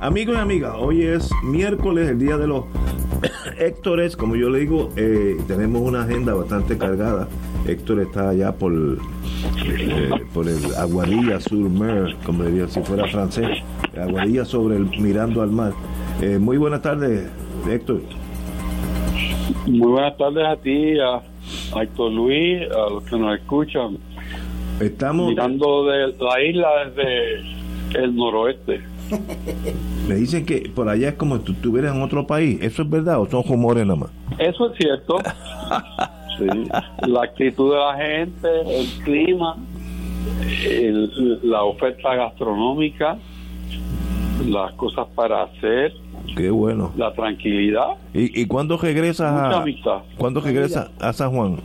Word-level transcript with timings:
Amigos 0.00 0.36
y 0.36 0.38
amigas, 0.38 0.74
hoy 0.78 1.02
es 1.02 1.28
miércoles, 1.42 2.08
el 2.08 2.20
día 2.20 2.36
de 2.36 2.46
los 2.46 2.66
Héctores, 3.58 4.16
como 4.16 4.36
yo 4.36 4.48
le 4.48 4.60
digo, 4.60 4.90
eh, 4.96 5.36
tenemos 5.48 5.82
una 5.82 6.02
agenda 6.02 6.34
bastante 6.34 6.78
cargada. 6.78 7.26
Héctor 7.66 8.02
está 8.02 8.28
allá 8.28 8.52
por, 8.52 8.72
eh, 8.72 10.10
por 10.32 10.46
el 10.48 10.72
Aguadilla 10.76 11.40
sur 11.40 11.68
mer, 11.68 12.14
como 12.24 12.44
diría 12.44 12.68
si 12.68 12.80
fuera 12.82 13.08
francés, 13.08 13.48
Aguadilla 14.00 14.44
sobre 14.44 14.76
el 14.76 14.84
mirando 15.00 15.42
al 15.42 15.50
mar. 15.50 15.72
Eh, 16.22 16.38
muy 16.38 16.58
buenas 16.58 16.80
tardes, 16.80 17.28
Héctor. 17.68 18.02
Muy 19.66 19.90
buenas 19.90 20.16
tardes 20.16 20.46
a 20.46 20.56
ti, 20.58 20.96
a, 21.00 21.22
Héctor 21.82 22.12
Luis, 22.12 22.62
a 22.70 22.90
los 22.90 23.02
que 23.02 23.18
nos 23.18 23.36
escuchan. 23.36 23.98
Estamos 24.78 25.30
mirando 25.30 25.86
de 25.86 26.14
la 26.20 26.40
isla 26.40 26.68
desde 26.84 28.04
el 28.04 28.14
noroeste. 28.14 28.97
Me 30.08 30.14
dicen 30.14 30.44
que 30.44 30.70
por 30.74 30.88
allá 30.88 31.10
es 31.10 31.14
como 31.14 31.38
si 31.38 31.44
tú 31.44 31.52
estuvieras 31.52 31.94
en 31.94 32.02
otro 32.02 32.26
país. 32.26 32.58
¿Eso 32.62 32.82
es 32.82 32.90
verdad 32.90 33.20
o 33.20 33.26
son 33.26 33.42
rumores 33.44 33.86
nada 33.86 34.00
más? 34.00 34.10
Eso 34.38 34.70
es 34.70 34.78
cierto. 34.78 35.18
La 37.06 37.22
actitud 37.22 37.72
de 37.72 37.78
la 37.78 37.96
gente, 37.96 38.48
el 38.80 38.86
clima, 39.02 39.56
la 41.42 41.64
oferta 41.64 42.14
gastronómica, 42.14 43.18
las 44.46 44.72
cosas 44.74 45.08
para 45.16 45.42
hacer. 45.42 45.92
Qué 46.36 46.50
bueno. 46.50 46.92
La 46.96 47.12
tranquilidad. 47.12 47.96
¿Y, 48.14 48.40
y 48.40 48.46
cuándo 48.46 48.76
regresas 48.76 49.32
a 49.32 49.64
cuándo 50.16 50.40
regresas 50.40 50.90
a 51.00 51.12
San 51.12 51.32
Juan? 51.32 51.56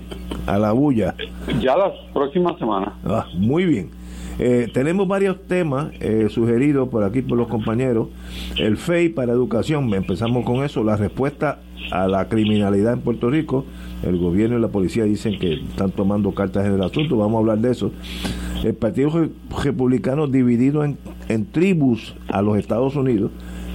A 0.47 0.57
la 0.57 0.71
bulla. 0.71 1.13
Ya 1.61 1.77
la 1.77 1.93
próxima 2.11 2.57
semana. 2.57 2.93
Ah, 3.05 3.27
muy 3.35 3.65
bien. 3.65 3.91
Eh, 4.39 4.69
tenemos 4.73 5.07
varios 5.07 5.43
temas 5.47 5.91
eh, 5.99 6.27
sugeridos 6.29 6.89
por 6.89 7.03
aquí 7.03 7.21
por 7.21 7.37
los 7.37 7.47
compañeros. 7.47 8.07
El 8.57 8.77
FEI 8.77 9.09
para 9.09 9.31
educación, 9.31 9.93
empezamos 9.93 10.45
con 10.45 10.63
eso, 10.63 10.83
la 10.83 10.97
respuesta 10.97 11.59
a 11.91 12.07
la 12.07 12.27
criminalidad 12.29 12.93
en 12.93 13.01
Puerto 13.01 13.29
Rico. 13.29 13.65
El 14.03 14.17
gobierno 14.17 14.57
y 14.57 14.61
la 14.61 14.67
policía 14.67 15.03
dicen 15.05 15.39
que 15.39 15.53
están 15.53 15.91
tomando 15.91 16.33
cartas 16.33 16.65
en 16.65 16.73
el 16.73 16.83
asunto, 16.83 17.17
vamos 17.17 17.35
a 17.35 17.39
hablar 17.39 17.59
de 17.59 17.71
eso. 17.71 17.91
El 18.63 18.73
Partido 18.73 19.29
Republicano 19.63 20.27
dividido 20.27 20.83
en, 20.83 20.97
tribus 21.51 22.15
a 22.29 22.41
los 22.41 22.57
Estados 22.57 22.95
Unidos, 22.95 23.31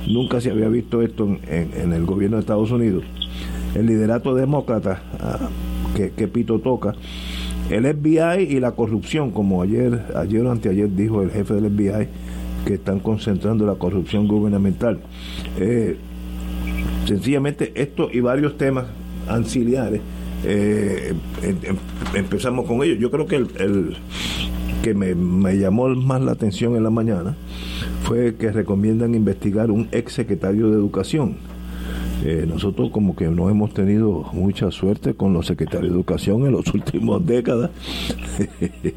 nunca 0.07 0.41
se 0.41 0.51
había 0.51 0.69
visto 0.69 1.03
esto 1.03 1.37
en, 1.47 1.93
el 1.93 2.05
gobierno 2.05 2.37
de 2.37 2.41
Estados 2.41 2.71
Unidos. 2.71 3.05
El 3.75 3.87
liderato 3.87 4.35
demócrata, 4.35 5.03
ah, 5.21 5.49
que, 5.95 6.11
que 6.11 6.27
Pito 6.27 6.59
toca, 6.59 6.95
el 7.71 7.85
FBI 7.85 8.45
y 8.45 8.61
la 8.61 8.73
corrupción, 8.73 9.31
como 9.31 9.63
ayer, 9.63 10.07
ayer 10.17 10.45
o 10.45 10.51
anteayer 10.51 10.95
dijo 10.95 11.23
el 11.23 11.31
jefe 11.31 11.55
del 11.55 11.71
FBI, 11.71 12.09
que 12.65 12.75
están 12.75 13.01
concentrando 13.01 13.67
la 13.67 13.75
corrupción 13.75 14.27
gubernamental. 14.27 15.01
Eh, 15.59 15.97
sencillamente 17.07 17.73
esto 17.75 18.09
y 18.13 18.21
varios 18.21 18.57
temas 18.57 18.87
anciliares, 19.29 20.01
eh, 20.45 21.13
em, 21.43 21.57
em, 21.63 21.77
empezamos 22.15 22.67
con 22.67 22.83
ellos. 22.83 22.99
Yo 22.99 23.11
creo 23.11 23.27
que 23.27 23.37
el, 23.37 23.97
que 24.83 24.95
me, 24.95 25.15
me, 25.15 25.59
llamó 25.59 25.89
más 25.89 26.23
la 26.23 26.33
atención 26.33 26.77
en 26.77 26.85
la 26.85 26.91
mañana 26.91 27.37
fue 28.05 28.37
que 28.37 28.51
recomiendan 28.51 29.15
investigar 29.15 29.71
un 29.71 29.89
ex 29.93 30.13
secretario 30.13 30.71
de 30.71 30.75
Educación 30.75 31.37
eh, 32.25 32.45
nosotros 32.49 32.91
como 32.91 33.15
que 33.15 33.29
no 33.29 33.49
hemos 33.49 33.73
tenido 33.73 34.25
mucha 34.33 34.71
suerte 34.71 35.15
con 35.15 35.33
los 35.33 35.47
secretarios 35.47 35.91
de 35.91 35.97
educación 35.97 36.47
en 36.47 36.55
las 36.55 36.67
últimas 36.75 37.25
décadas. 37.25 37.71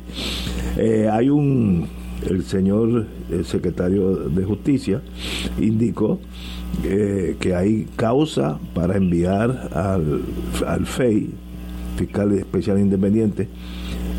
Eh, 0.77 1.09
hay 1.11 1.29
un, 1.29 1.85
el 2.29 2.45
señor 2.45 3.05
el 3.29 3.43
secretario 3.43 4.29
de 4.29 4.45
justicia 4.45 5.01
indicó 5.59 6.17
eh, 6.85 7.35
que 7.41 7.53
hay 7.53 7.87
causa 7.97 8.57
para 8.73 8.95
enviar 8.95 9.69
al, 9.73 10.21
al 10.65 10.85
FEI, 10.85 11.29
fiscal 11.97 12.31
especial 12.31 12.79
independiente, 12.79 13.49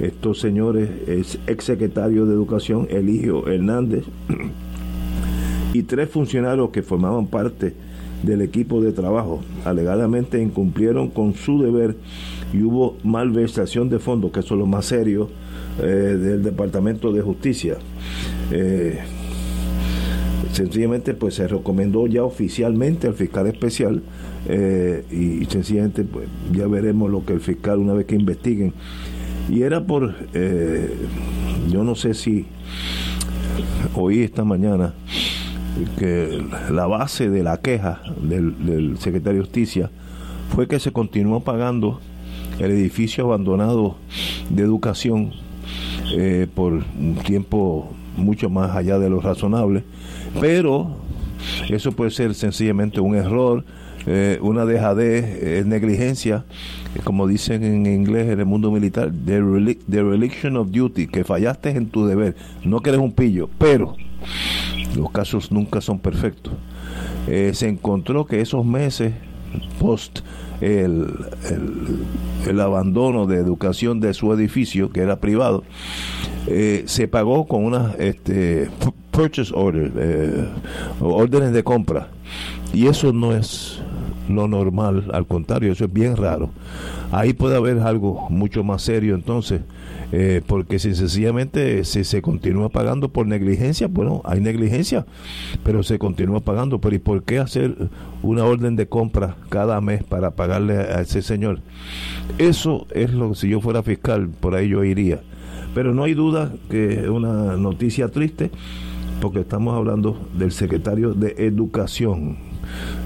estos 0.00 0.41
señores, 0.41 0.91
es 1.06 1.39
ex 1.47 1.65
secretario 1.65 2.27
de 2.27 2.34
educación, 2.34 2.87
Eligio 2.91 3.49
Hernández, 3.49 4.04
y 5.72 5.83
tres 5.83 6.10
funcionarios 6.10 6.71
que 6.71 6.83
formaban 6.83 7.27
parte 7.27 7.75
del 8.22 8.43
equipo 8.43 8.81
de 8.81 8.93
trabajo. 8.93 9.41
Alegadamente 9.65 10.41
incumplieron 10.41 11.09
con 11.09 11.34
su 11.34 11.62
deber 11.62 11.97
y 12.53 12.62
hubo 12.62 12.97
malversación 13.03 13.88
de 13.88 13.99
fondos, 13.99 14.33
que 14.33 14.41
eso 14.41 14.55
es 14.55 14.60
lo 14.60 14.66
más 14.66 14.87
serio 14.87 15.31
eh, 15.81 15.87
del 15.87 16.43
Departamento 16.43 17.12
de 17.12 17.22
Justicia. 17.22 17.77
Eh, 18.50 18.99
sencillamente 20.53 21.15
pues 21.15 21.34
se 21.34 21.49
recomendó 21.49 22.06
ya 22.06 22.25
oficialmente 22.25 23.06
al 23.06 23.15
fiscal 23.15 23.47
especial 23.47 24.03
eh, 24.49 25.03
y, 25.10 25.47
sencillamente 25.47 26.04
pues 26.04 26.28
ya 26.53 26.66
veremos 26.66 27.10
lo 27.10 27.25
que 27.25 27.33
el 27.33 27.41
fiscal 27.41 27.78
una 27.78 27.94
vez 27.94 28.04
que 28.04 28.16
investiguen 28.16 28.75
y 29.49 29.62
era 29.62 29.87
por 29.87 30.15
yo 31.71 31.84
no 31.84 31.94
sé 31.94 32.12
si 32.12 32.44
oí 33.94 34.21
esta 34.21 34.44
mañana 34.44 34.93
que 35.99 36.44
la 36.71 36.87
base 36.87 37.31
de 37.31 37.43
la 37.43 37.59
queja 37.59 38.03
del, 38.21 38.97
secretario 38.99 39.41
de 39.41 39.47
Justicia 39.47 39.91
fue 40.55 40.69
que 40.69 40.78
se 40.78 40.93
continuó 40.93 41.41
pagando 41.41 42.00
el 42.59 42.71
edificio 42.71 43.25
abandonado 43.25 43.97
de 44.50 44.62
educación 44.62 45.33
eh, 46.16 46.47
por 46.55 46.72
un 46.72 47.19
tiempo 47.25 47.91
mucho 48.16 48.50
más 48.50 48.77
allá 48.77 48.99
de 48.99 49.09
lo 49.09 49.21
razonable, 49.21 49.84
pero 50.41 50.97
eso 51.71 51.93
puede 51.93 52.10
ser 52.10 52.34
sencillamente 52.34 53.00
un 53.00 53.15
error, 53.15 53.65
eh, 54.06 54.39
una 54.43 54.66
dejadez, 54.66 55.25
eh, 55.25 55.62
negligencia, 55.65 56.44
como 57.04 57.27
dicen 57.27 57.65
en 57.65 57.87
inglés 57.87 58.28
en 58.28 58.41
el 58.41 58.47
mundo 58.47 58.71
militar, 58.71 59.10
the, 59.25 59.41
the 59.91 60.03
religion 60.03 60.56
of 60.56 60.71
duty, 60.71 61.06
que 61.06 61.25
fallaste 61.25 61.71
en 61.71 61.87
tu 61.87 62.06
deber, 62.06 62.37
no 62.65 62.81
que 62.81 62.91
eres 62.91 63.00
un 63.00 63.12
pillo, 63.12 63.49
pero 63.59 63.97
los 64.97 65.10
casos 65.10 65.53
nunca 65.53 65.80
son 65.80 65.98
perfectos. 65.98 66.53
Eh, 67.28 67.53
se 67.54 67.68
encontró 67.68 68.27
que 68.27 68.41
esos 68.41 68.65
meses 68.65 69.12
post 69.78 70.21
el, 70.60 71.12
el, 72.47 72.60
abandono 72.60 73.27
de 73.27 73.36
educación 73.36 74.00
de 74.00 74.15
su 74.15 74.33
edificio, 74.33 74.91
que 74.91 75.00
era 75.00 75.18
privado, 75.18 75.65
eh, 76.47 76.84
se 76.86 77.09
pagó 77.09 77.47
con 77.47 77.65
unas 77.65 77.98
este, 77.98 78.71
purchase 79.10 79.53
orders, 79.54 79.92
eh, 79.97 80.48
órdenes 81.00 81.53
de 81.53 81.65
compra. 81.65 82.09
Y 82.72 82.86
eso 82.86 83.12
no 83.12 83.34
es 83.34 83.83
lo 84.28 84.47
normal, 84.47 85.10
al 85.12 85.27
contrario, 85.27 85.72
eso 85.72 85.84
es 85.84 85.92
bien 85.92 86.16
raro. 86.16 86.50
Ahí 87.10 87.33
puede 87.33 87.56
haber 87.56 87.80
algo 87.80 88.28
mucho 88.30 88.62
más 88.62 88.83
serio 88.83 89.15
entonces 89.15 89.62
eh, 90.14 90.42
porque 90.47 90.78
si 90.78 90.94
sencillamente 90.94 91.84
si 91.84 92.04
se 92.04 92.20
continúa 92.20 92.68
pagando 92.68 93.09
por 93.09 93.26
negligencia, 93.26 93.88
bueno, 93.88 94.20
hay 94.26 94.41
negligencia, 94.41 95.06
pero 95.64 95.82
se 95.82 95.98
continúa 95.98 96.41
pagando. 96.41 96.80
Pero 96.80 96.97
¿y 96.97 96.98
por 96.98 97.22
qué 97.22 97.38
hacer 97.38 97.88
una 98.22 98.44
orden 98.44 98.76
de 98.76 98.86
compra 98.86 99.36
cada 99.48 99.80
mes 99.80 100.04
para 100.04 100.32
pagarle 100.32 100.74
a 100.74 101.00
ese 101.00 101.22
señor? 101.22 101.60
Eso 102.36 102.86
es 102.91 103.12
lo 103.14 103.30
que 103.30 103.36
si 103.36 103.48
yo 103.48 103.60
fuera 103.62 103.82
fiscal, 103.82 104.28
por 104.28 104.54
ahí 104.54 104.68
yo 104.68 104.84
iría. 104.84 105.22
Pero 105.74 105.94
no 105.94 106.04
hay 106.04 106.12
duda 106.12 106.53
que 106.70 107.00
es 107.00 107.09
una 107.09 107.56
noticia 107.56 108.09
triste 108.09 108.50
porque 109.22 109.41
estamos 109.41 109.74
hablando 109.74 110.28
del 110.36 110.53
secretario 110.53 111.14
de 111.14 111.34
Educación. 111.38 112.52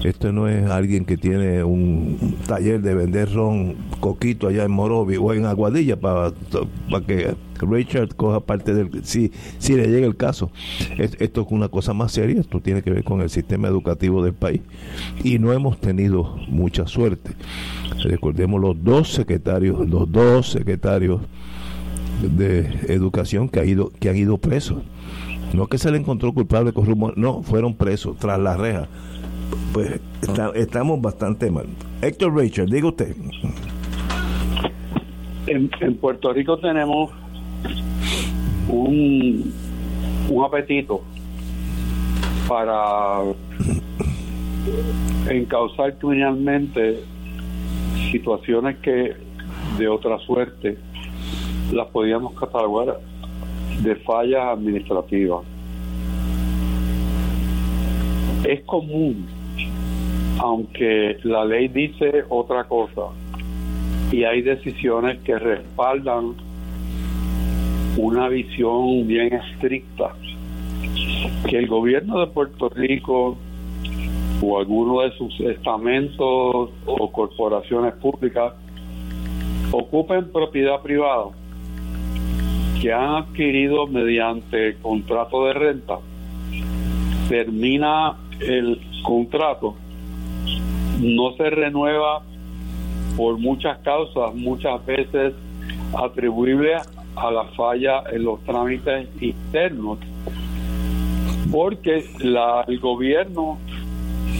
Esto 0.03 0.31
no 0.31 0.47
es 0.47 0.69
alguien 0.69 1.05
que 1.05 1.17
tiene 1.17 1.63
un 1.63 2.37
taller 2.47 2.81
de 2.81 2.93
vender 2.93 3.33
ron 3.33 3.75
coquito 3.99 4.47
allá 4.47 4.63
en 4.63 4.71
Morovi 4.71 5.17
o 5.17 5.33
en 5.33 5.45
Aguadilla 5.45 5.99
para, 5.99 6.31
para 6.89 7.05
que 7.05 7.35
Richard 7.65 8.15
coja 8.15 8.39
parte 8.39 8.73
del... 8.73 9.03
Si, 9.03 9.31
si 9.57 9.75
le 9.75 9.87
llega 9.87 10.05
el 10.05 10.15
caso. 10.15 10.51
esto 10.97 11.41
es 11.41 11.47
una 11.49 11.69
cosa 11.69 11.93
más 11.93 12.11
seria, 12.11 12.39
esto 12.39 12.59
tiene 12.59 12.81
que 12.81 12.91
ver 12.91 13.03
con 13.03 13.21
el 13.21 13.29
sistema 13.29 13.67
educativo 13.67 14.23
del 14.23 14.33
país. 14.33 14.61
Y 15.23 15.39
no 15.39 15.51
hemos 15.53 15.79
tenido 15.79 16.35
mucha 16.47 16.87
suerte. 16.87 17.31
Recordemos 18.03 18.61
los 18.61 18.83
dos 18.83 19.11
secretarios, 19.13 19.87
los 19.87 20.11
dos 20.11 20.51
secretarios 20.51 21.21
de 22.21 22.67
educación 22.87 23.49
que, 23.49 23.59
ha 23.59 23.65
ido, 23.65 23.91
que 23.99 24.09
han 24.09 24.17
ido 24.17 24.37
presos. 24.37 24.83
No 25.53 25.67
que 25.67 25.77
se 25.77 25.91
le 25.91 25.97
encontró 25.97 26.33
culpable 26.33 26.73
con 26.73 26.85
rumor, 26.85 27.17
no, 27.17 27.41
fueron 27.41 27.75
presos 27.75 28.17
tras 28.17 28.39
la 28.39 28.57
reja. 28.57 28.89
Pues 29.73 29.99
estamos 30.55 31.01
bastante 31.01 31.51
mal. 31.51 31.67
Héctor 32.01 32.35
Richard, 32.35 32.67
diga 32.67 32.87
usted. 32.87 33.15
En, 35.47 35.69
en 35.79 35.95
Puerto 35.97 36.33
Rico 36.33 36.57
tenemos 36.57 37.11
un, 38.69 39.53
un 40.29 40.43
apetito 40.43 41.01
para 42.47 43.23
encauzar 45.29 45.97
criminalmente 45.97 47.03
situaciones 48.11 48.77
que 48.77 49.15
de 49.77 49.87
otra 49.87 50.17
suerte 50.19 50.77
las 51.71 51.87
podíamos 51.87 52.33
catalogar 52.39 52.99
de 53.81 53.95
fallas 53.97 54.43
administrativas. 54.47 55.43
Es 58.43 58.61
común, 58.63 59.27
aunque 60.39 61.17
la 61.23 61.45
ley 61.45 61.67
dice 61.67 62.25
otra 62.29 62.65
cosa, 62.65 63.07
y 64.11 64.23
hay 64.23 64.41
decisiones 64.41 65.19
que 65.19 65.37
respaldan 65.37 66.35
una 67.97 68.29
visión 68.29 69.07
bien 69.07 69.33
estricta, 69.33 70.13
que 71.49 71.57
el 71.57 71.67
gobierno 71.67 72.19
de 72.19 72.27
Puerto 72.27 72.69
Rico 72.69 73.37
o 74.41 74.59
alguno 74.59 75.01
de 75.01 75.11
sus 75.17 75.39
estamentos 75.39 76.69
o 76.85 77.11
corporaciones 77.11 77.93
públicas 77.95 78.53
ocupen 79.71 80.31
propiedad 80.31 80.81
privada 80.81 81.25
que 82.79 82.93
han 82.93 83.15
adquirido 83.15 83.87
mediante 83.87 84.75
contrato 84.75 85.45
de 85.47 85.53
renta, 85.53 85.97
termina 87.27 88.15
el 88.39 88.79
contrato, 89.07 89.73
no 90.99 91.31
se 91.37 91.49
renueva 91.49 92.23
por 93.15 93.37
muchas 93.39 93.77
causas, 93.77 94.35
muchas 94.35 94.85
veces 94.85 95.33
atribuible 95.97 96.75
a 97.15 97.31
la 97.31 97.45
falla 97.55 98.03
en 98.11 98.25
los 98.25 98.43
trámites 98.43 99.07
internos, 99.21 99.99
porque 101.49 102.03
el 102.67 102.79
gobierno 102.81 103.57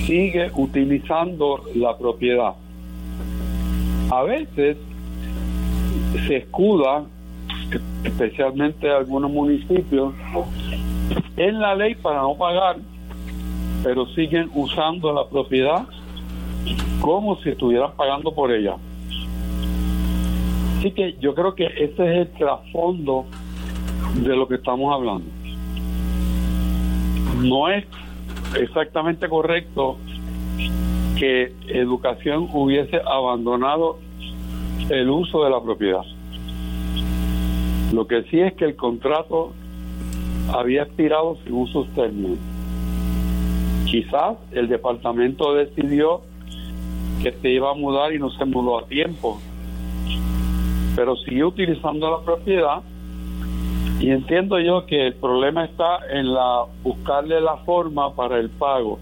sigue 0.05 0.51
utilizando 0.53 1.63
la 1.73 1.97
propiedad. 1.97 2.53
A 4.11 4.23
veces 4.23 4.75
se 6.27 6.35
escuda 6.35 7.05
especialmente 8.03 8.89
algunos 8.89 9.31
municipios, 9.31 10.13
en 11.37 11.61
la 11.61 11.73
ley 11.73 11.95
para 11.95 12.19
no 12.19 12.35
pagar, 12.35 12.77
pero 13.87 14.05
siguen 14.07 14.51
usando 14.53 15.13
la 15.13 15.29
propiedad 15.29 15.87
como 16.99 17.41
si 17.41 17.51
estuvieran 17.51 17.93
pagando 17.95 18.35
por 18.35 18.51
ella. 18.51 18.75
Así 20.77 20.91
que 20.91 21.15
yo 21.21 21.33
creo 21.33 21.55
que 21.55 21.67
ese 21.67 21.93
es 21.93 21.99
el 21.99 22.27
trasfondo 22.33 23.23
de 24.15 24.35
lo 24.35 24.45
que 24.45 24.55
estamos 24.55 24.93
hablando. 24.93 25.23
No 27.41 27.69
es 27.69 27.85
exactamente 28.59 29.29
correcto 29.29 29.95
que 31.17 31.53
educación 31.69 32.49
hubiese 32.51 32.99
abandonado 33.05 33.99
el 34.89 35.09
uso 35.09 35.45
de 35.45 35.49
la 35.49 35.63
propiedad. 35.63 36.03
Lo 37.93 38.05
que 38.05 38.23
sí 38.23 38.41
es 38.41 38.53
que 38.55 38.65
el 38.65 38.75
contrato 38.75 39.53
había 40.53 40.83
expirado 40.83 41.37
sin 41.45 41.67
sus 41.67 41.87
términos. 41.93 42.37
Quizás 43.89 44.37
el 44.51 44.67
departamento 44.67 45.53
decidió 45.53 46.21
que 47.23 47.31
se 47.31 47.49
iba 47.49 47.71
a 47.71 47.73
mudar 47.73 48.13
y 48.13 48.19
no 48.19 48.29
se 48.31 48.43
mudó 48.45 48.79
a 48.79 48.85
tiempo, 48.87 49.39
pero 50.95 51.15
siguió 51.15 51.47
utilizando 51.47 52.11
la 52.11 52.23
propiedad 52.25 52.81
y 53.99 54.11
entiendo 54.11 54.59
yo 54.59 54.85
que 54.85 55.07
el 55.07 55.13
problema 55.15 55.65
está 55.65 55.99
en 56.11 56.33
la 56.33 56.65
buscarle 56.83 57.41
la 57.41 57.57
forma 57.57 58.13
para 58.13 58.37
el 58.37 58.49
pago, 58.49 58.99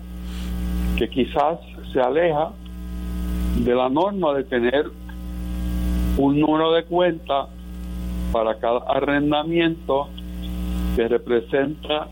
que 0.97 1.09
quizás 1.09 1.59
se 1.91 1.99
aleja 1.99 2.51
de 3.57 3.75
la 3.75 3.89
norma 3.89 4.33
de 4.33 4.43
tener 4.43 4.85
un 6.17 6.39
número 6.39 6.71
de 6.73 6.83
cuenta 6.85 7.47
para 8.31 8.55
cada 8.59 8.79
arrendamiento 8.87 10.07
que 10.95 11.07
representa 11.07 12.07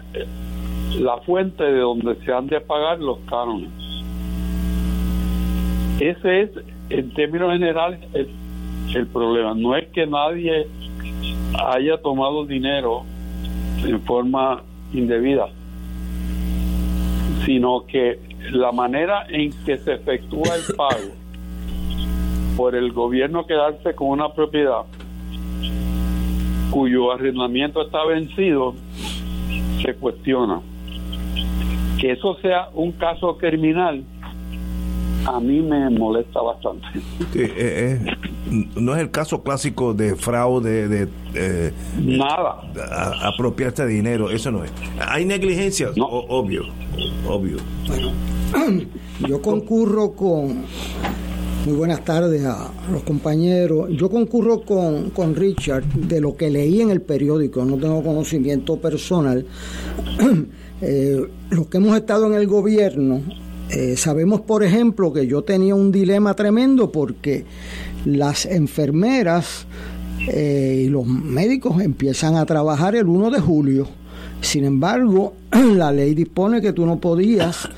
la 0.99 1.17
fuente 1.17 1.63
de 1.63 1.79
donde 1.79 2.15
se 2.23 2.31
han 2.31 2.47
de 2.47 2.61
pagar 2.61 2.99
los 2.99 3.19
cánones. 3.29 3.69
Ese 5.99 6.41
es, 6.41 6.49
en 6.89 7.13
términos 7.13 7.51
generales, 7.53 7.99
el, 8.13 8.29
el 8.95 9.07
problema. 9.07 9.53
No 9.53 9.75
es 9.75 9.87
que 9.89 10.05
nadie 10.05 10.67
haya 11.67 11.97
tomado 11.97 12.45
dinero 12.45 13.03
en 13.85 14.01
forma 14.01 14.63
indebida, 14.93 15.49
sino 17.45 17.85
que 17.85 18.19
la 18.51 18.71
manera 18.71 19.25
en 19.29 19.51
que 19.65 19.77
se 19.77 19.93
efectúa 19.93 20.55
el 20.55 20.75
pago 20.75 21.11
por 22.57 22.75
el 22.75 22.91
gobierno 22.91 23.45
quedarse 23.45 23.95
con 23.95 24.09
una 24.09 24.33
propiedad 24.33 24.83
cuyo 26.73 27.11
arrendamiento 27.11 27.83
está 27.83 28.03
vencido, 28.03 28.73
se 29.83 29.93
cuestiona. 29.93 30.59
Que 31.99 32.11
eso 32.11 32.35
sea 32.41 32.69
un 32.73 32.91
caso 32.93 33.37
criminal, 33.37 34.03
a 35.25 35.39
mí 35.39 35.61
me 35.61 35.89
molesta 35.89 36.41
bastante. 36.41 36.85
Eh, 37.33 37.53
eh, 37.55 37.99
no 38.75 38.93
es 38.95 39.01
el 39.01 39.11
caso 39.11 39.41
clásico 39.41 39.93
de 39.93 40.15
fraude, 40.15 40.87
de... 40.87 41.07
Eh, 41.33 41.71
Nada. 41.97 42.61
apropiarse 43.23 43.85
de 43.85 43.93
dinero, 43.93 44.29
eso 44.29 44.51
no 44.51 44.63
es. 44.63 44.71
Hay 45.07 45.25
negligencia, 45.25 45.89
obvio, 45.97 46.63
obvio. 47.27 47.57
yo 49.27 49.41
concurro 49.41 50.11
con 50.11 50.65
muy 51.65 51.75
buenas 51.75 52.03
tardes 52.03 52.45
a 52.45 52.69
los 52.91 53.03
compañeros. 53.03 53.89
Yo 53.91 54.09
concurro 54.09 54.61
con, 54.61 55.11
con 55.11 55.35
Richard 55.35 55.85
de 55.85 56.19
lo 56.19 56.35
que 56.35 56.49
leí 56.49 56.81
en 56.81 56.89
el 56.89 57.01
periódico, 57.01 57.63
no 57.63 57.77
tengo 57.77 58.03
conocimiento 58.03 58.77
personal. 58.77 59.45
eh, 60.85 61.25
los 61.49 61.67
que 61.67 61.77
hemos 61.77 61.95
estado 61.95 62.27
en 62.27 62.33
el 62.33 62.45
gobierno, 62.47 63.21
eh, 63.69 63.95
sabemos, 63.97 64.41
por 64.41 64.63
ejemplo, 64.63 65.13
que 65.13 65.25
yo 65.25 65.41
tenía 65.43 65.75
un 65.75 65.91
dilema 65.91 66.35
tremendo 66.35 66.91
porque 66.91 67.45
las 68.05 68.45
enfermeras 68.45 69.65
eh, 70.27 70.83
y 70.85 70.89
los 70.89 71.07
médicos 71.07 71.81
empiezan 71.81 72.35
a 72.35 72.45
trabajar 72.45 72.95
el 72.95 73.07
1 73.07 73.31
de 73.31 73.39
julio. 73.39 73.87
Sin 74.41 74.65
embargo, 74.65 75.33
la 75.51 75.91
ley 75.91 76.13
dispone 76.13 76.61
que 76.61 76.73
tú 76.73 76.85
no 76.85 76.99
podías 76.99 77.69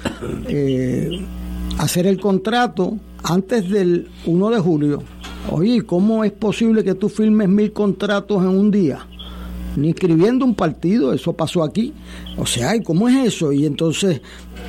eh, 0.47 1.11
hacer 1.77 2.07
el 2.07 2.19
contrato 2.19 2.97
antes 3.23 3.69
del 3.69 4.09
1 4.25 4.49
de 4.49 4.59
julio. 4.59 5.03
Oye, 5.51 5.83
¿cómo 5.83 6.23
es 6.23 6.31
posible 6.31 6.83
que 6.83 6.95
tú 6.95 7.07
firmes 7.07 7.47
mil 7.47 7.71
contratos 7.71 8.41
en 8.41 8.49
un 8.49 8.71
día? 8.71 9.07
Ni 9.75 9.89
escribiendo 9.89 10.45
un 10.45 10.55
partido, 10.55 11.13
eso 11.13 11.33
pasó 11.33 11.63
aquí. 11.63 11.93
O 12.37 12.45
sea, 12.45 12.75
¿y 12.75 12.81
cómo 12.81 13.09
es 13.09 13.27
eso? 13.27 13.51
Y 13.51 13.65
entonces 13.65 14.21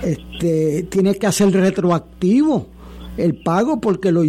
este, 0.02 0.84
tienes 0.84 1.18
que 1.18 1.26
hacer 1.26 1.52
retroactivo 1.52 2.66
el 3.16 3.36
pago 3.36 3.80
porque 3.80 4.12
lo, 4.12 4.22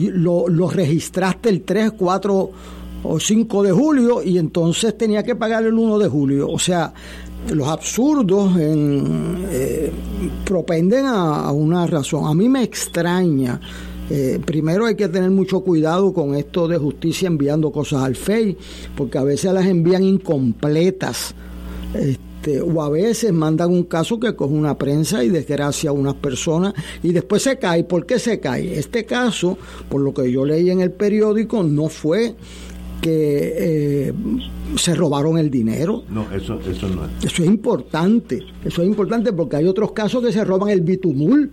lo, 0.48 0.70
registraste 0.70 1.50
el 1.50 1.64
3, 1.64 1.92
4 1.98 2.52
o 3.04 3.20
5 3.20 3.64
de 3.64 3.72
julio 3.72 4.24
y 4.24 4.38
entonces 4.38 4.98
tenía 4.98 5.24
que 5.24 5.36
pagar 5.36 5.64
el 5.66 5.74
1 5.74 6.00
de 6.00 6.08
julio. 6.08 6.50
O 6.50 6.60
sea, 6.60 6.94
los 7.50 7.68
absurdos 7.68 8.58
en, 8.58 9.46
eh, 9.50 9.92
propenden 10.46 11.06
a, 11.06 11.48
a, 11.48 11.52
una 11.52 11.86
razón. 11.86 12.28
A 12.28 12.34
mí 12.34 12.48
me 12.48 12.64
extraña 12.64 13.60
Eh, 14.10 14.40
primero 14.46 14.86
hay 14.86 14.96
que 14.96 15.08
tener 15.10 15.30
mucho 15.32 15.62
cuidado 15.62 16.14
con 16.14 16.36
esto 16.36 16.68
de 16.68 16.78
justicia 16.78 17.28
enviando 17.28 17.72
cosas 17.72 18.04
al 18.04 18.16
FEI, 18.16 18.58
porque 18.96 19.18
a 19.18 19.24
veces 19.24 19.54
las 19.54 19.66
envían 19.66 20.04
incompletas. 20.04 21.36
Este, 21.94 22.62
o 22.62 22.82
a 22.82 22.90
veces 22.90 23.34
mandan 23.34 23.72
un 23.72 23.84
caso 23.84 24.20
que 24.20 24.36
coge 24.36 24.54
una 24.54 24.78
prensa 24.78 25.24
y 25.24 25.30
desgracia 25.30 25.90
a 25.90 25.94
unas 25.94 26.14
personas 26.16 26.74
y 27.04 27.12
después 27.12 27.44
se 27.44 27.58
cae. 27.60 27.84
¿Por 27.84 28.06
qué 28.06 28.20
se 28.20 28.40
cae? 28.40 28.78
Este 28.80 29.06
caso, 29.06 29.58
por 29.90 30.02
lo 30.02 30.14
que 30.14 30.32
yo 30.32 30.46
leí 30.46 30.70
en 30.70 30.80
el 30.80 30.92
periódico, 30.92 31.64
no 31.64 31.90
fue 31.90 32.36
que 33.02 33.54
eh, 33.58 34.14
se 34.78 34.96
robaron 34.96 35.38
el 35.38 35.50
dinero. 35.50 36.04
No, 36.10 36.32
eso, 36.32 36.60
eso 36.62 36.88
no 36.88 37.06
es. 37.06 37.26
Eso 37.26 37.44
es 37.44 37.50
importante. 37.50 38.44
Eso 38.64 38.82
es 38.82 38.88
importante 38.88 39.34
porque 39.34 39.58
hay 39.58 39.66
otros 39.66 39.92
casos 39.92 40.24
que 40.24 40.32
se 40.32 40.44
roban 40.44 40.70
el 40.70 40.82
bitumul 40.82 41.52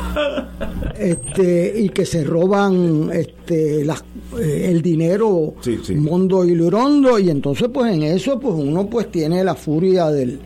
este, 0.98 1.80
y 1.80 1.88
que 1.88 2.06
se 2.06 2.24
roban 2.24 3.10
este, 3.12 3.82
eh, 3.82 4.70
el 4.70 4.82
dinero 4.82 5.54
mundo 5.96 6.44
y 6.44 6.54
lurondo 6.54 7.18
y 7.18 7.30
entonces 7.30 7.68
pues 7.72 7.92
en 7.92 8.02
eso 8.02 8.38
pues 8.38 8.54
uno 8.56 8.86
pues 8.86 9.10
tiene 9.10 9.44
la 9.44 9.54
furia 9.54 10.06
del, 10.10 10.38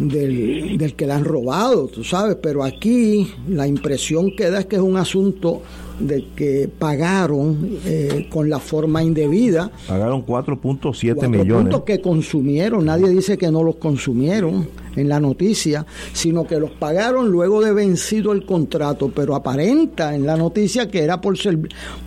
del, 0.00 0.76
del 0.78 0.94
que 0.94 1.06
le 1.06 1.12
han 1.12 1.24
robado, 1.24 1.88
tú 1.88 2.04
sabes, 2.04 2.36
pero 2.40 2.64
aquí 2.64 3.32
la 3.48 3.66
impresión 3.66 4.30
que 4.36 4.50
da 4.50 4.60
es 4.60 4.66
que 4.66 4.76
es 4.76 4.82
un 4.82 4.96
asunto 4.96 5.62
de 5.98 6.26
que 6.36 6.68
pagaron 6.78 7.78
eh, 7.84 8.28
con 8.30 8.50
la 8.50 8.58
forma 8.58 9.02
indebida. 9.02 9.70
Pagaron 9.88 10.24
4.7 10.26 11.28
millones. 11.28 11.62
Puntos 11.62 11.82
que 11.84 12.00
consumieron, 12.00 12.84
nadie 12.84 13.08
dice 13.08 13.38
que 13.38 13.50
no 13.50 13.62
los 13.62 13.76
consumieron 13.76 14.68
en 14.94 15.08
la 15.08 15.20
noticia, 15.20 15.86
sino 16.12 16.46
que 16.46 16.58
los 16.58 16.70
pagaron 16.72 17.30
luego 17.30 17.62
de 17.62 17.72
vencido 17.72 18.32
el 18.32 18.44
contrato, 18.44 19.10
pero 19.14 19.34
aparenta 19.34 20.14
en 20.14 20.26
la 20.26 20.36
noticia 20.36 20.90
que 20.90 21.02
era 21.02 21.20
por, 21.20 21.38
ser, 21.38 21.58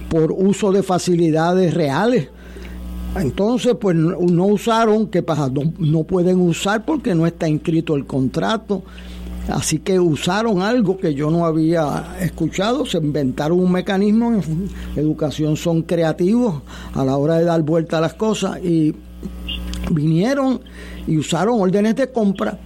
por 0.10 0.32
uso 0.32 0.72
de 0.72 0.84
facilidades 0.84 1.74
reales. 1.74 2.30
Entonces, 3.16 3.76
pues 3.80 3.96
no 3.96 4.46
usaron, 4.46 5.08
que 5.08 5.24
pasa? 5.24 5.52
no 5.80 6.04
pueden 6.04 6.40
usar 6.42 6.86
porque 6.86 7.16
no 7.16 7.26
está 7.26 7.48
inscrito 7.48 7.96
el 7.96 8.06
contrato. 8.06 8.84
Así 9.48 9.80
que 9.80 10.00
usaron 10.00 10.62
algo 10.62 10.98
que 10.98 11.16
yo 11.16 11.32
no 11.32 11.46
había 11.46 12.16
escuchado, 12.22 12.86
se 12.86 13.00
inventaron 13.00 13.60
un 13.60 13.72
mecanismo, 13.72 14.32
en 14.34 14.70
educación 14.96 15.58
son 15.58 15.82
creativos 15.82 16.62
a 16.94 17.04
la 17.04 17.18
hora 17.18 17.40
de 17.40 17.46
dar 17.46 17.64
vuelta 17.64 17.98
a 17.98 18.02
las 18.02 18.14
cosas 18.14 18.64
y 18.64 18.94
vinieron 19.90 20.62
y 21.08 21.18
usaron 21.18 21.60
órdenes 21.62 21.96
de 21.96 22.12
compra, 22.12 22.60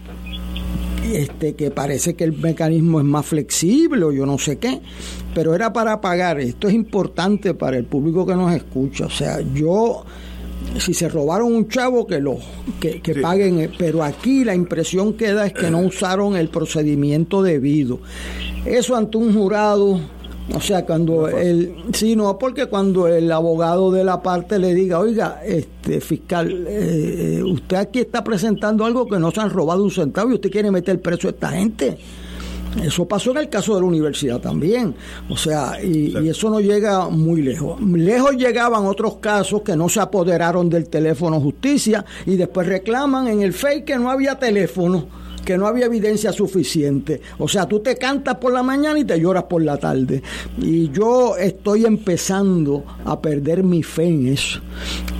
este 1.05 1.55
que 1.55 1.71
parece 1.71 2.15
que 2.15 2.25
el 2.25 2.33
mecanismo 2.33 2.99
es 2.99 3.05
más 3.05 3.25
flexible 3.25 4.03
o 4.03 4.11
yo 4.11 4.25
no 4.25 4.37
sé 4.37 4.57
qué, 4.57 4.81
pero 5.33 5.55
era 5.55 5.71
para 5.71 6.01
pagar. 6.01 6.41
Esto 6.41 6.67
es 6.67 6.73
importante 6.73 7.53
para 7.53 7.77
el 7.77 7.85
público 7.85 8.25
que 8.25 8.35
nos 8.35 8.53
escucha. 8.53 9.05
O 9.05 9.09
sea, 9.09 9.39
yo 9.53 10.03
si 10.79 10.93
se 10.93 11.09
robaron 11.09 11.53
un 11.53 11.67
chavo 11.67 12.07
que 12.07 12.19
lo 12.19 12.37
que, 12.79 12.99
paguen 13.21 13.59
eh, 13.59 13.69
pero 13.77 14.03
aquí 14.03 14.43
la 14.43 14.55
impresión 14.55 15.13
que 15.13 15.33
da 15.33 15.45
es 15.45 15.53
que 15.53 15.69
no 15.69 15.79
usaron 15.79 16.35
el 16.35 16.49
procedimiento 16.49 17.41
debido. 17.41 17.99
Eso 18.65 18.95
ante 18.95 19.17
un 19.17 19.33
jurado 19.33 19.99
o 20.53 20.59
sea 20.59 20.85
cuando 20.85 21.29
el 21.29 21.73
sí 21.93 22.17
no 22.17 22.37
porque 22.37 22.65
cuando 22.65 23.07
el 23.07 23.31
abogado 23.31 23.91
de 23.91 24.03
la 24.03 24.21
parte 24.21 24.59
le 24.59 24.73
diga 24.73 24.99
oiga 24.99 25.41
este 25.45 26.01
fiscal 26.01 26.65
eh, 26.67 27.37
eh, 27.37 27.43
usted 27.43 27.77
aquí 27.77 27.99
está 27.99 28.25
presentando 28.25 28.83
algo 28.83 29.07
que 29.07 29.19
no 29.19 29.31
se 29.31 29.39
han 29.39 29.49
robado 29.49 29.81
un 29.83 29.91
centavo 29.91 30.31
y 30.31 30.33
usted 30.33 30.51
quiere 30.51 30.69
meter 30.69 31.01
preso 31.01 31.29
a 31.29 31.31
esta 31.31 31.47
gente 31.49 31.97
eso 32.81 33.07
pasó 33.07 33.31
en 33.31 33.37
el 33.37 33.49
caso 33.49 33.75
de 33.75 33.81
la 33.81 33.87
universidad 33.87 34.39
también. 34.39 34.95
O 35.29 35.37
sea, 35.37 35.83
y, 35.83 36.13
eso 36.27 36.49
no 36.49 36.59
llega 36.59 37.09
muy 37.09 37.41
lejos. 37.41 37.79
Lejos 37.81 38.35
llegaban 38.35 38.85
otros 38.85 39.17
casos 39.17 39.61
que 39.61 39.75
no 39.75 39.89
se 39.89 39.99
apoderaron 39.99 40.69
del 40.69 40.89
teléfono 40.89 41.39
justicia 41.39 42.05
y 42.25 42.35
después 42.35 42.67
reclaman 42.67 43.27
en 43.27 43.41
el 43.41 43.53
FEI 43.53 43.83
que 43.83 43.97
no 43.97 44.09
había 44.09 44.39
teléfono, 44.39 45.07
que 45.45 45.57
no 45.57 45.67
había 45.67 45.85
evidencia 45.85 46.31
suficiente. 46.31 47.21
O 47.37 47.47
sea, 47.47 47.67
tú 47.67 47.79
te 47.79 47.97
cantas 47.97 48.37
por 48.37 48.53
la 48.53 48.63
mañana 48.63 48.99
y 48.99 49.05
te 49.05 49.19
lloras 49.19 49.43
por 49.43 49.61
la 49.61 49.77
tarde. 49.77 50.23
Y 50.59 50.89
yo 50.91 51.37
estoy 51.37 51.85
empezando 51.85 52.83
a 53.05 53.21
perder 53.21 53.63
mi 53.63 53.83
fe 53.83 54.05
en 54.05 54.27
eso. 54.27 54.61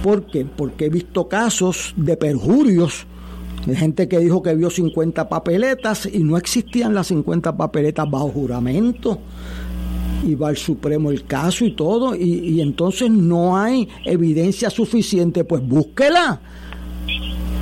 ¿Por 0.01 0.25
qué? 0.25 0.45
Porque 0.45 0.85
he 0.85 0.89
visto 0.89 1.27
casos 1.27 1.93
de 1.95 2.17
perjurios 2.17 3.05
hay 3.67 3.75
gente 3.75 4.07
que 4.07 4.19
dijo 4.19 4.43
que 4.43 4.55
vio 4.55 4.69
50 4.69 5.29
papeletas 5.29 6.09
y 6.11 6.19
no 6.19 6.37
existían 6.37 6.93
las 6.93 7.07
50 7.07 7.55
papeletas 7.55 8.09
bajo 8.09 8.29
juramento. 8.29 9.19
Y 10.25 10.35
va 10.35 10.49
al 10.49 10.57
Supremo 10.57 11.11
el 11.11 11.25
caso 11.25 11.65
y 11.65 11.75
todo, 11.75 12.15
y, 12.15 12.61
entonces 12.61 13.09
no 13.09 13.57
hay 13.57 13.89
evidencia 14.05 14.69
suficiente, 14.69 15.43
pues 15.43 15.65
búsquela. 15.65 16.39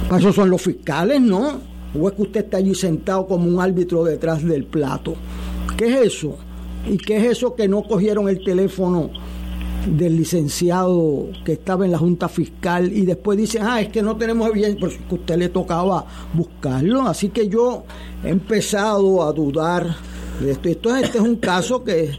Para 0.08 0.20
eso 0.20 0.32
son 0.32 0.50
los 0.50 0.62
fiscales, 0.62 1.22
¿no? 1.22 1.60
¿O 2.00 2.08
es 2.08 2.16
que 2.16 2.22
usted 2.22 2.44
está 2.46 2.58
allí 2.58 2.76
sentado 2.76 3.26
como 3.26 3.46
un 3.46 3.60
árbitro 3.60 4.04
detrás 4.04 4.44
del 4.44 4.66
plato? 4.66 5.16
¿Qué 5.76 5.86
es 5.88 6.14
eso? 6.14 6.38
¿Y 6.88 6.98
qué 6.98 7.18
es 7.18 7.38
eso 7.38 7.56
que 7.56 7.68
no 7.68 7.84
cogieron 7.84 8.30
el 8.30 8.44
teléfono 8.44 9.10
del 9.86 10.18
licenciado 10.18 11.30
que 11.44 11.54
estaba 11.54 11.86
en 11.86 11.92
la 11.92 11.98
Junta 11.98 12.30
Fiscal 12.30 12.92
y 12.92 13.06
después 13.06 13.38
dicen, 13.38 13.64
ah, 13.66 13.82
es 13.82 13.90
que 13.90 14.02
no 14.02 14.16
tenemos 14.16 14.50
evidencia, 14.50 14.80
porque 14.80 15.00
a 15.10 15.14
usted 15.14 15.38
le 15.38 15.50
tocaba 15.50 16.06
buscarlo. 16.34 17.04
Así 17.04 17.30
que 17.30 17.48
yo 17.48 17.84
he 18.24 18.30
empezado 18.30 19.24
a 19.24 19.32
dudar 19.34 19.96
de 20.40 20.52
esto. 20.52 20.70
Entonces, 20.70 21.04
este 21.06 21.18
es 21.18 21.24
un 21.24 21.38
caso 21.38 21.84
que, 21.84 22.12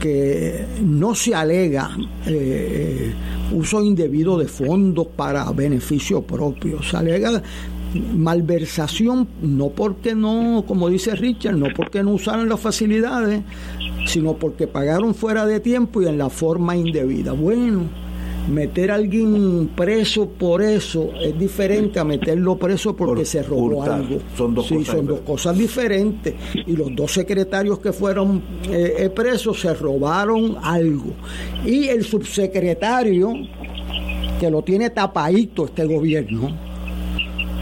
que 0.00 0.66
no 0.82 1.14
se 1.14 1.34
alega 1.34 1.90
eh, 2.26 3.12
uso 3.52 3.82
indebido 3.82 4.38
de 4.38 4.46
fondos 4.46 5.08
para 5.08 5.50
beneficio 5.52 6.22
propio, 6.22 6.82
se 6.82 6.96
alega 6.96 7.42
malversación, 7.94 9.28
no 9.42 9.68
porque 9.70 10.14
no, 10.14 10.64
como 10.66 10.88
dice 10.88 11.14
Richard, 11.14 11.56
no 11.56 11.66
porque 11.76 12.02
no 12.02 12.12
usaron 12.12 12.48
las 12.48 12.60
facilidades, 12.60 13.42
sino 14.06 14.34
porque 14.34 14.66
pagaron 14.66 15.14
fuera 15.14 15.46
de 15.46 15.60
tiempo 15.60 16.02
y 16.02 16.06
en 16.06 16.18
la 16.18 16.28
forma 16.28 16.76
indebida. 16.76 17.32
Bueno, 17.32 17.88
meter 18.50 18.90
a 18.90 18.96
alguien 18.96 19.70
preso 19.76 20.28
por 20.28 20.62
eso 20.62 21.10
es 21.20 21.38
diferente 21.38 22.00
a 22.00 22.04
meterlo 22.04 22.56
preso 22.56 22.96
porque 22.96 23.24
se 23.24 23.42
robó 23.42 23.82
algo. 23.82 24.18
Son 24.36 24.54
dos, 24.54 24.68
cosas 24.68 24.86
son 24.86 25.06
dos 25.06 25.20
cosas 25.20 25.56
diferentes. 25.56 26.34
Y 26.66 26.76
los 26.76 26.94
dos 26.94 27.12
secretarios 27.12 27.78
que 27.78 27.92
fueron 27.92 28.42
eh, 28.70 28.94
eh, 28.98 29.10
presos 29.10 29.60
se 29.60 29.72
robaron 29.74 30.56
algo. 30.62 31.12
Y 31.64 31.88
el 31.88 32.04
subsecretario, 32.04 33.32
que 34.40 34.50
lo 34.50 34.62
tiene 34.62 34.90
tapadito 34.90 35.66
este 35.66 35.84
gobierno, 35.84 36.71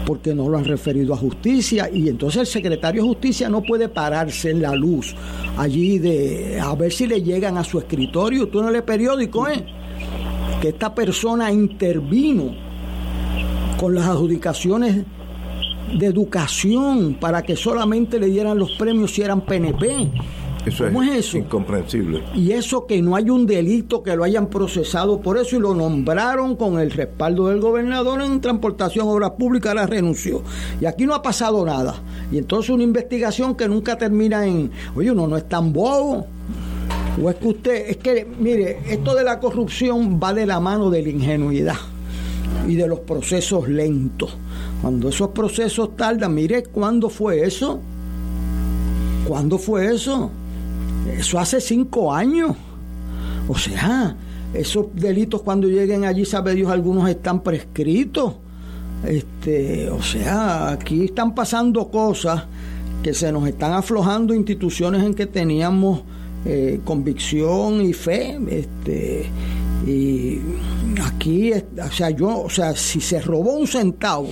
porque 0.05 0.33
no 0.33 0.49
lo 0.49 0.57
han 0.57 0.65
referido 0.65 1.13
a 1.13 1.17
justicia 1.17 1.89
y 1.91 2.09
entonces 2.09 2.41
el 2.41 2.47
secretario 2.47 3.03
de 3.03 3.07
justicia 3.09 3.49
no 3.49 3.61
puede 3.61 3.89
pararse 3.89 4.49
en 4.49 4.61
la 4.61 4.75
luz 4.75 5.15
allí 5.57 5.99
de 5.99 6.59
a 6.59 6.73
ver 6.75 6.91
si 6.91 7.07
le 7.07 7.21
llegan 7.21 7.57
a 7.57 7.63
su 7.63 7.79
escritorio, 7.79 8.47
tú 8.47 8.61
no 8.61 8.69
lees 8.69 8.83
periódico, 8.83 9.47
¿eh? 9.47 9.65
que 10.61 10.69
esta 10.69 10.93
persona 10.93 11.51
intervino 11.51 12.55
con 13.79 13.95
las 13.95 14.05
adjudicaciones 14.05 15.03
de 15.97 16.05
educación 16.05 17.17
para 17.19 17.41
que 17.41 17.55
solamente 17.55 18.19
le 18.19 18.27
dieran 18.27 18.57
los 18.57 18.71
premios 18.73 19.11
si 19.11 19.21
eran 19.21 19.41
PNP 19.41 20.09
eso 20.65 20.85
¿Cómo 20.85 21.03
es, 21.03 21.27
eso? 21.27 21.37
incomprensible. 21.37 22.23
Y 22.35 22.51
eso 22.51 22.85
que 22.85 23.01
no 23.01 23.15
hay 23.15 23.29
un 23.29 23.47
delito 23.47 24.03
que 24.03 24.15
lo 24.15 24.23
hayan 24.23 24.47
procesado 24.47 25.19
por 25.21 25.37
eso 25.37 25.55
y 25.55 25.59
lo 25.59 25.73
nombraron 25.73 26.55
con 26.55 26.79
el 26.79 26.91
respaldo 26.91 27.47
del 27.47 27.59
gobernador 27.59 28.21
en 28.21 28.39
transportación, 28.41 29.07
obras 29.07 29.31
públicas, 29.31 29.73
la 29.73 29.87
renunció. 29.87 30.43
Y 30.79 30.85
aquí 30.85 31.05
no 31.05 31.15
ha 31.15 31.21
pasado 31.21 31.65
nada. 31.65 31.95
Y 32.31 32.37
entonces 32.37 32.69
una 32.69 32.83
investigación 32.83 33.55
que 33.55 33.67
nunca 33.67 33.97
termina 33.97 34.45
en, 34.45 34.71
oye, 34.95 35.11
uno 35.11 35.27
no 35.27 35.37
es 35.37 35.49
tan 35.49 35.73
bobo. 35.73 36.27
O 37.21 37.29
es 37.29 37.35
que 37.35 37.47
usted, 37.47 37.89
es 37.89 37.97
que, 37.97 38.27
mire, 38.39 38.79
esto 38.87 39.15
de 39.15 39.23
la 39.23 39.39
corrupción 39.39 40.19
va 40.21 40.33
de 40.33 40.45
la 40.45 40.59
mano 40.59 40.89
de 40.89 41.01
la 41.01 41.09
ingenuidad 41.09 41.75
y 42.67 42.75
de 42.75 42.87
los 42.87 42.99
procesos 42.99 43.67
lentos. 43.67 44.37
Cuando 44.81 45.09
esos 45.09 45.29
procesos 45.29 45.95
tardan, 45.97 46.33
mire, 46.33 46.63
¿cuándo 46.63 47.09
fue 47.09 47.45
eso? 47.45 47.79
¿Cuándo 49.27 49.57
fue 49.57 49.93
eso? 49.93 50.31
Eso 51.07 51.39
hace 51.39 51.61
cinco 51.61 52.13
años. 52.13 52.55
O 53.47 53.57
sea, 53.57 54.15
esos 54.53 54.87
delitos 54.93 55.41
cuando 55.41 55.67
lleguen 55.67 56.05
allí, 56.05 56.25
sabe 56.25 56.55
Dios, 56.55 56.71
algunos 56.71 57.09
están 57.09 57.41
prescritos. 57.41 58.35
Este, 59.05 59.89
o 59.89 60.01
sea, 60.01 60.69
aquí 60.69 61.05
están 61.05 61.33
pasando 61.33 61.89
cosas 61.89 62.43
que 63.01 63.13
se 63.13 63.31
nos 63.31 63.47
están 63.47 63.73
aflojando 63.73 64.33
instituciones 64.33 65.03
en 65.03 65.15
que 65.15 65.25
teníamos 65.25 66.03
eh, 66.45 66.81
convicción 66.83 67.81
y 67.81 67.93
fe. 67.93 68.39
Este, 68.49 69.25
y 69.87 70.39
aquí, 71.03 71.51
o 71.53 71.91
sea, 71.91 72.11
yo, 72.11 72.41
o 72.43 72.49
sea, 72.49 72.75
si 72.75 73.01
se 73.01 73.19
robó 73.21 73.53
un 73.53 73.67
centavo, 73.67 74.29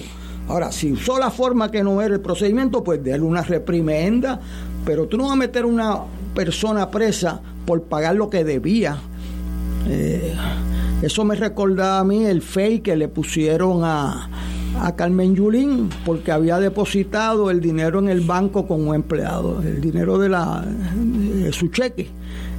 Ahora, 0.49 0.71
si 0.71 0.91
usó 0.91 1.19
la 1.19 1.29
forma 1.29 1.69
que 1.69 1.83
no 1.83 2.01
era 2.01 2.15
el 2.15 2.21
procedimiento, 2.21 2.83
pues 2.83 3.03
déle 3.03 3.23
una 3.23 3.43
reprimenda, 3.43 4.39
pero 4.83 5.07
tú 5.07 5.15
no 5.15 5.25
vas 5.25 5.33
a 5.33 5.35
meter 5.35 5.63
una 5.63 5.99
persona 6.33 6.89
presa 6.89 7.41
por 7.65 7.83
pagar 7.83 8.15
lo 8.15 8.29
que 8.29 8.43
debía. 8.43 8.97
Eh, 9.87 10.33
eso 11.01 11.23
me 11.23 11.35
recordaba 11.35 11.99
a 11.99 12.03
mí 12.03 12.25
el 12.25 12.41
fake 12.41 12.83
que 12.83 12.95
le 12.95 13.07
pusieron 13.07 13.81
a, 13.83 14.29
a 14.81 14.95
Carmen 14.95 15.35
Yulín 15.35 15.89
porque 16.05 16.31
había 16.31 16.59
depositado 16.59 17.49
el 17.49 17.61
dinero 17.61 17.99
en 17.99 18.09
el 18.09 18.21
banco 18.21 18.67
con 18.67 18.87
un 18.87 18.95
empleado, 18.95 19.61
el 19.61 19.81
dinero 19.81 20.17
de, 20.17 20.29
la, 20.29 20.65
de 20.65 21.51
su 21.53 21.69
cheque. 21.69 22.09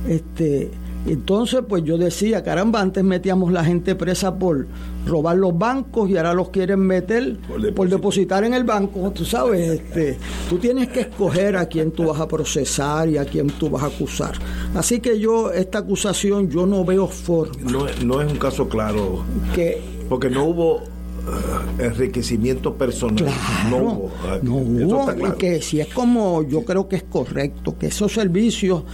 Este, 0.09 0.71
entonces, 1.07 1.61
pues 1.67 1.83
yo 1.85 1.97
decía, 1.97 2.43
caramba, 2.43 2.81
antes 2.81 3.03
metíamos 3.03 3.53
la 3.53 3.65
gente 3.65 3.95
presa 3.95 4.39
por 4.39 4.67
robar 5.07 5.37
los 5.37 5.57
bancos 5.57 6.11
y 6.11 6.17
ahora 6.17 6.35
los 6.35 6.51
quieren 6.51 6.81
meter 6.81 7.39
por, 7.75 7.89
depositar 7.89 8.45
en 8.45 8.55
el 8.55 8.65
banco. 8.65 9.11
Tú 9.11 9.25
sabes, 9.25 9.81
este, 9.81 10.19
tú 10.49 10.59
tienes 10.59 10.89
que 10.89 11.01
escoger 11.01 11.57
a 11.57 11.67
quién 11.67 11.93
tú 11.93 12.07
vas 12.07 12.21
a 12.21 12.29
procesar 12.29 13.09
y 13.09 13.17
a 13.17 13.25
quién 13.25 13.49
tú 13.49 13.71
vas 13.71 13.83
a 13.83 13.87
acusar. 13.87 14.35
Así 14.75 15.01
que 15.01 15.19
yo, 15.19 15.51
esta 15.53 15.79
acusación, 15.79 16.51
yo 16.51 16.67
no 16.67 16.85
veo 16.85 17.09
forma. 17.09 17.55
No, 17.63 17.87
no 18.05 18.21
es 18.21 18.31
un 18.31 18.39
caso 18.39 18.69
claro. 18.69 19.25
Que, 19.55 19.81
porque 20.09 20.29
no 20.29 20.45
hubo 20.45 20.83
eh, 21.21 21.85
enriquecimiento 21.87 22.75
personal. 22.75 23.27
no 23.71 23.77
hubo. 23.79 24.11
No 24.43 24.55
hubo. 24.55 25.29
Y 25.29 25.39
que 25.39 25.63
si 25.63 25.81
es 25.81 25.89
como 25.89 26.43
yo 26.43 26.63
creo 26.65 26.89
que 26.89 26.97
es 26.97 27.05
correcto, 27.05 27.77
que 27.79 27.87
esos 27.87 28.13
servicios 28.13 28.85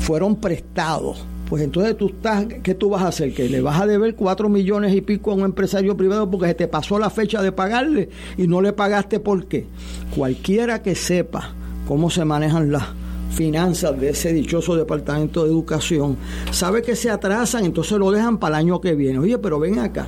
fueron 0.00 0.36
prestados. 0.36 1.24
Pues 1.48 1.62
entonces 1.62 1.96
tú 1.96 2.06
estás, 2.06 2.46
¿qué 2.62 2.74
tú 2.74 2.90
vas 2.90 3.02
a 3.02 3.08
hacer? 3.08 3.34
Que 3.34 3.48
le 3.48 3.60
vas 3.60 3.80
a 3.80 3.86
deber 3.86 4.14
cuatro 4.14 4.48
millones 4.48 4.94
y 4.94 5.00
pico 5.00 5.32
a 5.32 5.34
un 5.34 5.40
empresario 5.40 5.96
privado 5.96 6.30
porque 6.30 6.46
se 6.46 6.54
te 6.54 6.68
pasó 6.68 6.98
la 6.98 7.10
fecha 7.10 7.42
de 7.42 7.50
pagarle 7.50 8.08
y 8.36 8.46
no 8.46 8.60
le 8.60 8.72
pagaste 8.72 9.18
por 9.18 9.46
qué. 9.46 9.66
Cualquiera 10.16 10.80
que 10.80 10.94
sepa 10.94 11.52
cómo 11.88 12.08
se 12.08 12.24
manejan 12.24 12.70
las 12.70 12.84
finanzas 13.32 13.98
de 14.00 14.10
ese 14.10 14.32
dichoso 14.32 14.76
departamento 14.76 15.42
de 15.42 15.50
educación, 15.50 16.16
sabe 16.52 16.82
que 16.82 16.94
se 16.94 17.10
atrasan, 17.10 17.64
entonces 17.64 17.98
lo 17.98 18.12
dejan 18.12 18.38
para 18.38 18.58
el 18.58 18.66
año 18.66 18.80
que 18.80 18.94
viene. 18.94 19.18
Oye, 19.18 19.38
pero 19.38 19.58
ven 19.58 19.80
acá, 19.80 20.06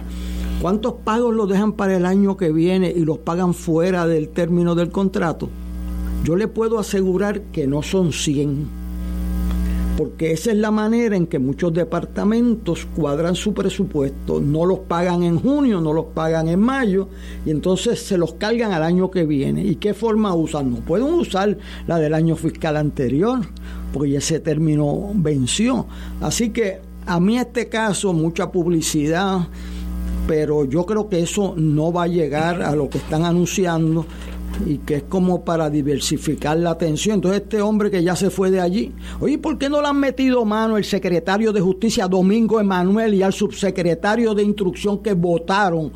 ¿cuántos 0.60 0.94
pagos 1.04 1.34
lo 1.34 1.48
dejan 1.48 1.72
para 1.72 1.96
el 1.96 2.06
año 2.06 2.36
que 2.36 2.52
viene 2.52 2.92
y 2.94 3.04
los 3.04 3.18
pagan 3.18 3.52
fuera 3.52 4.06
del 4.06 4.28
término 4.28 4.76
del 4.76 4.90
contrato? 4.90 5.48
Yo 6.22 6.36
le 6.36 6.46
puedo 6.46 6.78
asegurar 6.78 7.42
que 7.52 7.66
no 7.66 7.82
son 7.82 8.12
100 8.12 8.81
porque 9.96 10.32
esa 10.32 10.50
es 10.50 10.56
la 10.56 10.70
manera 10.70 11.16
en 11.16 11.26
que 11.26 11.38
muchos 11.38 11.72
departamentos 11.72 12.86
cuadran 12.96 13.34
su 13.34 13.52
presupuesto, 13.52 14.40
no 14.40 14.64
los 14.64 14.80
pagan 14.80 15.22
en 15.22 15.38
junio, 15.38 15.80
no 15.80 15.92
los 15.92 16.06
pagan 16.06 16.48
en 16.48 16.60
mayo, 16.60 17.08
y 17.44 17.50
entonces 17.50 18.00
se 18.00 18.16
los 18.16 18.34
cargan 18.34 18.72
al 18.72 18.82
año 18.82 19.10
que 19.10 19.24
viene. 19.24 19.64
¿Y 19.64 19.76
qué 19.76 19.94
forma 19.94 20.34
usan? 20.34 20.70
No 20.70 20.76
pueden 20.78 21.12
usar 21.12 21.58
la 21.86 21.98
del 21.98 22.14
año 22.14 22.36
fiscal 22.36 22.76
anterior, 22.76 23.40
porque 23.92 24.16
ese 24.16 24.40
término 24.40 25.10
venció. 25.14 25.86
Así 26.20 26.50
que 26.50 26.80
a 27.06 27.20
mí 27.20 27.38
este 27.38 27.68
caso, 27.68 28.12
mucha 28.12 28.50
publicidad, 28.50 29.48
pero 30.26 30.64
yo 30.64 30.86
creo 30.86 31.08
que 31.08 31.20
eso 31.20 31.54
no 31.56 31.92
va 31.92 32.04
a 32.04 32.08
llegar 32.08 32.62
a 32.62 32.74
lo 32.74 32.88
que 32.88 32.98
están 32.98 33.24
anunciando 33.24 34.06
y 34.66 34.78
que 34.78 34.96
es 34.96 35.02
como 35.04 35.44
para 35.44 35.70
diversificar 35.70 36.56
la 36.56 36.70
atención. 36.70 37.16
Entonces 37.16 37.42
este 37.42 37.60
hombre 37.60 37.90
que 37.90 38.02
ya 38.02 38.16
se 38.16 38.30
fue 38.30 38.50
de 38.50 38.60
allí, 38.60 38.92
oye, 39.20 39.38
¿por 39.38 39.58
qué 39.58 39.68
no 39.68 39.80
le 39.80 39.88
han 39.88 39.98
metido 39.98 40.44
mano 40.44 40.76
el 40.76 40.84
secretario 40.84 41.52
de 41.52 41.60
Justicia 41.60 42.08
Domingo 42.08 42.60
Emanuel 42.60 43.14
y 43.14 43.22
al 43.22 43.32
subsecretario 43.32 44.34
de 44.34 44.42
Instrucción 44.42 45.02
que 45.02 45.14
votaron 45.14 45.92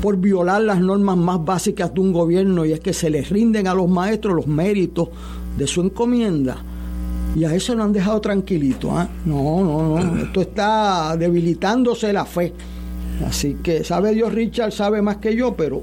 por 0.00 0.16
violar 0.16 0.62
las 0.62 0.80
normas 0.80 1.16
más 1.16 1.44
básicas 1.44 1.94
de 1.94 2.00
un 2.00 2.12
gobierno 2.12 2.64
y 2.64 2.72
es 2.72 2.80
que 2.80 2.92
se 2.92 3.08
les 3.08 3.30
rinden 3.30 3.68
a 3.68 3.74
los 3.74 3.88
maestros 3.88 4.34
los 4.34 4.46
méritos 4.46 5.08
de 5.56 5.66
su 5.66 5.80
encomienda? 5.82 6.64
Y 7.34 7.44
a 7.44 7.54
eso 7.54 7.74
lo 7.74 7.84
han 7.84 7.92
dejado 7.92 8.20
tranquilito. 8.20 8.90
¿ah? 8.90 9.08
No, 9.24 9.64
no, 9.64 9.98
no. 10.00 10.18
Esto 10.22 10.42
está 10.42 11.16
debilitándose 11.16 12.12
la 12.12 12.26
fe. 12.26 12.52
Así 13.26 13.58
que 13.62 13.84
sabe 13.84 14.12
Dios, 14.12 14.32
Richard 14.32 14.72
sabe 14.72 15.00
más 15.00 15.16
que 15.18 15.34
yo, 15.34 15.54
pero 15.54 15.82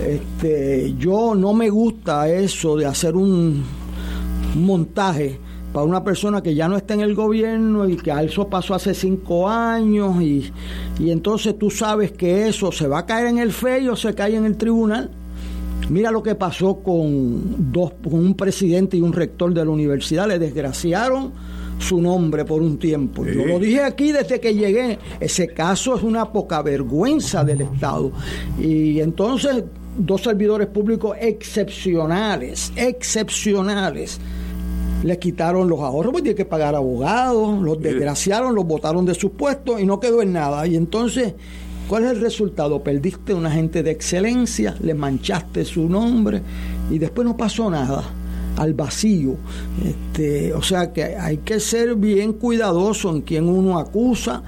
este, 0.00 0.94
yo 0.98 1.34
no 1.34 1.52
me 1.52 1.68
gusta 1.70 2.28
eso 2.28 2.76
de 2.76 2.86
hacer 2.86 3.14
un, 3.14 3.64
montaje 4.54 5.38
para 5.72 5.86
una 5.86 6.04
persona 6.04 6.42
que 6.42 6.54
ya 6.54 6.68
no 6.68 6.76
está 6.76 6.94
en 6.94 7.00
el 7.00 7.14
gobierno 7.14 7.88
y 7.88 7.96
que 7.96 8.12
a 8.12 8.22
eso 8.22 8.48
pasó 8.48 8.74
hace 8.74 8.92
cinco 8.92 9.48
años 9.48 10.20
y, 10.20 10.52
y 10.98 11.10
entonces 11.10 11.58
tú 11.58 11.70
sabes 11.70 12.12
que 12.12 12.48
eso 12.48 12.70
se 12.70 12.86
va 12.86 13.00
a 13.00 13.06
caer 13.06 13.28
en 13.28 13.38
el 13.38 13.52
FEI 13.52 13.88
o 13.88 13.96
se 13.96 14.14
cae 14.14 14.36
en 14.36 14.44
el 14.44 14.56
tribunal. 14.56 15.10
Mira 15.88 16.10
lo 16.10 16.22
que 16.22 16.34
pasó 16.34 16.76
con, 16.76 17.72
dos, 17.72 17.92
con 18.04 18.14
un 18.14 18.34
presidente 18.34 18.96
y 18.96 19.00
un 19.00 19.12
rector 19.12 19.52
de 19.52 19.64
la 19.64 19.70
universidad, 19.70 20.28
le 20.28 20.38
desgraciaron 20.38 21.32
su 21.78 22.00
nombre 22.00 22.44
por 22.44 22.62
un 22.62 22.78
tiempo. 22.78 23.24
Yo 23.26 23.44
lo 23.44 23.58
dije 23.58 23.82
aquí 23.82 24.12
desde 24.12 24.38
que 24.40 24.54
llegué, 24.54 24.98
ese 25.20 25.48
caso 25.48 25.96
es 25.96 26.02
una 26.02 26.30
poca 26.30 26.62
vergüenza 26.62 27.42
del 27.44 27.62
Estado. 27.62 28.12
Y 28.60 29.00
entonces 29.00 29.64
dos 29.96 30.22
servidores 30.22 30.68
públicos 30.68 31.16
excepcionales, 31.20 32.72
excepcionales. 32.76 34.18
Le 35.02 35.18
quitaron 35.18 35.68
los 35.68 35.80
ahorros, 35.80 36.12
pues 36.12 36.22
tiene 36.22 36.36
que 36.36 36.44
pagar 36.44 36.74
abogados, 36.74 37.60
los 37.60 37.80
desgraciaron, 37.80 38.54
los 38.54 38.66
botaron 38.66 39.04
de 39.04 39.14
su 39.14 39.32
puesto 39.32 39.78
y 39.78 39.84
no 39.84 39.98
quedó 39.98 40.22
en 40.22 40.32
nada. 40.32 40.66
Y 40.66 40.76
entonces, 40.76 41.34
¿cuál 41.88 42.04
es 42.04 42.12
el 42.12 42.20
resultado? 42.20 42.82
Perdiste 42.82 43.34
un 43.34 43.46
agente 43.46 43.82
de 43.82 43.90
excelencia, 43.90 44.76
le 44.80 44.94
manchaste 44.94 45.64
su 45.64 45.88
nombre 45.88 46.40
y 46.90 46.98
después 46.98 47.26
no 47.26 47.36
pasó 47.36 47.68
nada 47.68 48.04
al 48.56 48.74
vacío. 48.74 49.34
Este, 49.84 50.52
o 50.54 50.62
sea 50.62 50.92
que 50.92 51.16
hay 51.16 51.38
que 51.38 51.58
ser 51.58 51.96
bien 51.96 52.34
cuidadoso 52.34 53.10
en 53.10 53.22
quien 53.22 53.48
uno 53.48 53.80
acusa 53.80 54.44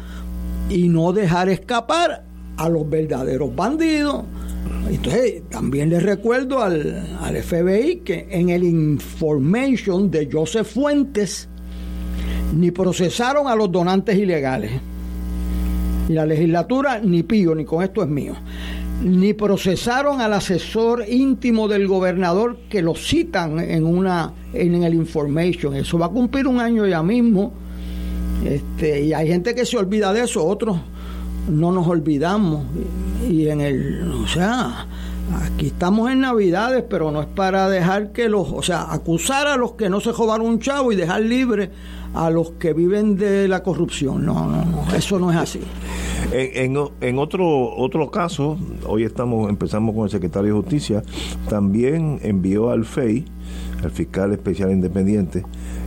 y 0.71 0.89
no 0.89 1.13
dejar 1.13 1.49
escapar 1.49 2.23
a 2.57 2.69
los 2.69 2.89
verdaderos 2.89 3.55
bandidos 3.55 4.23
entonces, 4.91 5.43
también 5.51 5.91
les 5.91 6.03
recuerdo 6.03 6.63
al, 6.63 7.17
al 7.21 7.37
FBI 7.37 8.03
que 8.05 8.27
en 8.31 8.51
el 8.51 8.65
information 8.65 10.11
de 10.11 10.29
Joseph 10.31 10.67
Fuentes 10.67 11.49
ni 12.55 12.71
procesaron 12.71 13.49
a 13.49 13.57
los 13.57 13.71
donantes 13.73 14.17
ilegales. 14.17 14.71
La 16.09 16.27
legislatura 16.27 17.01
ni 17.01 17.23
pío, 17.23 17.55
ni 17.55 17.65
con 17.65 17.83
esto 17.83 18.03
es 18.03 18.09
mío. 18.09 18.35
Ni 19.03 19.33
procesaron 19.33 20.21
al 20.21 20.35
asesor 20.35 21.05
íntimo 21.09 21.67
del 21.67 21.87
gobernador 21.89 22.59
que 22.69 22.83
lo 22.83 22.95
citan 22.95 23.59
en 23.59 23.85
una 23.85 24.33
en 24.53 24.85
el 24.85 24.95
information. 24.95 25.75
Eso 25.75 25.99
va 25.99 26.07
a 26.07 26.11
cumplir 26.11 26.47
un 26.47 26.61
año 26.61 26.87
ya 26.87 27.03
mismo. 27.03 27.53
Este, 28.45 29.07
y 29.07 29.13
hay 29.13 29.29
gente 29.29 29.55
que 29.55 29.65
se 29.65 29.77
olvida 29.77 30.13
de 30.13 30.25
eso, 30.25 30.45
otros 30.45 30.79
no 31.49 31.73
nos 31.73 31.87
olvidamos. 31.87 32.65
Y 33.29 33.49
en 33.49 33.61
el, 33.61 34.13
o 34.13 34.27
sea, 34.27 34.87
aquí 35.45 35.67
estamos 35.67 36.11
en 36.11 36.21
Navidades, 36.21 36.85
pero 36.89 37.11
no 37.11 37.23
es 37.23 37.29
para 37.29 37.69
dejar 37.69 38.13
que 38.13 38.29
los, 38.29 38.49
o 38.51 38.63
sea, 38.63 38.93
acusar 38.93 39.47
a 39.47 39.57
los 39.57 39.73
que 39.73 39.89
no 39.89 40.01
se 40.01 40.13
robaron 40.13 40.47
un 40.47 40.59
chavo 40.61 40.93
y 40.93 40.97
dejar 40.97 41.23
libre 41.23 41.71
a 42.15 42.31
los 42.31 42.53
que 42.53 42.73
viven 42.73 43.17
de 43.17 43.49
la 43.49 43.63
corrupción. 43.63 44.25
No, 44.25 44.47
no, 44.47 44.65
no, 44.65 44.95
eso 44.95 45.19
no 45.19 45.31
es 45.31 45.37
así. 45.37 45.61
En, 46.33 46.77
en, 47.01 47.19
otro 47.19 47.77
otro 47.77 48.11
caso, 48.11 48.57
hoy 48.87 49.05
estamos 49.05 49.49
empezamos 49.51 49.95
con 49.95 50.05
el 50.05 50.11
secretario 50.11 50.55
de 50.55 50.61
Justicia, 50.61 51.03
también 51.49 52.19
envió 52.23 52.71
al 52.71 52.85
FEI, 52.85 53.25
al 53.83 53.91
fiscal 53.91 54.33
especial 54.33 54.71
independiente, 54.71 55.45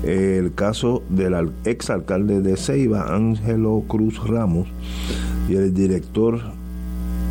el 0.07 0.53
caso 0.53 1.03
del 1.09 1.51
ex 1.65 1.89
alcalde 1.89 2.41
de 2.41 2.55
Ceiba, 2.55 3.13
Ángelo 3.13 3.83
Cruz 3.87 4.25
Ramos, 4.25 4.67
y 5.49 5.55
el 5.55 5.73
director 5.73 6.39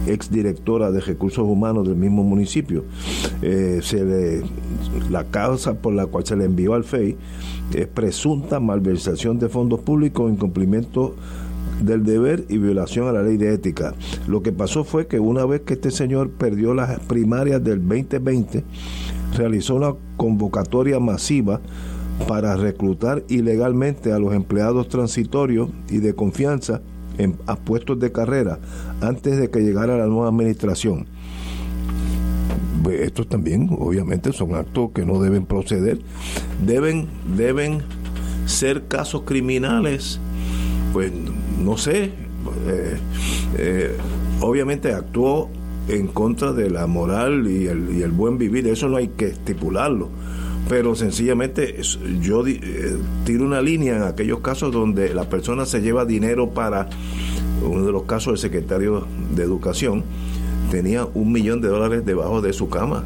ex 0.07 0.31
directora 0.31 0.91
de 0.93 1.01
recursos 1.01 1.45
humanos 1.45 1.87
del 1.89 1.97
mismo 1.97 2.23
municipio. 2.23 2.85
Eh, 3.43 3.81
se 3.83 4.05
le, 4.05 4.43
la 5.11 5.25
causa 5.25 5.75
por 5.75 5.95
la 5.95 6.07
cual 6.07 6.25
se 6.27 6.37
le 6.37 6.45
envió 6.45 6.75
al 6.75 6.85
FEI 6.85 7.17
es 7.75 7.87
presunta 7.89 8.61
malversación 8.61 9.39
de 9.39 9.49
fondos 9.49 9.81
públicos, 9.81 10.31
incumplimiento 10.31 11.17
del 11.83 12.05
deber 12.05 12.45
y 12.49 12.59
violación 12.59 13.09
a 13.09 13.12
la 13.12 13.23
ley 13.23 13.37
de 13.37 13.53
ética. 13.53 13.95
Lo 14.29 14.43
que 14.43 14.53
pasó 14.53 14.85
fue 14.85 15.07
que 15.07 15.19
una 15.19 15.45
vez 15.45 15.62
que 15.62 15.75
este 15.75 15.91
señor 15.91 16.31
perdió 16.31 16.75
las 16.75 17.01
primarias 17.01 17.62
del 17.65 17.81
2020, 17.81 18.65
realizó 19.37 19.75
una 19.75 19.95
convocatoria 20.17 21.01
masiva 21.01 21.61
para 22.27 22.57
reclutar 22.57 23.23
ilegalmente 23.29 24.13
a 24.13 24.19
los 24.19 24.35
empleados 24.35 24.89
transitorios 24.89 25.69
y 25.89 25.99
de 25.99 26.15
confianza 26.15 26.81
en, 27.19 27.37
a 27.47 27.57
puestos 27.57 27.99
de 27.99 28.13
carrera 28.13 28.59
antes 29.01 29.39
de 29.39 29.51
que 29.51 29.61
llegara 29.61 29.97
la 29.97 30.07
nueva 30.07 30.29
administración. 30.29 31.07
Pues 32.83 33.01
estos 33.01 33.29
también, 33.29 33.69
obviamente, 33.79 34.33
son 34.33 34.55
actos 34.55 34.91
que 34.95 35.05
no 35.05 35.21
deben 35.21 35.47
proceder. 35.47 35.99
Deben, 36.65 37.09
deben 37.37 37.83
ser 38.47 38.87
casos 38.87 39.23
criminales, 39.23 40.21
pues 40.93 41.13
no 41.63 41.77
sé. 41.77 42.13
Eh, 42.69 42.97
eh, 43.59 43.97
obviamente 44.41 44.93
actuó 44.93 45.49
en 45.89 46.07
contra 46.09 46.53
de 46.53 46.71
la 46.71 46.87
moral 46.87 47.47
y 47.49 47.67
el, 47.67 47.97
y 47.97 48.03
el 48.03 48.11
buen 48.11 48.39
vivir, 48.39 48.67
eso 48.69 48.89
no 48.89 48.97
hay 48.97 49.09
que 49.09 49.27
estipularlo 49.27 50.11
pero 50.69 50.95
sencillamente 50.95 51.77
yo 52.21 52.47
eh, 52.47 52.97
tiro 53.25 53.45
una 53.45 53.63
línea 53.63 53.97
en 53.97 54.03
aquellos 54.03 54.41
casos 54.41 54.73
donde 54.73 55.15
la 55.15 55.29
persona 55.29 55.65
se 55.67 55.81
lleva 55.81 56.05
dinero 56.05 56.51
para 56.51 56.89
uno 57.63 57.87
de 57.87 57.93
los 57.93 58.03
casos 58.05 58.33
del 58.33 58.39
secretario 58.39 59.07
de 59.35 59.43
Educación 59.43 60.05
tenía 60.71 61.07
un 61.15 61.33
millón 61.33 61.61
de 61.61 61.69
dólares 61.69 62.05
debajo 62.05 62.41
de 62.41 62.53
su 62.53 62.69
cama. 62.69 63.05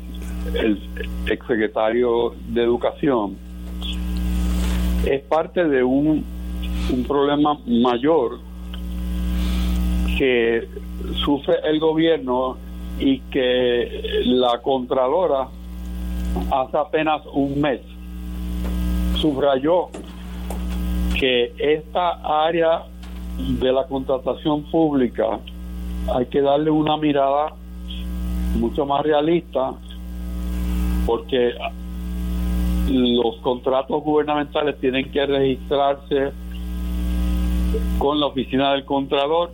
el 0.54 0.78
exsecretario 1.26 2.34
de 2.48 2.62
Educación. 2.62 3.36
Es 5.06 5.22
parte 5.22 5.64
de 5.64 5.82
un, 5.82 6.24
un 6.90 7.04
problema 7.04 7.58
mayor 7.66 8.38
que 10.18 10.68
sufre 11.24 11.56
el 11.64 11.80
gobierno 11.80 12.56
y 12.98 13.20
que 13.20 14.22
la 14.26 14.60
Contralora 14.62 15.48
hace 16.50 16.76
apenas 16.76 17.22
un 17.32 17.60
mes 17.60 17.80
subrayó 19.16 19.88
que 21.18 21.52
esta 21.58 22.44
área 22.46 22.84
de 23.38 23.72
la 23.72 23.86
contratación 23.86 24.62
pública 24.64 25.40
hay 26.14 26.26
que 26.26 26.40
darle 26.40 26.70
una 26.70 26.96
mirada 26.96 27.54
mucho 28.58 28.84
más 28.86 29.02
realista 29.02 29.74
porque 31.06 31.52
los 32.88 33.36
contratos 33.36 34.02
gubernamentales 34.02 34.78
tienen 34.78 35.10
que 35.10 35.24
registrarse 35.26 36.32
con 37.98 38.20
la 38.20 38.26
oficina 38.26 38.72
del 38.72 38.84
Contralor 38.84 39.50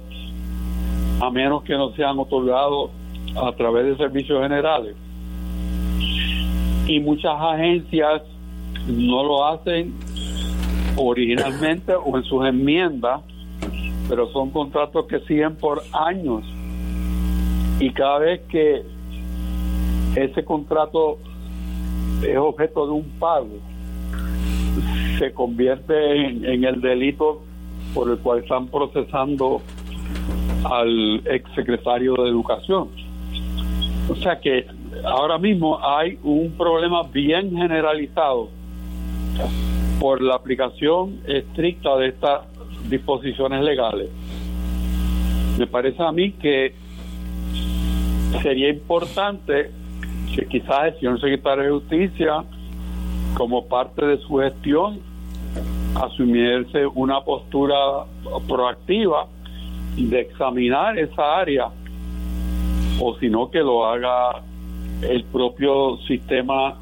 a 1.21 1.31
menos 1.31 1.63
que 1.65 1.75
no 1.75 1.93
sean 1.93 2.19
otorgados 2.19 2.91
a 3.37 3.53
través 3.53 3.87
de 3.87 3.97
servicios 3.97 4.43
generales. 4.43 4.97
Y 6.87 6.99
muchas 7.01 7.35
agencias 7.39 8.23
no 8.87 9.23
lo 9.23 9.47
hacen 9.47 9.95
originalmente 10.97 11.95
o 11.95 12.17
en 12.17 12.25
sus 12.25 12.45
enmiendas, 12.47 13.21
pero 14.09 14.33
son 14.33 14.51
contratos 14.51 15.07
que 15.07 15.21
siguen 15.21 15.57
por 15.57 15.83
años. 15.93 16.43
Y 17.79 17.91
cada 17.91 18.19
vez 18.19 18.41
que 18.49 18.83
ese 20.17 20.45
contrato 20.45 21.19
es 22.27 22.37
objeto 22.37 22.87
de 22.87 22.93
un 22.93 23.05
pago, 23.19 23.59
se 25.19 25.33
convierte 25.33 26.27
en, 26.27 26.45
en 26.45 26.65
el 26.65 26.81
delito 26.81 27.43
por 27.95 28.11
el 28.11 28.19
cual 28.19 28.41
están 28.41 28.69
procesando 28.69 29.61
al 30.65 31.23
ex 31.27 31.51
secretario 31.55 32.15
de 32.15 32.29
Educación. 32.29 32.89
O 34.09 34.17
sea 34.17 34.41
que 34.41 34.67
ahora 35.05 35.39
mismo 35.39 35.79
hay 35.85 36.19
un 36.23 36.53
problema 36.53 37.03
bien 37.05 37.57
generalizado 37.57 38.49
por 40.01 40.21
la 40.23 40.35
aplicación 40.35 41.21
estricta 41.27 41.97
de 41.97 42.09
estas 42.09 42.41
disposiciones 42.89 43.63
legales. 43.63 44.11
Me 45.59 45.67
parece 45.67 46.03
a 46.03 46.11
mí 46.11 46.33
que 46.33 46.75
sería 48.43 48.71
importante 48.71 49.71
que 50.35 50.47
quizás 50.47 50.87
el 50.87 51.01
señor 51.01 51.21
secretario 51.21 51.65
de 51.65 51.71
Justicia, 51.71 52.45
como 53.35 53.67
parte 53.67 54.07
de 54.07 54.19
su 54.19 54.37
gestión, 54.37 55.01
asumiese 55.95 56.87
una 56.87 57.21
postura 57.23 57.77
proactiva 58.47 59.27
de 59.97 60.21
examinar 60.21 60.99
esa 60.99 61.39
área 61.39 61.69
o 63.01 63.17
si 63.19 63.29
no 63.29 63.51
que 63.51 63.59
lo 63.59 63.87
haga 63.87 64.43
el 65.03 65.25
propio 65.25 65.97
sistema 66.07 66.77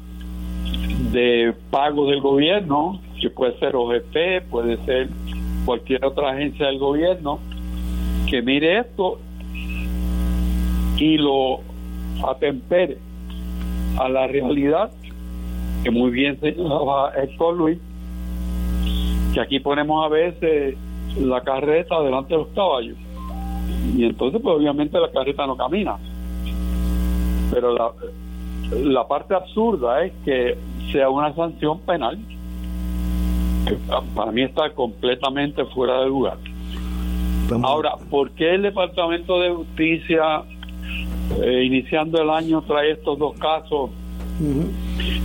de 1.11 1.53
pago 1.71 2.07
del 2.07 2.21
gobierno, 2.21 2.99
que 3.21 3.29
puede 3.29 3.57
ser 3.59 3.75
OGP, 3.75 4.49
puede 4.49 4.77
ser 4.85 5.09
cualquier 5.65 6.03
otra 6.05 6.31
agencia 6.31 6.67
del 6.67 6.77
gobierno, 6.77 7.39
que 8.29 8.41
mire 8.41 8.79
esto 8.79 9.19
y 10.97 11.17
lo 11.17 11.61
atempere 12.27 12.97
a 13.97 14.09
la 14.09 14.27
realidad, 14.27 14.91
que 15.83 15.91
muy 15.91 16.11
bien 16.11 16.39
señalaba 16.39 17.13
Héctor 17.15 17.55
Luis, 17.55 17.79
que 19.33 19.39
aquí 19.39 19.59
ponemos 19.59 20.05
a 20.05 20.09
veces 20.09 20.75
la 21.19 21.41
carreta 21.41 22.01
delante 22.01 22.33
de 22.33 22.39
los 22.39 22.49
caballos. 22.49 22.97
Y 23.95 24.05
entonces, 24.05 24.41
pues 24.41 24.55
obviamente 24.55 24.99
la 24.99 25.11
carreta 25.11 25.45
no 25.47 25.57
camina. 25.57 25.97
Pero 27.51 27.73
la, 27.73 27.91
la 28.71 29.07
parte 29.07 29.33
absurda 29.33 30.03
es 30.03 30.13
que 30.23 30.57
sea 30.91 31.09
una 31.09 31.33
sanción 31.35 31.79
penal. 31.81 32.17
Que 33.67 33.77
para 34.15 34.31
mí 34.31 34.43
está 34.43 34.69
completamente 34.71 35.65
fuera 35.65 36.01
de 36.01 36.07
lugar. 36.07 36.37
Ahora, 37.63 37.95
¿por 38.09 38.31
qué 38.31 38.55
el 38.55 38.61
Departamento 38.61 39.39
de 39.39 39.49
Justicia, 39.49 40.43
eh, 41.41 41.63
iniciando 41.63 42.21
el 42.21 42.29
año, 42.29 42.61
trae 42.61 42.91
estos 42.91 43.17
dos 43.17 43.37
casos? 43.39 43.89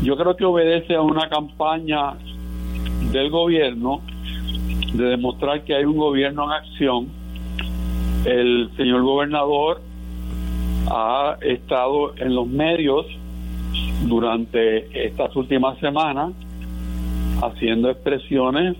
Yo 0.02 0.16
creo 0.16 0.34
que 0.34 0.44
obedece 0.44 0.94
a 0.94 1.02
una 1.02 1.28
campaña 1.28 2.14
del 3.12 3.30
gobierno 3.30 4.00
de 4.92 5.04
demostrar 5.04 5.64
que 5.64 5.74
hay 5.74 5.84
un 5.84 5.96
gobierno 5.96 6.44
en 6.44 6.50
acción. 6.50 7.08
El 8.24 8.70
señor 8.76 9.02
gobernador 9.02 9.80
ha 10.90 11.36
estado 11.42 12.16
en 12.16 12.34
los 12.34 12.46
medios 12.46 13.06
durante 14.06 15.06
estas 15.06 15.34
últimas 15.36 15.78
semanas 15.78 16.32
haciendo 17.42 17.90
expresiones 17.90 18.76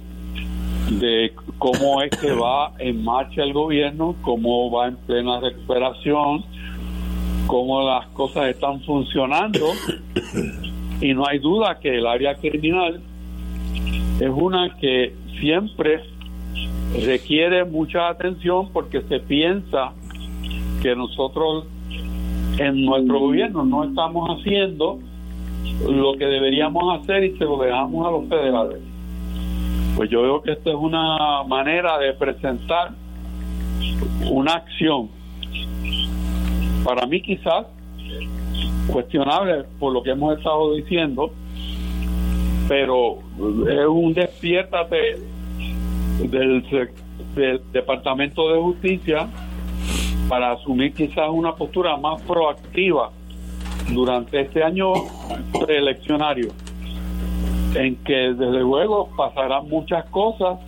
de 0.91 1.33
cómo 1.59 2.03
es 2.03 2.11
que 2.11 2.33
va 2.33 2.73
en 2.79 3.03
marcha 3.03 3.43
el 3.43 3.53
gobierno, 3.53 4.15
cómo 4.23 4.71
va 4.71 4.89
en 4.89 4.97
plena 4.97 5.41
recuperación, 5.41 6.45
cómo 7.47 7.83
las 7.83 8.07
cosas 8.09 8.49
están 8.49 8.81
funcionando 8.83 9.67
y 11.01 11.13
no 11.15 11.27
hay 11.27 11.39
duda 11.39 11.79
que 11.81 11.99
el 11.99 12.07
área 12.07 12.35
criminal 12.37 13.01
es 14.21 14.31
una 14.31 14.77
que 14.77 15.15
siempre 15.41 16.03
requiere 17.05 17.65
mucha 17.65 18.09
atención 18.09 18.71
porque 18.73 19.03
se 19.03 19.21
piensa 19.21 19.93
que 20.83 20.95
nosotros 20.95 21.67
en 22.59 22.85
nuestro 22.85 23.19
gobierno 23.19 23.65
no 23.65 23.85
estamos 23.85 24.31
haciendo 24.31 25.01
lo 25.89 26.15
que 26.15 26.27
deberíamos 26.27 27.01
hacer 27.01 27.25
y 27.25 27.37
se 27.37 27.45
lo 27.45 27.59
dejamos 27.59 28.07
a 28.07 28.11
los 28.11 28.29
federales. 28.29 28.81
Pues 29.97 30.11
yo 30.11 30.23
veo 30.23 30.43
que 30.43 30.53
esta 30.53 30.71
es 30.71 30.77
una 30.77 31.43
manera 31.45 31.99
de 31.99 32.13
presentar 32.13 32.93
una 34.31 34.53
acción, 34.55 35.09
para 36.85 37.07
mí 37.07 37.21
quizás 37.21 37.67
cuestionable 38.87 39.65
por 39.79 39.93
lo 39.93 40.03
que 40.03 40.11
hemos 40.11 40.37
estado 40.37 40.75
diciendo, 40.75 41.33
pero 42.69 43.19
es 43.69 43.87
un 43.87 44.15
despiértate 44.15 45.19
del, 46.19 46.89
del 47.35 47.61
Departamento 47.73 48.53
de 48.53 48.61
Justicia 48.61 49.29
para 50.29 50.53
asumir 50.53 50.95
quizás 50.95 51.29
una 51.31 51.55
postura 51.55 51.97
más 51.97 52.21
proactiva 52.23 53.11
durante 53.93 54.41
este 54.41 54.63
año 54.63 54.93
preeleccionario, 55.61 56.49
en 57.75 57.97
que 57.97 58.15
desde 58.15 58.61
luego 58.61 59.11
pasarán 59.17 59.69
muchas 59.69 60.05
cosas 60.07 60.59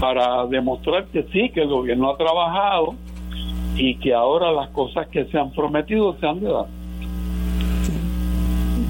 para 0.00 0.46
demostrar 0.46 1.06
que 1.06 1.24
sí, 1.32 1.50
que 1.50 1.62
el 1.62 1.68
gobierno 1.68 2.10
ha 2.10 2.16
trabajado 2.16 2.94
y 3.76 3.94
que 3.96 4.12
ahora 4.12 4.50
las 4.50 4.70
cosas 4.70 5.06
que 5.08 5.24
se 5.26 5.38
han 5.38 5.52
prometido 5.52 6.16
se 6.18 6.26
han 6.26 6.40
de 6.40 6.50
dar. 6.50 6.66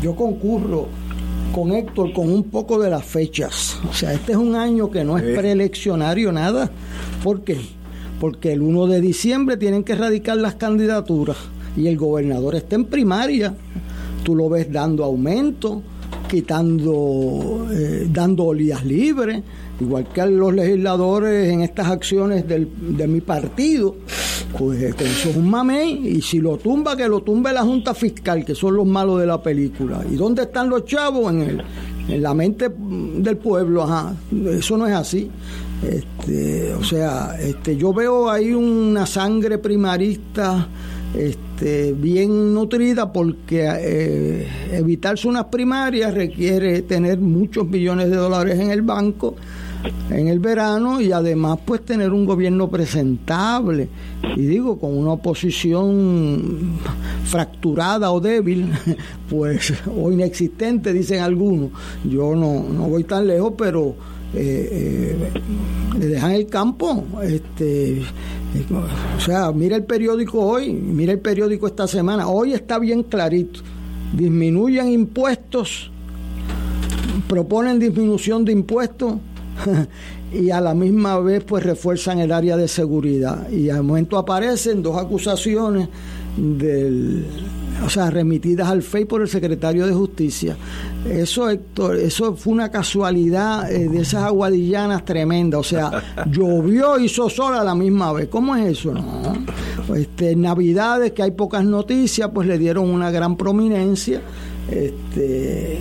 Yo 0.03 0.15
concurro 0.15 0.87
con 1.59 1.73
Héctor 1.73 2.13
con 2.13 2.31
un 2.31 2.45
poco 2.45 2.79
de 2.79 2.89
las 2.89 3.05
fechas. 3.05 3.79
O 3.91 3.93
sea, 3.93 4.13
este 4.13 4.31
es 4.31 4.39
un 4.39 4.55
año 4.55 4.93
que 4.93 5.03
no 5.03 5.19
es 5.19 5.25
preeleccionario 5.37 6.31
nada. 6.31 6.71
¿Por 7.25 7.43
qué? 7.43 7.59
Porque 8.21 8.53
el 8.53 8.63
1 8.63 8.87
de 8.87 9.01
diciembre 9.01 9.57
tienen 9.57 9.83
que 9.83 9.95
erradicar 9.95 10.37
las 10.37 10.55
candidaturas 10.55 11.37
y 11.77 11.89
el 11.89 11.97
gobernador 11.97 12.55
está 12.55 12.77
en 12.77 12.85
primaria. 12.85 13.57
Tú 14.23 14.37
lo 14.37 14.49
ves 14.49 14.73
dando 14.73 15.03
aumento, 15.03 15.83
quitando, 16.29 17.67
eh, 17.73 18.07
dando 18.09 18.45
olías 18.45 18.85
libres, 18.85 19.43
igual 19.81 20.09
que 20.13 20.21
a 20.21 20.27
los 20.27 20.55
legisladores 20.55 21.53
en 21.53 21.61
estas 21.63 21.89
acciones 21.89 22.47
del, 22.47 22.69
de 22.97 23.07
mi 23.07 23.21
partido. 23.21 23.97
Pues 24.59 24.83
eso 24.83 25.29
es 25.29 25.37
un 25.37 25.51
mamey 25.51 26.09
y 26.09 26.23
si 26.23 26.41
lo 26.41 26.57
tumba, 26.57 26.97
que 26.97 27.07
lo 27.07 27.21
tumbe 27.21 27.53
la 27.53 27.63
Junta 27.63 27.93
Fiscal, 27.93 28.45
que 28.45 28.55
son 28.55 28.77
los 28.77 28.87
malos 28.87 29.21
de 29.21 29.27
la 29.27 29.43
película. 29.43 30.03
¿Y 30.11 30.17
dónde 30.17 30.43
están 30.43 30.71
los 30.71 30.85
chavos? 30.87 31.33
En, 31.33 31.43
el, 31.43 31.63
en 32.09 32.23
la 32.23 32.33
mente 32.33 32.71
del 32.71 33.37
pueblo, 33.37 33.83
ajá. 33.83 34.15
Eso 34.51 34.79
no 34.79 34.87
es 34.87 34.95
así. 34.95 35.31
Este, 35.83 36.73
o 36.75 36.83
sea, 36.83 37.37
este, 37.39 37.77
yo 37.77 37.93
veo 37.93 38.31
ahí 38.31 38.53
una 38.53 39.07
sangre 39.07 39.59
primarista 39.59 40.67
este, 41.15 41.93
bien 41.93 42.53
nutrida 42.53 43.13
porque 43.13 43.67
eh, 43.67 44.49
evitarse 44.73 45.29
unas 45.29 45.45
primarias 45.47 46.13
requiere 46.15 46.83
tener 46.83 47.19
muchos 47.19 47.67
millones 47.67 48.11
de 48.11 48.17
dólares 48.17 48.59
en 48.59 48.71
el 48.71 48.83
banco 48.83 49.37
en 50.11 50.29
el 50.29 50.39
verano 50.39 51.01
y 51.01 51.13
además 51.13 51.59
pues 51.65 51.85
tener 51.85 52.13
un 52.13 52.25
gobierno 52.25 52.69
presentable. 52.69 53.89
Y 54.37 54.43
digo 54.43 54.79
con 54.79 54.97
una 54.97 55.13
oposición 55.13 56.79
fracturada 57.25 58.11
o 58.11 58.21
débil 58.21 58.73
pues 59.31 59.73
o 59.87 60.11
inexistente 60.11 60.93
dicen 60.93 61.21
algunos. 61.21 61.71
Yo 62.05 62.35
no, 62.35 62.65
no 62.65 62.89
voy 62.89 63.05
tan 63.05 63.27
lejos 63.27 63.55
pero 63.57 63.95
eh, 64.35 64.69
eh, 64.73 65.41
le 65.99 66.07
dejan 66.07 66.33
el 66.33 66.47
campo 66.47 67.07
este 67.23 68.03
o 69.17 69.21
sea 69.21 69.53
mira 69.53 69.75
el 69.75 69.85
periódico 69.85 70.39
hoy 70.41 70.71
mira 70.71 71.13
el 71.13 71.21
periódico 71.21 71.67
esta 71.67 71.87
semana. 71.87 72.29
Hoy 72.29 72.53
está 72.53 72.79
bien 72.79 73.03
clarito. 73.03 73.61
Disminuyen 74.13 74.91
impuestos 74.91 75.91
proponen 77.29 77.79
disminución 77.79 78.45
de 78.45 78.53
impuestos 78.53 79.15
y 80.33 80.51
a 80.51 80.61
la 80.61 80.75
misma 80.75 81.19
vez 81.21 81.45
pues 81.45 81.65
refuerzan 81.65 82.19
el 82.19 82.33
área 82.33 82.57
de 82.57 82.69
seguridad 82.69 83.49
y 83.51 83.71
al 83.71 83.83
momento 83.83 84.19
aparecen 84.19 84.83
dos 84.83 84.97
acusaciones 84.97 85.89
del 86.37 87.25
o 87.85 87.89
sea, 87.89 88.11
remitidas 88.11 88.69
al 88.69 88.83
FEI 88.83 89.05
por 89.05 89.23
el 89.23 89.29
secretario 89.29 89.87
de 89.87 89.93
Justicia. 89.93 90.57
Eso, 91.09 91.49
Héctor, 91.49 91.97
eso 91.97 92.35
fue 92.35 92.53
una 92.53 92.71
casualidad 92.71 93.71
eh, 93.71 93.89
de 93.89 94.01
esas 94.01 94.25
aguadillanas 94.25 95.05
tremendas. 95.05 95.61
O 95.61 95.65
sea, 95.65 96.03
llovió 96.27 96.99
y 96.99 97.05
hizo 97.05 97.31
sol 97.31 97.55
a 97.55 97.65
la 97.65 97.75
misma 97.75 98.13
vez. 98.13 98.29
¿Cómo 98.29 98.57
es 98.57 98.79
eso? 98.79 98.93
No. 98.93 99.95
Este, 99.95 100.35
Navidades, 100.35 101.13
que 101.13 101.23
hay 101.23 101.31
pocas 101.31 101.65
noticias, 101.65 102.31
pues 102.33 102.49
le 102.49 102.59
dieron 102.59 102.89
una 102.91 103.11
gran 103.11 103.37
prominencia. 103.37 104.21
Este, 104.71 105.79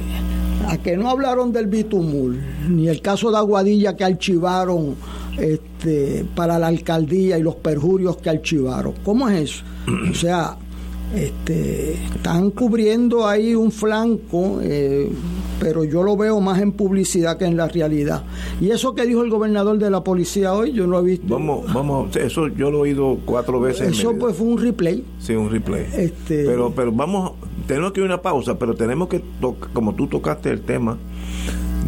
a 0.68 0.78
que 0.78 0.98
no 0.98 1.10
hablaron 1.10 1.52
del 1.52 1.68
bitumul, 1.68 2.42
ni 2.70 2.90
el 2.90 3.02
caso 3.02 3.32
de 3.32 3.38
Aguadilla 3.38 3.96
que 3.96 4.04
archivaron 4.04 4.96
este, 5.38 6.26
para 6.36 6.60
la 6.60 6.68
alcaldía 6.68 7.38
y 7.38 7.42
los 7.42 7.56
perjurios 7.56 8.18
que 8.18 8.30
archivaron. 8.30 8.94
¿Cómo 9.04 9.30
es 9.30 9.52
eso? 9.52 9.64
O 10.12 10.14
sea, 10.14 10.58
este, 11.16 11.94
están 11.94 12.52
cubriendo 12.52 13.28
ahí 13.28 13.56
un 13.56 13.72
flanco, 13.72 14.60
eh, 14.62 15.10
pero 15.60 15.84
yo 15.84 16.04
lo 16.04 16.18
veo 16.18 16.40
más 16.42 16.60
en 16.62 16.72
publicidad 16.74 17.38
que 17.38 17.46
en 17.46 17.58
la 17.58 17.68
realidad. 17.68 18.24
Y 18.60 18.72
eso 18.72 18.94
que 18.94 19.06
dijo 19.06 19.24
el 19.24 19.30
gobernador 19.30 19.78
de 19.78 19.90
la 19.90 20.04
policía 20.04 20.54
hoy, 20.54 20.74
yo 20.74 20.86
no 20.86 21.00
he 21.00 21.04
visto. 21.04 21.28
Vamos, 21.28 21.72
vamos, 21.74 22.16
eso 22.16 22.48
yo 22.50 22.70
lo 22.72 22.80
he 22.80 22.82
oído 22.82 23.18
cuatro 23.26 23.60
veces. 23.60 23.98
Eso 23.98 24.14
pues 24.18 24.36
fue 24.36 24.48
un 24.48 24.62
replay. 24.62 25.04
Sí, 25.20 25.34
un 25.34 25.50
replay. 25.50 25.88
Este, 25.96 26.46
pero, 26.46 26.72
pero 26.76 26.92
vamos, 26.92 27.34
tenemos 27.68 27.94
que 27.94 28.02
ir 28.02 28.06
a 28.06 28.08
una 28.08 28.22
pausa, 28.22 28.60
pero 28.60 28.76
tenemos 28.76 29.08
que, 29.08 29.22
como 29.74 29.96
tú 29.96 30.08
tocaste 30.08 30.50
el 30.50 30.62
tema 30.62 30.98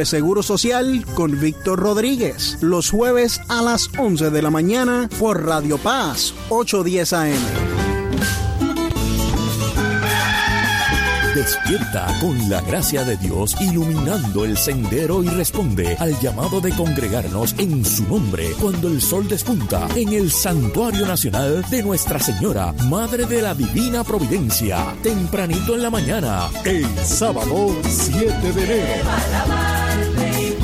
Seguro 0.05 0.43
Social 0.43 1.05
con 1.13 1.39
Víctor 1.39 1.79
Rodríguez. 1.79 2.57
Los 2.61 2.89
jueves 2.89 3.41
a 3.47 3.61
las 3.61 3.89
11 3.97 4.29
de 4.29 4.41
la 4.41 4.49
mañana 4.49 5.09
por 5.19 5.45
Radio 5.45 5.77
Paz 5.77 6.33
810 6.49 7.13
AM. 7.13 7.81
Despierta 11.35 12.07
con 12.19 12.49
la 12.49 12.59
gracia 12.59 13.05
de 13.05 13.15
Dios 13.15 13.55
iluminando 13.61 14.43
el 14.43 14.57
sendero 14.57 15.23
y 15.23 15.29
responde 15.29 15.95
al 15.97 16.19
llamado 16.19 16.59
de 16.59 16.71
congregarnos 16.75 17.55
en 17.57 17.85
su 17.85 18.03
nombre 18.03 18.51
cuando 18.59 18.89
el 18.89 19.01
sol 19.01 19.29
despunta 19.29 19.87
en 19.95 20.11
el 20.11 20.29
Santuario 20.29 21.07
Nacional 21.07 21.63
de 21.69 21.83
Nuestra 21.83 22.19
Señora, 22.19 22.73
Madre 22.89 23.25
de 23.25 23.41
la 23.41 23.55
Divina 23.55 24.03
Providencia, 24.03 24.93
tempranito 25.01 25.73
en 25.73 25.83
la 25.83 25.89
mañana, 25.89 26.49
el 26.65 26.85
sábado 27.05 27.77
7 27.87 28.51
de 28.51 28.63
enero. 28.63 29.80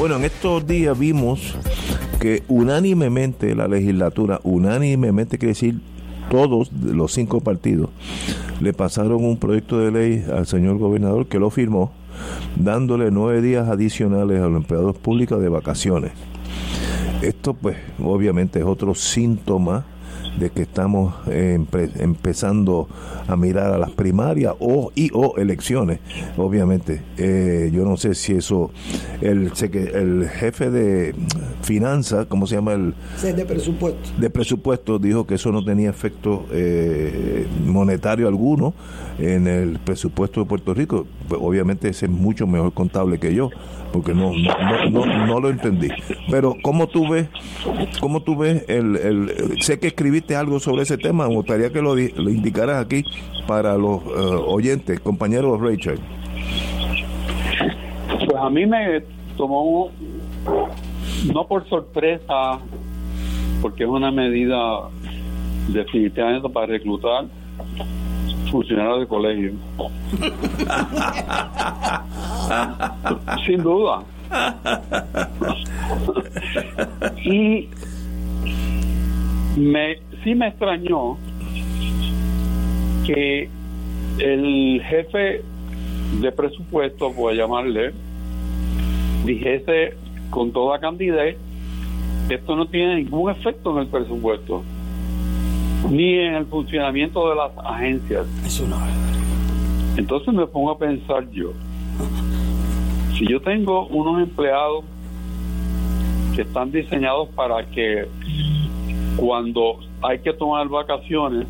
Bueno, 0.00 0.16
en 0.16 0.24
estos 0.24 0.66
días 0.66 0.98
vimos 0.98 1.54
que 2.20 2.42
unánimemente 2.48 3.54
la 3.54 3.68
legislatura, 3.68 4.40
unánimemente 4.44 5.36
quiere 5.36 5.50
decir 5.50 5.82
todos 6.30 6.72
los 6.72 7.12
cinco 7.12 7.42
partidos, 7.42 7.90
le 8.62 8.72
pasaron 8.72 9.22
un 9.22 9.36
proyecto 9.36 9.78
de 9.78 9.90
ley 9.90 10.24
al 10.34 10.46
señor 10.46 10.78
gobernador 10.78 11.26
que 11.26 11.38
lo 11.38 11.50
firmó, 11.50 11.92
dándole 12.56 13.10
nueve 13.10 13.42
días 13.42 13.68
adicionales 13.68 14.40
a 14.40 14.46
los 14.46 14.62
empleados 14.62 14.96
públicos 14.96 15.38
de 15.38 15.50
vacaciones. 15.50 16.12
Esto 17.20 17.52
pues 17.52 17.76
obviamente 18.02 18.60
es 18.60 18.64
otro 18.64 18.94
síntoma 18.94 19.84
de 20.38 20.50
que 20.50 20.62
estamos 20.62 21.14
empezando 21.26 22.88
a 23.26 23.36
mirar 23.36 23.72
a 23.72 23.78
las 23.78 23.90
primarias 23.90 24.54
o 24.58 24.92
y 24.94 25.10
o 25.12 25.36
elecciones 25.36 26.00
obviamente. 26.36 27.02
Eh, 27.16 27.70
yo 27.72 27.84
no 27.84 27.96
sé 27.96 28.14
si 28.14 28.32
eso 28.32 28.70
el 29.20 29.52
el 29.94 30.28
jefe 30.28 30.70
de 30.70 31.14
finanzas 31.62 32.26
cómo 32.26 32.46
se 32.46 32.56
llama 32.56 32.72
el 32.72 32.94
de 33.22 33.44
presupuesto. 33.44 34.10
de 34.18 34.30
presupuesto 34.30 34.98
dijo 34.98 35.26
que 35.26 35.34
eso 35.34 35.52
no 35.52 35.64
tenía 35.64 35.90
efecto 35.90 36.46
eh, 36.52 37.46
monetario 37.66 38.28
alguno 38.28 38.74
en 39.18 39.46
el 39.46 39.78
presupuesto 39.78 40.40
de 40.40 40.46
Puerto 40.46 40.74
Rico. 40.74 41.06
Pues, 41.28 41.40
obviamente 41.42 41.88
ese 41.88 42.06
es 42.06 42.12
mucho 42.12 42.46
mejor 42.46 42.72
contable 42.72 43.18
que 43.18 43.34
yo 43.34 43.50
porque 43.92 44.14
no 44.14 44.32
no, 44.90 45.26
no, 45.26 45.40
lo 45.40 45.50
entendí. 45.50 45.88
Pero 46.30 46.56
cómo 46.62 46.86
tú 46.88 47.08
ves 47.08 47.28
cómo 48.00 48.22
tú 48.22 48.36
ves 48.36 48.64
el, 48.68 48.96
el 48.96 49.62
sé 49.62 49.78
que 49.78 49.88
escribiste 49.88 50.36
algo 50.36 50.60
sobre 50.60 50.82
ese 50.82 50.98
tema 50.98 51.28
me 51.28 51.34
gustaría 51.34 51.70
que 51.70 51.82
lo, 51.82 51.94
lo 51.94 52.30
indicaras 52.30 52.84
aquí 52.84 53.04
para 53.46 53.76
los 53.76 54.04
uh, 54.04 54.44
oyentes 54.46 55.00
compañeros 55.00 55.60
Rachel 55.60 55.98
pues 58.08 58.36
a 58.36 58.50
mí 58.50 58.66
me 58.66 59.02
tomó 59.36 59.90
no 61.32 61.46
por 61.46 61.68
sorpresa 61.68 62.58
porque 63.60 63.84
es 63.84 63.88
una 63.88 64.10
medida 64.10 64.88
definitivamente 65.68 66.48
para 66.48 66.66
reclutar 66.66 67.26
funcionarios 68.50 69.00
de 69.00 69.06
colegio. 69.06 69.52
Sin 73.46 73.62
duda. 73.62 74.02
y 77.24 77.68
me 79.56 79.96
sí 80.22 80.34
me 80.34 80.48
extrañó 80.48 81.16
que 83.06 83.48
el 84.18 84.82
jefe 84.84 85.42
de 86.20 86.32
presupuesto, 86.32 87.10
voy 87.12 87.34
a 87.34 87.36
llamarle, 87.38 87.92
dijese 89.24 89.94
con 90.30 90.52
toda 90.52 90.78
candidez, 90.78 91.38
esto 92.28 92.54
no 92.54 92.66
tiene 92.66 92.96
ningún 92.96 93.30
efecto 93.30 93.72
en 93.72 93.78
el 93.78 93.86
presupuesto 93.88 94.62
ni 95.88 96.18
en 96.18 96.34
el 96.34 96.46
funcionamiento 96.46 97.28
de 97.30 97.36
las 97.36 97.50
agencias. 97.64 98.26
Eso 98.44 98.66
no 98.66 98.76
Entonces 99.96 100.34
me 100.34 100.46
pongo 100.46 100.72
a 100.72 100.78
pensar 100.78 101.28
yo, 101.30 101.52
si 103.16 103.26
yo 103.26 103.40
tengo 103.40 103.86
unos 103.88 104.22
empleados 104.22 104.84
que 106.34 106.42
están 106.42 106.70
diseñados 106.70 107.28
para 107.30 107.66
que 107.66 108.06
cuando 109.16 109.78
hay 110.02 110.18
que 110.20 110.32
tomar 110.32 110.68
vacaciones, 110.68 111.46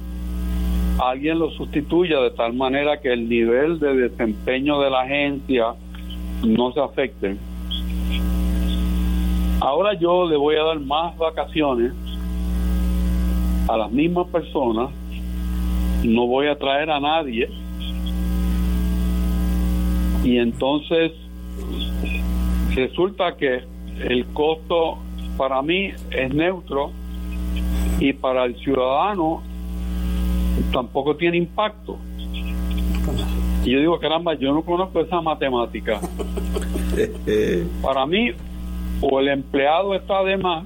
alguien 0.98 1.38
los 1.38 1.54
sustituya 1.54 2.18
de 2.20 2.30
tal 2.30 2.54
manera 2.54 3.00
que 3.00 3.12
el 3.12 3.28
nivel 3.28 3.78
de 3.78 3.94
desempeño 3.94 4.80
de 4.80 4.90
la 4.90 5.02
agencia 5.02 5.74
no 6.44 6.72
se 6.72 6.80
afecte. 6.80 7.36
Ahora 9.60 9.94
yo 9.94 10.28
le 10.28 10.36
voy 10.36 10.56
a 10.56 10.64
dar 10.64 10.80
más 10.80 11.16
vacaciones 11.16 11.92
a 13.70 13.76
las 13.76 13.90
mismas 13.92 14.26
personas, 14.28 14.90
no 16.02 16.26
voy 16.26 16.48
a 16.48 16.59
traer 16.59 16.90
a 16.90 16.98
nadie 16.98 17.48
y 20.24 20.38
entonces 20.38 21.12
resulta 22.74 23.37
que 23.37 23.62
el 24.09 24.26
costo 24.33 24.98
para 25.37 25.62
mí 25.62 25.92
es 26.11 26.35
neutro 26.35 26.90
y 28.00 28.12
para 28.12 28.44
el 28.44 28.56
ciudadano 28.56 29.42
tampoco 30.72 31.16
tiene 31.16 31.37
impacto. 31.37 31.96
Y 33.64 33.72
yo 33.72 33.78
digo, 33.78 33.98
caramba, 33.98 34.35
yo 34.35 34.52
no 34.52 34.62
conozco 34.62 35.00
esa 35.00 35.20
matemática. 35.20 36.00
para 37.83 38.06
mí, 38.06 38.30
o 39.00 39.20
el 39.20 39.28
empleado 39.28 39.94
está 39.94 40.22
de 40.24 40.37
más, 40.38 40.64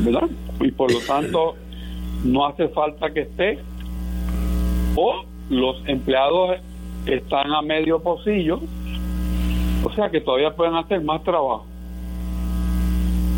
¿verdad? 0.00 0.28
Y 0.60 0.70
por 0.70 0.92
lo 0.92 1.00
tanto 1.00 1.56
no 2.24 2.46
hace 2.46 2.68
falta 2.68 3.12
que 3.12 3.20
esté 3.20 3.58
o 4.96 5.24
los 5.50 5.76
empleados 5.86 6.58
están 7.06 7.52
a 7.52 7.62
medio 7.62 8.00
pocillo 8.00 8.60
o 9.84 9.92
sea 9.92 10.10
que 10.10 10.20
todavía 10.20 10.54
pueden 10.54 10.74
hacer 10.74 11.00
más 11.02 11.22
trabajo. 11.22 11.66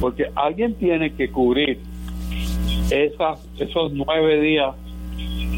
Porque 0.00 0.26
alguien 0.34 0.74
tiene 0.74 1.12
que 1.12 1.30
cubrir 1.30 1.78
esas, 2.90 3.46
esos 3.58 3.92
nueve 3.92 4.40
días 4.40 4.74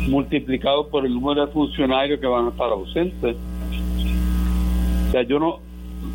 multiplicados 0.09 0.89
por 0.89 1.07
el 1.07 1.15
número 1.15 1.47
de 1.47 1.53
funcionarios 1.53 2.19
que 2.19 2.27
van 2.27 2.47
a 2.47 2.49
estar 2.51 2.71
ausentes. 2.71 3.37
O 5.09 5.13
sea 5.13 5.23
yo 5.23 5.39
no 5.39 5.61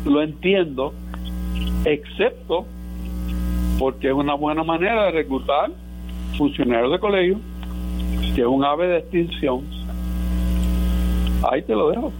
lo 0.04 0.22
entiendo 0.22 0.92
excepto 1.84 2.66
porque 3.78 4.08
es 4.08 4.14
una 4.14 4.34
buena 4.34 4.64
manera 4.64 5.04
de 5.04 5.10
reclutar 5.12 5.70
funcionarios 6.36 6.92
de 6.92 6.98
colegio, 6.98 7.38
que 8.34 8.40
es 8.40 8.46
un 8.46 8.64
ave 8.64 8.88
de 8.88 8.98
extinción. 8.98 9.64
Ahí 11.50 11.62
te 11.62 11.74
lo 11.74 11.90
dejo. 11.90 12.12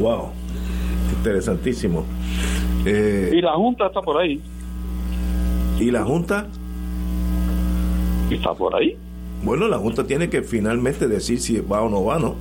Wow, 0.00 0.30
interesantísimo. 1.16 2.04
Eh, 2.86 3.30
y 3.34 3.40
la 3.40 3.52
Junta 3.52 3.86
está 3.86 4.00
por 4.00 4.20
ahí. 4.20 4.40
¿Y 5.80 5.90
la 5.90 6.04
Junta? 6.04 6.46
Está 8.30 8.54
por 8.54 8.74
ahí. 8.76 8.96
Bueno, 9.42 9.66
la 9.66 9.78
Junta 9.78 10.06
tiene 10.06 10.30
que 10.30 10.42
finalmente 10.42 11.08
decir 11.08 11.40
si 11.40 11.60
va 11.60 11.82
o 11.82 11.88
no 11.88 12.04
va, 12.04 12.18
¿no? 12.18 12.36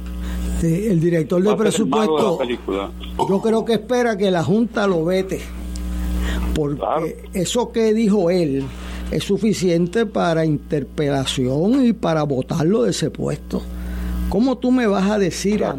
Sí, 0.59 0.87
el 0.87 0.99
director 0.99 1.41
de 1.41 1.55
presupuesto, 1.55 2.39
yo 3.27 3.41
creo 3.41 3.65
que 3.65 3.73
espera 3.73 4.15
que 4.15 4.29
la 4.29 4.43
Junta 4.43 4.85
lo 4.85 5.03
vete 5.03 5.41
porque 6.53 7.29
eso 7.33 7.71
que 7.71 7.93
dijo 7.93 8.29
él 8.29 8.63
es 9.11 9.23
suficiente 9.23 10.05
para 10.05 10.45
interpelación 10.45 11.85
y 11.85 11.93
para 11.93 12.23
votarlo 12.23 12.83
de 12.83 12.91
ese 12.91 13.09
puesto. 13.09 13.61
¿Cómo 14.29 14.57
tú 14.57 14.71
me 14.71 14.87
vas 14.87 15.09
a 15.09 15.19
decir 15.19 15.63
a 15.65 15.75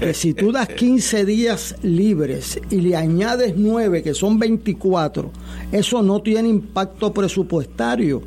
que 0.00 0.12
si 0.12 0.34
tú 0.34 0.50
das 0.50 0.68
15 0.76 1.24
días 1.24 1.76
libres 1.82 2.60
y 2.70 2.80
le 2.80 2.96
añades 2.96 3.54
9, 3.56 4.02
que 4.02 4.14
son 4.14 4.38
24, 4.38 5.30
eso 5.70 6.02
no 6.02 6.20
tiene 6.20 6.48
impacto 6.48 7.12
presupuestario? 7.12 8.22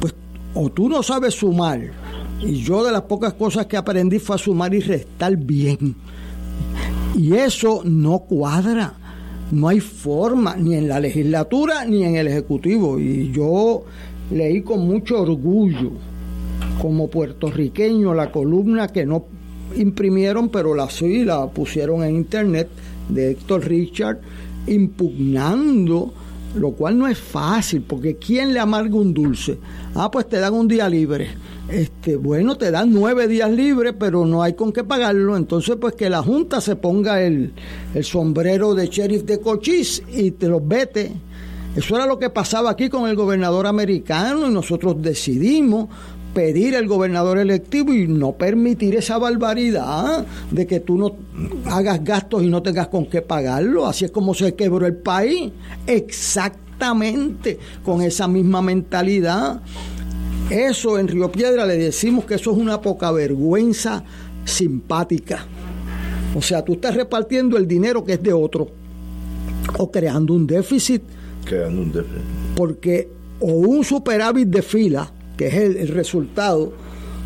Pues 0.00 0.14
o 0.54 0.70
tú 0.70 0.88
no 0.88 1.02
sabes 1.02 1.34
sumar, 1.34 1.80
y 2.40 2.54
yo 2.62 2.84
de 2.84 2.92
las 2.92 3.02
pocas 3.02 3.34
cosas 3.34 3.66
que 3.66 3.76
aprendí 3.76 4.18
fue 4.20 4.36
a 4.36 4.38
sumar 4.38 4.72
y 4.74 4.80
restar 4.80 5.36
bien. 5.36 5.96
Y 7.16 7.34
eso 7.34 7.82
no 7.84 8.20
cuadra 8.20 8.94
No 9.52 9.68
hay 9.68 9.80
forma, 9.80 10.56
ni 10.56 10.74
en 10.74 10.88
la 10.88 10.98
legislatura 10.98 11.84
ni 11.84 12.04
en 12.04 12.16
el 12.16 12.26
Ejecutivo. 12.26 12.98
Y 12.98 13.30
yo 13.32 13.84
leí 14.30 14.62
con 14.62 14.86
mucho 14.86 15.20
orgullo, 15.20 15.92
como 16.80 17.08
puertorriqueño, 17.08 18.14
la 18.14 18.32
columna 18.32 18.88
que 18.88 19.04
no 19.04 19.26
imprimieron, 19.76 20.48
pero 20.48 20.74
la 20.74 20.88
sí 20.88 21.24
la 21.24 21.48
pusieron 21.50 22.02
en 22.02 22.16
internet 22.16 22.68
de 23.10 23.32
Héctor 23.32 23.66
Richard, 23.66 24.20
impugnando, 24.66 26.14
lo 26.54 26.72
cual 26.72 26.98
no 26.98 27.08
es 27.08 27.18
fácil, 27.18 27.82
porque 27.82 28.16
¿quién 28.16 28.52
le 28.52 28.60
amarga 28.60 28.96
un 28.96 29.14
dulce? 29.14 29.58
Ah, 29.94 30.10
pues 30.10 30.28
te 30.28 30.38
dan 30.38 30.54
un 30.54 30.68
día 30.68 30.88
libre 30.88 31.28
este, 31.68 32.16
bueno, 32.16 32.56
te 32.56 32.70
dan 32.70 32.92
nueve 32.92 33.26
días 33.26 33.50
libres, 33.50 33.94
pero 33.98 34.26
no 34.26 34.42
hay 34.42 34.54
con 34.54 34.72
qué 34.72 34.84
pagarlo. 34.84 35.36
Entonces, 35.36 35.76
pues 35.80 35.94
que 35.94 36.10
la 36.10 36.22
Junta 36.22 36.60
se 36.60 36.76
ponga 36.76 37.22
el, 37.22 37.52
el 37.94 38.04
sombrero 38.04 38.74
de 38.74 38.88
sheriff 38.88 39.24
de 39.24 39.40
Cochise 39.40 40.02
y 40.12 40.32
te 40.32 40.48
los 40.48 40.66
vete. 40.66 41.12
Eso 41.74 41.96
era 41.96 42.04
lo 42.04 42.18
que 42.18 42.28
pasaba 42.28 42.70
aquí 42.70 42.90
con 42.90 43.08
el 43.08 43.16
gobernador 43.16 43.66
americano 43.66 44.46
y 44.46 44.52
nosotros 44.52 45.00
decidimos 45.00 45.88
pedir 46.34 46.76
al 46.76 46.86
gobernador 46.86 47.38
electivo 47.38 47.92
y 47.92 48.06
no 48.06 48.32
permitir 48.32 48.96
esa 48.96 49.18
barbaridad 49.18 50.26
de 50.50 50.66
que 50.66 50.80
tú 50.80 50.96
no 50.96 51.16
hagas 51.66 52.02
gastos 52.02 52.42
y 52.42 52.48
no 52.48 52.62
tengas 52.62 52.88
con 52.88 53.06
qué 53.06 53.22
pagarlo. 53.22 53.86
Así 53.86 54.04
es 54.04 54.10
como 54.10 54.34
se 54.34 54.54
quebró 54.54 54.86
el 54.86 54.96
país. 54.96 55.52
Exactamente 55.86 57.58
con 57.84 58.02
esa 58.02 58.28
misma 58.28 58.62
mentalidad. 58.62 59.60
Eso 60.50 60.98
en 60.98 61.08
Río 61.08 61.30
Piedra 61.30 61.64
le 61.66 61.76
decimos 61.76 62.24
que 62.24 62.34
eso 62.34 62.50
es 62.52 62.58
una 62.58 62.80
poca 62.80 63.10
vergüenza 63.12 64.02
simpática. 64.44 65.46
O 66.34 66.42
sea, 66.42 66.62
tú 66.64 66.74
estás 66.74 66.94
repartiendo 66.94 67.56
el 67.56 67.68
dinero 67.68 68.04
que 68.04 68.14
es 68.14 68.22
de 68.22 68.32
otro 68.32 68.68
o 69.78 69.90
creando 69.90 70.34
un 70.34 70.46
déficit. 70.46 71.02
Creando 71.44 71.82
un 71.82 71.92
déficit. 71.92 72.22
Porque 72.56 73.08
o 73.40 73.52
un 73.52 73.84
superávit 73.84 74.48
de 74.48 74.62
fila, 74.62 75.10
que 75.36 75.46
es 75.48 75.54
el, 75.54 75.88
resultado, 75.88 76.72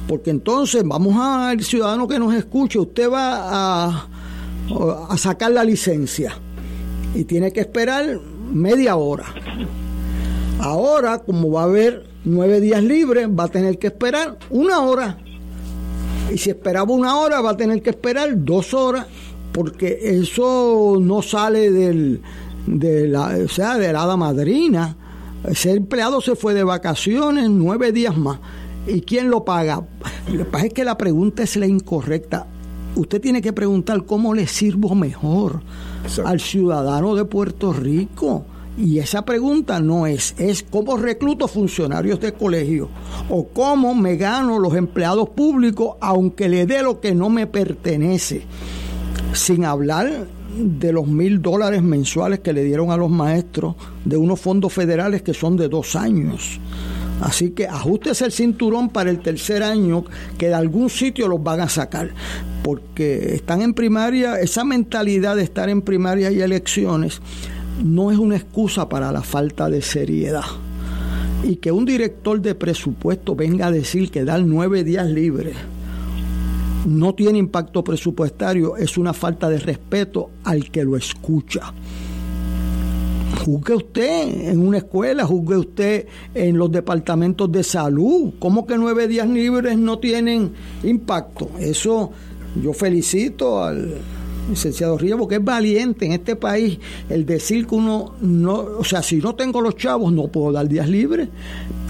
porque 0.08 0.30
entonces 0.30 0.82
vamos 0.84 1.16
al 1.18 1.62
ciudadano 1.62 2.06
que 2.06 2.18
nos 2.18 2.34
escuche, 2.34 2.78
usted 2.78 3.10
va 3.10 3.88
a, 3.88 4.08
a 5.08 5.16
sacar 5.18 5.50
la 5.50 5.64
licencia 5.64 6.38
y 7.14 7.24
tiene 7.24 7.52
que 7.52 7.60
esperar 7.60 8.20
media 8.52 8.96
hora. 8.96 9.26
Ahora, 10.58 11.18
como 11.18 11.50
va 11.50 11.62
a 11.62 11.64
haber 11.64 12.06
nueve 12.24 12.60
días 12.60 12.82
libres, 12.82 13.28
va 13.28 13.44
a 13.44 13.48
tener 13.48 13.78
que 13.78 13.88
esperar 13.88 14.38
una 14.50 14.80
hora. 14.80 15.18
Y 16.32 16.38
si 16.38 16.50
esperaba 16.50 16.92
una 16.92 17.16
hora, 17.18 17.40
va 17.40 17.50
a 17.50 17.56
tener 17.56 17.82
que 17.82 17.90
esperar 17.90 18.44
dos 18.44 18.74
horas, 18.74 19.06
porque 19.52 19.98
eso 20.02 20.98
no 21.00 21.22
sale 21.22 21.70
del, 21.70 22.20
de 22.66 23.08
la, 23.08 23.36
o 23.44 23.48
sea, 23.48 23.78
de 23.78 23.92
la 23.92 24.16
madrina. 24.16 24.96
Ese 25.48 25.72
empleado 25.72 26.20
se 26.20 26.34
fue 26.34 26.54
de 26.54 26.64
vacaciones 26.64 27.48
nueve 27.50 27.92
días 27.92 28.16
más. 28.16 28.40
¿Y 28.86 29.00
quién 29.00 29.30
lo 29.30 29.44
paga? 29.44 29.82
Lo 30.30 30.38
que 30.38 30.44
pasa 30.44 30.66
es 30.66 30.72
que 30.72 30.84
la 30.84 30.98
pregunta 30.98 31.42
es 31.42 31.56
la 31.56 31.66
incorrecta. 31.66 32.46
Usted 32.96 33.20
tiene 33.20 33.42
que 33.42 33.52
preguntar 33.52 34.04
cómo 34.06 34.34
le 34.34 34.46
sirvo 34.46 34.94
mejor 34.94 35.60
al 36.24 36.40
ciudadano 36.40 37.14
de 37.14 37.24
Puerto 37.24 37.72
Rico 37.72 38.44
y 38.78 38.98
esa 38.98 39.24
pregunta 39.24 39.80
no 39.80 40.06
es, 40.06 40.34
es 40.38 40.62
cómo 40.62 40.96
recluto 40.96 41.48
funcionarios 41.48 42.20
de 42.20 42.32
colegio 42.32 42.88
o 43.28 43.48
cómo 43.48 43.94
me 43.94 44.16
gano 44.16 44.58
los 44.58 44.74
empleados 44.74 45.30
públicos 45.30 45.96
aunque 46.00 46.48
le 46.48 46.66
dé 46.66 46.82
lo 46.82 47.00
que 47.00 47.14
no 47.14 47.30
me 47.30 47.46
pertenece. 47.46 48.42
Sin 49.32 49.64
hablar 49.64 50.26
de 50.56 50.92
los 50.92 51.06
mil 51.06 51.42
dólares 51.42 51.82
mensuales 51.82 52.40
que 52.40 52.52
le 52.52 52.64
dieron 52.64 52.90
a 52.90 52.96
los 52.96 53.10
maestros 53.10 53.76
de 54.04 54.16
unos 54.16 54.40
fondos 54.40 54.72
federales 54.72 55.22
que 55.22 55.34
son 55.34 55.56
de 55.56 55.68
dos 55.68 55.96
años. 55.96 56.60
Así 57.20 57.50
que 57.50 57.66
ajustese 57.66 58.26
el 58.26 58.32
cinturón 58.32 58.90
para 58.90 59.10
el 59.10 59.20
tercer 59.20 59.62
año, 59.62 60.04
que 60.36 60.48
de 60.48 60.54
algún 60.54 60.90
sitio 60.90 61.28
los 61.28 61.42
van 61.42 61.60
a 61.60 61.68
sacar, 61.68 62.10
porque 62.62 63.34
están 63.34 63.62
en 63.62 63.72
primaria, 63.72 64.38
esa 64.38 64.64
mentalidad 64.64 65.36
de 65.36 65.42
estar 65.42 65.68
en 65.68 65.82
primaria 65.82 66.30
y 66.30 66.40
elecciones 66.40 67.20
no 67.82 68.10
es 68.10 68.18
una 68.18 68.36
excusa 68.36 68.88
para 68.88 69.12
la 69.12 69.22
falta 69.22 69.68
de 69.68 69.82
seriedad. 69.82 70.44
Y 71.44 71.56
que 71.56 71.72
un 71.72 71.84
director 71.84 72.40
de 72.40 72.54
presupuesto 72.54 73.34
venga 73.34 73.66
a 73.66 73.70
decir 73.70 74.10
que 74.10 74.24
dar 74.24 74.42
nueve 74.42 74.84
días 74.84 75.06
libres 75.06 75.56
no 76.86 77.14
tiene 77.14 77.38
impacto 77.38 77.82
presupuestario 77.82 78.76
es 78.76 78.96
una 78.96 79.12
falta 79.12 79.48
de 79.48 79.58
respeto 79.58 80.30
al 80.44 80.70
que 80.70 80.84
lo 80.84 80.96
escucha. 80.96 81.72
Juzgue 83.44 83.74
usted 83.74 84.50
en 84.50 84.60
una 84.60 84.78
escuela, 84.78 85.24
juzgue 85.24 85.56
usted 85.56 86.06
en 86.34 86.56
los 86.56 86.70
departamentos 86.70 87.50
de 87.52 87.62
salud. 87.62 88.34
¿Cómo 88.38 88.66
que 88.66 88.78
nueve 88.78 89.08
días 89.08 89.28
libres 89.28 89.76
no 89.76 89.98
tienen 89.98 90.52
impacto? 90.82 91.50
Eso 91.58 92.10
yo 92.62 92.72
felicito 92.72 93.62
al, 93.62 93.94
licenciado 94.48 94.96
Río, 94.96 95.18
porque 95.18 95.36
es 95.36 95.44
valiente 95.44 96.06
en 96.06 96.12
este 96.12 96.36
país 96.36 96.78
el 97.08 97.26
decir 97.26 97.66
que 97.66 97.74
uno 97.74 98.14
no, 98.20 98.54
o 98.78 98.84
sea, 98.84 99.02
si 99.02 99.16
no 99.16 99.34
tengo 99.34 99.60
los 99.60 99.76
chavos 99.76 100.12
no 100.12 100.28
puedo 100.28 100.52
dar 100.52 100.68
días 100.68 100.88
libres. 100.88 101.28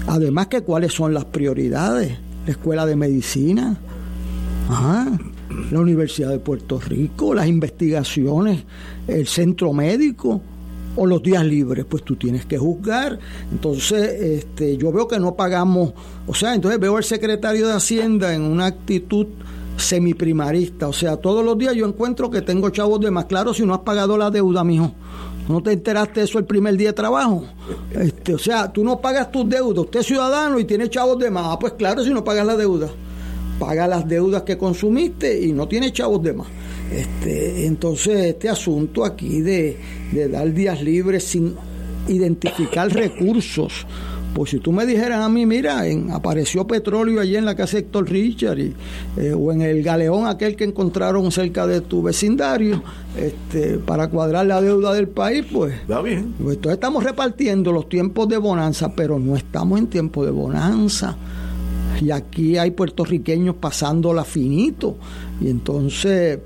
Además 0.07 0.47
que 0.47 0.61
cuáles 0.61 0.93
son 0.93 1.13
las 1.13 1.25
prioridades, 1.25 2.17
la 2.45 2.51
escuela 2.51 2.85
de 2.85 2.95
medicina, 2.95 3.79
la 4.69 5.79
Universidad 5.79 6.29
de 6.29 6.39
Puerto 6.39 6.79
Rico, 6.79 7.33
las 7.33 7.47
investigaciones, 7.47 8.63
el 9.07 9.27
centro 9.27 9.73
médico 9.73 10.41
o 10.95 11.05
los 11.05 11.21
días 11.21 11.45
libres, 11.45 11.85
pues 11.85 12.03
tú 12.03 12.15
tienes 12.15 12.45
que 12.45 12.57
juzgar. 12.57 13.19
Entonces, 13.51 14.21
este, 14.21 14.77
yo 14.77 14.91
veo 14.91 15.07
que 15.07 15.19
no 15.19 15.35
pagamos, 15.35 15.93
o 16.25 16.33
sea, 16.33 16.55
entonces 16.55 16.79
veo 16.79 16.97
al 16.97 17.03
secretario 17.03 17.67
de 17.67 17.73
Hacienda 17.73 18.33
en 18.33 18.41
una 18.41 18.65
actitud 18.65 19.27
semiprimarista. 19.77 20.87
O 20.87 20.93
sea, 20.93 21.17
todos 21.17 21.45
los 21.45 21.57
días 21.57 21.75
yo 21.75 21.85
encuentro 21.85 22.29
que 22.29 22.41
tengo 22.41 22.69
chavos 22.71 22.99
de 22.99 23.11
más. 23.11 23.25
Claro, 23.25 23.53
si 23.53 23.65
no 23.65 23.73
has 23.73 23.81
pagado 23.81 24.17
la 24.17 24.31
deuda, 24.31 24.63
mijo. 24.63 24.91
¿No 25.47 25.63
te 25.63 25.71
enteraste 25.71 26.19
de 26.19 26.25
eso 26.25 26.39
el 26.39 26.45
primer 26.45 26.75
día 26.75 26.89
de 26.89 26.93
trabajo? 26.93 27.45
Este, 27.91 28.33
o 28.33 28.39
sea, 28.39 28.71
tú 28.73 28.83
no 28.83 28.99
pagas 28.99 29.31
tus 29.31 29.47
deudas. 29.47 29.85
Usted 29.85 30.01
es 30.01 30.05
ciudadano 30.07 30.59
y 30.59 30.65
tiene 30.65 30.89
chavos 30.89 31.17
de 31.19 31.29
más. 31.29 31.45
Ah, 31.47 31.59
pues 31.59 31.73
claro, 31.73 32.03
si 32.03 32.09
no 32.09 32.23
pagas 32.23 32.45
la 32.45 32.57
deuda. 32.57 32.89
Paga 33.59 33.87
las 33.87 34.07
deudas 34.07 34.43
que 34.43 34.57
consumiste 34.57 35.41
y 35.45 35.51
no 35.51 35.67
tiene 35.67 35.91
chavos 35.91 36.21
de 36.23 36.33
más. 36.33 36.47
Este, 36.91 37.65
entonces, 37.65 38.25
este 38.25 38.49
asunto 38.49 39.03
aquí 39.03 39.41
de, 39.41 39.77
de 40.11 40.29
dar 40.29 40.53
días 40.53 40.81
libres 40.81 41.23
sin 41.23 41.55
identificar 42.07 42.89
recursos 42.89 43.85
pues 44.37 44.51
si 44.51 44.59
tú 44.59 44.71
me 44.71 44.85
dijeras 44.85 45.21
a 45.21 45.29
mí, 45.29 45.47
mira, 45.47 45.87
en, 45.87 46.11
apareció 46.11 46.67
petróleo 46.67 47.19
allí 47.21 47.35
en 47.35 47.43
la 47.43 47.55
casa 47.55 47.77
de 47.77 47.79
Héctor 47.79 48.07
Richard 48.07 48.59
eh, 48.59 49.33
o 49.35 49.51
en 49.51 49.63
el 49.63 49.81
galeón 49.81 50.27
aquel 50.27 50.55
que 50.55 50.63
encontraron 50.63 51.31
cerca 51.31 51.65
de 51.65 51.81
tu 51.81 52.03
vecindario 52.03 52.83
este, 53.19 53.79
para 53.79 54.09
cuadrar 54.09 54.45
la 54.45 54.61
deuda 54.61 54.93
del 54.93 55.07
país, 55.07 55.43
pues... 55.51 55.73
Va 55.89 56.03
bien. 56.03 56.35
Pues 56.37 56.57
entonces 56.57 56.75
estamos 56.75 57.03
repartiendo 57.03 57.71
los 57.71 57.89
tiempos 57.89 58.29
de 58.29 58.37
bonanza, 58.37 58.93
pero 58.95 59.17
no 59.17 59.35
estamos 59.35 59.79
en 59.79 59.87
tiempo 59.87 60.23
de 60.23 60.29
bonanza. 60.29 61.17
Y 62.01 62.11
aquí 62.11 62.57
hay 62.57 62.71
puertorriqueños 62.71 63.55
pasándola 63.55 64.23
finito. 64.23 64.97
Y 65.41 65.49
entonces 65.49 66.39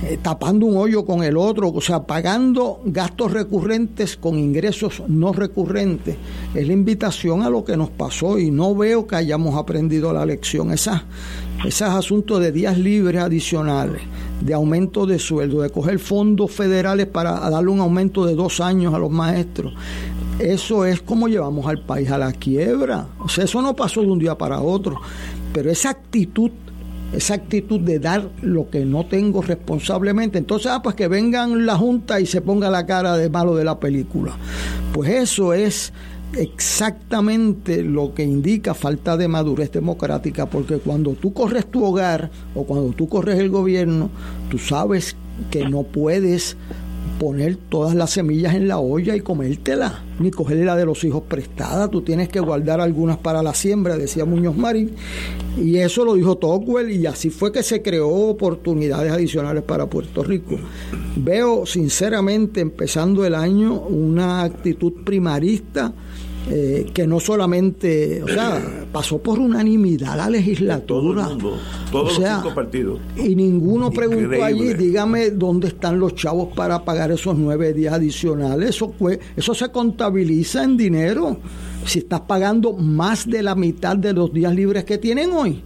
eh, 0.00 0.16
tapando 0.22 0.64
un 0.64 0.76
hoyo 0.76 1.04
con 1.04 1.24
el 1.24 1.36
otro, 1.36 1.70
o 1.70 1.80
sea, 1.80 2.04
pagando 2.04 2.80
gastos 2.84 3.32
recurrentes 3.32 4.16
con 4.16 4.38
ingresos 4.38 5.02
no 5.08 5.32
recurrentes. 5.32 6.16
Es 6.54 6.66
la 6.68 6.72
invitación 6.72 7.42
a 7.42 7.50
lo 7.50 7.64
que 7.64 7.76
nos 7.76 7.90
pasó 7.90 8.38
y 8.38 8.52
no 8.52 8.76
veo 8.76 9.08
que 9.08 9.16
hayamos 9.16 9.56
aprendido 9.56 10.12
la 10.12 10.24
lección. 10.24 10.70
Esas, 10.70 11.02
esos 11.66 11.88
asuntos 11.88 12.40
de 12.40 12.52
días 12.52 12.78
libres 12.78 13.20
adicionales, 13.20 14.00
de 14.40 14.54
aumento 14.54 15.04
de 15.04 15.18
sueldo, 15.18 15.62
de 15.62 15.70
coger 15.70 15.98
fondos 15.98 16.52
federales 16.52 17.06
para 17.06 17.32
darle 17.50 17.70
un 17.70 17.80
aumento 17.80 18.24
de 18.24 18.36
dos 18.36 18.60
años 18.60 18.94
a 18.94 18.98
los 18.98 19.10
maestros. 19.10 19.74
Eso 20.38 20.84
es 20.84 21.00
como 21.02 21.28
llevamos 21.28 21.66
al 21.66 21.82
país 21.84 22.10
a 22.10 22.18
la 22.18 22.32
quiebra. 22.32 23.08
O 23.18 23.28
sea, 23.28 23.44
eso 23.44 23.60
no 23.60 23.74
pasó 23.74 24.02
de 24.02 24.08
un 24.08 24.18
día 24.18 24.36
para 24.36 24.60
otro. 24.60 25.00
Pero 25.52 25.70
esa 25.70 25.90
actitud 25.90 26.50
esa 27.12 27.34
actitud 27.34 27.80
de 27.80 27.98
dar 27.98 28.28
lo 28.42 28.68
que 28.68 28.84
no 28.84 29.06
tengo 29.06 29.40
responsablemente. 29.42 30.38
Entonces, 30.38 30.70
ah, 30.70 30.82
pues 30.82 30.94
que 30.94 31.08
vengan 31.08 31.64
la 31.64 31.76
Junta 31.76 32.20
y 32.20 32.26
se 32.26 32.42
ponga 32.42 32.70
la 32.70 32.86
cara 32.86 33.16
de 33.16 33.30
malo 33.30 33.56
de 33.56 33.64
la 33.64 33.80
película. 33.80 34.36
Pues 34.92 35.10
eso 35.10 35.54
es 35.54 35.92
exactamente 36.36 37.82
lo 37.82 38.12
que 38.12 38.24
indica 38.24 38.74
falta 38.74 39.16
de 39.16 39.28
madurez 39.28 39.72
democrática, 39.72 40.46
porque 40.46 40.78
cuando 40.78 41.12
tú 41.12 41.32
corres 41.32 41.70
tu 41.70 41.82
hogar 41.82 42.30
o 42.54 42.64
cuando 42.64 42.92
tú 42.92 43.08
corres 43.08 43.38
el 43.38 43.48
gobierno, 43.48 44.10
tú 44.50 44.58
sabes 44.58 45.16
que 45.50 45.66
no 45.66 45.84
puedes 45.84 46.56
poner 47.18 47.56
todas 47.56 47.94
las 47.94 48.10
semillas 48.10 48.54
en 48.54 48.68
la 48.68 48.78
olla 48.78 49.16
y 49.16 49.20
comértela, 49.20 50.02
ni 50.18 50.30
cogerle 50.30 50.64
la 50.64 50.76
de 50.76 50.84
los 50.84 51.02
hijos 51.04 51.22
prestada. 51.28 51.88
Tú 51.88 52.02
tienes 52.02 52.28
que 52.28 52.40
guardar 52.40 52.80
algunas 52.80 53.18
para 53.18 53.42
la 53.42 53.54
siembra, 53.54 53.96
decía 53.96 54.24
Muñoz 54.24 54.56
Marín. 54.56 54.92
Y 55.56 55.76
eso 55.78 56.04
lo 56.04 56.14
dijo 56.14 56.36
Tocqueville 56.36 56.94
y 56.94 57.06
así 57.06 57.30
fue 57.30 57.50
que 57.50 57.62
se 57.62 57.82
creó 57.82 58.08
oportunidades 58.08 59.12
adicionales 59.12 59.62
para 59.64 59.86
Puerto 59.86 60.22
Rico. 60.22 60.56
Veo 61.16 61.66
sinceramente 61.66 62.60
empezando 62.60 63.24
el 63.24 63.34
año 63.34 63.74
una 63.74 64.42
actitud 64.42 64.92
primarista 65.04 65.92
eh, 66.50 66.86
que 66.94 67.06
no 67.06 67.20
solamente, 67.20 68.22
o 68.22 68.28
sea, 68.28 68.86
pasó 68.90 69.18
por 69.18 69.38
unanimidad 69.38 70.16
la 70.16 70.30
legislatura. 70.30 71.28
todos 71.90 72.18
los 72.18 72.28
cinco 72.28 72.54
partidos. 72.54 73.00
Y 73.16 73.34
ninguno 73.34 73.90
preguntó 73.90 74.42
allí, 74.42 74.74
dígame 74.74 75.30
dónde 75.30 75.68
están 75.68 75.98
los 75.98 76.14
chavos 76.14 76.48
para 76.54 76.84
pagar 76.84 77.10
esos 77.10 77.36
nueve 77.36 77.72
días 77.72 77.94
adicionales. 77.94 78.70
Eso, 78.70 78.94
eso 79.36 79.54
se 79.54 79.70
contabiliza 79.70 80.64
en 80.64 80.76
dinero. 80.76 81.38
Si 81.84 82.00
estás 82.00 82.22
pagando 82.22 82.72
más 82.72 83.28
de 83.28 83.42
la 83.42 83.54
mitad 83.54 83.96
de 83.96 84.12
los 84.12 84.32
días 84.32 84.54
libres 84.54 84.84
que 84.84 84.98
tienen 84.98 85.32
hoy 85.32 85.62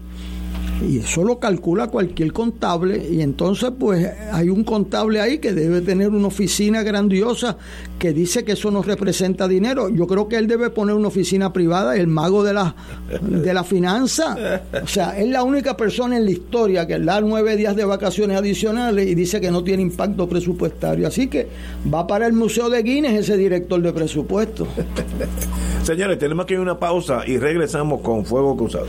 y 0.83 0.99
eso 0.99 1.25
lo 1.25 1.39
calcula 1.39 1.89
cualquier 1.89 2.33
contable 2.33 3.09
y 3.11 3.23
entonces 3.23 3.71
pues 3.79 4.11
hay 4.33 4.49
un 4.49 4.65
contable 4.65 5.21
ahí 5.21 5.39
que 5.39 5.53
debe 5.53 5.81
tener 5.81 6.09
una 6.09 6.29
oficina 6.29 6.83
grandiosa 6.83 7.57
que 7.99 8.13
dice 8.13 8.45
que 8.45 8.53
eso 8.53 8.71
no 8.71 8.83
representa 8.83 9.47
dinero. 9.47 9.89
Yo 9.89 10.07
creo 10.07 10.29
que 10.29 10.37
él 10.37 10.47
debe 10.49 10.71
poner 10.71 10.97
una 10.97 11.09
oficina 11.09 11.53
privada, 11.53 11.97
el 11.97 12.09
mago 12.09 12.43
de 12.43 12.53
la, 12.53 12.75
de 13.21 13.55
la 13.55 13.63
finanza. 13.65 14.37
O 14.83 14.87
sea, 14.87 15.17
es 15.19 15.29
la 15.29 15.43
única 15.43 15.77
persona 15.77 16.17
en 16.17 16.25
la 16.25 16.33
historia 16.33 16.87
que 16.87 16.99
da 16.99 17.21
nueve 17.21 17.57
días 17.57 17.77
de 17.77 17.85
vacaciones 17.85 18.37
adicionales 18.37 19.07
y 19.07 19.15
dice 19.15 19.41
que 19.41 19.51
no 19.51 19.63
tiene 19.63 19.83
impacto 19.83 20.29
presupuestario. 20.29 21.07
Así 21.07 21.29
que 21.29 21.49
va 21.93 22.07
para 22.07 22.27
el 22.27 22.33
Museo 22.33 22.69
de 22.69 22.83
Guinness 22.83 23.21
ese 23.21 23.37
director 23.37 23.81
de 23.81 23.93
presupuesto. 23.93 24.67
Señores, 25.83 26.19
tenemos 26.19 26.47
que 26.47 26.55
ir 26.55 26.61
una 26.61 26.79
pausa 26.79 27.23
y 27.27 27.39
regresamos 27.39 28.01
con 28.01 28.25
Fuego 28.25 28.57
Cruzado. 28.57 28.89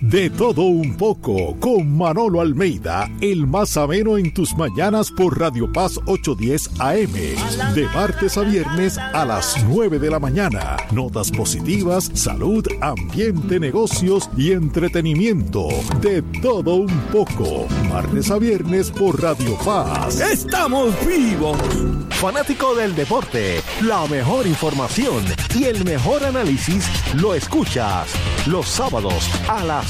De 0.00 0.30
todo 0.30 0.62
un 0.62 0.96
poco 0.96 1.56
con 1.60 1.98
Manolo 1.98 2.40
Almeida, 2.40 3.10
el 3.20 3.46
más 3.46 3.76
ameno 3.76 4.16
en 4.16 4.32
tus 4.32 4.56
mañanas 4.56 5.10
por 5.10 5.38
Radio 5.38 5.70
Paz 5.70 6.00
810 6.06 6.70
AM. 6.80 7.74
De 7.74 7.86
martes 7.94 8.38
a 8.38 8.40
viernes 8.40 8.96
a 8.96 9.26
las 9.26 9.62
9 9.68 9.98
de 9.98 10.10
la 10.10 10.18
mañana. 10.18 10.78
Notas 10.90 11.30
positivas, 11.30 12.10
salud, 12.14 12.66
ambiente, 12.80 13.60
negocios 13.60 14.30
y 14.38 14.52
entretenimiento. 14.52 15.68
De 16.00 16.22
todo 16.40 16.76
un 16.76 17.00
poco. 17.12 17.66
Martes 17.90 18.30
a 18.30 18.38
viernes 18.38 18.90
por 18.90 19.20
Radio 19.20 19.54
Paz. 19.58 20.18
¡Estamos 20.18 20.94
vivos! 21.06 21.58
Fanático 22.20 22.74
del 22.74 22.94
deporte, 22.94 23.62
la 23.82 24.06
mejor 24.06 24.46
información 24.46 25.24
y 25.54 25.64
el 25.64 25.84
mejor 25.86 26.22
análisis 26.22 26.86
lo 27.14 27.34
escuchas 27.34 28.12
los 28.46 28.68
sábados 28.68 29.30
a 29.48 29.64
las 29.64 29.89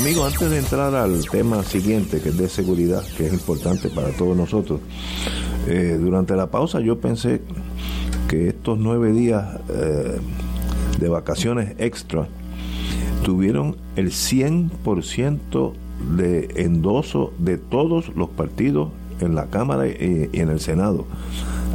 Amigo, 0.00 0.24
antes 0.24 0.48
de 0.48 0.58
entrar 0.58 0.94
al 0.94 1.28
tema 1.28 1.64
siguiente, 1.64 2.20
que 2.20 2.28
es 2.28 2.38
de 2.38 2.48
seguridad, 2.48 3.02
que 3.16 3.26
es 3.26 3.32
importante 3.32 3.90
para 3.90 4.10
todos 4.10 4.36
nosotros, 4.36 4.80
eh, 5.66 5.98
durante 6.00 6.36
la 6.36 6.52
pausa 6.52 6.78
yo 6.78 7.00
pensé 7.00 7.40
que 8.28 8.48
estos 8.48 8.78
nueve 8.78 9.12
días 9.12 9.58
eh, 9.68 10.20
de 11.00 11.08
vacaciones 11.08 11.74
extra 11.78 12.28
tuvieron 13.24 13.76
el 13.96 14.10
100% 14.10 15.72
de 16.16 16.48
endoso 16.62 17.32
de 17.38 17.58
todos 17.58 18.14
los 18.14 18.28
partidos 18.28 18.90
en 19.20 19.34
la 19.34 19.46
Cámara 19.46 19.88
y 19.88 20.30
en 20.32 20.48
el 20.48 20.60
Senado. 20.60 21.06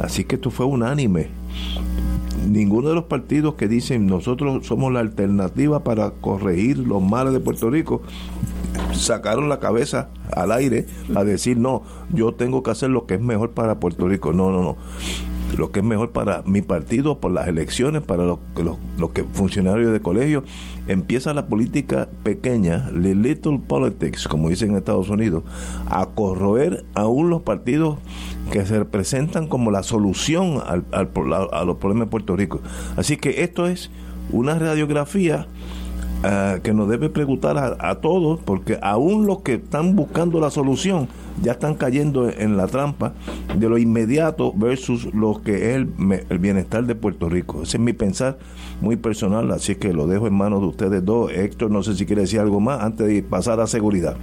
Así 0.00 0.24
que 0.24 0.36
esto 0.36 0.50
fue 0.50 0.64
unánime 0.64 1.28
ninguno 2.48 2.88
de 2.88 2.94
los 2.94 3.04
partidos 3.04 3.54
que 3.54 3.68
dicen 3.68 4.06
nosotros 4.06 4.66
somos 4.66 4.92
la 4.92 5.00
alternativa 5.00 5.82
para 5.82 6.10
corregir 6.10 6.78
los 6.78 7.02
males 7.02 7.32
de 7.32 7.40
Puerto 7.40 7.70
Rico 7.70 8.02
sacaron 8.92 9.48
la 9.48 9.60
cabeza 9.60 10.08
al 10.32 10.52
aire 10.52 10.86
a 11.14 11.24
decir 11.24 11.56
no, 11.56 11.82
yo 12.12 12.34
tengo 12.34 12.62
que 12.62 12.70
hacer 12.70 12.90
lo 12.90 13.06
que 13.06 13.14
es 13.14 13.20
mejor 13.20 13.50
para 13.50 13.80
Puerto 13.80 14.08
Rico. 14.08 14.32
No, 14.32 14.50
no, 14.50 14.62
no 14.62 14.76
lo 15.56 15.70
que 15.70 15.80
es 15.80 15.84
mejor 15.84 16.10
para 16.10 16.42
mi 16.42 16.62
partido, 16.62 17.20
por 17.20 17.30
las 17.30 17.46
elecciones, 17.48 18.02
para 18.02 18.24
los, 18.24 18.38
los, 18.56 19.10
funcionarios 19.32 19.92
de 19.92 20.00
colegio. 20.00 20.44
Empieza 20.86 21.32
la 21.32 21.46
política 21.46 22.08
pequeña, 22.22 22.90
the 22.90 23.14
little 23.14 23.58
politics, 23.58 24.28
como 24.28 24.50
dicen 24.50 24.70
en 24.70 24.76
Estados 24.76 25.08
Unidos, 25.08 25.42
a 25.86 26.06
corroer 26.06 26.84
aún 26.94 27.30
los 27.30 27.42
partidos 27.42 27.98
que 28.52 28.66
se 28.66 28.78
representan 28.78 29.46
como 29.46 29.70
la 29.70 29.82
solución 29.82 30.60
al, 30.66 30.84
a 30.92 31.64
los 31.64 31.76
problemas 31.76 32.06
de 32.06 32.10
Puerto 32.10 32.36
Rico. 32.36 32.60
Así 32.96 33.16
que 33.16 33.42
esto 33.42 33.66
es 33.66 33.90
una 34.30 34.58
radiografía 34.58 35.46
eh, 36.26 36.60
que 36.62 36.72
nos 36.72 36.88
debe 36.88 37.10
preguntar 37.10 37.76
a, 37.78 37.94
todos, 37.96 38.40
porque 38.40 38.78
aún 38.80 39.26
los 39.26 39.40
que 39.40 39.54
están 39.54 39.94
buscando 39.94 40.40
la 40.40 40.50
solución 40.50 41.06
ya 41.42 41.52
están 41.52 41.74
cayendo 41.74 42.30
en 42.30 42.56
la 42.56 42.66
trampa 42.66 43.12
de 43.58 43.68
lo 43.68 43.76
inmediato 43.76 44.52
versus 44.54 45.12
lo 45.12 45.42
que 45.42 45.70
es 45.70 45.76
el, 45.76 45.88
el 46.30 46.38
bienestar 46.38 46.84
de 46.86 46.94
Puerto 46.94 47.28
Rico. 47.28 47.62
Ese 47.64 47.76
es 47.76 47.82
mi 47.82 47.92
pensar 47.92 48.38
muy 48.84 48.96
personal, 48.96 49.50
así 49.50 49.74
que 49.76 49.92
lo 49.92 50.06
dejo 50.06 50.26
en 50.26 50.34
manos 50.34 50.60
de 50.60 50.66
ustedes 50.66 51.04
dos. 51.04 51.32
Héctor, 51.32 51.70
no 51.70 51.82
sé 51.82 51.96
si 51.96 52.06
quiere 52.06 52.22
decir 52.22 52.38
algo 52.38 52.60
más 52.60 52.80
antes 52.82 53.06
de 53.06 53.22
pasar 53.22 53.58
a 53.60 53.66
seguridad. 53.66 54.16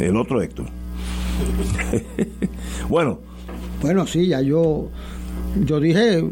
el 0.00 0.16
otro 0.16 0.42
Héctor. 0.42 0.66
bueno. 2.88 3.18
Bueno, 3.80 4.06
sí, 4.06 4.26
ya 4.26 4.40
yo, 4.40 4.88
yo 5.64 5.80
dije... 5.80 6.24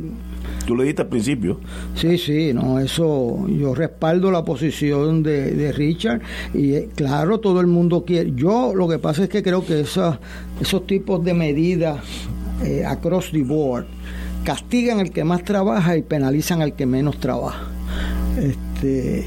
Tú 0.66 0.76
le 0.76 0.84
dijiste 0.84 1.02
al 1.02 1.08
principio. 1.08 1.58
Sí, 1.94 2.18
sí, 2.18 2.52
no, 2.52 2.78
eso, 2.78 3.46
yo 3.48 3.74
respaldo 3.74 4.30
la 4.30 4.44
posición 4.44 5.22
de, 5.22 5.72
Richard 5.72 6.20
y 6.54 6.74
eh, 6.74 6.88
claro, 6.94 7.40
todo 7.40 7.60
el 7.60 7.66
mundo 7.66 8.04
quiere. 8.04 8.32
Yo 8.34 8.72
lo 8.74 8.86
que 8.86 8.98
pasa 8.98 9.24
es 9.24 9.28
que 9.28 9.42
creo 9.42 9.64
que 9.64 9.80
esos 9.80 10.86
tipos 10.86 11.24
de 11.24 11.34
medidas 11.34 12.00
eh, 12.64 12.84
across 12.86 13.30
the 13.30 13.42
board 13.42 13.86
castigan 14.44 15.00
al 15.00 15.10
que 15.10 15.24
más 15.24 15.44
trabaja 15.44 15.96
y 15.96 16.02
penalizan 16.02 16.62
al 16.62 16.74
que 16.74 16.86
menos 16.86 17.18
trabaja. 17.18 17.66
Este, 18.38 19.24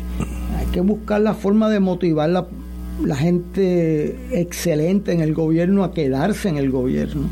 hay 0.58 0.66
que 0.72 0.82
buscar 0.82 1.22
la 1.22 1.34
forma 1.34 1.70
de 1.70 1.80
motivar 1.80 2.30
la, 2.30 2.48
la 3.04 3.16
gente 3.16 4.18
excelente 4.32 5.12
en 5.12 5.22
el 5.22 5.34
gobierno 5.34 5.84
a 5.84 5.94
quedarse 5.94 6.50
en 6.50 6.58
el 6.58 6.72
gobierno. 6.72 7.28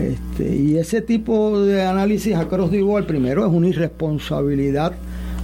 Este, 0.00 0.56
y 0.56 0.76
ese 0.78 1.00
tipo 1.00 1.62
de 1.62 1.82
análisis 1.82 2.34
across 2.34 2.70
the 2.70 2.82
board, 2.82 3.06
primero 3.06 3.46
es 3.46 3.52
una 3.52 3.68
irresponsabilidad 3.68 4.92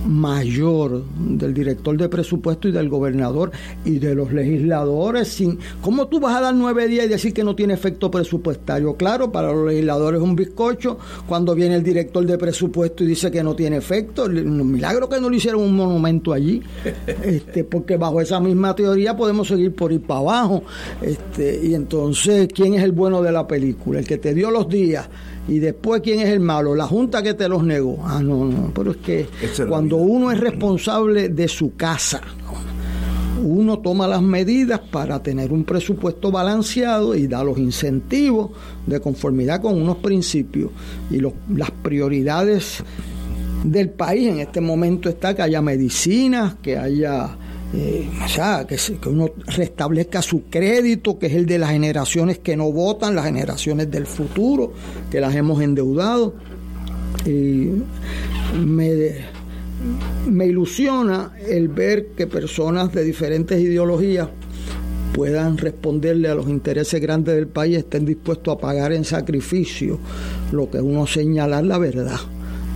mayor 0.07 1.05
del 1.19 1.55
director 1.55 1.97
de 1.97 2.09
presupuesto 2.09 2.69
y 2.69 2.73
del 2.73 2.89
gobernador 2.89 3.51
y 3.85 3.99
de 3.99 4.15
los 4.15 4.33
legisladores. 4.33 5.29
Sin, 5.29 5.59
¿Cómo 5.81 6.09
tú 6.09 6.21
vas 6.21 6.37
a 6.37 6.41
dar 6.41 6.55
nueve 6.55 6.87
días 6.89 7.07
y 7.07 7.09
decir 7.09 7.33
que 7.33 7.45
no 7.45 7.55
tiene 7.55 7.75
efecto 7.75 8.11
presupuestario? 8.11 8.95
Claro, 8.97 9.31
para 9.33 9.53
los 9.53 9.67
legisladores 9.67 10.21
es 10.21 10.25
un 10.27 10.37
bizcocho. 10.37 10.99
Cuando 11.27 11.55
viene 11.55 11.77
el 11.77 11.83
director 11.83 12.25
de 12.25 12.39
presupuesto 12.39 13.05
y 13.05 13.09
dice 13.09 13.31
que 13.31 13.43
no 13.43 13.55
tiene 13.55 13.77
efecto, 13.77 14.25
un 14.25 14.73
milagro 14.73 15.09
que 15.09 15.21
no 15.21 15.31
le 15.31 15.37
hicieron 15.37 15.63
un 15.63 15.77
monumento 15.77 16.33
allí, 16.33 16.63
este, 17.23 17.65
porque 17.65 17.97
bajo 17.97 18.21
esa 18.21 18.41
misma 18.41 18.75
teoría 18.75 19.17
podemos 19.17 19.49
seguir 19.49 19.75
por 19.75 19.93
ir 19.93 20.03
para 20.03 20.21
abajo. 20.21 20.63
Este, 21.03 21.61
y 21.65 21.75
entonces, 21.75 22.49
¿quién 22.55 22.75
es 22.75 22.83
el 22.83 22.93
bueno 22.93 23.23
de 23.23 23.33
la 23.33 23.47
película? 23.47 23.99
El 24.01 24.07
que 24.07 24.19
te 24.19 24.35
dio 24.35 24.51
los 24.51 24.69
días 24.69 25.09
y 25.49 25.59
después, 25.59 26.03
¿quién 26.03 26.21
es 26.21 26.29
el 26.29 26.41
malo? 26.41 26.75
La 26.75 26.87
Junta 26.87 27.23
que 27.23 27.35
te 27.35 27.49
los 27.49 27.65
negó. 27.65 27.99
Ah, 28.05 28.21
no, 28.23 28.45
no, 28.45 28.71
pero 28.75 28.91
es 28.91 28.99
que 28.99 29.27
cuando 29.67 29.97
uno 29.97 30.31
es 30.31 30.39
responsable 30.39 31.31
de 31.31 31.49
su 31.49 31.75
casa, 31.75 32.21
uno 33.43 33.79
toma 33.79 34.07
las 34.07 34.21
medidas 34.21 34.81
para 34.81 35.23
tener 35.23 35.53
un 35.53 35.65
presupuesto 35.65 36.31
balanceado 36.31 37.15
y 37.15 37.27
da 37.27 37.43
los 37.43 37.57
incentivos 37.57 38.51
de 38.87 39.01
conformidad 39.01 39.63
con 39.63 39.81
unos 39.81 39.97
principios 39.99 40.71
y 41.11 41.21
las 41.21 41.71
prioridades 41.83 42.83
del 43.65 43.91
país 43.91 44.29
en 44.29 44.41
este 44.41 44.61
momento 44.61 45.09
está 45.09 45.35
que 45.35 45.43
haya 45.43 45.63
medicinas, 45.63 46.57
que 46.63 46.77
haya 46.77 47.37
eh, 47.75 48.09
o 48.25 48.29
sea, 48.29 48.67
que, 48.67 48.79
uno 49.09 49.31
restablezca 49.47 50.23
su 50.23 50.45
crédito, 50.45 51.19
que 51.19 51.27
es 51.27 51.35
el 51.35 51.45
de 51.47 51.59
las 51.59 51.71
generaciones 51.71 52.39
que 52.39 52.57
no 52.57 52.73
votan, 52.73 53.15
las 53.15 53.27
generaciones 53.27 53.91
del 53.91 54.07
futuro, 54.07 54.73
que 55.11 55.21
las 55.21 55.35
hemos 55.35 55.61
endeudado. 55.61 56.35
Y 57.27 57.69
me, 58.59 59.17
me 60.31 60.47
ilusiona 60.47 61.33
el 61.47 61.69
ver 61.69 62.09
que 62.17 62.27
personas 62.27 62.93
de 62.93 63.05
diferentes 63.05 63.61
ideologías 63.61 64.29
puedan 65.13 65.59
responderle 65.59 66.29
a 66.29 66.35
los 66.35 66.49
intereses 66.49 67.01
grandes 67.01 67.35
del 67.35 67.49
país, 67.49 67.79
estén 67.79 68.07
dispuestos 68.07 68.55
a 68.55 68.59
pagar 68.59 68.93
en 68.93 69.05
sacrificio 69.05 69.99
lo 70.53 70.71
que 70.71 70.79
uno 70.81 71.07
señalar 71.07 71.65
la 71.65 71.79
verdad 71.79 72.21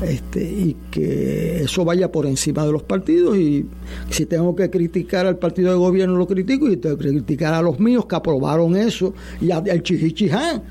este, 0.04 0.42
y 0.42 0.76
que 0.90 1.62
eso 1.62 1.84
vaya 1.84 2.10
por 2.10 2.26
encima 2.26 2.64
de 2.64 2.72
los 2.72 2.82
partidos. 2.82 3.36
Y 3.36 3.66
si 4.10 4.26
tengo 4.26 4.54
que 4.56 4.70
criticar 4.70 5.26
al 5.26 5.38
partido 5.38 5.70
de 5.70 5.76
gobierno 5.76 6.16
lo 6.16 6.26
critico 6.26 6.70
y 6.70 6.76
tengo 6.76 6.96
que 6.98 7.08
criticar 7.08 7.54
a 7.54 7.62
los 7.62 7.78
míos 7.78 8.06
que 8.06 8.16
aprobaron 8.16 8.76
eso 8.76 9.14
y 9.40 9.50
al 9.50 9.82
chichichiján. 9.82 10.62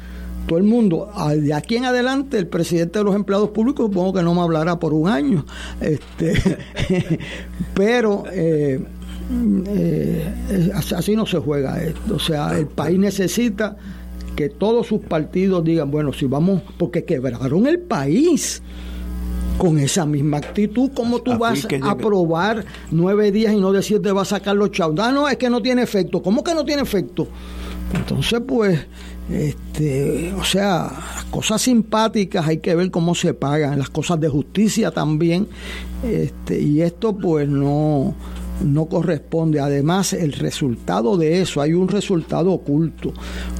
Todo 0.48 0.58
el 0.58 0.64
mundo 0.64 1.08
de 1.38 1.54
aquí 1.54 1.76
en 1.76 1.86
adelante 1.86 2.38
el 2.40 2.48
presidente 2.48 2.98
de 2.98 3.06
los 3.06 3.16
empleados 3.16 3.50
públicos 3.50 3.86
supongo 3.86 4.14
que 4.14 4.24
no 4.24 4.34
me 4.34 4.42
hablará 4.42 4.80
por 4.80 4.92
un 4.92 5.08
año 5.08 5.46
este 5.80 6.34
pero 7.76 8.24
eh, 8.32 8.84
eh, 9.68 10.72
así 10.74 11.16
no 11.16 11.28
se 11.28 11.38
juega 11.38 11.82
esto. 11.84 12.16
O 12.16 12.20
sea 12.20 12.58
el 12.58 12.66
país 12.66 12.98
necesita 12.98 13.78
que 14.36 14.50
todos 14.50 14.88
sus 14.88 15.02
partidos 15.02 15.64
digan, 15.64 15.92
bueno, 15.92 16.14
si 16.14 16.26
vamos, 16.26 16.64
porque 16.78 17.04
quebraron 17.04 17.68
el 17.68 17.80
país 17.80 18.62
con 19.58 19.78
esa 19.78 20.06
misma 20.06 20.38
actitud, 20.38 20.92
¿cómo 20.94 21.20
tú 21.20 21.38
vas 21.38 21.68
a 21.82 21.92
aprobar 21.92 22.66
nueve 22.90 23.32
días 23.32 23.54
y 23.54 23.60
no 23.60 23.72
decir 23.72 24.02
te 24.02 24.12
va 24.12 24.24
a 24.24 24.26
sacar 24.26 24.56
los 24.56 24.72
chavos? 24.72 25.00
Ah, 25.00 25.12
no, 25.12 25.28
es 25.30 25.38
que 25.38 25.50
no 25.50 25.62
tiene 25.62 25.84
efecto. 25.84 26.22
¿Cómo 26.22 26.44
que 26.44 26.54
no 26.54 26.66
tiene 26.66 26.82
efecto? 26.82 27.28
Entonces, 27.94 28.42
pues, 28.48 28.80
este, 29.30 30.34
o 30.34 30.44
sea, 30.44 30.92
las 31.16 31.26
cosas 31.26 31.62
simpáticas 31.62 32.48
hay 32.48 32.58
que 32.58 32.76
ver 32.76 32.90
cómo 32.90 33.16
se 33.16 33.34
pagan, 33.34 33.78
las 33.78 33.90
cosas 33.90 34.20
de 34.20 34.30
justicia 34.30 34.92
también, 34.92 35.48
este, 36.04 36.60
y 36.60 36.82
esto 36.82 37.16
pues 37.16 37.48
no, 37.48 38.16
no 38.64 38.86
corresponde. 38.86 39.60
Además, 39.60 40.14
el 40.14 40.34
resultado 40.34 41.18
de 41.18 41.42
eso, 41.42 41.62
hay 41.62 41.74
un 41.74 41.88
resultado 41.88 42.52
oculto. 42.52 43.14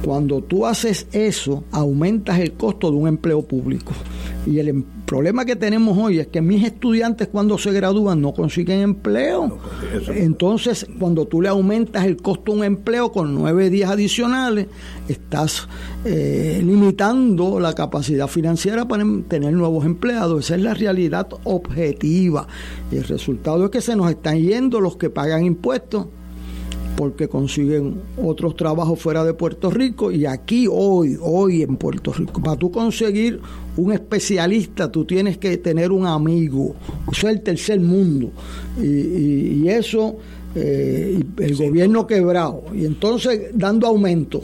Cuando 0.04 0.42
tú 0.42 0.66
haces 0.66 1.06
eso, 1.12 1.64
aumentas 1.70 2.38
el 2.38 2.52
costo 2.52 2.90
de 2.90 2.96
un 2.96 3.08
empleo 3.08 3.42
público. 3.42 3.92
Y 4.46 4.58
el 4.58 4.68
em, 4.68 4.84
problema 5.12 5.44
que 5.44 5.56
tenemos 5.56 5.98
hoy 5.98 6.20
es 6.20 6.28
que 6.28 6.40
mis 6.40 6.64
estudiantes 6.64 7.28
cuando 7.28 7.58
se 7.58 7.70
gradúan 7.70 8.22
no 8.22 8.32
consiguen 8.32 8.80
empleo. 8.80 9.58
Entonces, 10.08 10.86
cuando 10.98 11.26
tú 11.26 11.42
le 11.42 11.50
aumentas 11.50 12.06
el 12.06 12.16
costo 12.16 12.52
de 12.52 12.58
un 12.60 12.64
empleo 12.64 13.12
con 13.12 13.34
nueve 13.34 13.68
días 13.68 13.90
adicionales, 13.90 14.68
estás 15.08 15.68
eh, 16.06 16.62
limitando 16.64 17.60
la 17.60 17.74
capacidad 17.74 18.26
financiera 18.26 18.88
para 18.88 19.02
em, 19.02 19.22
tener 19.24 19.52
nuevos 19.52 19.84
empleados. 19.84 20.46
Esa 20.46 20.54
es 20.54 20.62
la 20.62 20.72
realidad 20.72 21.28
objetiva. 21.44 22.46
Y 22.90 22.96
el 22.96 23.04
resultado 23.04 23.66
es 23.66 23.70
que 23.70 23.82
se 23.82 23.94
nos 23.94 24.08
están 24.08 24.40
yendo 24.40 24.80
los 24.80 24.96
que 24.96 25.10
pagan 25.10 25.44
impuestos 25.44 26.06
porque 26.96 27.28
consiguen 27.28 28.00
otros 28.22 28.56
trabajos 28.56 29.00
fuera 29.00 29.24
de 29.24 29.34
Puerto 29.34 29.70
Rico 29.70 30.12
y 30.12 30.26
aquí 30.26 30.66
hoy, 30.70 31.16
hoy 31.20 31.62
en 31.62 31.76
Puerto 31.76 32.12
Rico, 32.12 32.42
para 32.42 32.56
tú 32.56 32.70
conseguir 32.70 33.40
un 33.76 33.92
especialista, 33.92 34.90
tú 34.90 35.04
tienes 35.04 35.38
que 35.38 35.56
tener 35.58 35.92
un 35.92 36.06
amigo, 36.06 36.74
eso 37.10 37.28
es 37.28 37.34
el 37.34 37.42
tercer 37.42 37.80
mundo. 37.80 38.30
Y, 38.80 39.68
eso, 39.68 40.16
eh, 40.54 41.22
el 41.38 41.56
gobierno 41.56 42.06
quebrado. 42.06 42.64
Y 42.74 42.84
entonces 42.84 43.50
dando 43.54 43.86
aumento. 43.86 44.42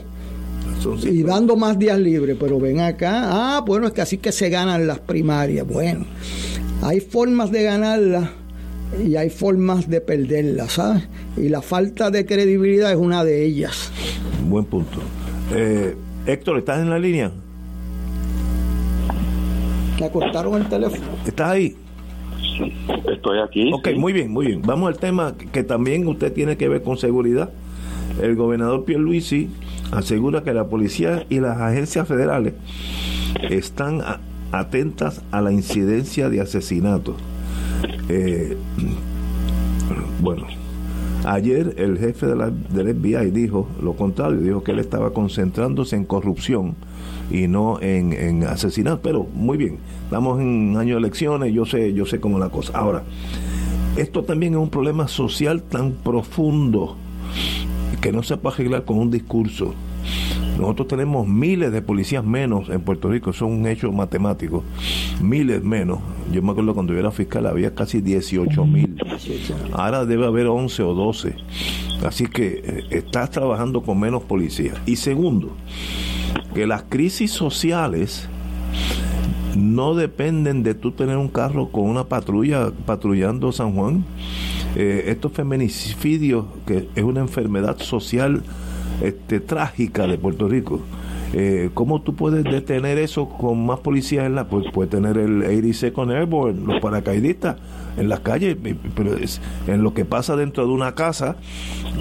Y 1.02 1.22
dando 1.22 1.56
más 1.56 1.78
días 1.78 1.98
libres, 1.98 2.36
pero 2.38 2.60
ven 2.60 2.80
acá, 2.80 3.56
ah, 3.56 3.64
bueno, 3.66 3.88
es 3.88 3.92
que 3.92 4.00
así 4.00 4.18
que 4.18 4.30
se 4.30 4.48
ganan 4.48 4.86
las 4.86 5.00
primarias, 5.00 5.66
bueno, 5.66 6.06
hay 6.82 7.00
formas 7.00 7.50
de 7.50 7.64
ganarlas 7.64 8.30
y 9.04 9.16
hay 9.16 9.30
formas 9.30 9.88
de 9.88 10.00
perderla, 10.00 10.68
¿sabes? 10.68 11.08
Y 11.36 11.48
la 11.48 11.62
falta 11.62 12.10
de 12.10 12.24
credibilidad 12.26 12.90
es 12.90 12.96
una 12.96 13.24
de 13.24 13.44
ellas. 13.44 13.92
Buen 14.48 14.64
punto. 14.64 14.98
Eh, 15.54 15.94
Héctor, 16.26 16.58
¿estás 16.58 16.80
en 16.80 16.90
la 16.90 16.98
línea? 16.98 17.30
Me 20.00 20.10
cortaron 20.10 20.54
el 20.60 20.68
teléfono. 20.68 21.02
¿Estás 21.26 21.50
ahí? 21.50 21.76
Estoy 23.10 23.38
aquí. 23.40 23.70
Ok, 23.72 23.88
muy 23.96 24.12
bien, 24.12 24.30
muy 24.30 24.46
bien. 24.46 24.62
Vamos 24.62 24.88
al 24.88 24.98
tema 24.98 25.34
que 25.52 25.64
también 25.64 26.06
usted 26.06 26.32
tiene 26.32 26.56
que 26.56 26.68
ver 26.68 26.82
con 26.82 26.96
seguridad. 26.96 27.50
El 28.22 28.36
gobernador 28.36 28.84
Pierluisi 28.84 29.48
asegura 29.90 30.42
que 30.42 30.52
la 30.54 30.66
policía 30.66 31.26
y 31.28 31.40
las 31.40 31.58
agencias 31.58 32.06
federales 32.06 32.54
están 33.50 34.00
atentas 34.52 35.22
a 35.30 35.40
la 35.40 35.52
incidencia 35.52 36.30
de 36.30 36.40
asesinatos 36.40 37.16
eh, 38.08 38.56
bueno, 40.20 40.46
ayer 41.24 41.74
el 41.78 41.98
jefe 41.98 42.26
de 42.26 42.36
la, 42.36 42.50
del 42.50 42.94
FBI 42.94 43.30
dijo 43.30 43.68
lo 43.82 43.94
contrario, 43.94 44.40
dijo 44.40 44.62
que 44.62 44.72
él 44.72 44.78
estaba 44.78 45.12
concentrándose 45.12 45.96
en 45.96 46.04
corrupción 46.04 46.74
y 47.30 47.46
no 47.46 47.80
en, 47.80 48.12
en 48.12 48.46
pero 49.02 49.26
muy 49.34 49.58
bien, 49.58 49.78
estamos 50.04 50.40
en 50.40 50.76
año 50.76 50.94
de 50.94 51.00
elecciones, 51.00 51.52
yo 51.52 51.66
sé, 51.66 51.92
yo 51.92 52.06
sé 52.06 52.20
cómo 52.20 52.38
la 52.38 52.48
cosa. 52.48 52.78
Ahora, 52.78 53.04
esto 53.96 54.24
también 54.24 54.54
es 54.54 54.60
un 54.60 54.70
problema 54.70 55.08
social 55.08 55.62
tan 55.62 55.92
profundo 55.92 56.96
que 58.00 58.12
no 58.12 58.22
se 58.22 58.36
puede 58.36 58.54
arreglar 58.54 58.84
con 58.84 58.98
un 58.98 59.10
discurso. 59.10 59.74
Nosotros 60.58 60.88
tenemos 60.88 61.28
miles 61.28 61.70
de 61.70 61.82
policías 61.82 62.24
menos 62.24 62.68
en 62.68 62.80
Puerto 62.80 63.08
Rico, 63.08 63.32
son 63.32 63.52
un 63.52 63.66
hecho 63.66 63.92
matemático, 63.92 64.64
miles 65.22 65.62
menos. 65.62 66.00
Yo 66.32 66.42
me 66.42 66.50
acuerdo 66.50 66.74
cuando 66.74 66.92
yo 66.92 66.98
era 66.98 67.12
fiscal 67.12 67.46
había 67.46 67.74
casi 67.74 68.00
18 68.00 68.66
mil. 68.66 68.96
Ahora 69.72 70.04
debe 70.04 70.26
haber 70.26 70.48
11 70.48 70.82
o 70.82 70.94
12. 70.94 71.36
Así 72.04 72.26
que 72.26 72.62
eh, 72.64 72.84
estás 72.90 73.30
trabajando 73.30 73.82
con 73.82 74.00
menos 74.00 74.24
policías. 74.24 74.76
Y 74.84 74.96
segundo, 74.96 75.56
que 76.54 76.66
las 76.66 76.82
crisis 76.82 77.30
sociales 77.30 78.28
no 79.56 79.94
dependen 79.94 80.62
de 80.62 80.74
tú 80.74 80.92
tener 80.92 81.16
un 81.16 81.28
carro 81.28 81.70
con 81.70 81.84
una 81.84 82.04
patrulla 82.04 82.72
patrullando 82.86 83.52
San 83.52 83.74
Juan. 83.74 84.04
Eh, 84.76 85.04
estos 85.06 85.32
feminicidios, 85.32 86.46
que 86.66 86.88
es 86.94 87.02
una 87.02 87.20
enfermedad 87.20 87.78
social 87.78 88.42
este, 89.02 89.40
trágica 89.40 90.06
de 90.06 90.18
Puerto 90.18 90.48
Rico. 90.48 90.80
Eh, 91.34 91.68
¿Cómo 91.74 92.00
tú 92.00 92.14
puedes 92.14 92.42
detener 92.42 92.96
eso 92.96 93.28
con 93.28 93.66
más 93.66 93.80
policías 93.80 94.24
en 94.24 94.34
la? 94.34 94.48
Pues 94.48 94.64
puede 94.72 94.88
tener 94.88 95.18
el 95.18 95.42
82nd 95.42 96.12
Airborne, 96.14 96.64
los 96.64 96.80
paracaidistas 96.80 97.56
en 97.98 98.08
las 98.08 98.20
calles, 98.20 98.56
pero 98.94 99.14
es, 99.14 99.40
en 99.66 99.82
lo 99.82 99.92
que 99.92 100.04
pasa 100.04 100.36
dentro 100.36 100.66
de 100.66 100.72
una 100.72 100.94
casa, 100.94 101.36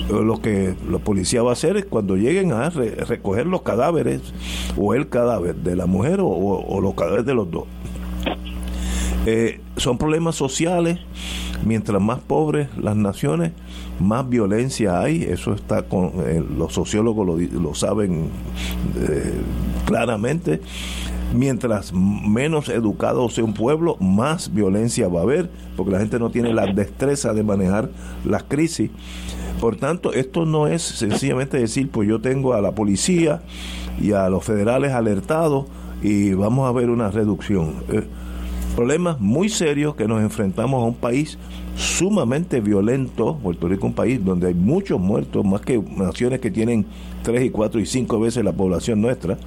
lo 0.10 0.42
que 0.42 0.76
los 0.90 1.02
policías 1.02 1.44
va 1.44 1.50
a 1.50 1.54
hacer 1.54 1.76
es 1.76 1.86
cuando 1.86 2.16
lleguen 2.16 2.54
a 2.54 2.70
recoger 2.70 3.48
los 3.48 3.64
cadáveres, 3.64 4.22
o 4.78 4.94
el 4.94 5.10
cadáver 5.10 5.56
de 5.56 5.76
la 5.76 5.88
mujer 5.88 6.22
o, 6.22 6.28
o 6.28 6.80
los 6.80 6.94
cadáveres 6.94 7.26
de 7.26 7.34
los 7.34 7.52
dos. 7.52 7.66
Eh, 9.28 9.60
son 9.76 9.98
problemas 9.98 10.36
sociales. 10.36 11.00
Mientras 11.66 12.02
más 12.02 12.20
pobres 12.20 12.70
las 12.78 12.96
naciones, 12.96 13.52
más 14.00 14.28
violencia 14.28 15.00
hay. 15.00 15.24
Eso 15.24 15.54
está 15.54 15.84
con 15.84 16.12
eh, 16.26 16.44
los 16.58 16.74
sociólogos 16.74 17.42
lo, 17.52 17.74
saben 17.74 18.30
eh, 18.98 19.34
claramente. 19.86 20.62
Mientras 21.34 21.92
menos 21.94 22.70
educado 22.70 23.28
sea 23.30 23.44
un 23.44 23.54
pueblo, 23.54 23.98
más 24.00 24.54
violencia 24.54 25.10
va 25.10 25.20
a 25.20 25.24
haber, 25.24 25.50
porque 25.76 25.92
la 25.92 26.00
gente 26.00 26.20
no 26.20 26.30
tiene 26.30 26.54
la 26.54 26.68
destreza 26.68 27.34
de 27.34 27.44
manejar 27.44 27.90
las 28.24 28.44
crisis. 28.44 28.92
Por 29.60 29.76
tanto, 29.76 30.14
esto 30.14 30.46
no 30.46 30.68
es 30.68 30.84
sencillamente 30.84 31.58
decir, 31.58 31.90
pues 31.90 32.08
yo 32.08 32.22
tengo 32.22 32.54
a 32.54 32.62
la 32.62 32.72
policía 32.72 33.42
y 34.00 34.14
a 34.14 34.30
los 34.30 34.46
federales 34.46 34.94
alertados 34.94 35.66
y 36.02 36.34
vamos 36.34 36.70
a 36.70 36.72
ver 36.72 36.90
una 36.90 37.10
reducción 37.10 37.74
problemas 38.78 39.20
muy 39.20 39.50
serios 39.50 39.96
que 39.96 40.08
nos 40.08 40.22
enfrentamos 40.22 40.84
a 40.84 40.86
un 40.86 40.94
país 40.94 41.40
sumamente 41.76 42.62
violento, 42.62 43.36
Puerto 43.42 43.68
Rico 43.68 43.88
un 43.88 43.94
país 43.94 44.24
donde 44.24 44.50
hay 44.50 44.54
muchos 44.54 45.00
muertos, 45.00 45.44
más 45.44 45.62
que 45.62 45.82
naciones 45.98 46.40
que 46.42 46.52
tienen 46.52 46.86
tres 47.24 47.44
y 47.44 47.50
cuatro 47.50 47.80
y 47.80 47.88
cinco 47.88 48.20
veces 48.20 48.46
la 48.46 48.54
población 48.54 49.02
nuestra. 49.02 49.40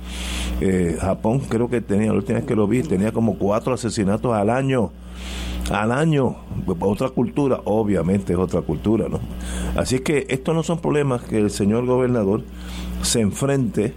Eh, 0.61 0.97
Japón 1.01 1.43
creo 1.49 1.71
que 1.71 1.81
tenía, 1.81 2.09
la 2.09 2.15
última 2.15 2.41
que 2.41 2.57
lo 2.57 2.67
vi, 2.67 2.83
tenía 2.83 3.13
como 3.13 3.39
cuatro 3.39 3.73
asesinatos 3.73 4.35
al 4.35 4.51
año 4.51 4.91
al 5.71 5.93
año, 5.93 6.35
pues, 6.67 6.79
otra 6.81 7.11
cultura, 7.11 7.61
obviamente 7.65 8.33
es 8.33 8.39
otra 8.41 8.63
cultura, 8.63 9.09
¿no? 9.09 9.21
Así 9.77 10.01
que 10.01 10.27
estos 10.29 10.53
no 10.53 10.65
son 10.65 10.81
problemas 10.81 11.23
que 11.23 11.39
el 11.39 11.51
señor 11.51 11.87
gobernador 11.87 12.43
se 13.03 13.21
enfrente 13.21 13.95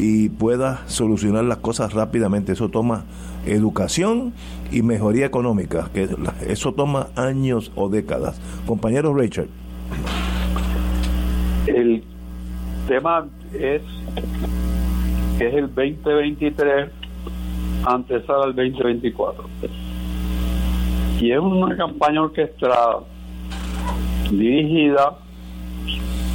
y 0.00 0.30
pueda 0.30 0.82
solucionar 0.86 1.44
las 1.44 1.58
cosas 1.58 1.92
rápidamente. 1.92 2.50
Eso 2.50 2.68
toma 2.68 3.04
educación 3.46 4.32
y 4.70 4.82
mejoría 4.82 5.26
económica, 5.26 5.90
que 5.92 6.08
eso 6.46 6.72
toma 6.72 7.08
años 7.16 7.72
o 7.74 7.88
décadas. 7.88 8.40
Compañero 8.66 9.14
Richard. 9.14 9.48
El 11.66 12.02
tema 12.86 13.26
es 13.52 13.82
que 15.38 15.48
es 15.48 15.54
el 15.54 15.74
2023 15.74 16.90
antes 17.84 18.28
al 18.28 18.54
2024. 18.54 19.44
Y 21.20 21.32
es 21.32 21.38
una 21.38 21.76
campaña 21.76 22.22
orquestada 22.22 23.00
dirigida 24.30 25.18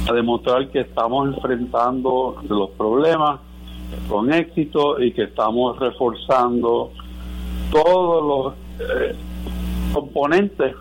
a 0.08 0.12
demostrar 0.12 0.70
que 0.70 0.80
estamos 0.80 1.34
enfrentando 1.34 2.36
los 2.48 2.70
problemas 2.70 3.40
con 4.08 4.32
éxito 4.32 5.00
y 5.00 5.12
que 5.12 5.24
estamos 5.24 5.78
reforzando 5.78 6.92
todos 7.70 8.54
los 8.78 8.88
eh, 8.88 9.14
componentes 9.92 10.74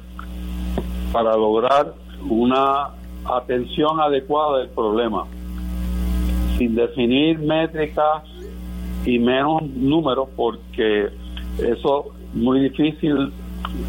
para 1.11 1.36
lograr 1.36 1.93
una 2.30 2.89
atención 3.26 3.99
adecuada 3.99 4.59
del 4.59 4.70
problema, 4.70 5.26
sin 6.57 6.76
definir 6.76 7.39
métricas 7.39 8.24
y 9.05 9.20
menos 9.20 9.64
números, 9.64 10.30
porque 10.36 11.09
eso 11.59 12.05
es 12.07 12.36
muy 12.36 12.61
difícil 12.61 13.32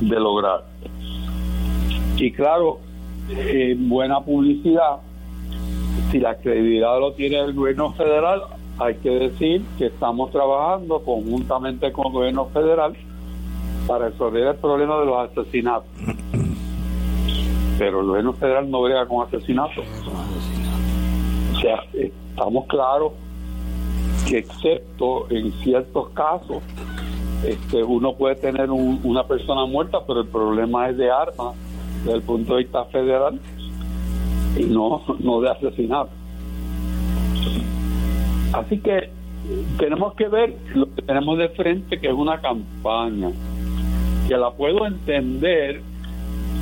de 0.00 0.20
lograr. 0.20 0.64
Y 2.16 2.32
claro, 2.32 2.78
en 3.28 3.88
buena 3.88 4.20
publicidad, 4.20 4.98
si 6.10 6.20
la 6.20 6.36
credibilidad 6.36 6.98
lo 7.00 7.12
tiene 7.12 7.40
el 7.40 7.54
gobierno 7.54 7.92
federal, 7.92 8.42
hay 8.78 8.94
que 8.96 9.10
decir 9.10 9.64
que 9.78 9.86
estamos 9.86 10.30
trabajando 10.30 11.00
conjuntamente 11.00 11.92
con 11.92 12.06
el 12.06 12.12
gobierno 12.12 12.46
federal 12.46 12.96
para 13.86 14.08
resolver 14.08 14.48
el 14.48 14.56
problema 14.56 14.98
de 15.00 15.06
los 15.06 15.30
asesinatos. 15.30 15.88
Pero 17.78 18.00
el 18.00 18.06
gobierno 18.06 18.32
federal 18.34 18.70
no 18.70 18.82
brega 18.82 19.06
con 19.06 19.26
asesinatos. 19.26 19.84
O 21.54 21.60
sea, 21.60 21.82
estamos 21.92 22.66
claros 22.66 23.12
que 24.28 24.38
excepto 24.38 25.30
en 25.30 25.52
ciertos 25.62 26.08
casos, 26.10 26.62
este, 27.44 27.82
uno 27.82 28.14
puede 28.14 28.36
tener 28.36 28.70
una 28.70 29.24
persona 29.24 29.66
muerta, 29.66 29.98
pero 30.06 30.20
el 30.20 30.28
problema 30.28 30.88
es 30.88 30.96
de 30.96 31.10
armas 31.10 31.54
desde 32.04 32.16
el 32.16 32.22
punto 32.22 32.54
de 32.54 32.62
vista 32.62 32.84
federal 32.86 33.38
y 34.56 34.64
no, 34.64 35.02
no 35.20 35.40
de 35.40 35.50
asesinato. 35.50 36.10
Así 38.54 38.78
que 38.78 39.10
tenemos 39.78 40.14
que 40.14 40.28
ver 40.28 40.54
lo 40.74 40.86
que 40.94 41.02
tenemos 41.02 41.38
de 41.38 41.48
frente, 41.50 41.98
que 41.98 42.06
es 42.06 42.14
una 42.14 42.40
campaña, 42.40 43.30
que 44.28 44.36
la 44.36 44.50
puedo 44.52 44.86
entender 44.86 45.82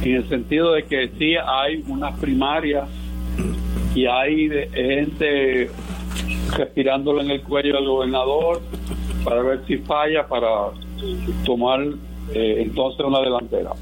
en 0.03 0.15
el 0.17 0.29
sentido 0.29 0.73
de 0.73 0.85
que 0.85 1.11
sí 1.19 1.35
hay 1.37 1.85
unas 1.87 2.19
primarias 2.19 2.89
y 3.95 4.07
hay 4.07 4.49
gente 4.73 5.71
respirándolo 6.57 7.21
en 7.21 7.31
el 7.31 7.43
cuello 7.43 7.77
del 7.77 7.87
gobernador 7.87 8.63
para 9.23 9.43
ver 9.43 9.61
si 9.67 9.77
falla, 9.79 10.27
para 10.27 10.71
tomar 11.45 11.81
eh, 12.35 12.63
entonces 12.63 13.05
una 13.05 13.21
delantera. 13.21 13.73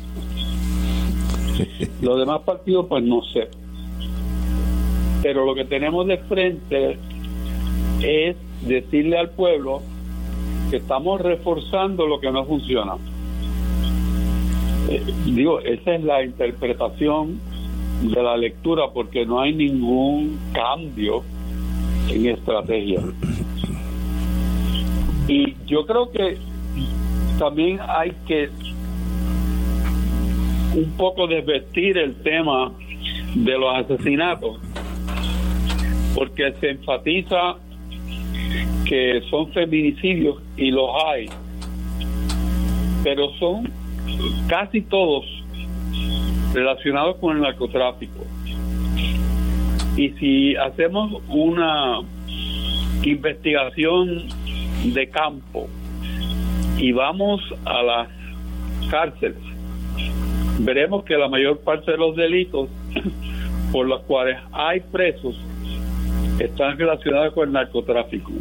Los 2.03 2.19
demás 2.19 2.41
partidos, 2.41 2.87
pues 2.89 3.05
no 3.05 3.23
sé. 3.23 3.49
Pero 5.23 5.45
lo 5.45 5.55
que 5.55 5.67
tenemos 5.67 6.07
de 6.07 6.17
frente 6.17 6.99
es 8.03 8.37
decirle 8.63 9.19
al 9.19 9.31
pueblo 9.31 9.83
que 10.71 10.77
estamos 10.77 11.21
reforzando 11.21 12.07
lo 12.07 12.21
que 12.21 12.31
no 12.31 12.45
funciona. 12.45 12.95
Eh, 14.89 15.03
digo, 15.27 15.61
esa 15.61 15.95
es 15.95 16.05
la 16.05 16.25
interpretación 16.25 17.41
de 18.03 18.23
la 18.23 18.37
lectura 18.37 18.85
porque 18.95 19.27
no 19.27 19.41
hay 19.41 19.53
ningún 19.53 20.39
cambio 20.53 21.23
en 22.09 22.27
estrategia. 22.27 23.01
Y 25.29 25.55
yo 25.67 25.87
creo 25.87 26.11
que 26.11 26.39
también 27.39 27.79
hay 27.87 28.13
que 28.27 28.49
un 30.75 30.91
poco 30.97 31.27
desvestir 31.27 31.99
el 31.99 32.15
tema 32.23 32.73
de 33.35 33.59
los 33.59 33.75
asesinatos 33.77 34.59
porque 36.15 36.53
se 36.61 36.71
enfatiza 36.71 37.57
que 38.91 39.23
son 39.31 39.53
feminicidios 39.53 40.43
y 40.57 40.73
los 40.73 40.91
hay, 41.07 41.29
pero 43.05 43.31
son 43.39 43.71
casi 44.49 44.81
todos 44.81 45.25
relacionados 46.53 47.15
con 47.19 47.37
el 47.37 47.43
narcotráfico. 47.43 48.27
Y 49.97 50.09
si 50.19 50.57
hacemos 50.57 51.23
una 51.29 52.01
investigación 53.05 54.25
de 54.93 55.09
campo 55.09 55.69
y 56.77 56.91
vamos 56.91 57.41
a 57.67 57.83
las 57.85 58.09
cárceles, 58.91 59.39
veremos 60.59 61.05
que 61.05 61.17
la 61.17 61.29
mayor 61.29 61.61
parte 61.61 61.93
de 61.93 61.97
los 61.97 62.17
delitos 62.17 62.69
por 63.71 63.87
los 63.87 64.01
cuales 64.01 64.37
hay 64.51 64.81
presos 64.81 65.41
están 66.41 66.77
relacionados 66.77 67.35
con 67.35 67.47
el 67.47 67.53
narcotráfico 67.53 68.33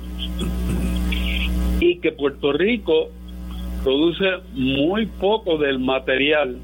y 1.80 2.00
que 2.00 2.12
Puerto 2.12 2.52
Rico 2.54 3.10
produce 3.84 4.26
muy 4.54 5.06
poco 5.06 5.58
del 5.58 5.80
material 5.80 6.58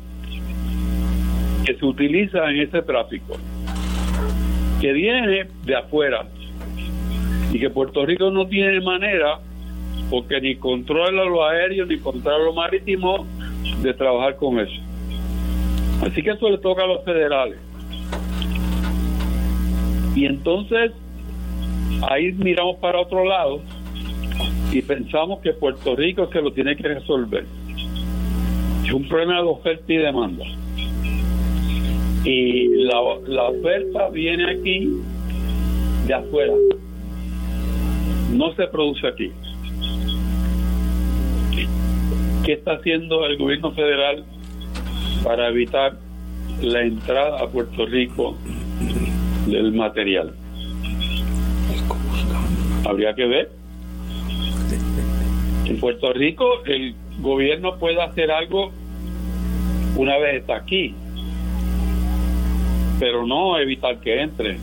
que 1.65 1.75
se 1.75 1.85
utiliza 1.85 2.49
en 2.51 2.61
ese 2.61 2.81
tráfico, 2.81 3.37
que 4.81 4.91
viene 4.91 5.47
de 5.63 5.75
afuera 5.75 6.27
y 7.51 7.59
que 7.59 7.69
Puerto 7.69 8.05
Rico 8.05 8.29
no 8.29 8.47
tiene 8.47 8.81
manera, 8.81 9.39
porque 10.09 10.41
ni 10.41 10.55
controla 10.55 11.23
lo 11.23 11.45
aéreo 11.45 11.85
ni 11.85 11.97
controla 11.97 12.43
lo 12.43 12.53
marítimo, 12.53 13.25
de 13.81 13.93
trabajar 13.93 14.35
con 14.35 14.59
eso. 14.59 14.81
Así 16.01 16.21
que 16.21 16.31
eso 16.31 16.49
le 16.49 16.57
toca 16.57 16.83
a 16.83 16.87
los 16.87 17.03
federales. 17.03 17.57
Y 20.15 20.25
entonces 20.25 20.91
ahí 22.09 22.31
miramos 22.33 22.77
para 22.77 22.99
otro 22.99 23.25
lado 23.25 23.61
y 24.71 24.81
pensamos 24.81 25.39
que 25.41 25.53
Puerto 25.53 25.95
Rico 25.95 26.29
se 26.31 26.41
lo 26.41 26.51
tiene 26.51 26.75
que 26.75 26.87
resolver. 26.87 27.45
Es 28.83 28.91
un 28.91 29.07
problema 29.07 29.41
de 29.41 29.47
oferta 29.47 29.93
y 29.93 29.97
demanda. 29.97 30.45
Y 32.23 32.83
la, 32.83 32.99
oferta 32.99 34.09
viene 34.09 34.51
aquí 34.51 34.89
de 36.07 36.13
afuera 36.13 36.53
no 38.35 38.53
se 38.55 38.67
produce 38.67 39.07
aquí. 39.07 39.31
¿Qué 42.43 42.53
está 42.53 42.73
haciendo 42.73 43.25
el 43.25 43.37
gobierno 43.37 43.71
federal 43.71 44.25
para 45.23 45.47
evitar 45.49 45.97
la 46.61 46.83
entrada 46.83 47.41
a 47.41 47.47
Puerto 47.47 47.85
Rico 47.85 48.35
del 49.47 49.71
material? 49.71 50.33
Habría 52.85 53.15
que 53.15 53.25
ver. 53.25 53.64
En 55.65 55.79
Puerto 55.79 56.13
Rico 56.13 56.63
el 56.65 56.95
gobierno 57.19 57.77
puede 57.77 58.01
hacer 58.01 58.29
algo 58.31 58.71
una 59.97 60.17
vez 60.17 60.41
está 60.41 60.57
aquí, 60.57 60.93
pero 62.99 63.25
no 63.25 63.57
evitar 63.57 63.99
que 63.99 64.21
entre. 64.21 64.57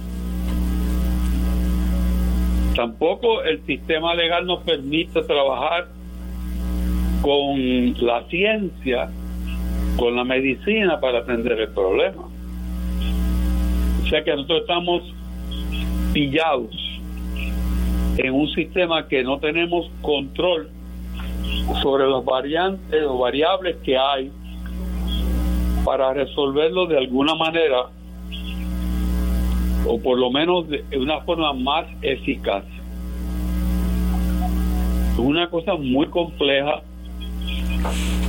Tampoco 2.76 3.42
el 3.42 3.64
sistema 3.66 4.14
legal 4.14 4.46
nos 4.46 4.62
permite 4.62 5.22
trabajar 5.22 5.88
con 7.22 7.94
la 8.05 8.24
ciencia, 8.28 9.11
con 9.96 10.14
la 10.16 10.24
medicina 10.24 11.00
para 11.00 11.20
atender 11.20 11.61
el 11.61 11.68
problema. 11.68 12.24
O 14.03 14.07
sea 14.09 14.22
que 14.22 14.30
nosotros 14.32 14.61
estamos 14.61 15.03
pillados 16.12 16.76
en 18.18 18.34
un 18.34 18.48
sistema 18.50 19.09
que 19.09 19.22
no 19.22 19.38
tenemos 19.38 19.90
control 20.03 20.70
sobre 21.82 22.05
los 22.07 22.24
variantes 22.24 23.05
o 23.05 23.18
variables 23.18 23.76
que 23.84 23.97
hay 23.97 24.30
para 25.84 26.12
resolverlo 26.12 26.86
de 26.86 26.99
alguna 26.99 27.34
manera 27.34 27.86
o 29.86 30.01
por 30.01 30.18
lo 30.18 30.30
menos 30.30 30.68
de 30.68 30.84
una 30.97 31.20
forma 31.22 31.53
más 31.53 31.86
eficaz. 32.03 32.64
Es 35.12 35.18
una 35.18 35.51
cosa 35.51 35.74
muy 35.74 36.07
compleja 36.07 36.82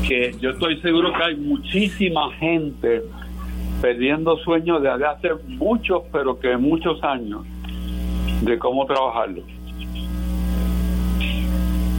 que 0.08 0.36
yo 0.40 0.50
estoy 0.50 0.80
seguro 0.82 1.14
que 1.14 1.24
hay 1.24 1.36
muchísima 1.36 2.32
gente 2.34 3.04
perdiendo 3.82 4.38
sueños 4.38 4.82
desde 4.82 5.06
hace 5.06 5.30
muchos, 5.48 6.04
pero 6.12 6.40
que 6.40 6.56
muchos 6.58 7.04
años, 7.04 7.42
de 8.42 8.58
cómo 8.58 8.86
trabajarlo. 8.86 9.42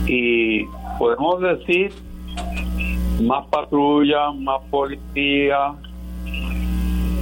Y 0.06 0.64
podemos 0.98 1.40
decir 1.40 1.92
más 3.22 3.46
patrulla, 3.46 4.32
más 4.32 4.60
policía, 4.70 5.74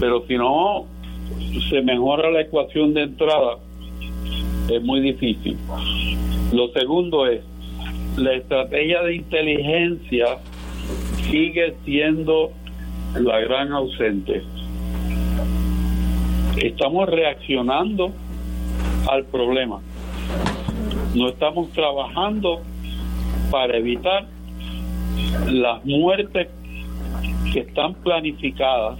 pero 0.01 0.25
si 0.27 0.37
no 0.37 0.87
se 1.69 1.83
mejora 1.83 2.31
la 2.31 2.43
ecuación 2.43 2.95
de 2.95 3.03
entrada, 3.03 3.59
es 4.69 4.83
muy 4.83 5.01
difícil. 5.01 5.59
Lo 6.53 6.69
segundo 6.69 7.27
es, 7.27 7.43
la 8.17 8.35
estrategia 8.35 9.03
de 9.03 9.17
inteligencia 9.17 10.39
sigue 11.31 11.75
siendo 11.85 12.51
la 13.15 13.41
gran 13.41 13.73
ausente. 13.73 14.43
Estamos 16.57 17.09
reaccionando 17.09 18.13
al 19.11 19.25
problema. 19.25 19.81
No 21.15 21.29
estamos 21.29 21.71
trabajando 21.71 22.61
para 23.53 23.77
evitar 23.77 24.27
las 25.47 25.85
muertes 25.85 26.49
que 27.53 27.61
están 27.61 27.93
planificadas 27.97 28.99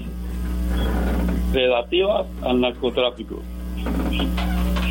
relativas 1.55 2.27
al 2.43 2.61
narcotráfico. 2.61 3.43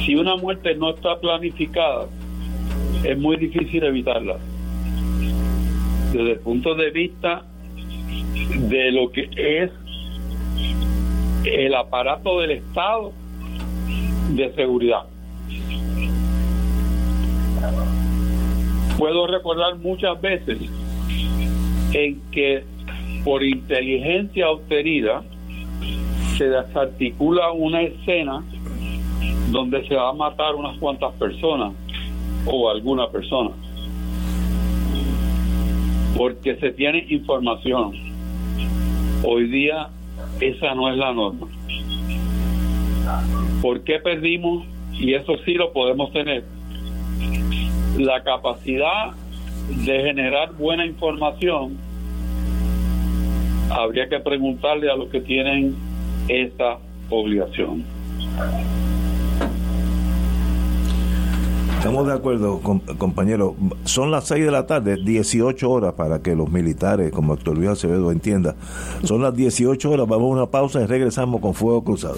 Si 0.03 0.15
una 0.15 0.35
muerte 0.35 0.73
no 0.73 0.89
está 0.89 1.19
planificada, 1.19 2.07
es 3.03 3.17
muy 3.19 3.37
difícil 3.37 3.83
evitarla. 3.83 4.37
Desde 6.11 6.31
el 6.31 6.39
punto 6.39 6.73
de 6.73 6.89
vista 6.89 7.45
de 8.67 8.91
lo 8.91 9.11
que 9.11 9.29
es 9.35 9.69
el 11.45 11.75
aparato 11.75 12.39
del 12.39 12.51
Estado 12.51 13.13
de 14.31 14.51
seguridad. 14.55 15.05
Puedo 19.01 19.25
recordar 19.25 19.77
muchas 19.79 20.21
veces 20.21 20.59
en 21.91 22.21
que 22.29 22.63
por 23.23 23.41
inteligencia 23.41 24.47
obtenida 24.47 25.23
se 26.37 26.47
desarticula 26.47 27.51
una 27.51 27.81
escena 27.81 28.43
donde 29.49 29.87
se 29.87 29.95
va 29.95 30.09
a 30.09 30.13
matar 30.13 30.53
unas 30.53 30.77
cuantas 30.77 31.15
personas 31.15 31.73
o 32.45 32.69
alguna 32.69 33.09
persona. 33.09 33.49
Porque 36.15 36.57
se 36.57 36.71
tiene 36.71 37.03
información. 37.09 37.93
Hoy 39.23 39.47
día 39.47 39.89
esa 40.39 40.75
no 40.75 40.91
es 40.91 40.97
la 40.97 41.11
norma. 41.11 41.47
¿por 43.63 43.83
qué 43.83 43.97
perdimos? 43.97 44.63
y 44.93 45.15
eso 45.15 45.37
sí 45.43 45.55
lo 45.55 45.73
podemos 45.73 46.13
tener 46.13 46.60
la 48.05 48.23
capacidad 48.23 49.11
de 49.69 50.03
generar 50.03 50.53
buena 50.53 50.85
información 50.85 51.77
habría 53.69 54.09
que 54.09 54.19
preguntarle 54.19 54.91
a 54.91 54.95
los 54.95 55.09
que 55.09 55.21
tienen 55.21 55.75
esa 56.27 56.77
obligación. 57.09 57.83
Estamos 61.77 62.05
de 62.05 62.13
acuerdo, 62.13 62.61
compañero. 62.99 63.55
Son 63.85 64.11
las 64.11 64.25
6 64.25 64.45
de 64.45 64.51
la 64.51 64.67
tarde, 64.67 64.97
18 65.03 65.67
horas 65.67 65.93
para 65.93 66.21
que 66.21 66.35
los 66.35 66.51
militares, 66.51 67.11
como 67.11 67.33
Héctor 67.33 67.57
Luis 67.57 67.69
Acevedo 67.69 68.11
entienda. 68.11 68.55
Son 69.03 69.23
las 69.23 69.35
18 69.35 69.89
horas, 69.89 70.07
vamos 70.07 70.25
a 70.25 70.41
una 70.41 70.45
pausa 70.45 70.81
y 70.81 70.85
regresamos 70.85 71.41
con 71.41 71.55
Fuego 71.55 71.83
Cruzado. 71.83 72.17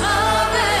El 0.01 0.80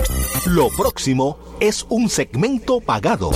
Lo 0.47 0.69
próximo 0.69 1.37
es 1.59 1.85
un 1.87 2.09
segmento 2.09 2.79
pagado. 2.81 3.29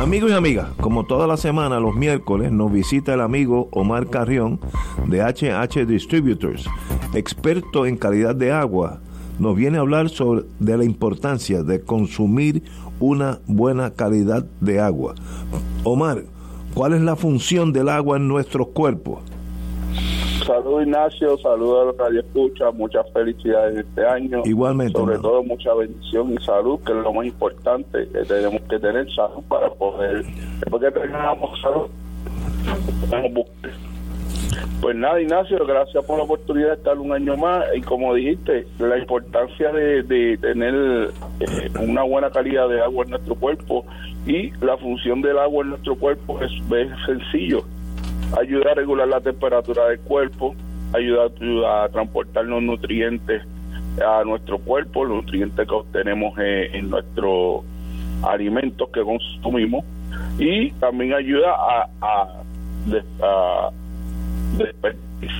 Amigos 0.00 0.30
y 0.30 0.34
amigas, 0.34 0.68
como 0.80 1.04
toda 1.04 1.26
la 1.26 1.36
semana, 1.36 1.78
los 1.80 1.94
miércoles 1.94 2.50
nos 2.50 2.72
visita 2.72 3.12
el 3.12 3.20
amigo 3.20 3.68
Omar 3.72 4.08
Carrión 4.08 4.58
de 5.06 5.20
HH 5.20 5.84
Distributors, 5.84 6.64
experto 7.12 7.84
en 7.84 7.98
calidad 7.98 8.34
de 8.34 8.52
agua. 8.52 9.02
Nos 9.38 9.54
viene 9.54 9.76
a 9.76 9.82
hablar 9.82 10.08
sobre 10.08 10.46
la 10.60 10.82
importancia 10.82 11.62
de 11.62 11.82
consumir 11.82 12.62
una 12.98 13.40
buena 13.46 13.90
calidad 13.90 14.46
de 14.62 14.80
agua. 14.80 15.14
Omar, 15.84 16.24
¿cuál 16.72 16.94
es 16.94 17.02
la 17.02 17.16
función 17.16 17.74
del 17.74 17.90
agua 17.90 18.16
en 18.16 18.28
nuestros 18.28 18.68
cuerpos? 18.68 19.29
Saludos 20.46 20.82
Ignacio, 20.82 21.38
saludos 21.38 21.82
a 21.82 21.84
los 21.86 21.96
Radio 21.96 22.20
Escucha, 22.20 22.70
muchas 22.70 23.10
felicidades 23.12 23.78
este 23.78 24.06
año. 24.06 24.42
Igualmente. 24.44 24.92
Sobre 24.92 25.14
hermano. 25.14 25.28
todo 25.28 25.42
mucha 25.42 25.74
bendición 25.74 26.32
y 26.32 26.44
salud, 26.44 26.80
que 26.80 26.92
es 26.92 26.98
lo 26.98 27.12
más 27.12 27.26
importante, 27.26 28.08
que 28.08 28.24
tenemos 28.24 28.60
que 28.62 28.78
tener 28.78 29.10
salud 29.12 29.42
para 29.48 29.68
poder, 29.70 30.24
después 30.60 30.82
que 30.82 31.00
tengamos 31.00 31.60
salud. 31.60 31.90
Pues 34.80 34.96
nada, 34.96 35.20
Ignacio, 35.20 35.58
gracias 35.66 36.02
por 36.04 36.16
la 36.16 36.24
oportunidad 36.24 36.68
de 36.68 36.74
estar 36.74 36.98
un 36.98 37.12
año 37.12 37.36
más 37.36 37.64
y 37.76 37.82
como 37.82 38.14
dijiste, 38.14 38.66
la 38.78 38.98
importancia 38.98 39.70
de, 39.72 40.02
de 40.02 40.38
tener 40.38 41.10
eh, 41.40 41.70
una 41.80 42.02
buena 42.02 42.30
calidad 42.30 42.68
de 42.68 42.80
agua 42.80 43.04
en 43.04 43.10
nuestro 43.10 43.34
cuerpo 43.34 43.84
y 44.26 44.50
la 44.64 44.78
función 44.78 45.20
del 45.20 45.38
agua 45.38 45.64
en 45.64 45.70
nuestro 45.70 45.96
cuerpo 45.96 46.40
es, 46.40 46.50
es 46.50 46.88
sencillo, 47.04 47.62
ayuda 48.38 48.72
a 48.72 48.74
regular 48.74 49.08
la 49.08 49.20
temperatura 49.20 49.86
del 49.88 50.00
cuerpo, 50.00 50.54
ayuda 50.92 51.26
a, 51.84 51.88
transportar 51.88 52.44
los 52.44 52.62
nutrientes 52.62 53.42
a 54.04 54.22
nuestro 54.24 54.58
cuerpo, 54.58 55.04
los 55.04 55.16
nutrientes 55.24 55.66
que 55.66 55.74
obtenemos 55.74 56.32
eh, 56.38 56.70
en 56.74 56.90
nuestros 56.90 57.62
alimentos 58.22 58.88
que 58.90 59.02
consumimos. 59.02 59.84
Y 60.38 60.70
también 60.72 61.14
ayuda 61.14 61.50
a, 61.54 61.88
a, 62.00 62.42
a, 63.22 63.70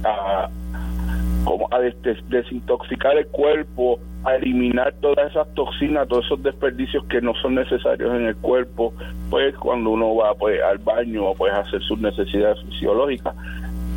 a- 0.05 0.49
como 1.45 1.69
a 1.73 1.79
des- 1.79 1.97
desintoxicar 2.29 3.17
el 3.17 3.27
cuerpo, 3.29 3.99
a 4.25 4.35
eliminar 4.35 4.95
todas 5.01 5.31
esas 5.31 5.53
toxinas, 5.55 6.07
todos 6.09 6.27
esos 6.27 6.43
desperdicios 6.43 7.05
que 7.07 7.21
no 7.21 7.35
son 7.37 7.55
necesarios 7.55 8.15
en 8.15 8.27
el 8.27 8.37
cuerpo, 8.37 8.93
pues 9.31 9.57
cuando 9.57 9.91
uno 9.91 10.15
va 10.15 10.35
pues 10.35 10.61
al 10.63 10.79
baño 10.79 11.33
pues 11.37 11.53
a 11.53 11.61
hacer 11.61 11.83
sus 11.83 11.99
necesidades 12.01 12.63
fisiológicas. 12.65 13.35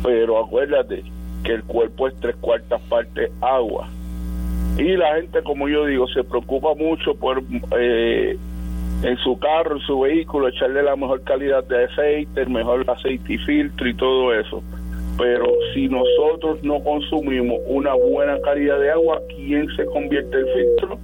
Pero 0.02 0.42
acuérdate 0.44 1.02
que 1.42 1.52
el 1.52 1.64
cuerpo 1.64 2.08
es 2.08 2.14
tres 2.20 2.36
cuartas 2.36 2.80
partes 2.82 3.30
agua. 3.40 3.88
Y 4.78 4.96
la 4.96 5.16
gente, 5.16 5.42
como 5.42 5.68
yo 5.68 5.86
digo, 5.86 6.08
se 6.08 6.24
preocupa 6.24 6.74
mucho 6.74 7.14
por 7.14 7.42
eh, 7.78 8.36
en 9.02 9.16
su 9.18 9.38
carro, 9.38 9.76
en 9.76 9.82
su 9.82 10.00
vehículo, 10.00 10.48
echarle 10.48 10.82
la 10.82 10.96
mejor 10.96 11.22
calidad 11.22 11.62
de 11.64 11.84
aceite, 11.84 12.42
el 12.42 12.50
mejor 12.50 12.88
aceite 12.90 13.34
y 13.34 13.38
filtro 13.38 13.88
y 13.88 13.94
todo 13.94 14.34
eso. 14.34 14.62
Pero 15.16 15.46
si 15.72 15.88
nosotros 15.88 16.62
no 16.62 16.82
consumimos 16.82 17.60
una 17.66 17.94
buena 17.94 18.40
calidad 18.40 18.80
de 18.80 18.90
agua, 18.90 19.20
¿quién 19.28 19.68
se 19.76 19.84
convierte 19.86 20.38
en 20.38 20.46
filtro? 20.46 20.98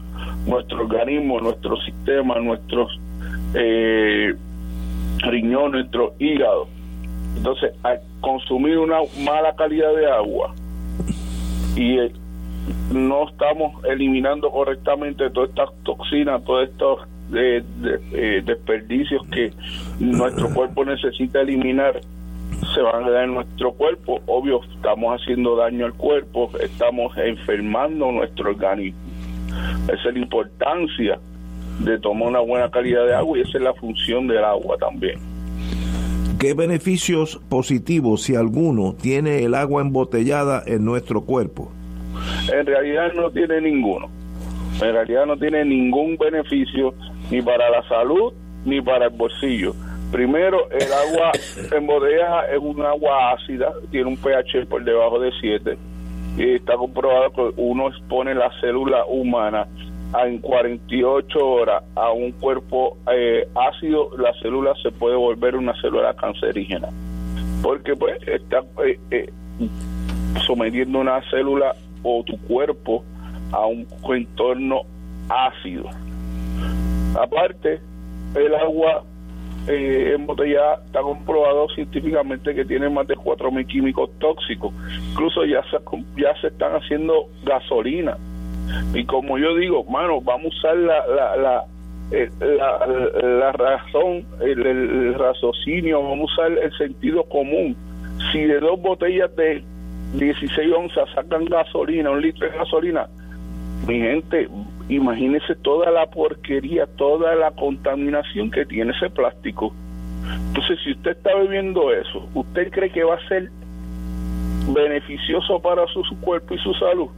Nuestro 0.47 0.81
organismo, 0.81 1.41
nuestro 1.41 1.77
sistema, 1.83 2.39
nuestros 2.41 2.99
eh, 3.55 4.35
riñón, 5.19 5.73
nuestro 5.73 6.15
hígado. 6.19 6.67
Entonces, 7.37 7.73
al 7.83 8.01
consumir 8.21 8.79
una 8.79 8.99
mala 9.25 9.55
calidad 9.55 9.95
de 9.95 10.11
agua 10.11 10.55
y 11.77 11.99
eh, 11.99 12.13
no 12.93 13.29
estamos 13.29 13.85
eliminando 13.85 14.51
correctamente 14.51 15.31
todas 15.31 15.51
estas 15.51 15.71
toxinas, 15.85 16.45
todos 16.45 16.69
estos 16.69 17.01
eh, 17.35 17.63
eh, 18.13 18.43
desperdicios 18.45 19.27
que 19.29 19.53
nuestro 20.01 20.53
cuerpo 20.53 20.85
necesita 20.85 21.41
eliminar, 21.41 22.01
se 22.75 22.83
van 22.83 23.03
a 23.03 23.07
quedar 23.07 23.25
en 23.25 23.35
nuestro 23.35 23.73
cuerpo. 23.73 24.21
Obvio, 24.27 24.61
estamos 24.75 25.21
haciendo 25.21 25.57
daño 25.57 25.87
al 25.87 25.95
cuerpo, 25.95 26.51
estamos 26.61 27.17
enfermando 27.19 28.13
nuestro 28.13 28.51
organismo. 28.51 28.99
Esa 29.85 30.09
es 30.09 30.15
la 30.15 30.19
importancia 30.21 31.19
de 31.81 31.99
tomar 31.99 32.29
una 32.29 32.41
buena 32.41 32.71
calidad 32.71 33.07
de 33.07 33.15
agua 33.15 33.39
y 33.39 33.41
esa 33.43 33.59
es 33.59 33.65
la 33.65 33.75
función 33.75 34.27
del 34.27 34.45
agua 34.45 34.77
también. 34.79 35.19
¿Qué 36.39 36.55
beneficios 36.55 37.41
positivos, 37.49 38.23
si 38.23 38.35
alguno, 38.35 38.95
tiene 38.95 39.45
el 39.45 39.55
agua 39.55 39.83
embotellada 39.83 40.63
en 40.67 40.85
nuestro 40.85 41.23
cuerpo? 41.23 41.71
En 42.53 42.65
realidad 42.67 43.13
no 43.15 43.31
tiene 43.31 43.61
ninguno. 43.61 44.09
En 44.81 44.93
realidad 44.93 45.27
no 45.27 45.37
tiene 45.37 45.65
ningún 45.65 46.17
beneficio 46.17 46.95
ni 47.31 47.43
para 47.43 47.69
la 47.71 47.87
salud 47.89 48.33
ni 48.65 48.81
para 48.81 49.07
el 49.07 49.11
bolsillo. 49.11 49.75
Primero, 50.13 50.69
el 50.71 50.93
agua 50.93 51.31
embotellada 51.73 52.47
es 52.47 52.59
un 52.59 52.85
agua 52.85 53.33
ácida, 53.33 53.73
tiene 53.91 54.09
un 54.09 54.17
pH 54.17 54.67
por 54.69 54.83
debajo 54.83 55.21
de 55.21 55.31
7 55.41 55.79
y 56.37 56.55
está 56.55 56.75
comprobado 56.77 57.31
que 57.33 57.61
uno 57.61 57.89
expone 57.89 58.35
la 58.35 58.51
célula 58.61 59.05
humana 59.07 59.69
a 60.13 60.27
en 60.27 60.39
48 60.39 61.39
horas 61.39 61.85
a 61.95 62.11
un 62.11 62.33
cuerpo 62.33 62.97
eh, 63.13 63.47
ácido, 63.55 64.11
la 64.19 64.33
célula 64.43 64.73
se 64.83 64.91
puede 64.91 65.15
volver 65.17 65.55
una 65.55 65.81
célula 65.81 66.15
cancerígena. 66.15 66.89
Porque 67.63 67.95
pues 67.95 68.21
está 68.27 68.65
eh, 68.85 68.99
eh, 69.11 69.31
sometiendo 70.47 70.99
una 71.01 71.21
célula 71.31 71.75
o 72.03 72.25
tu 72.25 72.37
cuerpo 72.49 73.05
a 73.53 73.67
un 73.67 73.87
entorno 74.13 74.83
ácido. 75.29 75.89
Aparte, 77.15 77.81
el 78.35 78.55
agua 78.55 79.05
eh, 79.69 80.13
embotellada 80.15 80.83
está 80.87 81.01
comprobado 81.01 81.69
científicamente 81.75 82.55
que 82.55 82.65
tiene 82.65 82.89
más 82.89 83.07
de 83.07 83.17
4.000 83.17 83.67
químicos 83.67 84.11
tóxicos. 84.19 84.73
Incluso 85.11 85.45
ya 85.45 85.63
se, 85.65 85.79
ya 86.17 86.35
se 86.41 86.49
están 86.49 86.73
haciendo 86.73 87.29
gasolina. 87.45 88.17
Y 88.95 89.05
como 89.05 89.39
yo 89.39 89.55
digo, 89.57 89.85
mano, 89.85 90.21
vamos 90.21 90.47
a 90.47 90.59
usar 90.59 90.77
la, 90.77 91.07
la, 91.07 91.37
la, 91.37 91.65
eh, 92.13 92.31
la, 92.41 93.53
razón, 93.53 94.25
el, 94.41 94.67
el, 94.67 95.15
raciocinio, 95.15 96.03
vamos 96.03 96.31
a 96.31 96.33
usar 96.35 96.59
el 96.59 96.77
sentido 96.77 97.25
común. 97.25 97.77
Si 98.33 98.41
de 98.41 98.61
dos 98.61 98.81
botellas 98.81 99.35
de 99.37 99.63
16 100.15 100.73
onzas 100.73 101.09
sacan 101.15 101.45
gasolina, 101.45 102.11
un 102.11 102.21
litro 102.21 102.51
de 102.51 102.57
gasolina, 102.57 103.07
mi 103.87 104.01
gente, 104.01 104.49
imagínese 104.91 105.55
toda 105.57 105.91
la 105.91 106.07
porquería, 106.07 106.87
toda 106.97 107.35
la 107.35 107.53
contaminación 107.53 108.51
que 108.51 108.67
tiene 108.67 108.93
ese 108.93 109.09
plástico. 109.11 109.73
Entonces, 110.49 110.79
si 110.85 110.93
usted 110.93 111.13
está 111.13 111.35
bebiendo 111.35 111.93
eso, 111.93 112.29
¿usted 112.35 112.71
cree 112.71 112.91
que 112.91 113.05
va 113.05 113.15
a 113.15 113.29
ser 113.29 113.51
beneficioso 114.73 115.61
para 115.61 115.87
su, 115.87 116.03
cuerpo 116.21 116.55
y 116.55 116.59
su 116.59 116.75
salud? 116.75 117.09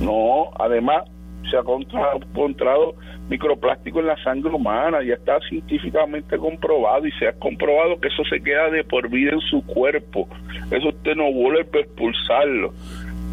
No, 0.00 0.50
además 0.58 1.04
se 1.50 1.56
ha 1.56 1.60
encontrado 1.60 2.94
microplástico 3.28 4.00
en 4.00 4.06
la 4.06 4.22
sangre 4.22 4.50
humana, 4.50 5.02
ya 5.02 5.14
está 5.14 5.38
científicamente 5.48 6.36
comprobado 6.38 7.06
y 7.06 7.12
se 7.12 7.28
ha 7.28 7.32
comprobado 7.32 7.98
que 8.00 8.08
eso 8.08 8.24
se 8.24 8.42
queda 8.42 8.70
de 8.70 8.84
por 8.84 9.08
vida 9.08 9.32
en 9.32 9.40
su 9.40 9.64
cuerpo. 9.64 10.28
Eso 10.70 10.88
usted 10.88 11.16
no 11.16 11.32
vuelve 11.32 11.66
a 11.72 11.80
expulsarlo. 11.80 12.72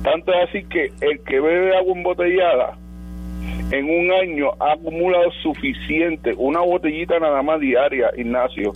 Tanto 0.04 0.34
es 0.34 0.50
así 0.50 0.64
que 0.66 0.92
el 1.02 1.20
que 1.24 1.40
bebe 1.40 1.78
agua 1.78 1.94
embotellada 1.96 2.78
en 3.72 3.86
un 3.86 4.12
año 4.12 4.52
ha 4.60 4.74
acumulado 4.74 5.32
suficiente, 5.44 6.34
una 6.38 6.60
botellita 6.60 7.20
nada 7.20 7.42
más 7.42 7.60
diaria, 7.60 8.12
Ignacio, 8.18 8.74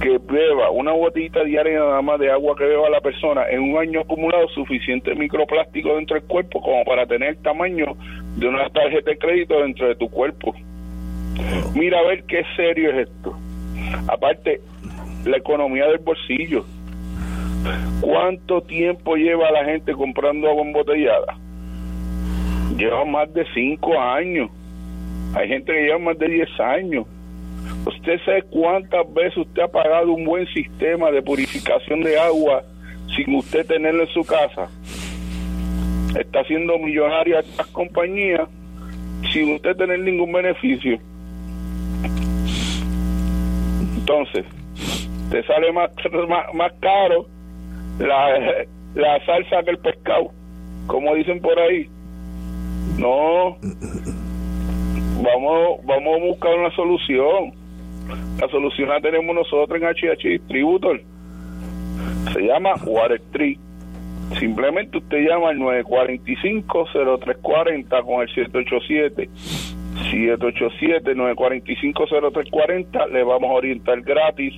que 0.00 0.18
beba 0.18 0.70
una 0.70 0.92
botellita 0.92 1.44
diaria 1.44 1.78
nada 1.78 2.02
más 2.02 2.18
de 2.18 2.30
agua 2.30 2.56
que 2.56 2.64
beba 2.64 2.88
la 2.90 3.00
persona, 3.00 3.48
en 3.48 3.60
un 3.60 3.78
año 3.78 4.00
ha 4.00 4.02
acumulado 4.02 4.48
suficiente 4.48 5.14
microplástico 5.14 5.96
dentro 5.96 6.18
del 6.18 6.28
cuerpo 6.28 6.60
como 6.60 6.84
para 6.84 7.06
tener 7.06 7.30
el 7.30 7.42
tamaño 7.42 7.96
de 8.36 8.48
una 8.48 8.68
tarjeta 8.70 9.10
de 9.10 9.18
crédito 9.18 9.60
dentro 9.60 9.88
de 9.88 9.96
tu 9.96 10.08
cuerpo. 10.08 10.54
Mira 11.74 11.98
a 11.98 12.02
ver 12.02 12.24
qué 12.24 12.42
serio 12.56 12.90
es 12.90 13.08
esto. 13.08 13.36
Aparte, 14.08 14.60
la 15.24 15.36
economía 15.36 15.86
del 15.86 15.98
bolsillo. 15.98 16.64
¿Cuánto 18.00 18.60
tiempo 18.62 19.14
lleva 19.14 19.50
la 19.52 19.64
gente 19.64 19.92
comprando 19.92 20.48
agua 20.48 20.62
embotellada? 20.62 21.38
Lleva 22.82 23.04
más 23.04 23.32
de 23.32 23.46
5 23.54 24.00
años. 24.00 24.50
Hay 25.36 25.46
gente 25.46 25.72
que 25.72 25.82
lleva 25.82 26.00
más 26.00 26.18
de 26.18 26.26
10 26.26 26.48
años. 26.58 27.06
¿Usted 27.86 28.18
sabe 28.24 28.42
cuántas 28.50 29.14
veces 29.14 29.36
usted 29.36 29.62
ha 29.62 29.68
pagado 29.68 30.12
un 30.12 30.24
buen 30.24 30.48
sistema 30.48 31.12
de 31.12 31.22
purificación 31.22 32.00
de 32.00 32.18
agua 32.18 32.64
sin 33.14 33.36
usted 33.36 33.64
tenerlo 33.66 34.02
en 34.02 34.08
su 34.08 34.24
casa? 34.24 34.68
Está 36.18 36.40
haciendo 36.40 36.76
millonaria 36.76 37.38
estas 37.38 37.68
compañías 37.68 38.48
sin 39.32 39.54
usted 39.54 39.76
tener 39.76 40.00
ningún 40.00 40.32
beneficio. 40.32 40.98
Entonces, 43.96 44.44
te 45.30 45.40
sale 45.44 45.70
más, 45.70 45.88
más, 46.28 46.52
más 46.52 46.72
caro 46.80 47.28
la, 48.00 48.66
la 48.96 49.24
salsa 49.24 49.62
que 49.62 49.70
el 49.70 49.78
pescado, 49.78 50.32
como 50.88 51.14
dicen 51.14 51.40
por 51.40 51.56
ahí. 51.60 51.88
No, 52.98 53.56
vamos, 55.22 55.80
vamos 55.84 56.16
a 56.16 56.20
buscar 56.26 56.58
una 56.58 56.70
solución. 56.70 57.52
La 58.40 58.48
solución 58.48 58.88
la 58.88 58.98
tenemos 59.00 59.32
nosotros 59.34 59.80
en 59.80 59.88
HH 59.88 60.28
Distributor. 60.28 61.00
Se 62.32 62.40
llama 62.40 62.74
Water 62.84 63.20
Tree. 63.32 63.58
Simplemente 64.38 64.98
usted 64.98 65.28
llama 65.28 65.48
al 65.50 65.58
945-0340 65.58 68.04
con 68.04 68.22
el 68.22 68.28
787. 68.34 69.28
787-945-0340. 70.10 73.10
Le 73.10 73.24
vamos 73.24 73.50
a 73.50 73.54
orientar 73.54 74.00
gratis 74.02 74.54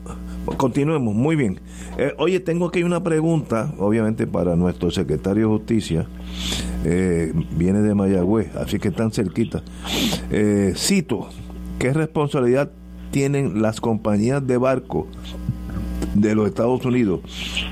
Continuemos, 0.56 1.16
muy 1.16 1.34
bien. 1.34 1.58
Eh, 1.98 2.12
oye, 2.18 2.38
tengo 2.38 2.66
aquí 2.66 2.84
una 2.84 3.02
pregunta, 3.02 3.74
obviamente 3.76 4.28
para 4.28 4.54
nuestro 4.54 4.92
secretario 4.92 5.48
de 5.48 5.54
Justicia. 5.56 6.06
Eh, 6.84 7.32
viene 7.50 7.80
de 7.80 7.92
Mayagüez, 7.96 8.54
así 8.54 8.78
que 8.78 8.86
están 8.88 9.10
cerquita. 9.10 9.64
Eh, 10.30 10.74
cito, 10.76 11.28
¿qué 11.78 11.92
responsabilidad 11.92 12.70
tienen 13.10 13.62
las 13.62 13.80
compañías 13.80 14.46
de 14.46 14.56
barco 14.56 15.06
de 16.14 16.34
los 16.34 16.48
Estados 16.48 16.84
Unidos 16.84 17.20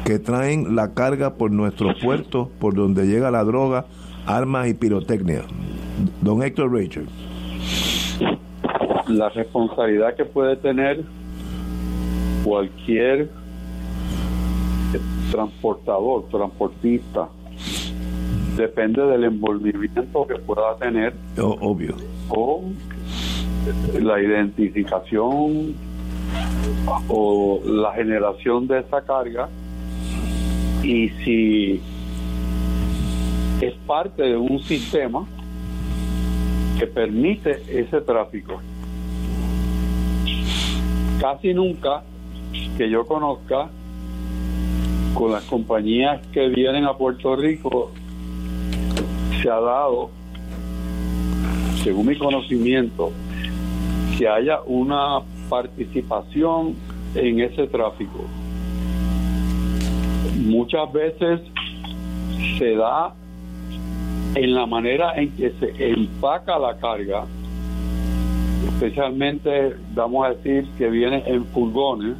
que 0.05 0.19
traen 0.19 0.77
la 0.77 0.95
carga 0.95 1.35
por 1.35 1.51
nuestros 1.51 1.97
puertos, 2.03 2.49
por 2.59 2.75
donde 2.75 3.07
llega 3.07 3.31
la 3.31 3.45
droga, 3.45 3.87
armas 4.27 4.69
y 4.69 4.75
pirotecnia? 4.75 5.43
Don 6.21 6.43
Héctor 6.43 6.73
Rachel. 6.73 7.07
La 9.09 9.29
responsabilidad 9.29 10.15
que 10.17 10.25
puede 10.25 10.57
tener 10.57 11.05
cualquier 12.43 13.31
transportador, 15.31 16.29
transportista, 16.31 17.29
depende 18.57 19.03
del 19.03 19.25
envolvimiento 19.25 20.27
que 20.27 20.37
pueda 20.37 20.77
tener. 20.77 21.15
obvio. 21.39 21.97
Con 22.29 22.77
la 24.01 24.21
identificación 24.21 25.75
o 27.09 27.61
la 27.65 27.93
generación 27.93 28.67
de 28.67 28.81
esa 28.81 29.03
carga 29.03 29.49
y 30.83 31.09
si 31.25 31.81
es 33.61 33.75
parte 33.87 34.23
de 34.23 34.37
un 34.37 34.61
sistema 34.61 35.27
que 36.79 36.87
permite 36.87 37.63
ese 37.69 38.01
tráfico. 38.01 38.61
Casi 41.21 41.55
nunca 41.55 42.03
que 42.77 42.91
yo 42.91 43.07
conozca 43.07 43.71
con 45.15 45.33
las 45.33 45.45
compañías 45.45 46.21
que 46.33 46.49
vienen 46.49 46.85
a 46.85 46.95
Puerto 46.95 47.37
Rico 47.37 47.93
se 49.41 49.49
ha 49.49 49.61
dado, 49.61 50.11
según 51.83 52.07
mi 52.07 52.19
conocimiento, 52.19 53.13
que 54.17 54.29
haya 54.29 54.61
una 54.67 55.21
participación 55.49 56.75
en 57.15 57.41
ese 57.41 57.67
tráfico. 57.67 58.25
Muchas 60.37 60.93
veces 60.93 61.41
se 62.59 62.77
da 62.77 63.15
en 64.35 64.55
la 64.55 64.67
manera 64.67 65.15
en 65.17 65.31
que 65.31 65.51
se 65.59 65.91
empaca 65.91 66.59
la 66.59 66.77
carga, 66.79 67.25
especialmente, 68.69 69.77
vamos 69.95 70.27
a 70.27 70.31
decir, 70.31 70.69
que 70.77 70.89
viene 70.91 71.23
en 71.27 71.45
furgones 71.47 72.17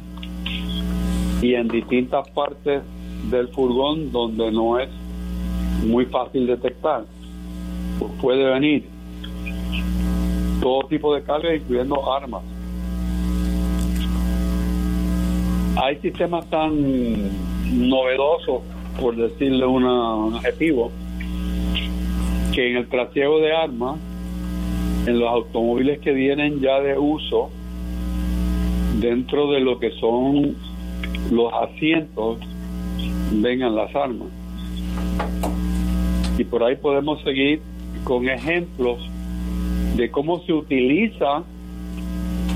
y 1.41 1.53
en 1.55 1.67
distintas 1.67 2.27
partes 2.29 2.81
del 3.29 3.47
furgón 3.49 4.11
donde 4.11 4.51
no 4.51 4.79
es 4.79 4.89
muy 5.85 6.05
fácil 6.05 6.47
detectar. 6.47 7.05
Pues 7.99 8.11
puede 8.21 8.43
venir 8.45 8.95
todo 10.65 10.87
tipo 10.87 11.13
de 11.13 11.21
carga, 11.21 11.53
incluyendo 11.53 12.11
armas. 12.11 12.41
Hay 15.77 15.97
sistemas 15.97 16.49
tan 16.49 16.73
novedosos, 17.87 18.63
por 18.99 19.15
decirle 19.15 19.63
un 19.63 19.85
adjetivo, 20.33 20.91
que 22.51 22.71
en 22.71 22.77
el 22.77 22.89
trasiego 22.89 23.37
de 23.41 23.55
armas, 23.55 23.97
en 25.05 25.19
los 25.19 25.29
automóviles 25.29 25.99
que 25.99 26.13
vienen 26.13 26.59
ya 26.59 26.79
de 26.79 26.97
uso, 26.97 27.51
dentro 28.99 29.51
de 29.51 29.59
lo 29.59 29.77
que 29.77 29.91
son 29.99 30.55
los 31.29 31.53
asientos, 31.53 32.39
vengan 33.33 33.75
las 33.75 33.95
armas. 33.95 34.29
Y 36.39 36.43
por 36.43 36.63
ahí 36.63 36.75
podemos 36.75 37.21
seguir 37.21 37.61
con 38.03 38.27
ejemplos 38.27 39.11
de 39.95 40.11
cómo 40.11 40.41
se 40.45 40.53
utiliza 40.53 41.43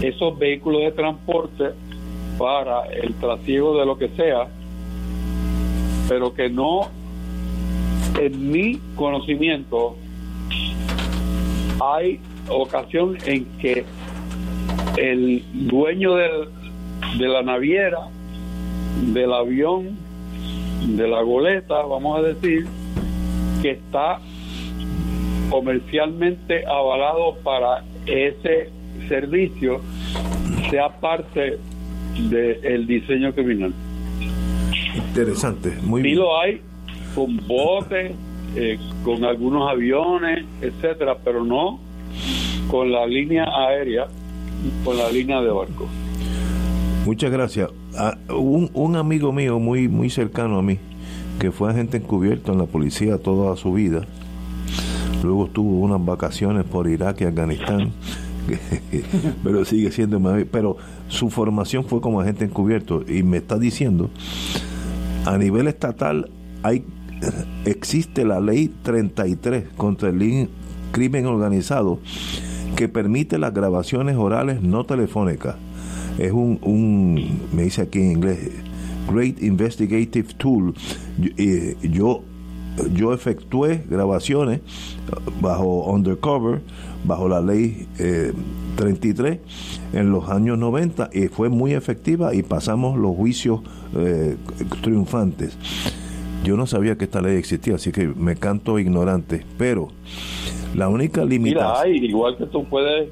esos 0.01 0.37
vehículos 0.37 0.81
de 0.81 0.91
transporte 0.91 1.65
para 2.37 2.85
el 2.87 3.13
trasiego 3.15 3.77
de 3.77 3.85
lo 3.85 3.97
que 3.97 4.09
sea, 4.09 4.47
pero 6.07 6.33
que 6.33 6.49
no, 6.49 6.87
en 8.19 8.51
mi 8.51 8.79
conocimiento, 8.95 9.95
hay 11.81 12.19
ocasión 12.49 13.17
en 13.25 13.45
que 13.59 13.85
el 14.97 15.43
dueño 15.53 16.15
del, 16.15 16.49
de 17.17 17.27
la 17.27 17.41
naviera, 17.41 18.07
del 19.13 19.33
avión, 19.33 19.97
de 20.87 21.07
la 21.07 21.21
goleta, 21.21 21.81
vamos 21.83 22.19
a 22.19 22.21
decir, 22.21 22.67
que 23.61 23.71
está 23.71 24.19
comercialmente 25.49 26.65
avalado 26.65 27.35
para 27.43 27.83
ese 28.05 28.69
servicio 29.07 29.81
sea 30.69 30.89
parte 30.99 31.57
del 32.29 32.85
diseño 32.87 33.33
criminal. 33.33 33.73
Interesante, 34.95 35.73
muy 35.83 36.01
Sí 36.01 36.07
bien. 36.09 36.19
lo 36.19 36.39
hay 36.39 36.61
con 37.15 37.37
botes, 37.47 38.13
eh, 38.55 38.77
con 39.03 39.23
algunos 39.23 39.69
aviones, 39.69 40.45
etcétera, 40.61 41.17
pero 41.23 41.43
no 41.43 41.79
con 42.69 42.91
la 42.91 43.05
línea 43.07 43.45
aérea, 43.67 44.07
con 44.83 44.97
la 44.97 45.09
línea 45.11 45.41
de 45.41 45.49
barco. 45.49 45.87
Muchas 47.05 47.31
gracias. 47.31 47.69
Ah, 47.97 48.15
un, 48.29 48.69
un 48.73 48.95
amigo 48.95 49.31
mío 49.31 49.59
muy, 49.59 49.87
muy 49.87 50.09
cercano 50.09 50.59
a 50.59 50.61
mí, 50.61 50.77
que 51.39 51.51
fue 51.51 51.71
agente 51.71 51.97
encubierto 51.97 52.51
en 52.51 52.59
la 52.59 52.65
policía 52.65 53.17
toda 53.17 53.55
su 53.55 53.73
vida, 53.73 54.01
luego 55.23 55.47
tuvo 55.47 55.79
unas 55.79 56.03
vacaciones 56.03 56.65
por 56.65 56.87
Irak 56.87 57.21
y 57.21 57.25
Afganistán, 57.25 57.91
pero 59.43 59.65
sigue 59.65 59.91
siendo. 59.91 60.21
Pero 60.51 60.77
su 61.07 61.29
formación 61.29 61.85
fue 61.85 62.01
como 62.01 62.21
agente 62.21 62.45
encubierto 62.45 63.03
y 63.07 63.23
me 63.23 63.37
está 63.37 63.57
diciendo, 63.57 64.09
a 65.25 65.37
nivel 65.37 65.67
estatal 65.67 66.29
hay 66.63 66.85
existe 67.65 68.23
la 68.23 68.39
ley 68.39 68.73
33 68.83 69.65
contra 69.75 70.09
el 70.09 70.49
crimen 70.91 71.25
organizado 71.25 71.99
que 72.75 72.87
permite 72.87 73.37
las 73.37 73.53
grabaciones 73.53 74.15
orales 74.15 74.61
no 74.61 74.85
telefónicas. 74.85 75.55
Es 76.17 76.31
un, 76.31 76.59
un 76.61 77.39
me 77.53 77.63
dice 77.63 77.81
aquí 77.81 77.99
en 77.99 78.11
inglés, 78.11 78.39
Great 79.11 79.41
Investigative 79.41 80.33
Tool. 80.37 80.73
Yo, 81.17 81.29
eh, 81.37 81.77
yo, 81.81 82.23
yo 82.93 83.13
efectué 83.13 83.83
grabaciones 83.89 84.61
bajo 85.41 85.91
undercover, 85.91 86.61
bajo 87.03 87.27
la 87.27 87.41
ley 87.41 87.87
eh, 87.97 88.33
33 88.75 89.39
en 89.93 90.11
los 90.11 90.29
años 90.29 90.57
90 90.57 91.09
y 91.13 91.27
fue 91.27 91.49
muy 91.49 91.73
efectiva 91.73 92.33
y 92.33 92.43
pasamos 92.43 92.97
los 92.97 93.15
juicios 93.15 93.61
eh, 93.95 94.37
triunfantes. 94.81 95.57
Yo 96.43 96.55
no 96.55 96.65
sabía 96.65 96.97
que 96.97 97.05
esta 97.05 97.21
ley 97.21 97.35
existía, 97.35 97.75
así 97.75 97.91
que 97.91 98.07
me 98.07 98.35
canto 98.35 98.79
ignorante, 98.79 99.45
pero 99.57 99.89
la 100.75 100.87
única 100.87 101.21
Mira, 101.25 101.29
limitación... 101.29 101.87
hay, 101.93 102.05
igual 102.05 102.37
que 102.37 102.45
tú 102.45 102.63
puedes 102.65 103.09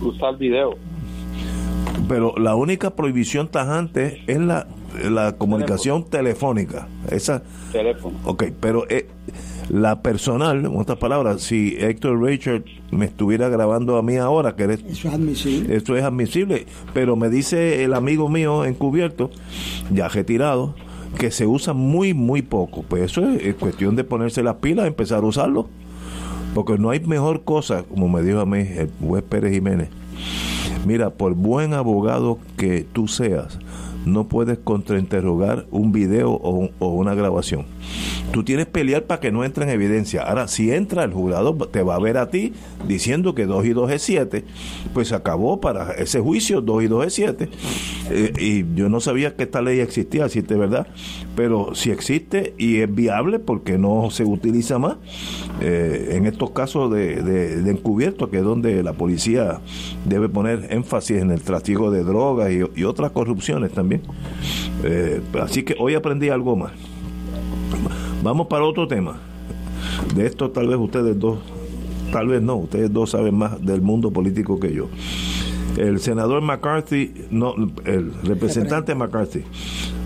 usar 0.00 0.36
video. 0.38 0.76
pero 2.08 2.34
la 2.36 2.54
única 2.54 2.90
prohibición 2.90 3.48
tajante 3.48 4.22
es 4.26 4.38
la, 4.38 4.66
la 5.10 5.32
comunicación 5.36 6.04
telefónica. 6.04 6.88
Esa, 7.10 7.42
Teléfono. 7.72 8.18
ok, 8.24 8.44
pero 8.60 8.86
eh, 8.88 9.06
la 9.68 10.02
personal, 10.02 10.64
en 10.64 10.76
otras 10.76 10.98
palabras, 10.98 11.42
si 11.42 11.76
Héctor 11.78 12.20
Richard 12.22 12.64
me 12.90 13.06
estuviera 13.06 13.48
grabando 13.48 13.96
a 13.96 14.02
mí 14.02 14.16
ahora, 14.16 14.56
que 14.56 14.64
eres, 14.64 14.80
Eso 14.88 15.08
es 15.08 15.14
admisible. 15.14 15.76
esto 15.76 15.96
es 15.96 16.04
admisible, 16.04 16.66
pero 16.92 17.16
me 17.16 17.28
dice 17.30 17.84
el 17.84 17.94
amigo 17.94 18.28
mío 18.28 18.64
encubierto, 18.64 19.30
ya 19.92 20.08
retirado, 20.08 20.74
que 21.18 21.30
se 21.30 21.46
usa 21.46 21.72
muy, 21.72 22.14
muy 22.14 22.42
poco. 22.42 22.82
Pues 22.82 23.04
eso 23.04 23.28
es, 23.28 23.44
es 23.44 23.54
cuestión 23.54 23.96
de 23.96 24.04
ponerse 24.04 24.42
las 24.42 24.56
pilas, 24.56 24.86
empezar 24.86 25.22
a 25.22 25.26
usarlo. 25.26 25.68
Porque 26.54 26.78
no 26.78 26.90
hay 26.90 26.98
mejor 27.00 27.44
cosa, 27.44 27.84
como 27.84 28.08
me 28.08 28.22
dijo 28.22 28.40
a 28.40 28.46
mí 28.46 28.58
el 28.58 28.90
juez 29.06 29.22
Pérez 29.22 29.52
Jiménez. 29.52 29.88
Mira, 30.84 31.10
por 31.10 31.34
buen 31.34 31.74
abogado 31.74 32.38
que 32.56 32.84
tú 32.92 33.06
seas, 33.06 33.58
no 34.04 34.28
puedes 34.28 34.58
contrainterrogar 34.58 35.66
un 35.70 35.92
video 35.92 36.30
o, 36.32 36.70
o 36.78 36.88
una 36.88 37.14
grabación. 37.14 37.66
Tú 38.32 38.44
tienes 38.44 38.66
pelear 38.66 39.04
para 39.04 39.20
que 39.20 39.32
no 39.32 39.44
entre 39.44 39.64
en 39.64 39.70
evidencia. 39.70 40.22
Ahora, 40.22 40.46
si 40.46 40.70
entra 40.70 41.02
el 41.02 41.12
jurado, 41.12 41.52
te 41.70 41.82
va 41.82 41.96
a 41.96 41.98
ver 41.98 42.16
a 42.16 42.30
ti 42.30 42.52
diciendo 42.86 43.34
que 43.34 43.44
2 43.44 43.66
y 43.66 43.70
2 43.70 43.90
es 43.90 44.02
7, 44.02 44.44
pues 44.94 45.08
se 45.08 45.16
acabó 45.16 45.60
para 45.60 45.90
ese 45.94 46.20
juicio, 46.20 46.60
2 46.60 46.84
y 46.84 46.86
2 46.86 47.06
es 47.06 47.14
7. 47.14 47.48
Eh, 48.10 48.32
y 48.38 48.74
yo 48.76 48.88
no 48.88 49.00
sabía 49.00 49.34
que 49.34 49.42
esta 49.42 49.60
ley 49.62 49.80
existía, 49.80 50.28
si 50.28 50.38
es 50.40 50.46
verdad, 50.46 50.86
pero 51.34 51.74
si 51.74 51.90
existe 51.90 52.54
y 52.56 52.76
es 52.78 52.94
viable 52.94 53.40
porque 53.40 53.78
no 53.78 54.10
se 54.12 54.24
utiliza 54.24 54.78
más 54.78 54.96
eh, 55.60 56.10
en 56.12 56.26
estos 56.26 56.50
casos 56.50 56.92
de, 56.92 57.22
de- 57.22 57.70
encubierto, 57.70 58.30
que 58.30 58.38
es 58.38 58.44
donde 58.44 58.82
la 58.84 58.92
policía 58.92 59.60
debe 60.06 60.28
poner 60.28 60.68
énfasis 60.70 61.18
en 61.18 61.30
el 61.32 61.40
trasiego 61.42 61.90
de 61.90 62.04
drogas 62.04 62.50
y, 62.52 62.60
y 62.80 62.84
otras 62.84 63.10
corrupciones 63.10 63.72
también. 63.72 64.02
Eh, 64.84 65.20
así 65.40 65.64
que 65.64 65.74
hoy 65.80 65.94
aprendí 65.94 66.28
algo 66.28 66.54
más. 66.54 66.72
Vamos 68.22 68.48
para 68.48 68.64
otro 68.64 68.86
tema. 68.86 69.18
De 70.14 70.26
esto 70.26 70.50
tal 70.50 70.68
vez 70.68 70.78
ustedes 70.78 71.18
dos, 71.18 71.38
tal 72.12 72.28
vez 72.28 72.42
no, 72.42 72.56
ustedes 72.56 72.92
dos 72.92 73.10
saben 73.10 73.34
más 73.34 73.64
del 73.64 73.80
mundo 73.80 74.10
político 74.10 74.60
que 74.60 74.74
yo. 74.74 74.88
El 75.78 76.00
senador 76.00 76.42
McCarthy, 76.42 77.14
no, 77.30 77.54
el 77.84 78.12
representante 78.22 78.94
McCarthy, 78.94 79.44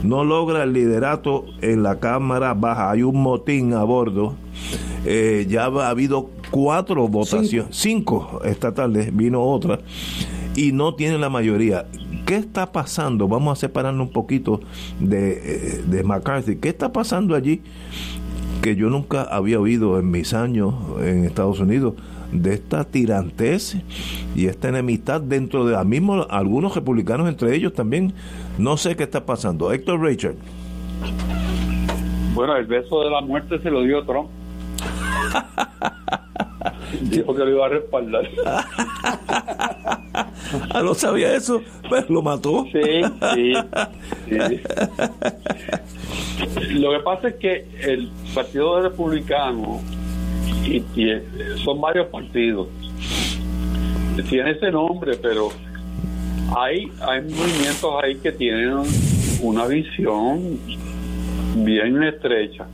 no 0.05 0.23
logra 0.23 0.63
el 0.63 0.73
liderato 0.73 1.45
en 1.61 1.83
la 1.83 1.99
Cámara 1.99 2.55
Baja. 2.55 2.91
Hay 2.91 3.03
un 3.03 3.21
motín 3.21 3.73
a 3.73 3.83
bordo. 3.83 4.35
Eh, 5.07 5.47
ya 5.49 5.65
ha 5.65 5.89
habido 5.89 6.31
cuatro 6.51 7.09
votaciones, 7.09 7.77
cinco 7.77 8.41
esta 8.45 8.73
tarde, 8.73 9.11
vino 9.13 9.43
otra, 9.43 9.81
y 10.55 10.73
no 10.73 10.95
tiene 10.95 11.19
la 11.19 11.29
mayoría. 11.29 11.87
¿Qué 12.27 12.37
está 12.37 12.73
pasando? 12.73 13.29
Vamos 13.29 13.59
a 13.59 13.61
separarnos 13.61 14.07
un 14.07 14.13
poquito 14.13 14.61
de, 14.99 15.33
eh, 15.33 15.83
de 15.87 16.03
McCarthy. 16.03 16.57
¿Qué 16.57 16.71
está 16.71 16.93
pasando 16.93 17.35
allí 17.35 17.61
que 18.63 18.77
yo 18.77 18.89
nunca 18.89 19.23
había 19.23 19.61
oído 19.61 19.99
en 19.99 20.11
mis 20.11 20.33
años 20.33 20.75
en 21.01 21.25
Estados 21.25 21.61
Unidos? 21.61 21.95
de 22.33 22.55
esta 22.55 22.83
tirantez 22.83 23.77
y 24.35 24.47
esta 24.47 24.69
enemistad 24.69 25.21
dentro 25.21 25.67
de 25.67 25.85
mismo 25.85 26.27
algunos 26.29 26.75
republicanos 26.75 27.29
entre 27.29 27.55
ellos 27.55 27.73
también 27.75 28.13
no 28.59 28.77
sé 28.77 28.97
qué 28.97 29.05
está 29.05 29.25
pasando 29.25 29.73
Héctor 29.73 30.03
Richard 30.03 30.35
Bueno, 32.35 32.57
el 32.57 32.67
beso 32.67 33.05
de 33.05 33.11
la 33.11 33.21
muerte 33.21 33.61
se 33.63 33.71
lo 33.71 33.83
dio 33.83 34.05
Trump. 34.05 34.29
Dijo 37.03 37.35
que 37.35 37.45
lo 37.45 37.51
iba 37.51 37.67
a 37.67 37.69
respaldar. 37.69 38.29
ah, 40.71 40.83
no 40.83 40.95
sabía 40.95 41.35
eso 41.35 41.63
pero 41.91 42.07
lo 42.09 42.23
mató 42.23 42.65
Sí, 42.73 43.03
sí, 43.35 43.53
sí. 44.29 44.61
Lo 46.75 46.93
que 46.93 46.99
pasa 47.01 47.29
es 47.29 47.35
que 47.37 47.67
el 47.81 48.11
Partido 48.35 48.83
Republicano, 48.83 49.81
y, 50.65 50.83
y, 50.95 51.11
eh, 51.11 51.23
son 51.65 51.81
varios 51.81 52.09
partidos, 52.09 52.69
tiene 54.29 54.53
ese 54.53 54.71
nombre, 54.71 55.17
pero 55.21 55.51
hay, 56.57 56.91
hay 57.01 57.21
movimientos 57.23 58.03
ahí 58.03 58.17
que 58.17 58.33
tienen 58.33 58.83
una 59.43 59.67
visión 59.67 60.59
bien 61.57 62.03
estrecha. 62.03 62.67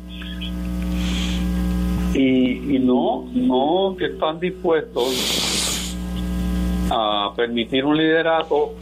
Y, 2.14 2.76
y 2.76 2.78
no, 2.78 3.28
no 3.32 3.96
que 3.96 4.06
están 4.06 4.40
dispuestos 4.40 5.96
a 6.90 7.32
permitir 7.36 7.84
un 7.84 7.96
liderato 7.96 8.74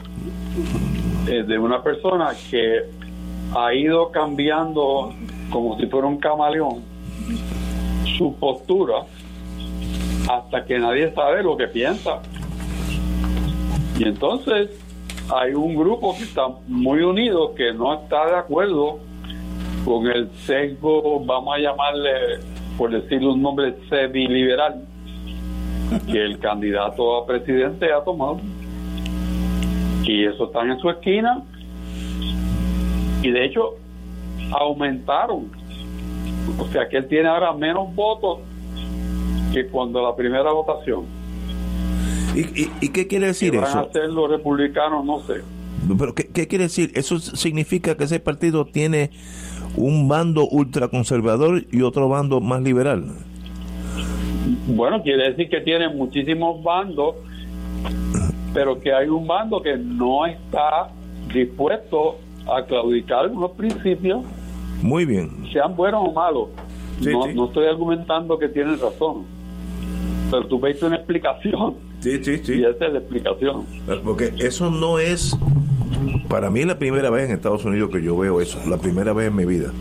eh, 1.27 1.43
de 1.43 1.59
una 1.59 1.83
persona 1.83 2.35
que 2.51 2.85
ha 3.55 3.75
ido 3.75 4.11
cambiando 4.11 5.13
como 5.51 5.79
si 5.79 5.87
fuera 5.87 6.07
un 6.07 6.19
camaleón 6.19 6.83
su 8.17 8.35
postura 8.35 9.05
hasta 10.29 10.65
que 10.65 10.79
nadie 10.79 11.13
sabe 11.15 11.43
lo 11.43 11.57
que 11.57 11.69
piensa. 11.69 12.21
Y 13.99 14.05
entonces 14.05 14.71
hay 15.35 15.55
un 15.55 15.77
grupo 15.77 16.17
que 16.17 16.25
está 16.25 16.49
muy 16.67 17.01
unido 17.03 17.55
que 17.55 17.73
no 17.73 17.95
está 17.95 18.27
de 18.27 18.37
acuerdo 18.37 18.99
con 19.85 20.07
el 20.07 20.31
sesgo, 20.47 21.25
vamos 21.25 21.57
a 21.57 21.59
llamarle, 21.59 22.11
por 22.79 22.93
decirle 22.93 23.29
un 23.29 23.43
nombre, 23.43 23.75
semi-liberal, 23.91 24.87
que 26.07 26.25
el 26.25 26.39
candidato 26.39 27.17
a 27.17 27.27
presidente 27.27 27.93
ha 27.93 28.03
tomado. 28.05 28.41
Y 30.05 30.25
eso 30.25 30.47
están 30.47 30.71
en 30.71 30.79
su 30.79 30.89
esquina. 30.89 31.43
Y 33.21 33.31
de 33.33 33.45
hecho, 33.45 33.75
aumentaron. 34.53 35.51
O 36.57 36.67
sea 36.69 36.89
que 36.89 36.99
él 36.99 37.09
tiene 37.09 37.29
ahora 37.29 37.53
menos 37.53 37.93
votos 37.95 38.39
que 39.53 39.67
cuando 39.67 40.01
la 40.01 40.15
primera 40.15 40.53
votación. 40.53 41.05
¿Y, 42.35 42.71
y, 42.81 42.89
qué 42.91 43.09
quiere 43.09 43.27
decir 43.27 43.51
¿Qué 43.51 43.59
eso? 43.59 43.67
Van 43.67 43.79
a 43.79 43.89
hacer 43.89 44.09
los 44.11 44.31
republicanos, 44.31 45.05
no 45.05 45.21
sé. 45.21 45.43
¿Pero 45.99 46.15
qué, 46.15 46.29
qué 46.29 46.47
quiere 46.47 46.65
decir? 46.65 46.93
¿Eso 46.95 47.19
significa 47.19 47.97
que 47.97 48.05
ese 48.05 48.21
partido 48.21 48.67
tiene 48.67 49.11
un 49.79 50.09
bando 50.09 50.49
ultraconservador 50.49 51.65
y 51.71 51.83
otro 51.83 52.09
bando 52.09 52.41
más 52.41 52.63
liberal? 52.63 53.05
Bueno, 54.67 55.03
quiere 55.03 55.31
decir 55.31 55.49
que 55.49 55.61
tiene 55.61 55.89
muchísimos 55.89 56.63
bandos, 56.63 57.17
pero 58.53 58.81
que 58.81 58.93
hay 58.93 59.09
un 59.09 59.27
bando 59.27 59.63
que 59.63 59.77
no 59.77 60.27
está 60.27 60.91
dispuesto 61.33 62.19
a 62.47 62.63
claudicar 62.65 63.25
algunos 63.25 63.53
principios, 63.53 64.23
Muy 64.83 65.05
bien. 65.05 65.31
sean 65.53 65.77
buenos 65.77 66.09
o 66.09 66.13
malos. 66.13 66.49
Sí, 67.01 67.11
no, 67.13 67.23
sí. 67.25 67.35
no 67.35 67.47
estoy 67.47 67.67
argumentando 67.67 68.39
que 68.39 68.49
tienen 68.49 68.79
razón, 68.81 69.25
pero 70.31 70.47
tú 70.47 70.59
ves 70.59 70.83
una 70.83 70.97
explicación. 70.97 71.75
Sí, 72.01 72.23
sí, 72.23 72.39
sí. 72.39 72.55
Y 72.55 72.65
esa 72.65 72.87
es 72.87 72.93
la 72.93 72.99
explicación. 73.01 73.67
Porque 74.05 74.33
eso 74.39 74.71
no 74.71 74.99
es, 74.99 75.37
para 76.29 76.51
mí, 76.51 76.65
la 76.65 76.79
primera 76.79 77.11
vez 77.11 77.29
en 77.29 77.37
Estados 77.37 77.65
Unidos 77.65 77.91
que 77.93 78.03
yo 78.03 78.17
veo 78.17 78.41
eso, 78.41 78.59
la 78.67 78.79
primera 78.79 79.13
vez 79.13 79.29
en 79.29 79.37
mi 79.37 79.45
vida. 79.45 79.73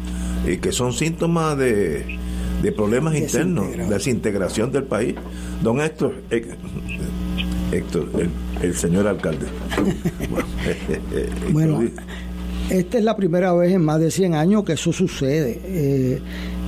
Y 0.48 0.58
que 0.58 0.72
son 0.72 0.94
síntomas 0.94 1.58
de, 1.58 2.18
de 2.62 2.72
problemas 2.72 3.16
internos, 3.16 3.68
desintegración 3.90 4.72
del 4.72 4.84
país. 4.84 5.16
Don 5.62 5.82
Héctor, 5.82 6.14
eh, 6.30 6.48
Héctor, 7.72 8.10
el, 8.18 8.30
el 8.62 8.76
señor 8.76 9.08
alcalde. 9.08 9.48
Bueno, 11.52 11.82
esta 12.70 12.98
es 12.98 13.04
la 13.04 13.16
primera 13.16 13.54
vez 13.54 13.74
en 13.74 13.84
más 13.84 14.00
de 14.00 14.12
100 14.12 14.36
años 14.36 14.64
que 14.66 14.74
eso 14.74 14.92
sucede. 14.92 15.62
Eh, 15.64 16.22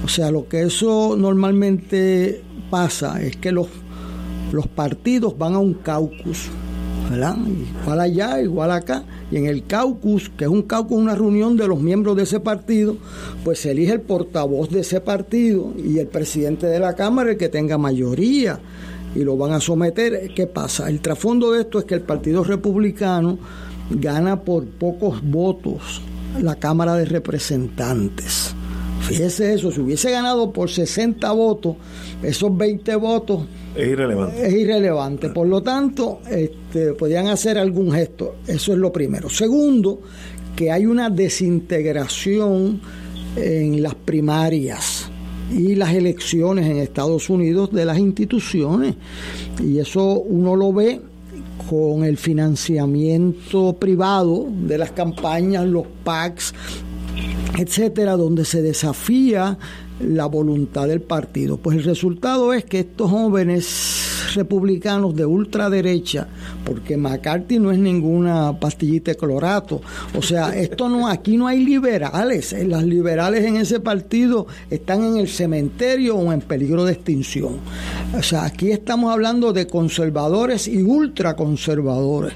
o 0.03 0.07
sea, 0.07 0.31
lo 0.31 0.47
que 0.47 0.61
eso 0.61 1.15
normalmente 1.17 2.41
pasa 2.69 3.21
es 3.21 3.35
que 3.35 3.51
los, 3.51 3.67
los 4.51 4.67
partidos 4.67 5.37
van 5.37 5.55
a 5.55 5.59
un 5.59 5.73
caucus, 5.73 6.47
¿verdad? 7.09 7.37
Igual 7.83 7.99
allá, 7.99 8.41
igual 8.41 8.71
acá. 8.71 9.03
Y 9.31 9.37
en 9.37 9.45
el 9.45 9.65
caucus, 9.65 10.29
que 10.29 10.45
es 10.45 10.49
un 10.49 10.63
caucus, 10.63 10.97
una 10.97 11.15
reunión 11.15 11.55
de 11.55 11.67
los 11.67 11.79
miembros 11.79 12.15
de 12.15 12.23
ese 12.23 12.39
partido, 12.39 12.97
pues 13.43 13.59
se 13.59 13.71
elige 13.71 13.93
el 13.93 14.01
portavoz 14.01 14.69
de 14.69 14.81
ese 14.81 15.01
partido 15.01 15.73
y 15.77 15.99
el 15.99 16.07
presidente 16.07 16.67
de 16.67 16.79
la 16.79 16.95
Cámara 16.95 17.31
el 17.31 17.37
que 17.37 17.49
tenga 17.49 17.77
mayoría 17.77 18.59
y 19.15 19.23
lo 19.23 19.37
van 19.37 19.53
a 19.53 19.59
someter. 19.59 20.31
¿Qué 20.35 20.47
pasa? 20.47 20.89
El 20.89 21.01
trasfondo 21.01 21.51
de 21.51 21.61
esto 21.61 21.79
es 21.79 21.85
que 21.85 21.95
el 21.95 22.01
Partido 22.01 22.43
Republicano 22.43 23.37
gana 23.89 24.41
por 24.41 24.65
pocos 24.65 25.21
votos 25.23 26.01
la 26.41 26.55
Cámara 26.55 26.95
de 26.95 27.05
Representantes. 27.05 28.55
Fíjese 29.01 29.53
eso, 29.53 29.71
si 29.71 29.81
hubiese 29.81 30.11
ganado 30.11 30.51
por 30.51 30.69
60 30.69 31.31
votos, 31.31 31.75
esos 32.21 32.55
20 32.55 32.95
votos 32.95 33.41
Es 33.75 33.87
irrelevante. 33.87 34.47
es 34.47 34.53
irrelevante. 34.53 35.29
Por 35.29 35.47
lo 35.47 35.63
tanto, 35.63 36.19
este, 36.29 36.93
podían 36.93 37.27
hacer 37.27 37.57
algún 37.57 37.91
gesto. 37.91 38.35
Eso 38.45 38.73
es 38.73 38.77
lo 38.77 38.91
primero. 38.91 39.29
Segundo, 39.29 40.01
que 40.55 40.71
hay 40.71 40.85
una 40.85 41.09
desintegración 41.09 42.81
en 43.35 43.81
las 43.81 43.95
primarias 43.95 45.09
y 45.51 45.75
las 45.75 45.93
elecciones 45.93 46.67
en 46.67 46.77
Estados 46.77 47.29
Unidos 47.29 47.71
de 47.71 47.85
las 47.85 47.97
instituciones. 47.97 48.95
Y 49.63 49.79
eso 49.79 50.19
uno 50.19 50.55
lo 50.55 50.73
ve 50.73 51.01
con 51.69 52.03
el 52.03 52.17
financiamiento 52.17 53.73
privado 53.73 54.47
de 54.49 54.77
las 54.77 54.91
campañas, 54.91 55.65
los 55.65 55.85
PACs, 56.03 56.53
etcétera, 57.57 58.15
donde 58.15 58.45
se 58.45 58.61
desafía 58.61 59.57
la 59.99 60.25
voluntad 60.27 60.87
del 60.87 61.01
partido. 61.01 61.57
Pues 61.57 61.77
el 61.77 61.83
resultado 61.83 62.53
es 62.53 62.63
que 62.63 62.79
estos 62.79 63.11
jóvenes 63.11 64.33
republicanos 64.35 65.15
de 65.15 65.25
ultraderecha, 65.25 66.27
porque 66.63 66.97
McCarthy 66.97 67.59
no 67.59 67.71
es 67.71 67.79
ninguna 67.79 68.57
pastillita 68.59 69.11
de 69.11 69.17
clorato, 69.17 69.81
o 70.15 70.21
sea, 70.21 70.55
esto 70.55 70.87
no, 70.87 71.07
aquí 71.07 71.35
no 71.35 71.47
hay 71.47 71.65
liberales, 71.65 72.53
eh, 72.53 72.65
las 72.65 72.83
liberales 72.83 73.43
en 73.45 73.57
ese 73.57 73.79
partido 73.79 74.47
están 74.69 75.03
en 75.03 75.17
el 75.17 75.27
cementerio 75.27 76.15
o 76.15 76.31
en 76.31 76.41
peligro 76.41 76.85
de 76.85 76.93
extinción. 76.93 77.57
O 78.17 78.23
sea, 78.23 78.45
aquí 78.45 78.71
estamos 78.71 79.11
hablando 79.11 79.51
de 79.51 79.67
conservadores 79.67 80.67
y 80.67 80.83
ultraconservadores. 80.83 82.33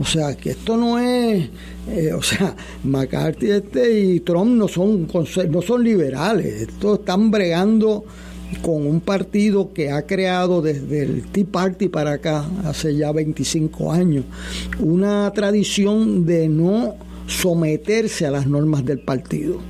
O 0.00 0.04
sea, 0.04 0.34
que 0.34 0.50
esto 0.50 0.78
no 0.78 0.98
es, 0.98 1.50
eh, 1.88 2.12
o 2.14 2.22
sea, 2.22 2.56
McCarthy 2.84 3.50
este 3.50 4.00
y 4.00 4.20
Trump 4.20 4.52
no 4.56 4.66
son 4.66 5.06
no 5.50 5.62
son 5.62 5.84
liberales, 5.84 6.62
estos 6.68 7.00
están 7.00 7.30
bregando 7.30 8.04
con 8.62 8.86
un 8.86 9.00
partido 9.00 9.72
que 9.72 9.90
ha 9.90 10.06
creado 10.06 10.62
desde 10.62 11.02
el 11.02 11.26
Tea 11.26 11.44
Party 11.50 11.88
para 11.88 12.12
acá, 12.12 12.46
hace 12.64 12.96
ya 12.96 13.12
25 13.12 13.92
años, 13.92 14.24
una 14.80 15.30
tradición 15.32 16.26
de 16.26 16.48
no 16.48 16.94
someterse 17.26 18.26
a 18.26 18.30
las 18.30 18.46
normas 18.46 18.84
del 18.84 19.00
partido. 19.00 19.60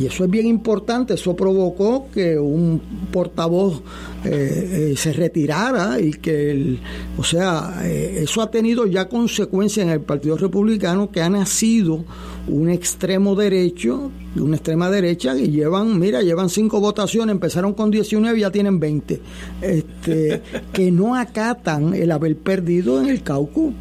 Y 0.00 0.06
eso 0.06 0.24
es 0.24 0.30
bien 0.30 0.46
importante, 0.46 1.14
eso 1.14 1.36
provocó 1.36 2.08
que 2.12 2.38
un 2.38 2.80
portavoz 3.12 3.82
eh, 4.24 4.92
eh, 4.92 4.96
se 4.96 5.12
retirara 5.12 6.00
y 6.00 6.12
que, 6.12 6.50
el, 6.50 6.80
o 7.18 7.22
sea, 7.22 7.82
eh, 7.84 8.20
eso 8.22 8.42
ha 8.42 8.50
tenido 8.50 8.86
ya 8.86 9.08
consecuencias 9.08 9.86
en 9.86 9.92
el 9.92 10.00
Partido 10.00 10.36
Republicano 10.36 11.10
que 11.10 11.20
ha 11.20 11.28
nacido 11.28 12.04
un 12.48 12.70
extremo 12.70 13.34
derecho, 13.34 14.10
una 14.36 14.56
extrema 14.56 14.90
derecha 14.90 15.36
y 15.36 15.50
llevan, 15.50 15.98
mira, 15.98 16.22
llevan 16.22 16.48
cinco 16.48 16.80
votaciones, 16.80 17.32
empezaron 17.32 17.74
con 17.74 17.90
19 17.90 18.38
y 18.38 18.40
ya 18.40 18.50
tienen 18.50 18.80
20, 18.80 19.20
este, 19.62 20.42
que 20.72 20.90
no 20.90 21.14
acatan 21.14 21.94
el 21.94 22.10
haber 22.10 22.36
perdido 22.36 23.00
en 23.00 23.08
el 23.08 23.22
caucus 23.22 23.74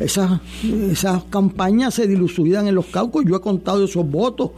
esas, 0.00 0.40
esas 0.90 1.24
campañas 1.24 1.94
se 1.94 2.06
dilucidan 2.06 2.66
en 2.66 2.74
los 2.74 2.86
caucus. 2.86 3.24
Yo 3.26 3.36
he 3.36 3.40
contado 3.40 3.84
esos 3.84 4.08
votos. 4.10 4.50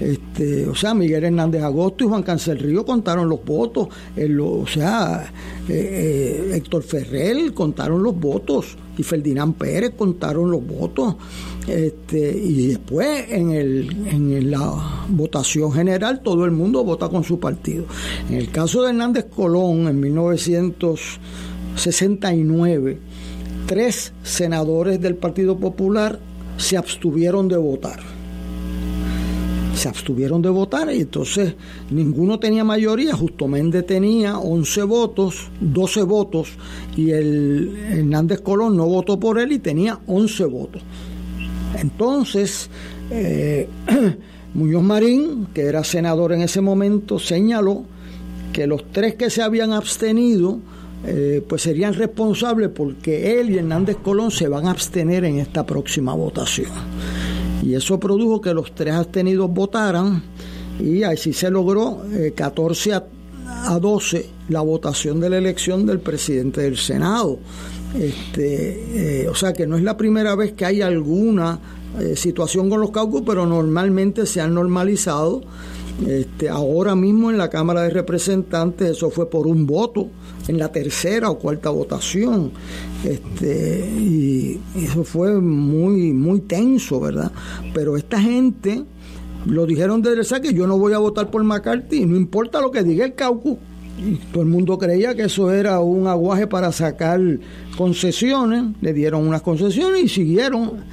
Este, 0.00 0.66
o 0.66 0.74
sea, 0.74 0.94
Miguel 0.94 1.24
Hernández 1.24 1.62
Agosto 1.62 2.04
y 2.04 2.08
Juan 2.08 2.22
Cancel 2.22 2.58
Río 2.58 2.84
contaron 2.84 3.28
los 3.28 3.44
votos. 3.44 3.88
Lo- 4.16 4.60
o 4.60 4.66
sea, 4.66 5.32
eh, 5.68 6.48
eh, 6.50 6.56
Héctor 6.56 6.82
Ferrer 6.82 7.52
contaron 7.54 8.02
los 8.02 8.18
votos. 8.18 8.76
Y 8.98 9.02
Ferdinand 9.02 9.54
Pérez 9.56 9.92
contaron 9.96 10.50
los 10.50 10.66
votos. 10.66 11.16
Este, 11.68 12.30
y 12.38 12.68
después 12.68 13.26
en, 13.30 13.50
el, 13.50 13.90
en 14.06 14.50
la 14.50 15.04
votación 15.10 15.70
general 15.72 16.20
todo 16.22 16.44
el 16.46 16.52
mundo 16.52 16.82
vota 16.84 17.08
con 17.10 17.24
su 17.24 17.38
partido. 17.40 17.84
En 18.30 18.36
el 18.36 18.50
caso 18.50 18.82
de 18.82 18.88
Hernández 18.90 19.26
Colón 19.34 19.86
en 19.88 19.98
1969, 20.00 22.98
tres 23.66 24.12
senadores 24.22 25.00
del 25.00 25.16
Partido 25.16 25.58
Popular 25.58 26.18
se 26.56 26.76
abstuvieron 26.76 27.48
de 27.48 27.56
votar. 27.56 28.00
Se 29.74 29.88
abstuvieron 29.88 30.40
de 30.40 30.48
votar 30.48 30.90
y 30.94 31.00
entonces 31.00 31.54
ninguno 31.90 32.38
tenía 32.38 32.64
mayoría. 32.64 33.14
Justo 33.14 33.46
Méndez 33.46 33.84
tenía 33.84 34.38
11 34.38 34.82
votos, 34.84 35.48
12 35.60 36.02
votos 36.04 36.48
y 36.96 37.10
el 37.10 37.76
Hernández 37.90 38.40
Colón 38.40 38.76
no 38.76 38.86
votó 38.86 39.20
por 39.20 39.38
él 39.38 39.52
y 39.52 39.58
tenía 39.58 39.98
11 40.06 40.44
votos. 40.46 40.82
Entonces, 41.78 42.70
eh, 43.10 43.68
Muñoz 44.54 44.82
Marín, 44.82 45.48
que 45.52 45.62
era 45.62 45.84
senador 45.84 46.32
en 46.32 46.40
ese 46.40 46.62
momento, 46.62 47.18
señaló 47.18 47.84
que 48.54 48.66
los 48.66 48.90
tres 48.92 49.16
que 49.16 49.28
se 49.28 49.42
habían 49.42 49.72
abstenido 49.74 50.60
eh, 51.04 51.44
pues 51.46 51.62
serían 51.62 51.94
responsables 51.94 52.70
porque 52.70 53.38
él 53.38 53.50
y 53.50 53.58
Hernández 53.58 53.96
Colón 54.02 54.30
se 54.30 54.48
van 54.48 54.66
a 54.66 54.70
abstener 54.70 55.24
en 55.24 55.38
esta 55.38 55.66
próxima 55.66 56.14
votación. 56.14 56.70
Y 57.62 57.74
eso 57.74 57.98
produjo 57.98 58.40
que 58.40 58.54
los 58.54 58.74
tres 58.74 58.94
abstenidos 58.94 59.50
votaran 59.50 60.22
y 60.78 61.02
así 61.02 61.32
se 61.32 61.50
logró 61.50 62.04
eh, 62.12 62.32
14 62.34 62.94
a 62.94 63.04
a 63.46 63.78
12 63.78 64.26
la 64.48 64.60
votación 64.60 65.20
de 65.20 65.30
la 65.30 65.38
elección 65.38 65.86
del 65.86 66.00
presidente 66.00 66.62
del 66.62 66.76
Senado. 66.76 67.38
Este, 67.98 69.22
eh, 69.22 69.28
o 69.28 69.34
sea 69.34 69.52
que 69.52 69.66
no 69.66 69.76
es 69.76 69.82
la 69.82 69.96
primera 69.96 70.34
vez 70.34 70.52
que 70.52 70.64
hay 70.64 70.82
alguna 70.82 71.58
eh, 71.98 72.14
situación 72.16 72.68
con 72.68 72.80
los 72.80 72.90
caucus, 72.90 73.22
pero 73.24 73.46
normalmente 73.46 74.26
se 74.26 74.40
han 74.40 74.54
normalizado. 74.54 75.42
Este, 76.06 76.48
ahora 76.48 76.94
mismo 76.94 77.30
en 77.30 77.38
la 77.38 77.48
Cámara 77.48 77.82
de 77.82 77.90
Representantes 77.90 78.90
eso 78.90 79.10
fue 79.10 79.30
por 79.30 79.46
un 79.46 79.66
voto 79.66 80.08
en 80.48 80.58
la 80.58 80.70
tercera 80.70 81.30
o 81.30 81.38
cuarta 81.38 81.70
votación. 81.70 82.52
Este, 83.04 83.88
y 83.98 84.60
eso 84.76 85.04
fue 85.04 85.40
muy, 85.40 86.12
muy 86.12 86.40
tenso, 86.40 87.00
¿verdad? 87.00 87.32
Pero 87.74 87.96
esta 87.96 88.20
gente 88.20 88.84
lo 89.46 89.66
dijeron 89.66 90.02
desde 90.02 90.18
el 90.18 90.24
saque, 90.24 90.52
yo 90.52 90.66
no 90.66 90.78
voy 90.78 90.92
a 90.92 90.98
votar 90.98 91.30
por 91.30 91.42
McCarthy, 91.44 92.04
no 92.04 92.16
importa 92.16 92.60
lo 92.60 92.70
que 92.70 92.82
diga 92.82 93.04
el 93.04 93.14
caucus. 93.14 93.58
Y 93.98 94.16
todo 94.30 94.42
el 94.42 94.48
mundo 94.48 94.78
creía 94.78 95.14
que 95.14 95.22
eso 95.22 95.50
era 95.50 95.80
un 95.80 96.06
aguaje 96.06 96.46
para 96.46 96.70
sacar 96.70 97.20
concesiones, 97.78 98.64
le 98.82 98.92
dieron 98.92 99.26
unas 99.26 99.42
concesiones 99.42 100.04
y 100.04 100.08
siguieron. 100.08 100.84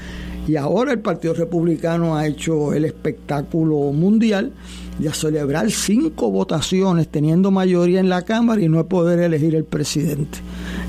Y 0.48 0.57
ahora 0.57 0.91
el 0.91 0.99
Partido 0.99 1.34
Republicano 1.34 2.15
ha 2.15 2.28
hecho 2.28 2.74
el 2.74 2.86
espectáculo 2.86 3.91
mundial 3.94 4.52
de 4.99 5.11
celebrar 5.14 5.72
cinco 5.72 6.30
votaciones 6.30 7.07
teniendo 7.07 7.49
mayoría 7.49 7.99
en 7.99 8.10
la 8.10 8.24
Cámara 8.24 8.61
y 8.61 8.70
no 8.70 8.86
poder 8.86 9.20
elegir 9.20 9.56
el 9.56 9.64
presidente. 9.64 10.40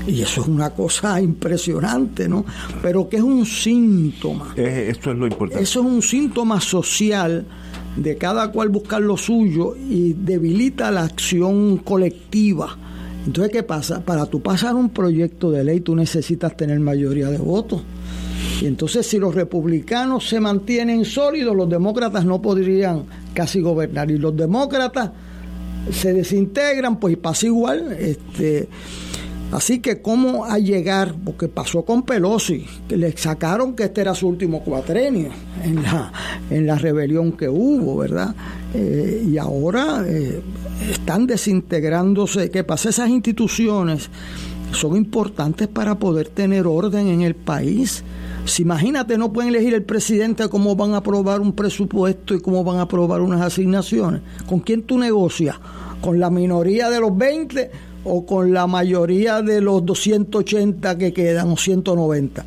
Y 0.07 0.21
eso 0.21 0.41
es 0.41 0.47
una 0.47 0.71
cosa 0.71 1.19
impresionante, 1.21 2.27
¿no? 2.27 2.45
Pero 2.81 3.09
que 3.09 3.17
es 3.17 3.23
un 3.23 3.45
síntoma. 3.45 4.53
esto 4.55 5.11
es 5.11 5.17
lo 5.17 5.25
importante. 5.25 5.63
Eso 5.63 5.79
es 5.79 5.85
un 5.85 6.01
síntoma 6.01 6.59
social 6.61 7.45
de 7.95 8.17
cada 8.17 8.51
cual 8.51 8.69
buscar 8.69 9.01
lo 9.01 9.17
suyo 9.17 9.75
y 9.75 10.13
debilita 10.13 10.91
la 10.91 11.03
acción 11.03 11.77
colectiva. 11.77 12.77
Entonces, 13.25 13.51
¿qué 13.51 13.63
pasa? 13.63 14.03
Para 14.03 14.25
tú 14.27 14.41
pasar 14.41 14.75
un 14.75 14.89
proyecto 14.89 15.49
de 15.49 15.63
ley, 15.63 15.79
tú 15.79 15.95
necesitas 15.95 16.55
tener 16.55 16.79
mayoría 16.79 17.29
de 17.29 17.37
votos. 17.37 17.83
Y 18.61 18.67
entonces, 18.67 19.05
si 19.05 19.17
los 19.17 19.35
republicanos 19.35 20.27
se 20.27 20.39
mantienen 20.39 21.05
sólidos, 21.05 21.55
los 21.55 21.69
demócratas 21.69 22.25
no 22.25 22.41
podrían 22.41 23.03
casi 23.33 23.61
gobernar. 23.61 24.09
Y 24.11 24.17
los 24.17 24.35
demócratas 24.35 25.11
se 25.91 26.13
desintegran, 26.13 26.99
pues 26.99 27.17
pasa 27.17 27.45
igual. 27.45 27.91
Este, 27.99 28.69
Así 29.51 29.79
que 29.79 30.01
cómo 30.01 30.45
a 30.45 30.57
llegar, 30.57 31.15
porque 31.23 31.47
pasó 31.47 31.83
con 31.83 32.03
Pelosi, 32.03 32.65
que 32.89 32.97
le 32.97 33.15
sacaron 33.15 33.75
que 33.75 33.83
este 33.83 34.01
era 34.01 34.15
su 34.15 34.27
último 34.27 34.61
cuatrenio 34.63 35.29
en 35.63 35.83
la, 35.83 36.11
en 36.49 36.65
la 36.65 36.75
rebelión 36.75 37.31
que 37.33 37.47
hubo, 37.47 37.95
¿verdad? 37.95 38.35
Eh, 38.73 39.23
y 39.27 39.37
ahora 39.37 40.03
eh, 40.05 40.41
están 40.91 41.27
desintegrándose. 41.27 42.49
¿Qué 42.49 42.63
pasa? 42.63 42.89
Esas 42.89 43.09
instituciones 43.09 44.09
son 44.71 44.97
importantes 44.97 45.67
para 45.67 45.95
poder 45.99 46.29
tener 46.29 46.65
orden 46.65 47.07
en 47.07 47.21
el 47.21 47.35
país. 47.35 48.03
Si 48.45 48.61
imagínate, 48.61 49.17
no 49.17 49.33
pueden 49.33 49.49
elegir 49.49 49.73
el 49.73 49.83
presidente 49.83 50.47
cómo 50.49 50.75
van 50.75 50.93
a 50.93 50.97
aprobar 50.97 51.41
un 51.41 51.53
presupuesto 51.53 52.35
y 52.35 52.41
cómo 52.41 52.63
van 52.63 52.77
a 52.77 52.83
aprobar 52.83 53.21
unas 53.21 53.41
asignaciones. 53.41 54.21
¿Con 54.47 54.59
quién 54.59 54.83
tú 54.83 54.97
negocias? 54.97 55.57
¿Con 56.01 56.19
la 56.19 56.29
minoría 56.29 56.89
de 56.89 56.99
los 56.99 57.17
20 57.17 57.71
o 58.05 58.25
con 58.25 58.53
la 58.53 58.67
mayoría 58.67 59.41
de 59.41 59.59
los 59.59 59.85
280 59.85 60.97
que 60.97 61.11
quedan 61.11 61.49
o 61.49 61.57
190. 61.57 62.45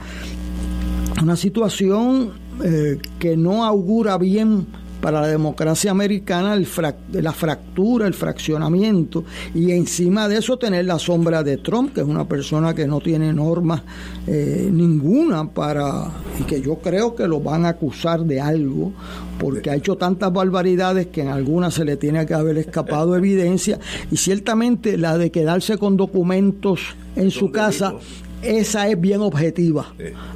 Una 1.21 1.37
situación 1.37 2.33
eh, 2.65 2.99
que 3.19 3.37
no 3.37 3.65
augura 3.65 4.17
bien 4.19 4.67
para 5.01 5.21
la 5.21 5.29
democracia 5.29 5.91
americana 5.91 6.55
el 6.55 6.67
la 7.13 7.33
fractura, 7.33 8.07
el 8.07 8.15
fraccionamiento 8.15 9.25
y 9.55 9.71
encima 9.73 10.29
de 10.29 10.39
eso 10.39 10.59
tener 10.59 10.85
la 10.85 10.99
sombra 10.99 11.43
de 11.43 11.59
Trump, 11.59 11.95
que 11.95 12.01
es 12.01 12.07
una 12.07 12.27
persona 12.27 12.75
que 12.75 12.87
no 12.87 13.01
tiene 13.01 13.33
normas 13.33 13.83
eh, 14.27 14.69
ninguna 14.71 15.49
para 15.49 16.11
y 16.39 16.43
que 16.45 16.61
yo 16.61 16.77
creo 16.77 17.15
que 17.15 17.27
lo 17.27 17.41
van 17.41 17.65
a 17.65 17.71
acusar 17.71 18.25
de 18.25 18.41
algo 18.41 18.93
porque 19.39 19.71
ha 19.71 19.77
hecho 19.77 19.97
tantas 19.97 20.33
barbaridades 20.33 21.09
que 21.09 21.23
en 21.23 21.29
algunas 21.29 21.75
se 21.75 21.85
le 21.85 21.97
tiene 21.97 22.27
que 22.27 22.35
haber 22.35 22.59
escapado 22.59 23.17
evidencia 23.17 23.79
y 24.11 24.17
ciertamente 24.17 24.97
la 24.97 25.17
de 25.19 25.31
quedarse 25.31 25.79
con 25.79 25.97
documentos 25.97 26.81
en 27.17 27.31
su 27.31 27.51
casa 27.51 27.95
esa 28.43 28.89
es 28.89 29.01
bien 29.01 29.21
objetiva. 29.21 29.93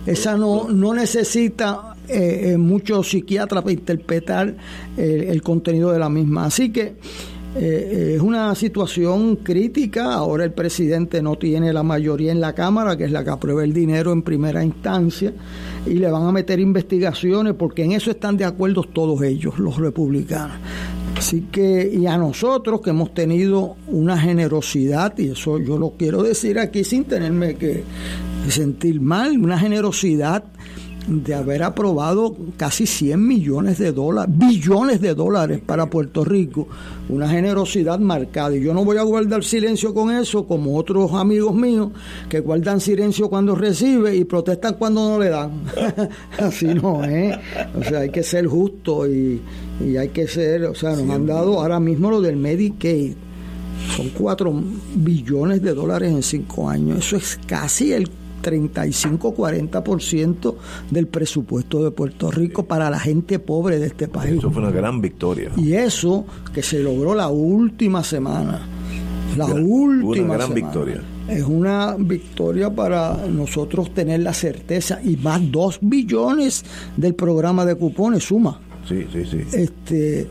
Esa 0.07 0.37
no, 0.37 0.69
no 0.69 0.95
necesita 0.95 1.92
eh, 2.09 2.53
eh, 2.53 2.59
muchos 2.59 3.11
psiquiatras 3.11 3.63
para 3.63 3.73
interpretar 3.73 4.57
eh, 4.97 5.27
el 5.29 5.41
contenido 5.41 5.93
de 5.93 5.99
la 5.99 6.09
misma. 6.09 6.47
Así 6.47 6.71
que 6.71 6.95
es 7.55 8.21
una 8.23 8.55
situación 8.55 9.37
crítica. 9.37 10.15
Ahora 10.15 10.45
el 10.45 10.53
presidente 10.53 11.21
no 11.21 11.37
tiene 11.37 11.71
la 11.71 11.83
mayoría 11.83 12.33
en 12.33 12.41
la 12.41 12.55
Cámara, 12.55 12.97
que 12.97 13.05
es 13.05 13.13
la 13.13 13.23
que 13.25 13.29
aprueba 13.29 13.63
el 13.63 13.75
dinero 13.75 14.11
en 14.11 14.23
primera 14.23 14.65
instancia, 14.65 15.35
y 15.85 15.95
le 15.95 16.11
van 16.11 16.23
a 16.23 16.33
meter 16.33 16.59
investigaciones 16.61 17.53
porque 17.53 17.85
en 17.85 17.93
eso 17.93 18.11
están 18.11 18.39
de 18.39 18.47
acuerdo 18.47 18.85
todos 18.85 19.21
ellos, 19.23 19.59
los 19.59 19.77
republicanos. 19.77 20.57
Así 21.19 21.43
que, 21.53 21.93
y 21.93 22.07
a 22.07 22.17
nosotros 22.17 22.81
que 22.81 22.89
hemos 22.89 23.13
tenido 23.13 23.77
una 23.87 24.17
generosidad, 24.17 25.17
y 25.19 25.29
eso 25.29 25.59
yo 25.59 25.77
lo 25.77 25.91
quiero 25.99 26.23
decir 26.23 26.59
aquí 26.59 26.85
sin 26.85 27.05
tenerme 27.05 27.57
que 27.57 27.85
sentir 28.49 28.99
mal, 28.99 29.39
una 29.39 29.59
generosidad 29.59 30.45
de 31.07 31.35
haber 31.35 31.63
aprobado 31.63 32.37
casi 32.57 32.87
100 32.87 33.27
millones 33.27 33.79
de 33.79 33.93
dólares, 33.93 34.35
billones 34.37 35.01
de 35.01 35.15
dólares 35.15 35.61
para 35.65 35.87
Puerto 35.87 36.25
Rico, 36.25 36.69
una 37.09 37.29
generosidad 37.29 37.99
marcada. 37.99 38.57
Y 38.57 38.63
yo 38.63 38.73
no 38.73 38.85
voy 38.85 38.99
a 38.99 39.03
guardar 39.03 39.45
silencio 39.45 39.95
con 39.95 40.15
eso, 40.15 40.47
como 40.47 40.77
otros 40.77 41.13
amigos 41.13 41.55
míos 41.55 41.91
que 42.29 42.41
guardan 42.41 42.81
silencio 42.81 43.29
cuando 43.29 43.55
recibe 43.55 44.17
y 44.17 44.25
protestan 44.25 44.75
cuando 44.75 45.09
no 45.09 45.19
le 45.19 45.29
dan. 45.29 45.63
Así 46.39 46.67
no, 46.67 47.05
¿eh? 47.05 47.39
O 47.79 47.83
sea, 47.83 48.01
hay 48.01 48.11
que 48.11 48.23
ser 48.23 48.47
justo 48.47 49.09
y, 49.09 49.41
y 49.85 49.97
hay 49.97 50.11
que 50.11 50.29
ser, 50.29 50.65
o 50.65 50.75
sea, 50.75 50.91
nos 50.91 51.11
han 51.11 51.27
dado 51.27 51.61
ahora 51.61 51.81
mismo 51.81 52.11
lo 52.11 52.21
del 52.21 52.37
Medicaid. 52.37 53.15
Son 53.97 54.09
4 54.11 54.63
billones 54.95 55.61
de 55.61 55.75
dólares 55.75 56.13
en 56.13 56.23
5 56.23 56.71
años. 56.71 56.99
Eso 56.99 57.17
es 57.17 57.39
casi 57.47 57.93
el 57.93 58.09
35-40% 58.43 60.55
del 60.91 61.07
presupuesto 61.07 61.85
de 61.85 61.91
Puerto 61.91 62.31
Rico 62.31 62.65
para 62.65 62.89
la 62.91 62.99
gente 62.99 63.39
pobre 63.39 63.79
de 63.79 63.87
este 63.87 64.09
país. 64.09 64.37
Eso 64.39 64.51
fue 64.51 64.63
una 64.63 64.73
gran 64.73 65.01
victoria. 65.01 65.51
Y 65.57 65.73
eso 65.75 66.27
que 66.53 66.63
se 66.63 66.81
logró 66.81 67.15
la 67.15 67.29
última 67.29 68.05
semana. 68.05 68.61
La 69.37 69.47
última 69.47 70.37
gran 70.37 70.53
victoria. 70.53 71.01
Es 71.29 71.45
una 71.45 71.97
victoria 71.99 72.69
para 72.69 73.17
nosotros 73.29 73.95
tener 73.95 74.21
la 74.21 74.35
certeza 74.35 75.01
y 75.03 75.17
más 75.17 75.41
2 75.51 75.79
billones 75.81 76.65
del 76.97 77.15
programa 77.15 77.65
de 77.65 77.77
cupones 77.77 78.25
suma. 78.25 78.61
Sí, 78.87 79.07
sí, 79.13 79.25
sí. 79.25 79.39
Este, 79.53 80.27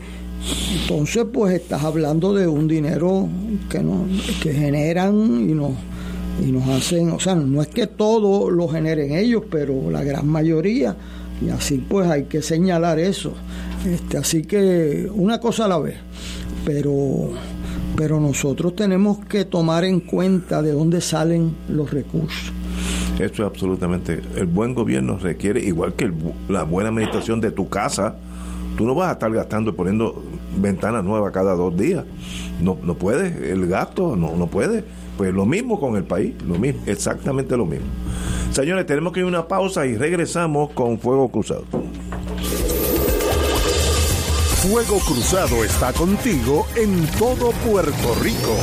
entonces, 0.82 1.24
pues 1.32 1.54
estás 1.54 1.82
hablando 1.84 2.34
de 2.34 2.46
un 2.46 2.68
dinero 2.68 3.26
que, 3.70 3.82
no, 3.82 4.06
que 4.42 4.52
generan 4.52 5.48
y 5.48 5.54
nos 5.54 5.72
y 6.40 6.50
nos 6.50 6.68
hacen, 6.68 7.10
o 7.10 7.20
sea, 7.20 7.34
no 7.34 7.62
es 7.62 7.68
que 7.68 7.86
todo 7.86 8.50
lo 8.50 8.68
generen 8.68 9.12
ellos, 9.12 9.42
pero 9.50 9.90
la 9.90 10.02
gran 10.02 10.26
mayoría, 10.26 10.96
y 11.44 11.50
así 11.50 11.78
pues 11.78 12.08
hay 12.08 12.24
que 12.24 12.42
señalar 12.42 12.98
eso. 12.98 13.34
Este, 13.86 14.16
así 14.16 14.42
que 14.42 15.10
una 15.12 15.40
cosa 15.40 15.64
a 15.64 15.68
la 15.68 15.78
vez, 15.78 15.96
pero, 16.64 17.30
pero 17.96 18.20
nosotros 18.20 18.76
tenemos 18.76 19.24
que 19.26 19.44
tomar 19.44 19.84
en 19.84 20.00
cuenta 20.00 20.62
de 20.62 20.72
dónde 20.72 21.00
salen 21.00 21.54
los 21.68 21.90
recursos. 21.90 22.52
Esto 23.18 23.42
es 23.42 23.48
absolutamente, 23.48 24.20
el 24.36 24.46
buen 24.46 24.74
gobierno 24.74 25.18
requiere, 25.18 25.62
igual 25.62 25.94
que 25.94 26.10
la 26.48 26.64
buena 26.64 26.88
administración 26.88 27.40
de 27.40 27.50
tu 27.50 27.68
casa, 27.68 28.16
tú 28.76 28.86
no 28.86 28.94
vas 28.94 29.10
a 29.10 29.12
estar 29.12 29.32
gastando 29.32 29.70
y 29.70 29.74
poniendo 29.74 30.22
ventanas 30.58 31.04
nuevas 31.04 31.32
cada 31.32 31.54
dos 31.54 31.76
días. 31.76 32.04
No, 32.60 32.78
no 32.82 32.94
puedes, 32.94 33.36
el 33.42 33.66
gasto 33.66 34.16
no, 34.16 34.34
no 34.36 34.46
puede 34.46 34.84
pues 35.22 35.32
lo 35.32 35.46
mismo 35.46 35.78
con 35.78 35.94
el 35.94 36.02
país, 36.02 36.34
lo 36.48 36.58
mismo, 36.58 36.82
exactamente 36.84 37.56
lo 37.56 37.64
mismo. 37.64 37.86
Señores, 38.50 38.86
tenemos 38.86 39.12
que 39.12 39.20
ir 39.20 39.26
a 39.26 39.28
una 39.28 39.46
pausa 39.46 39.86
y 39.86 39.96
regresamos 39.96 40.72
con 40.72 40.98
Fuego 40.98 41.30
Cruzado. 41.30 41.64
Fuego 44.62 44.98
Cruzado 45.06 45.62
está 45.62 45.92
contigo 45.92 46.66
en 46.74 47.06
todo 47.20 47.52
Puerto 47.64 48.16
Rico. 48.20 48.56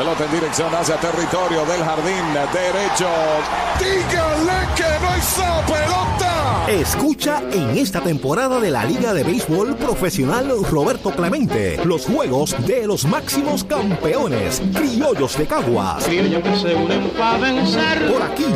Pelota 0.00 0.24
en 0.24 0.32
dirección 0.32 0.74
hacia 0.74 0.96
territorio 0.96 1.64
del 1.66 1.84
jardín 1.84 2.24
derecho. 2.54 3.10
Dígale 3.78 4.66
que 4.74 4.84
no 4.98 5.14
esa 5.14 5.60
pelota. 5.66 6.64
Escucha 6.68 7.42
en 7.52 7.76
esta 7.76 8.00
temporada 8.00 8.58
de 8.60 8.70
la 8.70 8.86
Liga 8.86 9.12
de 9.12 9.24
Béisbol 9.24 9.76
Profesional 9.76 10.50
Roberto 10.70 11.10
Clemente 11.10 11.84
los 11.84 12.06
juegos 12.06 12.56
de 12.66 12.86
los 12.86 13.04
máximos 13.04 13.62
campeones, 13.62 14.62
criollos 14.74 15.36
de 15.36 15.46
Caguas. 15.46 16.02
Por 16.04 16.12
aquí, 18.22 18.46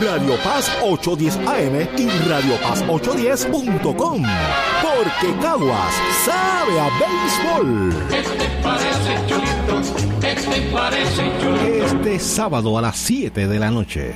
Radio 0.00 0.36
Paz 0.44 0.70
810 0.84 1.36
AM 1.48 1.88
y 1.98 2.08
Radio 2.28 2.54
Paz 2.62 2.84
810.com. 2.86 4.22
Porque 4.82 5.34
Caguas 5.40 5.94
sabe 6.24 6.78
a 6.78 6.88
béisbol. 7.00 7.92
Este 11.84 12.18
sábado 12.18 12.78
a 12.78 12.82
las 12.82 12.96
7 12.96 13.46
de 13.48 13.58
la 13.58 13.70
noche. 13.70 14.14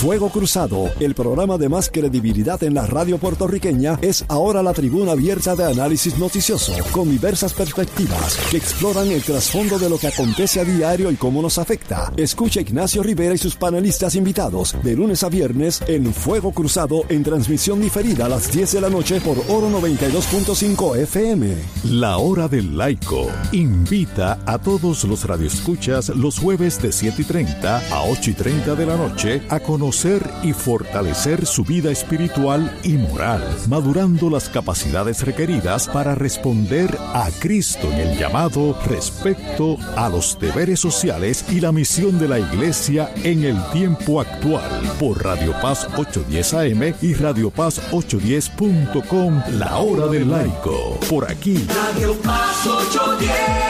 Fuego 0.00 0.30
Cruzado, 0.30 0.90
el 0.98 1.14
programa 1.14 1.58
de 1.58 1.68
más 1.68 1.90
credibilidad 1.90 2.62
en 2.62 2.72
la 2.72 2.86
radio 2.86 3.18
puertorriqueña, 3.18 3.98
es 4.00 4.24
ahora 4.28 4.62
la 4.62 4.72
tribuna 4.72 5.12
abierta 5.12 5.54
de 5.54 5.64
análisis 5.64 6.16
noticioso, 6.16 6.72
con 6.90 7.10
diversas 7.10 7.52
perspectivas 7.52 8.38
que 8.50 8.56
exploran 8.56 9.08
el 9.08 9.22
trasfondo 9.22 9.78
de 9.78 9.90
lo 9.90 9.98
que 9.98 10.06
acontece 10.06 10.58
a 10.58 10.64
diario 10.64 11.10
y 11.10 11.16
cómo 11.16 11.42
nos 11.42 11.58
afecta. 11.58 12.10
Escucha 12.16 12.62
Ignacio 12.62 13.02
Rivera 13.02 13.34
y 13.34 13.36
sus 13.38 13.56
panelistas 13.56 14.14
invitados 14.14 14.74
de 14.82 14.96
lunes 14.96 15.22
a 15.22 15.28
viernes 15.28 15.82
en 15.86 16.14
Fuego 16.14 16.52
Cruzado 16.52 17.04
en 17.10 17.22
transmisión 17.22 17.78
diferida 17.78 18.24
a 18.24 18.30
las 18.30 18.50
10 18.50 18.72
de 18.72 18.80
la 18.80 18.88
noche 18.88 19.20
por 19.20 19.36
Oro 19.50 19.68
92.5 19.68 20.96
FM. 20.96 21.56
La 21.84 22.16
Hora 22.16 22.48
del 22.48 22.74
Laico 22.74 23.28
invita 23.52 24.38
a 24.46 24.56
todos 24.56 25.04
los 25.04 25.26
radioescuchas 25.26 26.08
los 26.08 26.38
jueves 26.38 26.80
de 26.80 26.90
7 26.90 27.20
y 27.20 27.24
30 27.26 27.82
a 27.90 28.04
8 28.04 28.30
y 28.30 28.32
30 28.32 28.74
de 28.74 28.86
la 28.86 28.96
noche 28.96 29.42
a 29.50 29.60
y 30.44 30.52
fortalecer 30.52 31.44
su 31.46 31.64
vida 31.64 31.90
espiritual 31.90 32.78
y 32.84 32.92
moral, 32.92 33.42
madurando 33.66 34.30
las 34.30 34.48
capacidades 34.48 35.26
requeridas 35.26 35.88
para 35.88 36.14
responder 36.14 36.96
a 37.12 37.28
Cristo 37.40 37.90
en 37.90 37.98
el 37.98 38.16
llamado 38.16 38.78
respecto 38.86 39.76
a 39.96 40.08
los 40.08 40.38
deberes 40.38 40.78
sociales 40.78 41.44
y 41.50 41.60
la 41.60 41.72
misión 41.72 42.20
de 42.20 42.28
la 42.28 42.38
Iglesia 42.38 43.12
en 43.24 43.42
el 43.42 43.56
tiempo 43.72 44.20
actual 44.20 44.80
por 45.00 45.24
Radio 45.24 45.54
Paz 45.60 45.88
810 45.96 46.54
AM 46.54 46.94
y 47.02 47.14
Radio 47.14 47.50
Paz 47.50 47.80
810.com, 47.90 49.42
la 49.58 49.76
hora 49.78 50.06
del 50.06 50.30
laico. 50.30 51.00
Por 51.08 51.28
aquí. 51.28 51.66
Radio 51.68 52.14
Paz 52.20 52.64
810. 52.64 53.69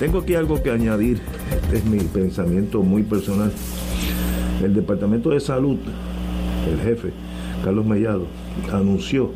Tengo 0.00 0.18
aquí 0.20 0.36
algo 0.36 0.62
que 0.62 0.70
añadir, 0.70 1.20
este 1.50 1.78
es 1.78 1.84
mi 1.84 1.98
pensamiento 1.98 2.82
muy 2.84 3.02
personal. 3.02 3.50
El 4.62 4.72
Departamento 4.72 5.30
de 5.30 5.40
Salud, 5.40 5.76
el 6.70 6.80
jefe, 6.80 7.10
Carlos 7.64 7.84
Mellado, 7.84 8.26
anunció 8.72 9.32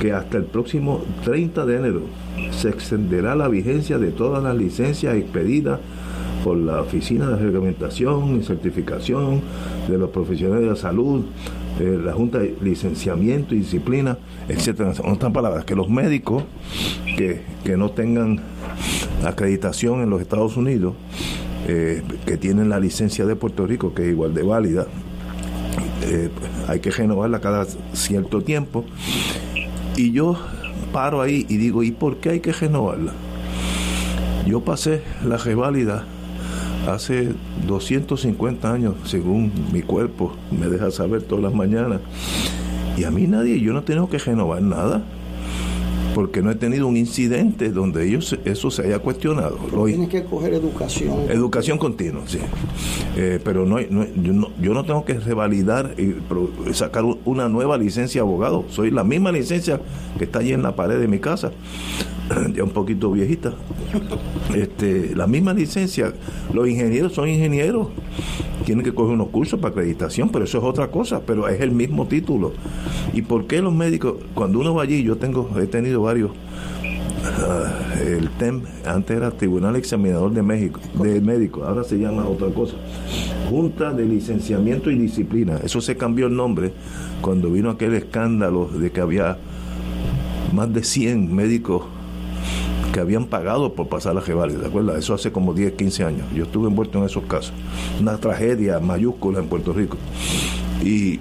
que 0.00 0.12
hasta 0.12 0.36
el 0.36 0.44
próximo 0.44 1.02
30 1.24 1.66
de 1.66 1.76
enero 1.76 2.02
se 2.52 2.68
extenderá 2.68 3.34
la 3.34 3.48
vigencia 3.48 3.98
de 3.98 4.12
todas 4.12 4.44
las 4.44 4.54
licencias 4.56 5.16
expedidas 5.16 5.80
por 6.44 6.56
la 6.56 6.82
Oficina 6.82 7.30
de 7.30 7.36
Reglamentación 7.36 8.38
y 8.38 8.44
Certificación 8.44 9.40
de 9.88 9.98
los 9.98 10.10
Profesionales 10.10 10.62
de 10.62 10.70
la 10.70 10.76
Salud, 10.76 11.24
eh, 11.80 11.98
la 12.00 12.12
Junta 12.12 12.38
de 12.38 12.54
Licenciamiento 12.60 13.56
y 13.56 13.58
Disciplina, 13.58 14.18
etcétera. 14.48 14.92
En 14.92 15.10
otras 15.10 15.32
palabras, 15.32 15.64
que 15.64 15.74
los 15.74 15.88
médicos 15.88 16.44
que, 17.16 17.42
que 17.64 17.76
no 17.76 17.90
tengan 17.90 18.40
acreditación 19.30 20.00
en 20.00 20.10
los 20.10 20.20
Estados 20.20 20.56
Unidos, 20.56 20.94
eh, 21.66 22.02
que 22.26 22.36
tienen 22.36 22.68
la 22.68 22.78
licencia 22.78 23.24
de 23.24 23.36
Puerto 23.36 23.66
Rico, 23.66 23.94
que 23.94 24.02
es 24.02 24.08
igual 24.10 24.34
de 24.34 24.42
válida, 24.42 24.86
eh, 26.02 26.28
hay 26.68 26.80
que 26.80 26.90
renovarla 26.90 27.40
cada 27.40 27.66
cierto 27.92 28.42
tiempo. 28.42 28.84
Y 29.96 30.12
yo 30.12 30.36
paro 30.92 31.22
ahí 31.22 31.46
y 31.48 31.56
digo, 31.56 31.82
¿y 31.82 31.90
por 31.90 32.18
qué 32.18 32.30
hay 32.30 32.40
que 32.40 32.52
renovarla? 32.52 33.12
Yo 34.46 34.60
pasé 34.60 35.02
la 35.24 35.38
reválida 35.38 36.04
hace 36.86 37.32
250 37.66 38.70
años, 38.70 38.94
según 39.04 39.50
mi 39.72 39.80
cuerpo 39.80 40.34
me 40.50 40.66
deja 40.66 40.90
saber 40.90 41.22
todas 41.22 41.44
las 41.44 41.54
mañanas. 41.54 42.00
Y 42.96 43.04
a 43.04 43.10
mí 43.10 43.26
nadie, 43.26 43.58
yo 43.60 43.72
no 43.72 43.82
tengo 43.82 44.08
que 44.08 44.18
renovar 44.18 44.62
nada 44.62 45.02
porque 46.14 46.40
no 46.42 46.50
he 46.50 46.54
tenido 46.54 46.86
un 46.86 46.96
incidente 46.96 47.70
donde 47.70 48.06
ellos 48.06 48.38
eso 48.44 48.70
se 48.70 48.82
haya 48.86 48.98
cuestionado. 49.00 49.58
Lo- 49.72 49.84
Tienes 49.86 50.08
que 50.08 50.24
coger 50.24 50.54
educación. 50.54 51.12
Educación 51.28 51.76
continua, 51.78 52.22
sí. 52.26 52.38
Eh, 53.16 53.40
pero 53.44 53.66
no, 53.66 53.78
no 53.90 54.04
yo, 54.22 54.32
no, 54.32 54.48
yo 54.60 54.74
no 54.74 54.84
tengo 54.84 55.04
que 55.04 55.14
revalidar 55.14 55.94
y 55.98 56.06
pro- 56.12 56.50
sacar 56.72 57.04
una 57.24 57.48
nueva 57.48 57.76
licencia 57.76 58.22
de 58.22 58.28
abogado. 58.28 58.64
Soy 58.68 58.90
la 58.90 59.04
misma 59.04 59.32
licencia 59.32 59.80
que 60.18 60.24
está 60.24 60.38
allí 60.38 60.52
en 60.52 60.62
la 60.62 60.76
pared 60.76 60.98
de 61.00 61.08
mi 61.08 61.18
casa, 61.18 61.50
ya 62.54 62.62
un 62.64 62.70
poquito 62.70 63.10
viejita. 63.10 63.54
Este, 64.54 65.14
la 65.14 65.26
misma 65.26 65.52
licencia. 65.52 66.12
Los 66.52 66.68
ingenieros 66.68 67.12
son 67.12 67.28
ingenieros. 67.28 67.88
Tienen 68.64 68.84
que 68.84 68.94
coger 68.94 69.14
unos 69.14 69.28
cursos 69.28 69.60
para 69.60 69.72
acreditación, 69.72 70.30
pero 70.30 70.44
eso 70.46 70.58
es 70.58 70.64
otra 70.64 70.88
cosa, 70.90 71.20
pero 71.26 71.48
es 71.48 71.60
el 71.60 71.70
mismo 71.72 72.06
título. 72.06 72.52
¿Y 73.12 73.20
por 73.22 73.46
qué 73.46 73.60
los 73.60 73.74
médicos, 73.74 74.14
cuando 74.34 74.58
uno 74.60 74.74
va 74.74 74.84
allí, 74.84 75.02
yo 75.02 75.16
tengo, 75.16 75.50
he 75.60 75.66
tenido 75.66 76.00
varios 76.04 76.30
ah, 77.24 77.84
el 78.00 78.28
TEM, 78.30 78.62
antes 78.86 79.16
era 79.16 79.30
Tribunal 79.30 79.76
Examinador 79.76 80.32
de 80.32 80.42
México, 80.42 80.80
de 81.02 81.20
Médico, 81.20 81.64
ahora 81.64 81.84
se 81.84 81.98
llama 81.98 82.26
otra 82.26 82.48
cosa. 82.48 82.76
Junta 83.48 83.92
de 83.92 84.04
Licenciamiento 84.04 84.90
y 84.90 84.98
Disciplina. 84.98 85.58
Eso 85.62 85.80
se 85.80 85.96
cambió 85.96 86.26
el 86.26 86.36
nombre 86.36 86.72
cuando 87.20 87.50
vino 87.50 87.70
aquel 87.70 87.94
escándalo 87.94 88.68
de 88.68 88.90
que 88.90 89.00
había 89.00 89.38
más 90.52 90.72
de 90.72 90.82
100 90.82 91.34
médicos 91.34 91.82
que 92.92 93.00
habían 93.00 93.26
pagado 93.26 93.74
por 93.74 93.88
pasar 93.88 94.14
la 94.14 94.20
reválida, 94.20 94.60
¿de 94.60 94.66
acuerdo? 94.66 94.96
Eso 94.96 95.14
hace 95.14 95.32
como 95.32 95.52
10, 95.52 95.72
15 95.72 96.04
años. 96.04 96.26
Yo 96.32 96.44
estuve 96.44 96.68
envuelto 96.68 96.98
en 96.98 97.04
esos 97.04 97.24
casos. 97.24 97.52
Una 98.00 98.16
tragedia 98.18 98.78
mayúscula 98.78 99.40
en 99.40 99.48
Puerto 99.48 99.72
Rico. 99.72 99.96
Y 100.84 101.18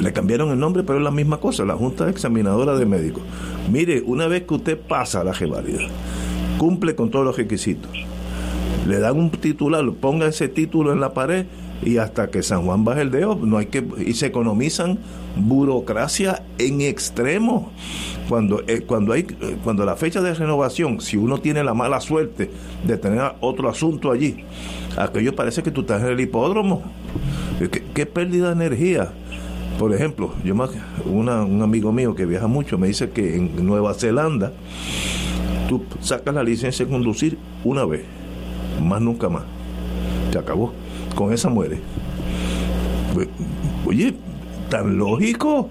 le 0.00 0.12
cambiaron 0.12 0.50
el 0.50 0.58
nombre, 0.60 0.84
pero 0.84 0.98
es 0.98 1.04
la 1.04 1.10
misma 1.10 1.38
cosa, 1.38 1.64
la 1.64 1.74
Junta 1.74 2.08
Examinadora 2.08 2.76
de 2.76 2.86
Médicos. 2.86 3.24
Mire, 3.70 4.02
una 4.02 4.26
vez 4.26 4.44
que 4.44 4.54
usted 4.54 4.78
pasa 4.78 5.22
la 5.24 5.32
reválida, 5.32 5.80
cumple 6.58 6.94
con 6.94 7.10
todos 7.10 7.24
los 7.24 7.36
requisitos, 7.36 7.90
le 8.86 8.98
dan 8.98 9.18
un 9.18 9.30
titular, 9.30 9.84
ponga 9.92 10.26
ese 10.26 10.48
título 10.48 10.92
en 10.92 11.00
la 11.00 11.12
pared 11.12 11.46
y 11.82 11.98
hasta 11.98 12.30
que 12.30 12.42
San 12.42 12.64
Juan 12.64 12.84
baje 12.84 13.02
el 13.02 13.10
dedo, 13.10 13.36
no 13.36 13.58
hay 13.58 13.66
que 13.66 13.84
y 13.98 14.14
se 14.14 14.26
economizan 14.26 14.98
burocracia 15.36 16.42
en 16.58 16.80
extremo. 16.80 17.70
Cuando 18.28 18.62
eh, 18.66 18.82
cuando 18.86 19.12
hay 19.12 19.26
eh, 19.40 19.56
cuando 19.62 19.84
la 19.84 19.96
fecha 19.96 20.20
de 20.20 20.34
renovación, 20.34 21.00
si 21.00 21.16
uno 21.16 21.38
tiene 21.38 21.62
la 21.62 21.74
mala 21.74 22.00
suerte 22.00 22.50
de 22.84 22.96
tener 22.96 23.20
otro 23.40 23.68
asunto 23.68 24.10
allí, 24.10 24.44
aquello 24.96 25.34
parece 25.34 25.62
que 25.62 25.70
tú 25.70 25.82
estás 25.82 26.02
en 26.02 26.08
el 26.08 26.20
hipódromo. 26.20 26.82
¿Qué, 27.58 27.84
qué 27.94 28.06
pérdida 28.06 28.48
de 28.48 28.64
energía? 28.64 29.12
Por 29.78 29.94
ejemplo, 29.94 30.32
yo 30.44 30.54
más, 30.54 30.70
un 31.04 31.28
amigo 31.62 31.92
mío 31.92 32.14
que 32.14 32.26
viaja 32.26 32.48
mucho 32.48 32.78
me 32.78 32.88
dice 32.88 33.10
que 33.10 33.36
en 33.36 33.64
Nueva 33.64 33.94
Zelanda 33.94 34.52
tú 35.68 35.84
sacas 36.00 36.34
la 36.34 36.42
licencia 36.42 36.84
de 36.84 36.90
conducir 36.90 37.38
una 37.64 37.84
vez, 37.84 38.02
más 38.82 39.00
nunca 39.00 39.28
más. 39.28 39.44
Se 40.32 40.38
acabó. 40.38 40.72
Con 41.14 41.32
esa 41.32 41.48
muere. 41.48 41.78
Pues, 43.14 43.28
Oye, 43.86 44.14
tan 44.68 44.98
lógico. 44.98 45.70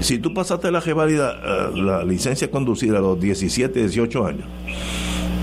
Si 0.00 0.18
tú 0.18 0.32
pasaste 0.34 0.70
la 0.70 0.80
reválida, 0.80 1.32
eh, 1.32 1.70
la 1.80 2.04
licencia 2.04 2.46
de 2.46 2.50
conducir 2.50 2.94
a 2.94 3.00
los 3.00 3.18
17, 3.18 3.80
18 3.80 4.26
años, 4.26 4.44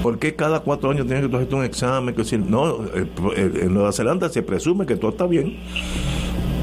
¿por 0.04 0.20
qué 0.20 0.36
cada 0.36 0.60
cuatro 0.62 0.91
años 0.91 1.08
tienes 1.08 1.28
que 1.28 1.36
hacer 1.36 1.54
un 1.56 1.64
examen? 1.66 2.16
No, 2.50 2.78
el- 3.36 3.58
en 3.62 3.74
Nueva 3.74 3.91
Zelanda 3.91 4.30
se 4.30 4.41
presume 4.44 4.86
que 4.86 4.95
todo 4.95 5.12
está 5.12 5.26
bien. 5.26 5.58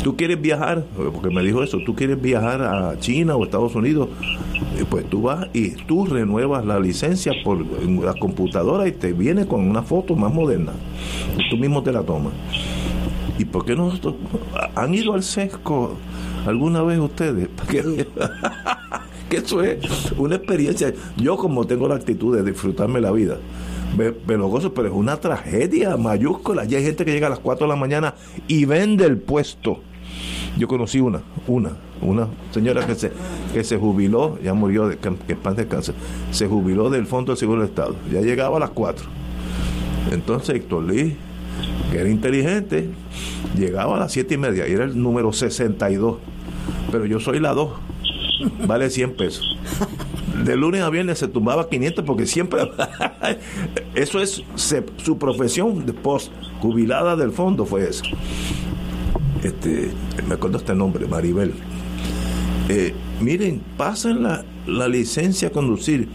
Tú 0.02 0.16
quieres 0.16 0.40
viajar, 0.40 0.84
porque 0.96 1.34
me 1.34 1.42
dijo 1.42 1.62
eso, 1.62 1.78
tú 1.84 1.94
quieres 1.94 2.20
viajar 2.20 2.62
a 2.62 2.98
China 2.98 3.36
o 3.36 3.44
Estados 3.44 3.74
Unidos, 3.74 4.08
pues 4.88 5.04
tú 5.10 5.22
vas 5.22 5.48
y 5.52 5.70
tú 5.70 6.06
renuevas 6.06 6.64
la 6.64 6.80
licencia 6.80 7.32
por 7.44 7.64
la 7.86 8.14
computadora 8.14 8.88
y 8.88 8.92
te 8.92 9.12
viene 9.12 9.46
con 9.46 9.68
una 9.68 9.82
foto 9.82 10.16
más 10.16 10.32
moderna. 10.32 10.72
Tú 11.50 11.56
mismo 11.58 11.82
te 11.82 11.92
la 11.92 12.02
tomas. 12.02 12.32
¿Y 13.38 13.44
por 13.44 13.64
qué 13.64 13.74
nosotros 13.74 14.14
han 14.74 14.94
ido 14.94 15.14
al 15.14 15.22
sesco 15.22 15.96
alguna 16.46 16.82
vez 16.82 16.98
ustedes? 16.98 17.48
Que 19.30 19.36
eso 19.36 19.62
es 19.62 19.78
una 20.18 20.34
experiencia. 20.34 20.92
Yo 21.16 21.36
como 21.36 21.64
tengo 21.64 21.86
la 21.86 21.94
actitud 21.94 22.36
de 22.36 22.42
disfrutarme 22.42 23.00
la 23.00 23.12
vida, 23.12 23.36
me, 23.96 24.12
me 24.26 24.36
lo 24.36 24.48
gozo, 24.48 24.74
pero 24.74 24.88
es 24.88 24.94
una 24.94 25.18
tragedia 25.20 25.96
mayúscula. 25.96 26.64
Ya 26.64 26.78
hay 26.78 26.84
gente 26.84 27.04
que 27.04 27.12
llega 27.12 27.28
a 27.28 27.30
las 27.30 27.38
4 27.38 27.64
de 27.64 27.68
la 27.68 27.76
mañana 27.76 28.14
y 28.48 28.64
vende 28.64 29.04
el 29.04 29.18
puesto. 29.18 29.82
Yo 30.60 30.68
conocí 30.68 31.00
una, 31.00 31.22
una, 31.46 31.70
una 32.02 32.28
señora 32.50 32.86
que 32.86 32.94
se, 32.94 33.10
que 33.54 33.64
se 33.64 33.78
jubiló, 33.78 34.38
ya 34.42 34.52
murió, 34.52 34.88
de, 34.88 34.98
que, 34.98 35.10
que 35.26 35.34
paz 35.34 35.56
descanse, 35.56 35.94
se 36.32 36.48
jubiló 36.48 36.90
del 36.90 37.06
Fondo 37.06 37.32
de 37.32 37.38
Seguro 37.38 37.62
del 37.62 37.70
Estado. 37.70 37.96
Ya 38.12 38.20
llegaba 38.20 38.58
a 38.58 38.60
las 38.60 38.68
4. 38.68 39.06
Entonces 40.12 40.56
Héctor 40.56 40.84
Lee, 40.84 41.16
que 41.90 41.98
era 41.98 42.10
inteligente, 42.10 42.90
llegaba 43.56 43.96
a 43.96 44.00
las 44.00 44.12
7 44.12 44.34
y 44.34 44.36
media 44.36 44.68
y 44.68 44.72
era 44.72 44.84
el 44.84 45.02
número 45.02 45.32
62. 45.32 46.18
Pero 46.92 47.06
yo 47.06 47.20
soy 47.20 47.40
la 47.40 47.54
2, 47.54 47.70
vale 48.66 48.90
100 48.90 49.16
pesos. 49.16 49.56
De 50.44 50.56
lunes 50.56 50.82
a 50.82 50.90
viernes 50.90 51.20
se 51.20 51.28
tumbaba 51.28 51.70
500 51.70 52.04
porque 52.04 52.26
siempre. 52.26 52.70
eso 53.94 54.20
es 54.20 54.44
su 54.56 55.16
profesión 55.16 55.86
de 55.86 55.94
post 55.94 56.30
jubilada 56.60 57.16
del 57.16 57.32
fondo, 57.32 57.64
fue 57.64 57.88
eso. 57.88 58.04
Este, 59.42 59.90
me 60.26 60.34
acuerdo 60.34 60.58
este 60.58 60.74
nombre, 60.74 61.06
Maribel. 61.06 61.52
Eh, 62.68 62.94
miren, 63.20 63.62
pasen 63.76 64.22
la, 64.22 64.44
la 64.66 64.86
licencia 64.86 65.48
a 65.48 65.50
conducir 65.50 66.08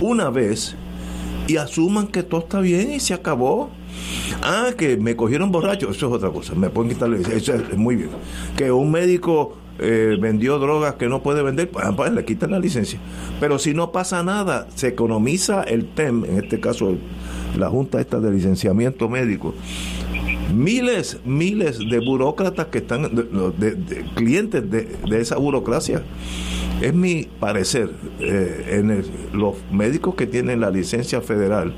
una 0.00 0.30
vez 0.30 0.74
y 1.46 1.56
asuman 1.56 2.08
que 2.08 2.22
todo 2.22 2.40
está 2.40 2.60
bien 2.60 2.92
y 2.92 3.00
se 3.00 3.14
acabó. 3.14 3.70
Ah, 4.42 4.70
que 4.76 4.96
me 4.96 5.16
cogieron 5.16 5.50
borracho, 5.50 5.90
eso 5.90 6.08
es 6.08 6.12
otra 6.12 6.30
cosa, 6.30 6.54
me 6.54 6.68
pueden 6.68 6.92
quitar 6.92 7.08
la 7.08 7.16
licencia, 7.16 7.54
eso 7.54 7.64
es 7.72 7.78
muy 7.78 7.96
bien. 7.96 8.10
Que 8.56 8.70
un 8.70 8.90
médico 8.90 9.56
eh, 9.78 10.16
vendió 10.20 10.58
drogas 10.58 10.94
que 10.94 11.08
no 11.08 11.22
puede 11.22 11.42
vender, 11.42 11.70
pues, 11.70 11.86
pues, 11.96 12.12
le 12.12 12.24
quitan 12.24 12.50
la 12.50 12.58
licencia. 12.58 12.98
Pero 13.40 13.58
si 13.58 13.74
no 13.74 13.92
pasa 13.92 14.22
nada, 14.22 14.66
se 14.74 14.88
economiza 14.88 15.62
el 15.62 15.86
TEM, 15.86 16.24
en 16.24 16.38
este 16.38 16.60
caso 16.60 16.94
la 17.56 17.70
Junta 17.70 18.00
esta 18.00 18.20
de 18.20 18.30
Licenciamiento 18.30 19.08
Médico, 19.08 19.54
miles, 20.54 21.18
miles 21.24 21.78
de 21.78 21.98
burócratas 22.00 22.66
que 22.66 22.78
están, 22.78 23.02
de, 23.14 24.04
clientes 24.14 24.70
de, 24.70 24.88
de 25.08 25.20
esa 25.20 25.36
burocracia. 25.36 26.02
Es 26.80 26.92
mi 26.92 27.26
parecer, 27.40 27.90
eh, 28.20 28.80
en 28.80 29.02
los 29.32 29.54
médicos 29.72 30.14
que 30.14 30.26
tienen 30.26 30.60
la 30.60 30.70
licencia 30.70 31.22
federal 31.22 31.72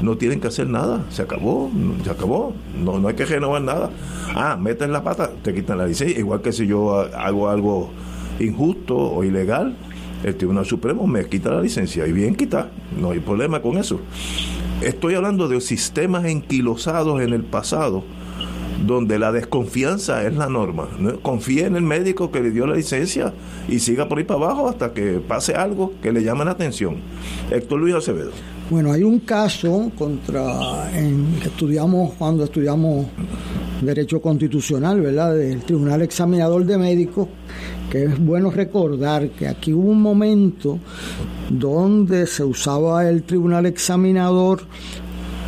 no 0.00 0.16
tienen 0.16 0.40
que 0.40 0.46
hacer 0.46 0.68
nada, 0.68 1.04
se 1.10 1.22
acabó, 1.22 1.68
se 2.04 2.10
acabó, 2.10 2.54
no, 2.84 3.00
no 3.00 3.08
hay 3.08 3.14
que 3.14 3.24
renovar 3.24 3.62
nada. 3.62 3.90
Ah, 4.36 4.56
meten 4.56 4.92
la 4.92 5.02
pata, 5.02 5.32
te 5.42 5.52
quitan 5.52 5.78
la 5.78 5.86
licencia, 5.88 6.16
igual 6.16 6.40
que 6.40 6.52
si 6.52 6.68
yo 6.68 6.94
ha- 7.00 7.06
hago 7.26 7.48
algo 7.48 7.90
injusto 8.38 8.96
o 8.96 9.24
ilegal, 9.24 9.74
el 10.22 10.36
Tribunal 10.36 10.66
Supremo 10.66 11.04
me 11.08 11.24
quita 11.26 11.50
la 11.50 11.60
licencia, 11.60 12.06
y 12.06 12.12
bien 12.12 12.36
quita, 12.36 12.70
no 13.00 13.10
hay 13.10 13.18
problema 13.18 13.60
con 13.60 13.76
eso. 13.76 13.98
Estoy 14.82 15.14
hablando 15.14 15.48
de 15.48 15.60
sistemas 15.60 16.24
enquilosados 16.26 17.20
en 17.20 17.32
el 17.32 17.42
pasado, 17.42 18.04
donde 18.86 19.18
la 19.18 19.32
desconfianza 19.32 20.24
es 20.24 20.36
la 20.36 20.48
norma. 20.48 20.88
¿no? 21.00 21.18
Confíe 21.20 21.66
en 21.66 21.74
el 21.74 21.82
médico 21.82 22.30
que 22.30 22.40
le 22.40 22.52
dio 22.52 22.64
la 22.64 22.76
licencia 22.76 23.32
y 23.68 23.80
siga 23.80 24.08
por 24.08 24.18
ahí 24.18 24.24
para 24.24 24.44
abajo 24.44 24.68
hasta 24.68 24.92
que 24.92 25.18
pase 25.18 25.54
algo 25.54 25.94
que 26.00 26.12
le 26.12 26.22
llame 26.22 26.44
la 26.44 26.52
atención. 26.52 26.96
Héctor 27.50 27.80
Luis 27.80 27.96
Acevedo. 27.96 28.30
Bueno, 28.70 28.92
hay 28.92 29.02
un 29.02 29.18
caso 29.20 29.90
contra 29.98 30.90
en, 30.96 31.26
estudiamos 31.42 32.12
cuando 32.14 32.44
estudiamos 32.44 33.06
derecho 33.80 34.20
constitucional, 34.20 35.00
¿verdad? 35.00 35.34
Del 35.34 35.62
Tribunal 35.62 36.02
Examinador 36.02 36.64
de 36.64 36.78
Médicos, 36.78 37.28
que 37.90 38.04
es 38.04 38.18
bueno 38.18 38.50
recordar 38.50 39.30
que 39.30 39.48
aquí 39.48 39.72
hubo 39.72 39.90
un 39.90 40.02
momento 40.02 40.78
donde 41.50 42.26
se 42.26 42.44
usaba 42.44 43.08
el 43.08 43.22
Tribunal 43.22 43.66
Examinador 43.66 44.62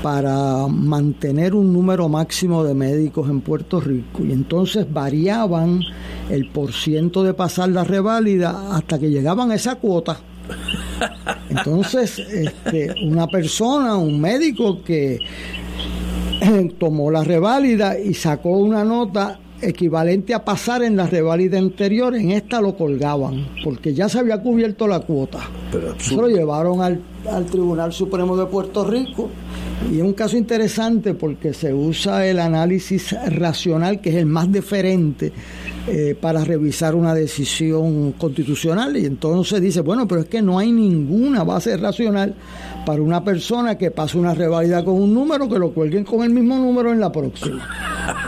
para 0.02 0.66
mantener 0.66 1.54
un 1.54 1.72
número 1.72 2.08
máximo 2.08 2.64
de 2.64 2.74
médicos 2.74 3.28
en 3.28 3.42
Puerto 3.42 3.80
Rico 3.80 4.24
y 4.24 4.32
entonces 4.32 4.90
variaban 4.90 5.82
el 6.30 6.48
porciento 6.48 7.22
de 7.22 7.34
pasar 7.34 7.68
la 7.68 7.84
reválida 7.84 8.74
hasta 8.74 8.98
que 8.98 9.10
llegaban 9.10 9.50
a 9.50 9.56
esa 9.56 9.74
cuota. 9.74 10.18
Entonces, 11.50 12.18
este, 12.18 12.94
una 13.04 13.26
persona, 13.26 13.96
un 13.96 14.20
médico 14.20 14.82
que 14.82 15.18
eh, 16.40 16.74
tomó 16.78 17.10
la 17.10 17.22
reválida 17.22 17.98
y 17.98 18.14
sacó 18.14 18.50
una 18.50 18.84
nota 18.84 19.38
equivalente 19.62 20.34
a 20.34 20.44
pasar 20.44 20.82
en 20.82 20.96
la 20.96 21.06
reválida 21.06 21.58
anterior, 21.58 22.14
en 22.14 22.30
esta 22.30 22.60
lo 22.60 22.76
colgaban, 22.76 23.48
porque 23.64 23.94
ya 23.94 24.08
se 24.08 24.18
había 24.18 24.40
cubierto 24.42 24.86
la 24.86 25.00
cuota. 25.00 25.38
Eso 25.98 26.20
lo 26.20 26.28
llevaron 26.28 26.80
al, 26.80 27.00
al 27.30 27.46
Tribunal 27.46 27.92
Supremo 27.92 28.36
de 28.36 28.46
Puerto 28.46 28.84
Rico 28.84 29.30
y 29.88 29.96
es 29.96 30.02
un 30.02 30.12
caso 30.12 30.36
interesante 30.36 31.14
porque 31.14 31.54
se 31.54 31.72
usa 31.72 32.26
el 32.26 32.38
análisis 32.38 33.16
racional, 33.28 34.00
que 34.00 34.10
es 34.10 34.16
el 34.16 34.26
más 34.26 34.50
deferente 34.52 35.32
eh, 35.88 36.14
para 36.20 36.44
revisar 36.44 36.94
una 36.94 37.14
decisión 37.14 38.12
constitucional. 38.12 38.96
Y 38.96 39.06
entonces 39.06 39.60
dice, 39.60 39.80
bueno, 39.80 40.06
pero 40.06 40.20
es 40.22 40.28
que 40.28 40.42
no 40.42 40.58
hay 40.58 40.70
ninguna 40.70 41.44
base 41.44 41.76
racional 41.78 42.34
para 42.84 43.02
una 43.02 43.22
persona 43.22 43.76
que 43.76 43.90
pase 43.90 44.18
una 44.18 44.34
reválida 44.34 44.84
con 44.84 44.94
un 44.94 45.12
número, 45.12 45.48
que 45.48 45.58
lo 45.58 45.72
cuelguen 45.72 46.04
con 46.04 46.22
el 46.22 46.30
mismo 46.30 46.56
número 46.56 46.92
en 46.92 47.00
la 47.00 47.12
próxima. 47.12 47.66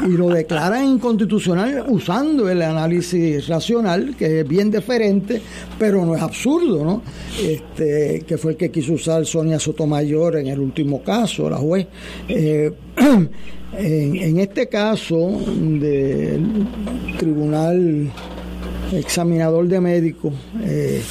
Y 0.07 0.11
lo 0.13 0.29
declaran 0.29 0.85
inconstitucional 0.85 1.85
usando 1.89 2.49
el 2.49 2.63
análisis 2.63 3.49
racional, 3.49 4.15
que 4.17 4.41
es 4.41 4.49
bien 4.49 4.71
deferente, 4.71 5.41
pero 5.79 6.05
no 6.05 6.15
es 6.15 6.23
absurdo, 6.23 6.85
¿no? 6.85 7.03
Este, 7.43 8.25
que 8.27 8.39
fue 8.39 8.53
el 8.53 8.57
que 8.57 8.71
quiso 8.71 8.95
usar 8.95 9.25
Sonia 9.27 9.59
Sotomayor 9.59 10.37
en 10.37 10.49
el 10.49 10.61
último 10.61 11.03
caso, 11.03 11.49
la 11.49 11.57
juez. 11.57 11.87
Eh, 12.29 12.73
en, 13.79 14.17
en 14.17 14.39
este 14.39 14.69
caso 14.69 15.41
del 15.47 16.67
Tribunal 17.19 18.11
Examinador 18.93 19.67
de 19.69 19.81
Médicos, 19.81 20.35
eh, 20.63 21.03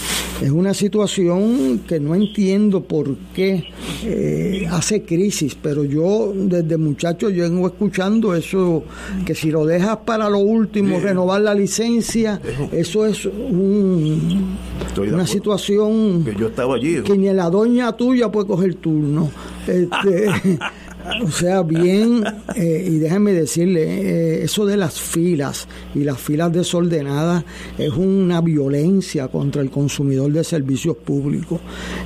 es 0.41 0.49
una 0.49 0.73
situación 0.73 1.83
que 1.87 1.99
no 1.99 2.15
entiendo 2.15 2.81
por 2.81 3.15
qué 3.33 3.63
eh, 4.03 4.67
hace 4.71 5.03
crisis, 5.03 5.55
pero 5.61 5.83
yo 5.83 6.33
desde 6.35 6.77
muchacho 6.77 7.29
yo 7.29 7.43
vengo 7.43 7.67
escuchando 7.67 8.33
eso, 8.33 8.83
que 9.23 9.35
si 9.35 9.51
lo 9.51 9.65
dejas 9.65 9.97
para 9.97 10.29
lo 10.29 10.39
último, 10.39 10.99
renovar 10.99 11.41
la 11.41 11.53
licencia, 11.53 12.41
eso 12.71 13.05
es 13.05 13.25
un, 13.25 14.57
una 14.97 15.27
situación 15.27 16.23
que 16.23 16.35
yo 16.35 16.47
estaba 16.47 16.75
allí. 16.75 17.01
Que 17.01 17.17
ni 17.17 17.31
la 17.31 17.49
doña 17.49 17.95
tuya 17.95 18.31
puede 18.31 18.47
coger 18.47 18.75
turno. 18.75 19.29
Este, 19.67 20.27
O 21.23 21.31
sea, 21.31 21.61
bien, 21.63 22.23
eh, 22.55 22.87
y 22.87 22.99
déjenme 22.99 23.33
decirle, 23.33 23.83
eh, 23.83 24.43
eso 24.43 24.65
de 24.65 24.77
las 24.77 24.99
filas 24.99 25.67
y 25.95 26.03
las 26.03 26.19
filas 26.19 26.51
desordenadas 26.51 27.43
es 27.77 27.91
una 27.91 28.41
violencia 28.41 29.27
contra 29.27 29.61
el 29.61 29.69
consumidor 29.69 30.31
de 30.31 30.43
servicios 30.43 30.97
públicos. 30.97 31.59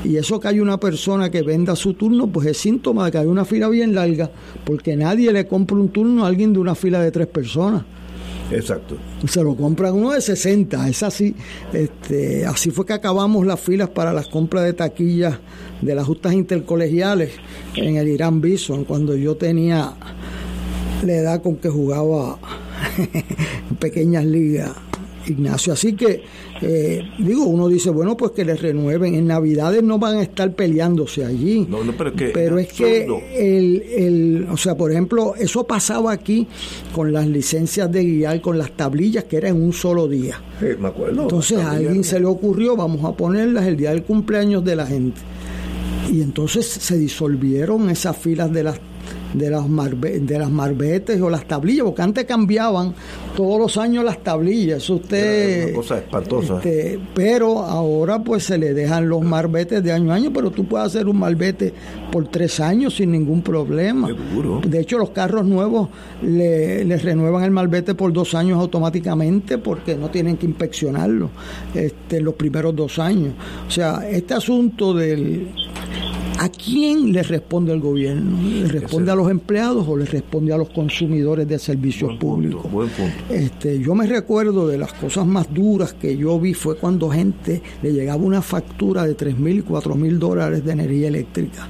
Y 0.04 0.18
eso 0.18 0.40
que 0.40 0.48
hay 0.48 0.60
una 0.60 0.80
persona 0.80 1.30
que 1.30 1.42
venda 1.42 1.76
su 1.76 1.94
turno, 1.94 2.28
pues 2.28 2.48
es 2.48 2.58
síntoma 2.58 3.06
de 3.06 3.12
que 3.12 3.18
hay 3.20 3.28
una 3.28 3.46
fila 3.46 3.70
bien 3.70 3.94
larga, 3.96 4.30
porque 4.64 4.96
nadie 4.96 5.32
le 5.32 5.48
compra 5.48 5.78
un 5.78 5.90
turno 5.90 6.26
a 6.26 6.28
alguien 6.28 6.54
de 6.54 6.60
una 6.60 6.76
fila 6.76 7.02
de 7.02 7.12
tres 7.12 7.28
personas. 7.28 7.84
Exacto. 8.52 8.98
Se 9.28 9.44
lo 9.44 9.56
compran 9.56 9.94
uno 9.94 10.12
de 10.12 10.22
60, 10.22 10.88
es 10.90 11.04
así. 11.04 11.36
Este, 11.74 12.46
así 12.46 12.72
fue 12.72 12.86
que 12.86 12.94
acabamos 12.94 13.46
las 13.46 13.60
filas 13.60 13.90
para 13.90 14.14
las 14.14 14.28
compras 14.28 14.64
de 14.64 14.74
taquillas 14.74 15.40
de 15.82 15.96
las 15.96 16.06
justas 16.06 16.34
intercolegiales 16.34 17.32
en 17.76 17.98
el 17.98 18.08
Irán 18.08 18.42
Bison, 18.42 18.86
cuando 18.86 19.16
yo 19.16 19.36
tenía 19.36 19.94
la 21.04 21.14
edad 21.14 21.42
con 21.42 21.58
que 21.58 21.70
jugaba 21.70 22.40
en 23.70 23.76
pequeñas 23.78 24.26
ligas 24.26 24.72
Ignacio. 25.28 25.74
Así 25.74 25.94
que, 25.94 26.24
eh, 26.62 27.02
digo, 27.20 27.46
uno 27.46 27.68
dice, 27.68 27.90
bueno, 27.90 28.16
pues 28.16 28.32
que 28.32 28.46
les 28.46 28.62
renueven. 28.62 29.16
En 29.16 29.28
Navidades 29.28 29.84
no 29.84 30.00
van 30.00 30.18
a 30.18 30.22
estar 30.22 30.54
peleándose 30.54 31.26
allí. 31.26 31.68
pero, 32.34 32.60
es 32.60 32.72
que, 32.74 33.08
el, 33.36 33.82
el, 33.82 34.48
o 34.52 34.58
sea, 34.58 34.76
por 34.76 34.92
ejemplo, 34.92 35.34
eso 35.36 35.66
pasaba 35.66 36.12
aquí 36.12 36.48
con 36.94 37.12
las 37.12 37.28
licencias 37.28 37.92
de 37.92 38.04
guiar, 38.04 38.42
con 38.42 38.58
las 38.58 38.72
tablillas 38.72 39.26
que 39.26 39.38
eran 39.38 39.56
en 39.56 39.64
un 39.64 39.74
solo 39.74 40.08
día. 40.08 40.42
me 40.80 40.88
acuerdo. 40.88 41.24
Entonces 41.24 41.58
a 41.60 41.72
alguien 41.72 42.04
se 42.04 42.20
le 42.20 42.26
ocurrió, 42.26 42.76
vamos 42.76 43.04
a 43.04 43.16
ponerlas 43.16 43.66
el 43.66 43.78
día 43.78 43.92
del 43.92 44.04
cumpleaños 44.04 44.64
de 44.64 44.76
la 44.76 44.86
gente. 44.86 45.22
Y 46.12 46.22
entonces 46.22 46.66
se 46.68 46.98
disolvieron 46.98 47.90
esas 47.90 48.18
filas 48.18 48.52
de 48.52 48.64
las 48.64 48.80
de 49.38 49.50
las, 49.50 49.66
de 49.68 50.40
las 50.40 50.50
marbetes 50.50 51.22
o 51.22 51.30
las 51.30 51.46
tablillas, 51.48 51.86
porque 51.86 52.02
antes 52.02 52.26
cambiaban 52.26 52.94
todos 53.36 53.60
los 53.60 53.78
años 53.78 54.04
las 54.04 54.24
tablillas, 54.24 54.84
eso 54.84 54.96
usted... 54.96 55.70
Una 55.70 55.76
cosa 55.76 55.98
espantosa. 55.98 56.56
Este, 56.58 57.00
pero 57.14 57.60
ahora 57.60 58.20
pues 58.20 58.44
se 58.44 58.58
le 58.58 58.74
dejan 58.74 59.10
los 59.10 59.22
marbetes 59.22 59.84
de 59.84 59.92
año 59.92 60.12
a 60.12 60.16
año, 60.16 60.32
pero 60.34 60.52
tú 60.52 60.66
puedes 60.66 60.88
hacer 60.88 61.08
un 61.08 61.20
marbete 61.20 61.74
por 62.12 62.28
tres 62.28 62.60
años 62.60 62.96
sin 62.96 63.12
ningún 63.12 63.42
problema. 63.42 64.10
De 64.66 64.80
hecho, 64.80 64.98
los 64.98 65.10
carros 65.10 65.46
nuevos 65.46 65.90
le, 66.22 66.86
les 66.86 67.04
renuevan 67.04 67.44
el 67.44 67.52
marbete 67.52 67.96
por 67.96 68.14
dos 68.14 68.34
años 68.36 68.60
automáticamente 68.60 69.58
porque 69.58 69.96
no 69.96 70.10
tienen 70.10 70.38
que 70.38 70.46
inspeccionarlo 70.46 71.30
este, 71.74 72.22
los 72.22 72.36
primeros 72.36 72.76
dos 72.76 73.00
años. 73.00 73.34
O 73.68 73.72
sea, 73.72 74.08
este 74.10 74.34
asunto 74.34 74.94
del 74.94 75.48
¿A 76.38 76.50
quién 76.50 77.14
le 77.14 77.24
responde 77.24 77.72
el 77.72 77.80
gobierno? 77.80 78.38
¿Le 78.42 78.68
responde 78.68 79.12
a 79.12 79.16
los 79.16 79.32
empleados 79.32 79.88
o 79.88 79.96
le 79.96 80.06
responde 80.06 80.54
a 80.54 80.58
los 80.58 80.70
consumidores 80.70 81.48
de 81.48 81.58
servicios 81.58 82.18
públicos? 82.18 82.66
Este, 83.30 83.80
yo 83.80 83.96
me 83.96 84.06
recuerdo 84.06 84.68
de 84.68 84.78
las 84.78 84.94
cosas 84.94 85.26
más 85.26 85.54
duras 85.54 85.94
que 85.94 86.18
yo 86.18 86.40
vi 86.40 86.54
fue 86.54 86.78
cuando 86.78 87.10
gente 87.10 87.62
le 87.82 87.94
llegaba 87.94 88.22
una 88.22 88.42
factura 88.42 89.06
de 89.06 89.14
3 89.14 89.38
mil, 89.40 89.64
4 89.64 89.96
mil 89.96 90.20
dólares 90.20 90.66
de 90.66 90.72
energía 90.74 91.08
eléctrica. 91.08 91.68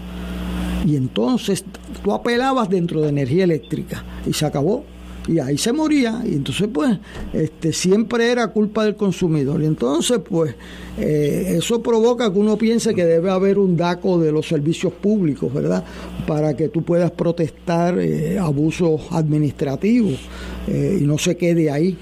Y 0.85 0.95
entonces 0.95 1.63
tú 2.03 2.13
apelabas 2.13 2.69
dentro 2.69 3.01
de 3.01 3.09
energía 3.09 3.43
eléctrica 3.43 4.03
y 4.25 4.33
se 4.33 4.45
acabó 4.45 4.83
y 5.27 5.39
ahí 5.39 5.57
se 5.57 5.73
moría. 5.73 6.21
Y 6.25 6.33
entonces 6.33 6.67
pues 6.71 6.97
este 7.33 7.73
siempre 7.73 8.31
era 8.31 8.47
culpa 8.47 8.85
del 8.85 8.95
consumidor. 8.95 9.61
Y 9.61 9.65
entonces 9.65 10.19
pues 10.27 10.55
eh, 10.97 11.55
eso 11.57 11.81
provoca 11.81 12.31
que 12.31 12.39
uno 12.39 12.57
piense 12.57 12.93
que 12.93 13.05
debe 13.05 13.29
haber 13.31 13.57
un 13.57 13.75
DACO 13.75 14.19
de 14.19 14.31
los 14.31 14.47
servicios 14.47 14.93
públicos 14.93 15.53
verdad 15.53 15.83
para 16.27 16.55
que 16.55 16.69
tú 16.69 16.83
puedas 16.83 17.11
protestar 17.11 17.99
eh, 17.99 18.39
abusos 18.39 19.01
administrativos 19.11 20.19
eh, 20.67 20.99
y 21.01 21.03
no 21.03 21.17
se 21.17 21.37
quede 21.37 21.69
ahí. 21.71 21.97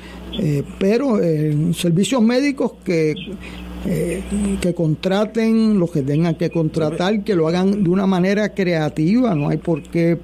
Pero 0.80 1.20
servicios 1.74 2.20
médicos 2.24 2.72
que 2.84 3.14
que 4.62 4.74
contraten 4.74 5.78
los 5.78 5.92
que 5.92 6.02
tengan 6.02 6.34
que 6.36 6.50
contratar, 6.50 7.24
que 7.24 7.36
lo 7.36 7.48
hagan 7.48 7.84
de 7.84 7.90
una 7.90 8.08
manera 8.08 8.54
creativa, 8.54 9.36
no 9.36 9.50
hay 9.50 9.58
por 9.58 9.84
qué 9.84 10.18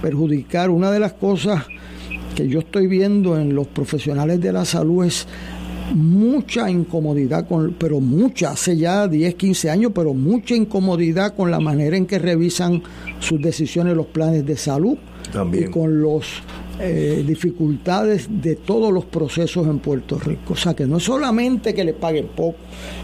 perjudicar. 0.00 0.70
Una 0.70 0.90
de 0.90 1.00
las 1.00 1.14
cosas 1.14 1.64
que 2.34 2.48
yo 2.48 2.60
estoy 2.60 2.86
viendo 2.86 3.38
en 3.38 3.54
los 3.54 3.66
profesionales 3.66 4.40
de 4.40 4.52
la 4.52 4.64
salud 4.64 5.04
es 5.04 5.26
mucha 5.94 6.70
incomodidad, 6.70 7.46
con, 7.48 7.74
pero 7.78 8.00
mucha, 8.00 8.50
hace 8.50 8.76
ya 8.76 9.08
10, 9.08 9.34
15 9.34 9.70
años, 9.70 9.92
pero 9.94 10.14
mucha 10.14 10.54
incomodidad 10.54 11.34
con 11.34 11.50
la 11.50 11.60
manera 11.60 11.96
en 11.96 12.06
que 12.06 12.18
revisan 12.18 12.82
sus 13.20 13.40
decisiones 13.40 13.96
los 13.96 14.06
planes 14.06 14.44
de 14.44 14.56
salud 14.56 14.96
También. 15.32 15.64
y 15.64 15.70
con 15.70 16.02
las 16.02 16.24
eh, 16.80 17.24
dificultades 17.26 18.28
de 18.30 18.56
todos 18.56 18.92
los 18.92 19.04
procesos 19.04 19.66
en 19.66 19.78
Puerto 19.80 20.18
Rico. 20.18 20.52
O 20.52 20.56
sea, 20.56 20.74
que 20.74 20.86
no 20.86 20.98
es 20.98 21.04
solamente 21.04 21.74
que 21.74 21.84
le 21.84 21.94
paguen 21.94 22.28
poco, 22.28 22.58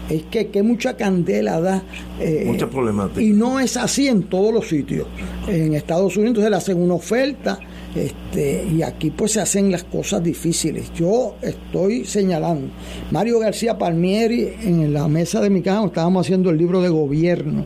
es 0.09 0.23
que, 0.23 0.47
que 0.47 0.63
mucha 0.63 0.95
candela 0.95 1.59
da. 1.59 1.83
Eh, 2.19 2.43
mucha 2.45 2.69
problemática. 2.69 3.21
Y 3.21 3.31
no 3.31 3.59
es 3.59 3.75
así 3.77 4.07
en 4.07 4.23
todos 4.23 4.53
los 4.53 4.67
sitios. 4.67 5.07
En 5.47 5.73
Estados 5.73 6.15
Unidos 6.17 6.43
se 6.43 6.49
le 6.49 6.55
hacen 6.55 6.81
una 6.81 6.93
oferta 6.93 7.59
este, 7.95 8.67
y 8.69 8.81
aquí 8.81 9.09
pues 9.09 9.31
se 9.31 9.41
hacen 9.41 9.71
las 9.71 9.85
cosas 9.85 10.21
difíciles. 10.21 10.91
Yo 10.93 11.35
estoy 11.41 12.03
señalando, 12.05 12.67
Mario 13.11 13.39
García 13.39 13.77
Palmieri 13.77 14.49
en 14.63 14.93
la 14.93 15.07
mesa 15.07 15.39
de 15.39 15.49
mi 15.49 15.61
casa, 15.61 15.85
estábamos 15.85 16.25
haciendo 16.25 16.49
el 16.49 16.57
libro 16.57 16.81
de 16.81 16.89
gobierno 16.89 17.65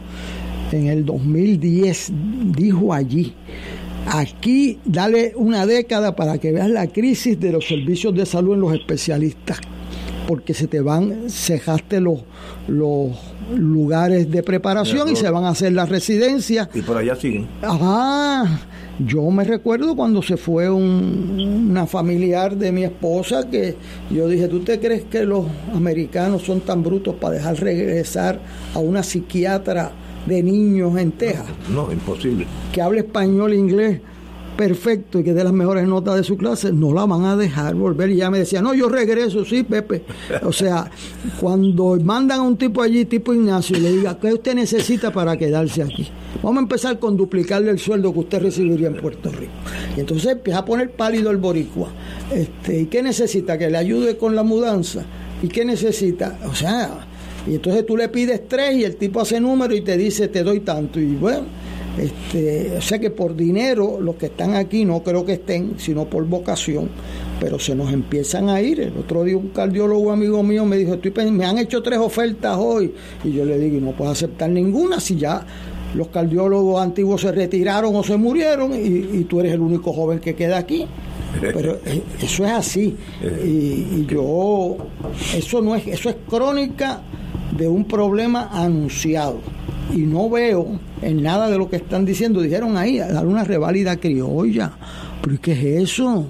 en 0.71 0.87
el 0.87 1.03
2010, 1.03 2.11
dijo 2.55 2.93
allí, 2.93 3.33
aquí 4.05 4.77
dale 4.85 5.33
una 5.35 5.65
década 5.65 6.15
para 6.15 6.37
que 6.37 6.51
veas 6.51 6.69
la 6.69 6.87
crisis 6.87 7.39
de 7.39 7.51
los 7.51 7.67
servicios 7.67 8.13
de 8.13 8.27
salud 8.27 8.53
en 8.53 8.61
los 8.61 8.73
especialistas, 8.73 9.59
porque 10.27 10.53
se 10.53 10.67
te 10.67 10.81
van, 10.81 11.27
cejaste 11.27 12.01
los, 12.01 12.19
los 12.67 13.17
lugares 13.55 14.29
de 14.29 14.43
preparación 14.43 15.09
y 15.09 15.15
se 15.15 15.29
van 15.31 15.45
a 15.45 15.49
hacer 15.49 15.73
las 15.73 15.89
residencias. 15.89 16.69
Y 16.75 16.81
por 16.81 16.97
allá 16.97 17.15
siguen. 17.15 17.47
Ajá. 17.63 18.68
Yo 19.05 19.29
me 19.31 19.45
recuerdo 19.45 19.95
cuando 19.95 20.21
se 20.21 20.35
fue 20.35 20.69
una 20.69 21.87
familiar 21.87 22.57
de 22.57 22.73
mi 22.73 22.83
esposa 22.83 23.49
que 23.49 23.75
yo 24.11 24.27
dije, 24.27 24.49
¿tú 24.49 24.59
te 24.59 24.77
crees 24.79 25.05
que 25.05 25.23
los 25.23 25.45
americanos 25.73 26.41
son 26.41 26.59
tan 26.59 26.83
brutos 26.83 27.15
para 27.15 27.35
dejar 27.35 27.61
regresar 27.61 28.39
a 28.73 28.79
una 28.79 29.01
psiquiatra 29.01 29.93
de 30.25 30.43
niños 30.43 30.97
en 30.97 31.13
Texas? 31.13 31.45
No, 31.73 31.89
imposible. 31.93 32.45
Que 32.73 32.81
hable 32.81 32.99
español 32.99 33.53
e 33.53 33.55
inglés 33.55 34.01
perfecto 34.59 35.19
y 35.19 35.23
que 35.23 35.33
dé 35.33 35.41
las 35.41 35.53
mejores 35.53 35.87
notas 35.87 36.17
de 36.17 36.23
su 36.25 36.35
clase, 36.35 36.73
no 36.73 36.93
la 36.93 37.05
van 37.05 37.23
a 37.23 37.37
dejar 37.37 37.75
volver. 37.75 38.09
Y 38.09 38.17
ya 38.17 38.29
me 38.29 38.39
decía, 38.39 38.61
no, 38.61 38.73
yo 38.73 38.89
regreso, 38.89 39.45
sí, 39.45 39.63
Pepe. 39.63 40.03
O 40.43 40.51
sea, 40.51 40.91
cuando 41.39 41.97
mandan 42.03 42.41
a 42.41 42.43
un 42.43 42.57
tipo 42.57 42.81
allí, 42.81 43.05
tipo 43.05 43.33
Ignacio, 43.33 43.77
y 43.77 43.79
le 43.79 43.91
diga, 43.93 44.19
¿qué 44.19 44.33
usted 44.33 44.55
necesita 44.55 45.13
para 45.13 45.37
quedarse 45.37 45.81
aquí? 45.81 46.09
Vamos 46.43 46.57
a 46.57 46.63
empezar 46.63 46.99
con 46.99 47.15
duplicarle 47.15 47.71
el 47.71 47.79
sueldo 47.79 48.11
que 48.11 48.19
usted 48.19 48.41
recibiría 48.41 48.87
en 48.87 48.97
Puerto 48.97 49.31
Rico. 49.31 49.53
Y 49.95 50.01
entonces 50.01 50.33
empieza 50.33 50.59
a 50.59 50.65
poner 50.65 50.91
pálido 50.91 51.31
el 51.31 51.37
boricua. 51.37 51.87
Este, 52.29 52.81
¿Y 52.81 52.85
qué 52.87 53.01
necesita? 53.01 53.57
Que 53.57 53.69
le 53.69 53.77
ayude 53.77 54.17
con 54.17 54.35
la 54.35 54.43
mudanza. 54.43 55.05
¿Y 55.41 55.47
qué 55.47 55.63
necesita? 55.63 56.37
O 56.45 56.53
sea, 56.53 57.07
y 57.47 57.55
entonces 57.55 57.85
tú 57.85 57.95
le 57.95 58.09
pides 58.09 58.47
tres 58.49 58.75
y 58.75 58.83
el 58.83 58.97
tipo 58.97 59.21
hace 59.21 59.39
número 59.39 59.73
y 59.73 59.79
te 59.81 59.95
dice, 59.95 60.27
te 60.27 60.43
doy 60.43 60.59
tanto. 60.59 60.99
Y 60.99 61.15
bueno, 61.15 61.45
este, 61.99 62.77
o 62.77 62.81
sea 62.81 62.99
que 62.99 63.09
por 63.09 63.35
dinero 63.35 63.99
los 63.99 64.15
que 64.15 64.27
están 64.27 64.55
aquí 64.55 64.85
no 64.85 65.03
creo 65.03 65.25
que 65.25 65.33
estén, 65.33 65.73
sino 65.77 66.05
por 66.05 66.25
vocación, 66.25 66.89
pero 67.39 67.59
se 67.59 67.75
nos 67.75 67.91
empiezan 67.91 68.49
a 68.49 68.61
ir. 68.61 68.79
El 68.79 68.97
otro 68.97 69.23
día 69.23 69.37
un 69.37 69.49
cardiólogo 69.49 70.11
amigo 70.11 70.41
mío 70.41 70.65
me 70.65 70.77
dijo, 70.77 70.93
Estoy 70.93 71.31
me 71.31 71.45
han 71.45 71.57
hecho 71.57 71.83
tres 71.83 71.99
ofertas 71.99 72.57
hoy 72.57 72.93
y 73.23 73.33
yo 73.33 73.43
le 73.43 73.59
digo, 73.59 73.81
no 73.81 73.91
puedo 73.91 74.11
aceptar 74.11 74.49
ninguna 74.49 74.99
si 74.99 75.17
ya 75.17 75.45
los 75.93 76.07
cardiólogos 76.07 76.81
antiguos 76.81 77.21
se 77.21 77.31
retiraron 77.31 77.95
o 77.95 78.03
se 78.03 78.15
murieron 78.15 78.73
y, 78.73 79.23
tú 79.23 79.39
eres 79.39 79.53
el 79.53 79.59
único 79.59 79.91
joven 79.91 80.19
que 80.19 80.35
queda 80.35 80.57
aquí. 80.57 80.85
Pero 81.41 81.79
eh, 81.85 82.01
eso 82.21 82.45
es 82.45 82.51
así. 82.51 82.95
Y, 83.43 83.47
y, 83.47 84.07
yo, 84.09 84.77
eso 85.35 85.61
no 85.61 85.75
es, 85.75 85.85
eso 85.87 86.09
es 86.09 86.15
crónica 86.27 87.01
de 87.57 87.67
un 87.67 87.85
problema 87.85 88.49
anunciado 88.51 89.58
y 89.93 89.99
no 89.99 90.29
veo 90.29 90.79
en 91.01 91.23
nada 91.23 91.49
de 91.49 91.57
lo 91.57 91.69
que 91.69 91.77
están 91.77 92.05
diciendo. 92.05 92.41
Dijeron 92.41 92.77
ahí, 92.77 92.97
dar 92.97 93.25
una 93.25 93.43
reválida 93.43 93.97
criolla. 93.97 94.71
¿Pero 95.21 95.41
qué 95.41 95.51
es 95.53 95.83
eso? 95.83 96.27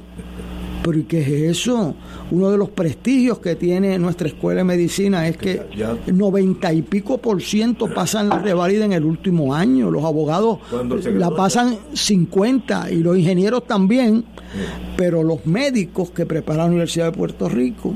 ¿Pero 0.84 1.08
qué 1.08 1.20
es 1.20 1.58
eso? 1.58 1.94
Uno 2.32 2.52
de 2.52 2.58
los 2.58 2.70
prestigios 2.70 3.40
que 3.40 3.56
tiene 3.56 4.00
nuestra 4.00 4.28
escuela 4.28 4.60
de 4.60 4.64
medicina 4.64 5.28
es 5.28 5.38
que 5.38 5.62
noventa 6.08 6.72
y 6.72 6.82
pico 6.82 7.18
por 7.18 7.42
ciento 7.42 7.88
pasan 7.94 8.30
la 8.30 8.40
revalida 8.40 8.86
en 8.86 8.94
el 8.94 9.04
último 9.04 9.54
año. 9.54 9.92
Los 9.92 10.04
abogados 10.04 10.60
la 11.14 11.32
pasan 11.32 11.78
50 11.94 12.92
y 12.92 12.98
los 12.98 13.18
ingenieros 13.18 13.68
también. 13.68 14.24
Pero 14.96 15.22
los 15.22 15.46
médicos 15.46 16.12
que 16.12 16.26
prepara 16.26 16.64
la 16.64 16.70
Universidad 16.70 17.12
de 17.12 17.18
Puerto 17.18 17.50
Rico, 17.50 17.94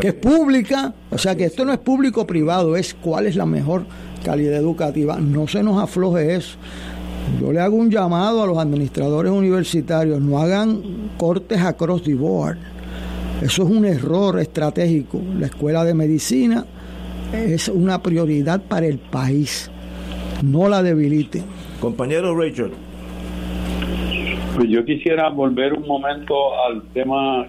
que 0.00 0.08
es 0.08 0.14
pública, 0.14 0.94
o 1.10 1.18
sea 1.18 1.34
que 1.34 1.44
esto 1.44 1.64
no 1.64 1.72
es 1.72 1.78
público-privado, 1.78 2.76
es 2.76 2.94
cuál 2.94 3.26
es 3.26 3.36
la 3.36 3.46
mejor 3.46 3.86
calidad 4.24 4.56
educativa. 4.56 5.18
No 5.20 5.46
se 5.46 5.62
nos 5.62 5.80
afloje 5.80 6.34
eso. 6.34 6.56
Yo 7.40 7.52
le 7.52 7.60
hago 7.60 7.76
un 7.76 7.90
llamado 7.90 8.42
a 8.42 8.46
los 8.46 8.58
administradores 8.58 9.30
universitarios, 9.30 10.20
no 10.20 10.38
hagan 10.38 10.82
cortes 11.16 11.60
across 11.60 12.02
the 12.02 12.14
board. 12.14 12.58
Eso 13.40 13.62
es 13.62 13.70
un 13.70 13.84
error 13.84 14.40
estratégico. 14.40 15.20
La 15.38 15.46
escuela 15.46 15.84
de 15.84 15.94
medicina 15.94 16.64
es 17.32 17.68
una 17.68 18.02
prioridad 18.02 18.62
para 18.62 18.86
el 18.86 18.98
país. 18.98 19.70
No 20.42 20.68
la 20.68 20.82
debilite. 20.82 21.42
Compañero 21.80 22.36
Richard. 22.38 22.70
Pues 24.56 24.68
yo 24.68 24.84
quisiera 24.84 25.30
volver 25.30 25.72
un 25.72 25.86
momento 25.86 26.34
al 26.68 26.82
tema 26.92 27.46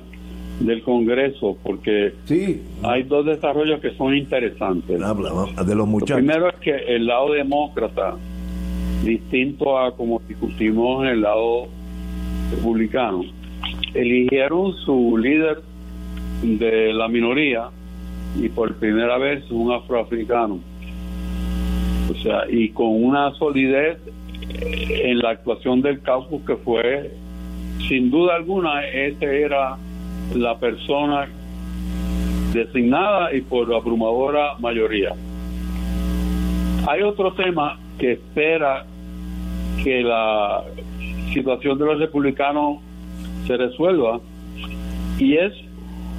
del 0.59 0.81
Congreso, 0.83 1.57
porque 1.63 2.13
sí. 2.25 2.61
hay 2.83 3.03
dos 3.03 3.25
desarrollos 3.25 3.79
que 3.81 3.91
son 3.95 4.15
interesantes. 4.15 5.01
Habla 5.01 5.31
de 5.65 5.75
los 5.75 5.87
muchachos. 5.87 6.21
Lo 6.21 6.25
primero 6.25 6.49
es 6.49 6.55
que 6.55 6.75
el 6.95 7.05
lado 7.05 7.33
demócrata 7.33 8.15
distinto 9.03 9.77
a 9.77 9.95
como 9.95 10.21
discutimos 10.27 11.03
en 11.03 11.09
el 11.09 11.21
lado 11.21 11.67
republicano, 12.51 13.23
eligieron 13.93 14.73
su 14.85 15.17
líder 15.17 15.61
de 16.41 16.93
la 16.93 17.07
minoría 17.07 17.69
y 18.41 18.49
por 18.49 18.75
primera 18.75 19.17
vez 19.17 19.49
un 19.51 19.71
afroafricano. 19.71 20.59
O 22.09 22.15
sea, 22.21 22.43
y 22.49 22.69
con 22.69 23.03
una 23.03 23.31
solidez 23.35 23.97
en 24.49 25.19
la 25.19 25.31
actuación 25.31 25.81
del 25.81 26.01
caucus 26.01 26.41
que 26.45 26.55
fue, 26.57 27.11
sin 27.87 28.09
duda 28.11 28.35
alguna, 28.35 28.85
ese 28.87 29.41
era 29.41 29.77
la 30.33 30.57
persona 30.57 31.27
designada 32.53 33.33
y 33.33 33.41
por 33.41 33.73
abrumadora 33.73 34.55
mayoría. 34.59 35.11
Hay 36.87 37.01
otro 37.01 37.33
tema 37.33 37.77
que 37.97 38.13
espera 38.13 38.85
que 39.83 40.01
la 40.01 40.63
situación 41.33 41.77
de 41.77 41.85
los 41.85 41.99
republicanos 41.99 42.77
se 43.45 43.57
resuelva 43.57 44.19
y 45.19 45.35
es 45.35 45.53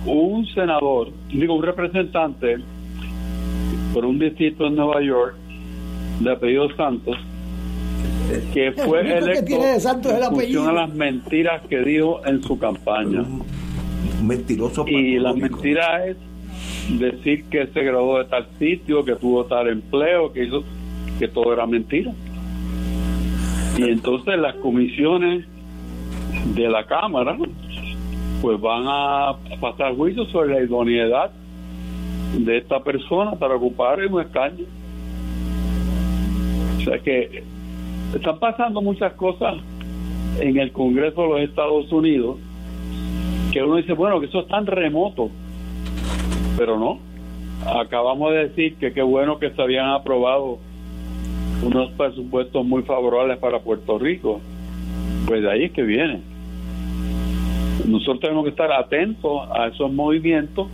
un 0.06 0.46
senador, 0.46 1.08
digo 1.28 1.54
un 1.54 1.62
representante 1.62 2.58
por 3.92 4.04
un 4.04 4.18
distrito 4.18 4.66
en 4.66 4.76
Nueva 4.76 5.00
York 5.02 5.34
de 6.20 6.32
apellido 6.32 6.68
Santos 6.76 7.16
que 8.52 8.72
fue 8.72 9.00
electo 9.18 9.54
en 9.54 9.80
función 10.30 10.68
a 10.68 10.72
las 10.72 10.94
mentiras 10.94 11.62
que 11.68 11.80
dijo 11.80 12.20
en 12.26 12.42
su 12.42 12.58
campaña. 12.58 13.24
Mentiroso. 14.22 14.84
Y 14.86 15.18
la 15.18 15.32
mentira 15.32 16.06
es 16.06 16.16
decir 16.98 17.44
que 17.50 17.66
se 17.68 17.82
graduó 17.82 18.18
de 18.18 18.24
tal 18.26 18.46
sitio, 18.58 19.04
que 19.04 19.16
tuvo 19.16 19.44
tal 19.44 19.68
empleo, 19.68 20.32
que 20.32 20.44
hizo 20.44 20.64
que 21.18 21.28
todo 21.28 21.52
era 21.52 21.66
mentira. 21.66 22.12
Y 23.78 23.82
entonces 23.82 24.38
las 24.38 24.54
comisiones 24.56 25.44
de 26.54 26.68
la 26.68 26.84
Cámara 26.86 27.36
pues 28.40 28.60
van 28.60 28.84
a 28.86 29.36
pasar 29.60 29.94
juicio 29.96 30.24
sobre 30.26 30.54
la 30.54 30.62
idoneidad 30.62 31.30
de 32.38 32.58
esta 32.58 32.82
persona 32.82 33.32
para 33.32 33.56
ocupar 33.56 34.04
un 34.06 34.20
escaño. 34.20 34.64
O 36.78 36.80
sea 36.82 36.98
que 36.98 37.42
están 38.14 38.38
pasando 38.38 38.80
muchas 38.80 39.12
cosas 39.14 39.56
en 40.40 40.58
el 40.58 40.70
Congreso 40.72 41.22
de 41.22 41.28
los 41.28 41.40
Estados 41.40 41.90
Unidos 41.92 42.38
que 43.56 43.62
uno 43.62 43.76
dice, 43.76 43.94
bueno, 43.94 44.20
que 44.20 44.26
eso 44.26 44.40
es 44.40 44.48
tan 44.48 44.66
remoto, 44.66 45.30
pero 46.58 46.78
no. 46.78 46.98
Acabamos 47.64 48.32
de 48.32 48.48
decir 48.48 48.74
que 48.76 48.92
qué 48.92 49.00
bueno 49.00 49.38
que 49.38 49.48
se 49.48 49.62
habían 49.62 49.88
aprobado 49.88 50.58
unos 51.62 51.90
presupuestos 51.92 52.66
muy 52.66 52.82
favorables 52.82 53.38
para 53.38 53.60
Puerto 53.60 53.98
Rico. 53.98 54.42
Pues 55.26 55.40
de 55.40 55.50
ahí 55.50 55.64
es 55.64 55.72
que 55.72 55.84
viene. 55.84 56.20
Nosotros 57.86 58.20
tenemos 58.20 58.44
que 58.44 58.50
estar 58.50 58.70
atentos 58.70 59.48
a 59.50 59.68
esos 59.68 59.90
movimientos 59.90 60.68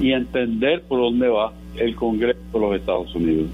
y 0.00 0.12
entender 0.12 0.82
por 0.82 1.00
dónde 1.00 1.26
va 1.26 1.52
el 1.76 1.96
Congreso 1.96 2.38
de 2.52 2.60
los 2.60 2.76
Estados 2.76 3.12
Unidos. 3.16 3.50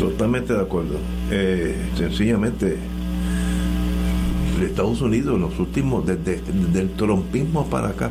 Totalmente 0.00 0.52
de 0.52 0.60
acuerdo. 0.60 0.98
Eh, 1.30 1.76
sencillamente, 1.94 2.78
Estados 4.66 5.00
Unidos, 5.00 5.34
en 5.36 5.42
los 5.42 5.58
últimos, 5.58 6.06
desde, 6.06 6.40
el 6.74 6.90
trompismo 6.90 7.66
para 7.66 7.88
acá, 7.88 8.10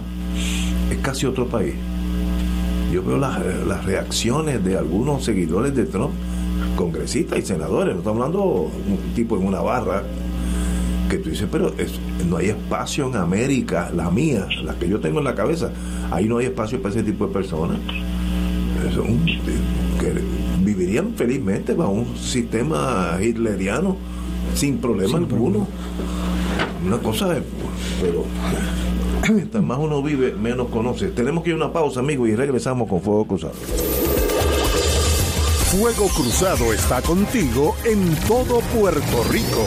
es 0.91 0.97
casi 0.99 1.25
otro 1.25 1.47
país. 1.47 1.75
Yo 2.91 3.03
veo 3.03 3.17
las, 3.17 3.39
las 3.67 3.85
reacciones 3.85 4.63
de 4.63 4.77
algunos 4.77 5.23
seguidores 5.23 5.75
de 5.75 5.85
Trump 5.85 6.11
congresistas 6.75 7.39
y 7.39 7.41
senadores, 7.43 7.93
no 7.93 7.99
estamos 7.99 8.21
hablando 8.21 8.43
un 8.43 9.13
tipo 9.15 9.38
en 9.38 9.45
una 9.45 9.61
barra, 9.61 10.03
que 11.09 11.17
tú 11.17 11.30
dices, 11.30 11.47
pero 11.51 11.71
no 12.27 12.38
hay 12.38 12.49
espacio 12.49 13.07
en 13.07 13.15
América, 13.15 13.91
la 13.95 14.09
mía, 14.09 14.47
la 14.63 14.73
que 14.75 14.89
yo 14.89 14.99
tengo 14.99 15.19
en 15.19 15.25
la 15.25 15.35
cabeza, 15.35 15.71
ahí 16.11 16.25
no 16.25 16.38
hay 16.38 16.47
espacio 16.47 16.81
para 16.81 16.95
ese 16.95 17.03
tipo 17.03 17.27
de 17.27 17.34
personas. 17.34 17.77
que 19.99 20.13
vivirían 20.63 21.13
felizmente 21.15 21.73
bajo 21.73 21.91
un 21.91 22.17
sistema 22.17 23.17
hitleriano 23.21 23.97
sin 24.55 24.77
problema 24.77 25.17
alguno. 25.17 25.67
Una 26.85 26.97
cosa 26.97 27.38
es, 27.38 27.43
pero 28.01 28.25
mientras 29.34 29.63
más 29.63 29.80
uno 29.80 30.01
vive, 30.01 30.34
menos 30.34 30.67
conoce. 30.67 31.07
Tenemos 31.07 31.43
que 31.43 31.51
ir 31.51 31.53
a 31.53 31.57
una 31.57 31.73
pausa, 31.73 32.01
amigos, 32.01 32.30
y 32.30 32.35
regresamos 32.35 32.88
con 32.89 33.01
Fuego 33.01 33.25
Cruzado. 33.25 33.53
Fuego 35.71 36.07
Cruzado 36.09 36.71
está 36.73 37.01
contigo 37.01 37.75
en 37.84 38.15
todo 38.27 38.59
Puerto 38.77 39.23
Rico. 39.31 39.65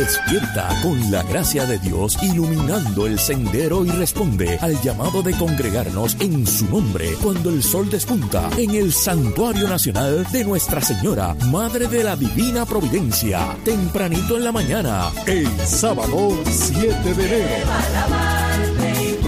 Despierta 0.00 0.66
con 0.82 1.10
la 1.10 1.22
gracia 1.22 1.66
de 1.66 1.78
Dios 1.78 2.16
iluminando 2.22 3.06
el 3.06 3.18
sendero 3.18 3.84
y 3.84 3.90
responde 3.90 4.56
al 4.58 4.80
llamado 4.80 5.20
de 5.22 5.34
congregarnos 5.34 6.16
en 6.20 6.46
su 6.46 6.64
nombre 6.70 7.10
cuando 7.22 7.50
el 7.50 7.62
sol 7.62 7.90
despunta 7.90 8.48
en 8.56 8.70
el 8.70 8.94
Santuario 8.94 9.68
Nacional 9.68 10.26
de 10.32 10.42
Nuestra 10.42 10.80
Señora, 10.80 11.34
Madre 11.50 11.86
de 11.86 12.02
la 12.02 12.16
Divina 12.16 12.64
Providencia, 12.64 13.54
tempranito 13.62 14.38
en 14.38 14.44
la 14.44 14.52
mañana, 14.52 15.10
el 15.26 15.46
sábado 15.66 16.30
7 16.46 17.14
de 17.14 17.26
enero. 17.26 18.69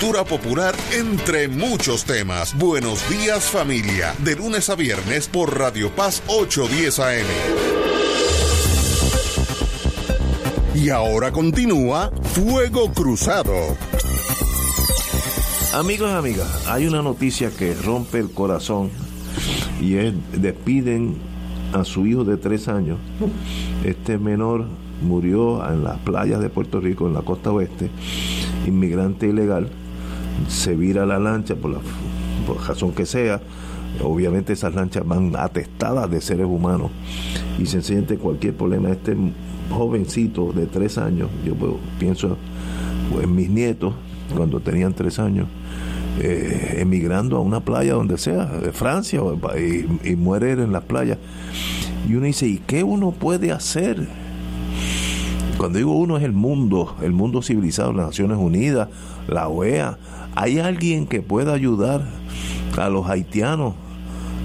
popular 0.00 0.74
entre 0.92 1.48
muchos 1.48 2.04
temas. 2.04 2.56
Buenos 2.58 3.08
días 3.08 3.44
familia, 3.44 4.14
de 4.18 4.36
lunes 4.36 4.68
a 4.68 4.74
viernes 4.74 5.26
por 5.26 5.58
Radio 5.58 5.90
Paz 5.90 6.22
810 6.26 6.98
AM. 7.00 7.26
Y 10.74 10.90
ahora 10.90 11.32
continúa 11.32 12.10
Fuego 12.34 12.92
Cruzado. 12.92 13.54
Amigos 15.74 16.12
amigas, 16.12 16.66
hay 16.68 16.86
una 16.86 17.02
noticia 17.02 17.50
que 17.50 17.74
rompe 17.74 18.18
el 18.18 18.30
corazón 18.30 18.90
y 19.80 19.96
es 19.96 20.14
despiden 20.32 21.16
a 21.72 21.84
su 21.84 22.06
hijo 22.06 22.24
de 22.24 22.36
tres 22.36 22.68
años. 22.68 22.98
Este 23.82 24.18
menor 24.18 24.66
murió 25.02 25.66
en 25.68 25.84
las 25.84 25.98
playas 25.98 26.40
de 26.40 26.50
Puerto 26.50 26.80
Rico, 26.80 27.06
en 27.06 27.14
la 27.14 27.22
costa 27.22 27.50
oeste, 27.50 27.90
inmigrante 28.66 29.26
ilegal. 29.26 29.70
Se 30.48 30.74
vira 30.74 31.06
la 31.06 31.18
lancha 31.18 31.54
por 31.56 31.70
la, 31.72 31.78
por 32.46 32.60
razón 32.66 32.92
que 32.92 33.06
sea. 33.06 33.40
Obviamente 34.02 34.52
esas 34.52 34.74
lanchas 34.74 35.06
van 35.06 35.34
atestadas 35.36 36.10
de 36.10 36.20
seres 36.20 36.46
humanos 36.46 36.90
y 37.58 37.66
sencillamente 37.66 38.18
cualquier 38.18 38.54
problema. 38.54 38.90
Este 38.90 39.16
jovencito 39.70 40.52
de 40.52 40.66
tres 40.66 40.98
años, 40.98 41.28
yo 41.44 41.54
pienso 41.98 42.36
en 43.22 43.34
mis 43.34 43.48
nietos 43.48 43.94
cuando 44.36 44.60
tenían 44.60 44.92
tres 44.92 45.18
años, 45.18 45.48
eh, 46.20 46.76
emigrando 46.80 47.36
a 47.36 47.40
una 47.40 47.60
playa 47.60 47.94
donde 47.94 48.18
sea, 48.18 48.46
de 48.46 48.72
Francia, 48.72 49.22
o- 49.22 49.38
y, 49.58 49.86
y 50.10 50.16
muere 50.16 50.52
en 50.52 50.72
las 50.72 50.84
playas. 50.84 51.18
Y 52.08 52.14
uno 52.14 52.26
dice, 52.26 52.46
¿y 52.46 52.58
qué 52.66 52.84
uno 52.84 53.12
puede 53.12 53.50
hacer? 53.52 54.06
Cuando 55.58 55.78
digo 55.78 55.92
uno 55.92 56.18
es 56.18 56.22
el 56.22 56.32
mundo, 56.32 56.96
el 57.02 57.12
mundo 57.12 57.40
civilizado, 57.40 57.92
las 57.92 58.06
Naciones 58.06 58.36
Unidas, 58.36 58.88
la 59.26 59.48
OEA. 59.48 59.98
¿Hay 60.34 60.58
alguien 60.58 61.06
que 61.06 61.22
pueda 61.22 61.54
ayudar 61.54 62.02
a 62.76 62.90
los 62.90 63.08
haitianos 63.08 63.74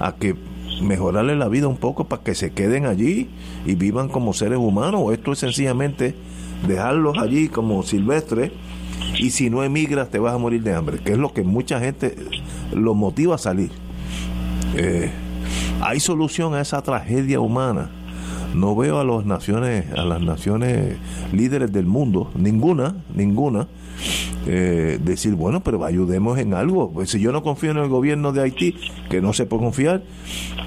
a 0.00 0.14
que 0.14 0.34
mejorarle 0.80 1.36
la 1.36 1.48
vida 1.48 1.68
un 1.68 1.76
poco 1.76 2.04
para 2.04 2.22
que 2.22 2.34
se 2.34 2.52
queden 2.52 2.86
allí 2.86 3.28
y 3.66 3.74
vivan 3.74 4.08
como 4.08 4.32
seres 4.32 4.58
humanos? 4.58 5.02
¿O 5.04 5.12
esto 5.12 5.32
es 5.32 5.38
sencillamente 5.38 6.14
dejarlos 6.66 7.18
allí 7.18 7.48
como 7.48 7.82
silvestres 7.82 8.50
y 9.18 9.30
si 9.30 9.50
no 9.50 9.62
emigras 9.62 10.08
te 10.08 10.18
vas 10.18 10.34
a 10.34 10.38
morir 10.38 10.62
de 10.62 10.74
hambre? 10.74 10.98
Que 10.98 11.12
es 11.12 11.18
lo 11.18 11.34
que 11.34 11.42
mucha 11.42 11.78
gente 11.78 12.16
lo 12.72 12.94
motiva 12.94 13.34
a 13.34 13.38
salir. 13.38 13.70
Eh, 14.76 15.10
¿Hay 15.82 16.00
solución 16.00 16.54
a 16.54 16.62
esa 16.62 16.80
tragedia 16.80 17.38
humana? 17.38 17.90
No 18.54 18.76
veo 18.76 19.00
a 19.00 19.04
las 19.04 19.24
naciones, 19.24 19.86
a 19.96 20.04
las 20.04 20.20
naciones 20.20 20.96
líderes 21.32 21.72
del 21.72 21.86
mundo, 21.86 22.30
ninguna, 22.34 22.96
ninguna, 23.14 23.66
eh, 24.46 24.98
decir, 25.02 25.34
bueno, 25.34 25.62
pero 25.62 25.84
ayudemos 25.84 26.38
en 26.38 26.52
algo. 26.52 26.92
Pues 26.92 27.10
si 27.10 27.20
yo 27.20 27.32
no 27.32 27.42
confío 27.42 27.70
en 27.70 27.78
el 27.78 27.88
gobierno 27.88 28.32
de 28.32 28.42
Haití, 28.42 28.74
que 29.08 29.20
no 29.22 29.32
se 29.32 29.46
puede 29.46 29.62
confiar, 29.62 30.02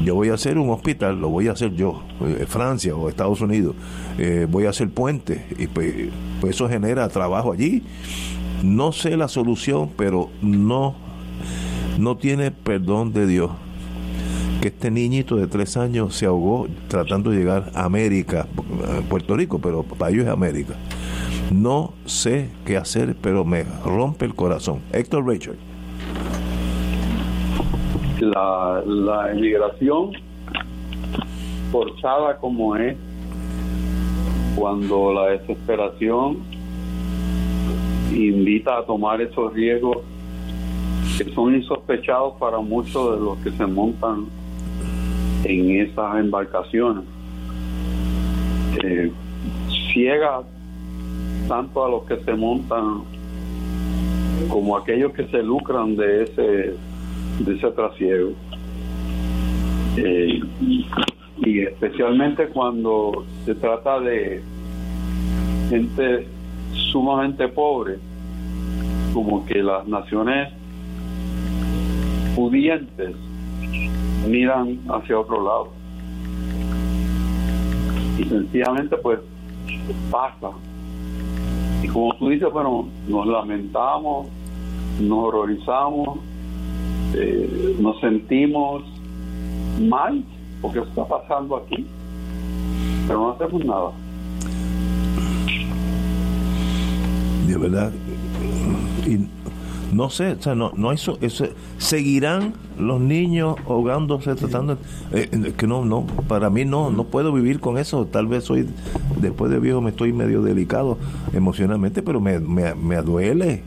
yo 0.04 0.16
voy 0.16 0.30
a 0.30 0.34
hacer 0.34 0.58
un 0.58 0.70
hospital, 0.70 1.20
lo 1.20 1.30
voy 1.30 1.48
a 1.48 1.52
hacer 1.52 1.76
yo, 1.76 2.02
eh, 2.22 2.46
Francia 2.48 2.96
o 2.96 3.08
Estados 3.08 3.42
Unidos, 3.42 3.76
eh, 4.18 4.48
voy 4.50 4.66
a 4.66 4.70
hacer 4.70 4.90
puentes, 4.90 5.42
y 5.60 5.68
pues, 5.68 5.94
pues 6.42 6.56
eso 6.56 6.68
genera 6.68 7.08
trabajo 7.10 7.52
allí. 7.52 7.84
No 8.64 8.94
sé 8.94 9.16
la 9.16 9.28
solución, 9.28 9.92
pero 9.96 10.30
no, 10.42 10.96
no 12.00 12.18
tiene 12.18 12.50
perdón 12.50 13.14
de 13.14 13.28
Dios 13.28 13.52
que 14.66 14.70
este 14.70 14.90
niñito 14.90 15.36
de 15.36 15.46
tres 15.46 15.78
años 15.78 16.16
se 16.16 16.26
ahogó 16.26 16.66
tratando 16.88 17.30
de 17.30 17.38
llegar 17.38 17.70
a 17.76 17.86
América, 17.86 18.48
Puerto 19.08 19.38
Rico, 19.38 19.60
pero 19.60 19.84
para 19.84 20.12
ellos 20.12 20.26
es 20.26 20.32
América. 20.32 20.74
No 21.52 21.94
sé 22.06 22.50
qué 22.66 22.76
hacer, 22.76 23.16
pero 23.22 23.46
me 23.46 23.64
rompe 23.86 24.26
el 24.26 24.34
corazón. 24.34 24.80
Héctor 24.92 25.28
Richard. 25.28 25.58
la, 28.20 28.82
la 28.88 29.32
emigración 29.34 30.14
forzada 31.72 32.38
como 32.38 32.76
es, 32.76 32.98
cuando 34.56 35.14
la 35.14 35.28
desesperación 35.28 36.40
invita 38.12 38.80
a 38.80 38.84
tomar 38.84 39.22
esos 39.22 39.54
riesgos 39.54 39.98
que 41.20 41.32
son 41.36 41.54
insospechados 41.54 42.34
para 42.40 42.58
muchos 42.58 43.20
de 43.20 43.24
los 43.24 43.38
que 43.44 43.52
se 43.52 43.68
montan 43.68 44.26
en 45.46 45.70
esas 45.82 46.20
embarcaciones. 46.20 47.04
Eh, 48.84 49.12
ciega 49.94 50.42
tanto 51.48 51.86
a 51.86 51.90
los 51.90 52.04
que 52.04 52.18
se 52.18 52.34
montan 52.34 53.04
como 54.50 54.76
a 54.76 54.82
aquellos 54.82 55.14
que 55.14 55.26
se 55.28 55.42
lucran 55.42 55.96
de 55.96 56.24
ese 56.24 56.76
de 57.40 57.56
ese 57.56 57.72
trasiego. 57.72 58.32
Eh, 59.98 60.42
y 61.46 61.60
especialmente 61.60 62.48
cuando 62.48 63.26
se 63.46 63.56
trata 63.56 64.00
de 64.00 64.42
gente 65.70 66.28
sumamente 66.92 67.48
pobre, 67.50 67.98
como 69.14 69.46
que 69.46 69.62
las 69.62 69.88
naciones 69.88 70.52
pudientes 72.36 73.16
miran 74.28 74.80
hacia 74.90 75.20
otro 75.20 75.44
lado. 75.44 75.70
Y 78.18 78.24
sencillamente 78.24 78.96
pues 78.98 79.20
pasa. 80.12 80.52
Y 81.84 81.88
como 81.88 82.14
tú 82.16 82.30
dices, 82.30 82.52
bueno, 82.52 82.88
nos 83.08 83.28
lamentamos, 83.28 84.28
nos 85.00 85.18
horrorizamos, 85.28 86.20
eh, 87.14 87.76
nos 87.80 88.00
sentimos 88.00 88.84
mal 89.82 90.24
porque 90.62 90.80
está 90.80 91.06
pasando 91.06 91.58
aquí, 91.58 91.86
pero 93.08 93.20
no 93.20 93.32
hacemos 93.32 93.66
nada. 93.66 93.92
De 97.48 97.58
verdad. 97.58 97.94
Y 99.06 99.35
no 99.96 100.10
sé, 100.10 100.32
o 100.34 100.42
sea, 100.42 100.56
no, 100.56 100.72
no 100.76 100.90
hay 100.90 100.98
so- 100.98 101.18
eso, 101.22 101.46
seguirán 101.78 102.54
los 102.78 103.00
niños 103.00 103.56
ahogándose 103.66 104.36
tratando 104.36 104.74
eh, 105.14 105.30
eh, 105.32 105.54
que 105.58 105.68
no 105.68 105.86
no 105.86 106.06
para 106.28 106.50
mí 106.50 106.66
no 106.66 106.92
no 106.92 107.06
puedo 107.06 107.32
vivir 107.32 107.62
con 107.62 107.78
eso 107.78 108.06
tal 108.06 108.28
vez 108.28 108.44
soy 108.44 108.68
después 109.22 109.50
de 109.50 109.60
viejo 109.60 109.80
me 109.80 109.92
estoy 109.92 110.12
medio 110.12 110.42
delicado 110.42 110.98
emocionalmente 111.34 112.02
pero 112.02 112.20
me, 112.20 112.40
me, 112.40 112.76
me 112.76 112.98
duele 113.02 113.64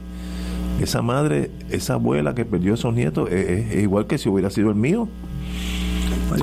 esa 0.82 1.02
madre, 1.02 1.50
esa 1.70 1.94
abuela 1.94 2.34
que 2.34 2.44
perdió 2.44 2.74
esos 2.74 2.94
nietos, 2.94 3.28
es, 3.32 3.72
es 3.74 3.82
igual 3.82 4.06
que 4.06 4.16
si 4.16 4.28
hubiera 4.28 4.48
sido 4.48 4.68
el 4.68 4.76
mío. 4.76 5.08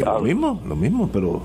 Lo 0.04 0.20
mismo, 0.20 0.62
lo 0.68 0.76
mismo, 0.76 1.10
pero 1.14 1.42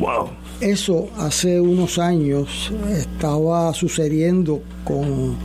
wow. 0.00 0.28
Eso 0.60 1.08
hace 1.18 1.60
unos 1.60 1.98
años 1.98 2.72
estaba 2.90 3.72
sucediendo 3.74 4.60
con, 4.84 5.36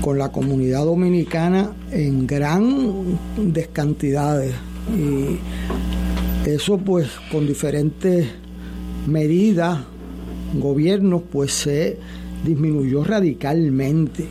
con 0.00 0.18
la 0.18 0.30
comunidad 0.30 0.84
dominicana 0.84 1.72
en 1.90 2.26
gran 2.26 3.18
descantidades. 3.36 4.54
Y 4.96 5.38
eso 6.48 6.78
pues 6.78 7.08
con 7.30 7.46
diferentes 7.46 8.26
medidas, 9.06 9.80
gobiernos, 10.54 11.22
pues 11.30 11.52
se 11.52 11.98
disminuyó 12.44 13.04
radicalmente. 13.04 14.26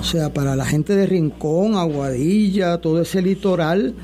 O 0.00 0.04
sea, 0.04 0.32
para 0.32 0.56
la 0.56 0.66
gente 0.66 0.94
de 0.94 1.06
Rincón, 1.06 1.76
Aguadilla, 1.76 2.78
todo 2.78 3.00
ese 3.00 3.22
litoral, 3.22 3.94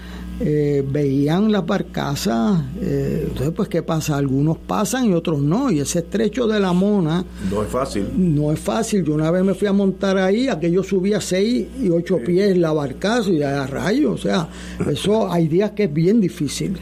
eh, 0.43 0.83
veían 0.91 1.53
las 1.53 1.67
barcazas, 1.67 2.63
eh, 2.81 3.27
entonces 3.29 3.53
pues 3.55 3.69
qué 3.69 3.83
pasa, 3.83 4.17
algunos 4.17 4.57
pasan 4.57 5.11
y 5.11 5.13
otros 5.13 5.41
no, 5.41 5.71
y 5.71 5.81
ese 5.81 5.99
estrecho 5.99 6.47
de 6.47 6.59
la 6.59 6.73
mona 6.73 7.25
no 7.51 7.63
es 7.63 7.69
fácil. 7.69 8.07
No 8.17 8.51
es 8.51 8.59
fácil, 8.59 9.05
yo 9.05 9.15
una 9.15 9.31
vez 9.31 9.45
me 9.45 9.53
fui 9.53 9.69
a 9.69 9.73
montar 9.73 10.17
ahí, 10.17 10.49
aquello 10.49 10.83
subía 10.83 11.21
seis 11.21 11.67
y 11.79 11.91
ocho 11.91 12.19
pies 12.25 12.57
la 12.57 12.73
barcaza 12.73 13.31
y 13.31 13.43
a 13.43 13.67
rayos, 13.67 14.13
o 14.15 14.19
sea, 14.19 14.49
eso 14.91 15.31
hay 15.31 15.47
días 15.47 15.73
que 15.73 15.85
es 15.85 15.93
bien 15.93 16.21
difícil. 16.21 16.77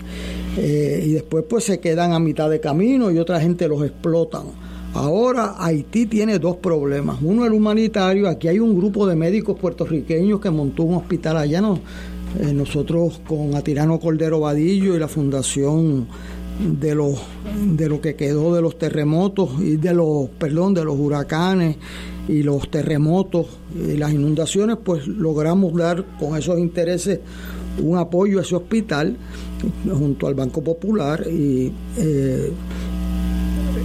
Eh, 0.57 1.05
y 1.07 1.13
después 1.13 1.45
pues 1.49 1.65
se 1.65 1.79
quedan 1.79 2.13
a 2.13 2.19
mitad 2.19 2.51
de 2.51 2.61
camino 2.61 3.11
y 3.11 3.19
otra 3.19 3.41
gente 3.41 3.69
los 3.69 3.85
explotan. 3.85 4.43
Ahora 4.95 5.55
Haití 5.59 6.07
tiene 6.07 6.39
dos 6.39 6.57
problemas. 6.57 7.19
Uno 7.23 7.45
el 7.45 7.53
humanitario, 7.53 8.29
aquí 8.29 8.49
hay 8.49 8.59
un 8.59 8.75
grupo 8.77 9.07
de 9.07 9.15
médicos 9.15 9.59
puertorriqueños 9.59 10.41
que 10.41 10.51
montó 10.51 10.83
un 10.85 10.97
hospital 10.97 11.37
allá, 11.37 11.61
no, 11.61 11.79
eh, 12.41 12.53
nosotros 12.53 13.21
con 13.27 13.55
Atirano 13.55 13.99
Cordero 13.99 14.41
Vadillo 14.41 14.97
y 14.97 14.99
la 14.99 15.09
fundación 15.09 16.07
de 16.59 16.95
los 16.95 17.15
de 17.77 17.89
lo 17.89 18.01
que 18.01 18.17
quedó 18.17 18.55
de 18.55 18.61
los 18.61 18.79
terremotos 18.79 19.51
y 19.61 19.77
de 19.77 19.95
los 19.95 20.29
perdón 20.39 20.75
de 20.75 20.85
los 20.85 20.99
huracanes 20.99 21.77
y 22.27 22.43
los 22.43 22.69
terremotos 22.71 23.47
y 23.75 23.97
las 23.97 24.13
inundaciones 24.13 24.77
pues 24.83 25.07
logramos 25.07 25.73
dar 25.75 26.05
con 26.19 26.37
esos 26.37 26.59
intereses 26.59 27.21
un 27.81 27.97
apoyo 27.97 28.41
a 28.41 28.43
ese 28.43 28.57
hospital 28.57 29.17
junto 29.89 30.27
al 30.27 30.35
Banco 30.35 30.63
Popular 30.63 31.25
y 31.29 31.73
eh, 31.97 32.53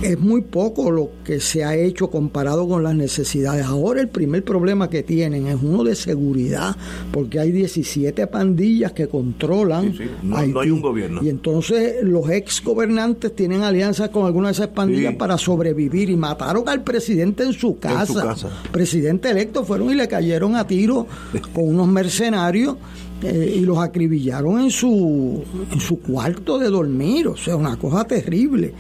es 0.04 0.20
muy 0.20 0.42
poco 0.42 0.92
lo 0.92 1.10
que 1.24 1.40
se 1.40 1.64
ha 1.64 1.76
hecho 1.76 2.10
comparado 2.10 2.68
con 2.68 2.84
las 2.84 2.96
necesidades. 2.96 3.66
Ahora 3.66 4.02
el 4.02 4.10
primer 4.10 4.44
problema 4.44 4.90
que 4.90 5.02
tienen 5.02 5.48
es 5.48 5.58
uno 5.62 5.84
de 5.84 5.96
seguridad, 5.96 6.76
porque 7.12 7.40
hay 7.40 7.52
17 7.52 8.28
pandillas 8.28 8.92
que 8.92 9.08
controlan. 9.08 9.96
No, 10.22 10.46
no, 10.46 10.60
hay 10.60 10.70
un 10.70 10.82
gobierno. 10.82 11.22
Y 11.24 11.30
entonces 11.30 12.04
los 12.04 12.30
ex 12.30 12.62
gobernantes 12.64 13.34
tienen 13.36 13.64
alianzas 13.64 14.10
con 14.10 14.26
algunas 14.26 14.58
de 14.58 14.64
esas 14.64 14.76
pandillas 14.76 15.16
para 15.16 15.38
sobrevivir 15.38 16.10
y 16.10 16.18
mataron 16.18 16.68
al 16.68 16.84
presidente 16.84 17.44
en 17.44 17.54
su 17.54 17.80
casa. 17.80 18.02
En 18.02 18.08
su 18.08 18.14
casa. 18.16 18.50
Presidente 18.72 19.30
electo 19.30 19.64
fueron 19.64 19.90
y 19.90 19.96
le 19.96 20.08
cayeron 20.08 20.56
a 20.56 20.68
tiro 20.68 21.08
con 21.54 21.68
unos 21.68 21.88
mercenarios. 21.88 22.76
Eh, 23.22 23.56
y 23.56 23.60
los 23.62 23.78
acribillaron 23.78 24.60
en 24.60 24.70
su, 24.70 25.42
en 25.72 25.80
su 25.80 26.00
cuarto 26.00 26.60
de 26.60 26.68
dormir, 26.68 27.30
o 27.30 27.38
sea, 27.38 27.56
una 27.56 27.78
cosa 27.78 28.04
terrible. 28.04 28.74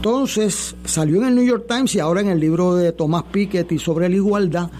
Entonces 0.00 0.74
salió 0.86 1.18
en 1.18 1.28
el 1.28 1.34
New 1.34 1.44
York 1.44 1.66
Times 1.68 1.94
y 1.94 2.00
ahora 2.00 2.22
en 2.22 2.28
el 2.28 2.40
libro 2.40 2.74
de 2.74 2.92
Thomas 2.92 3.22
Piketty 3.30 3.78
sobre 3.78 4.08
la 4.08 4.14
igualdad, 4.14 4.70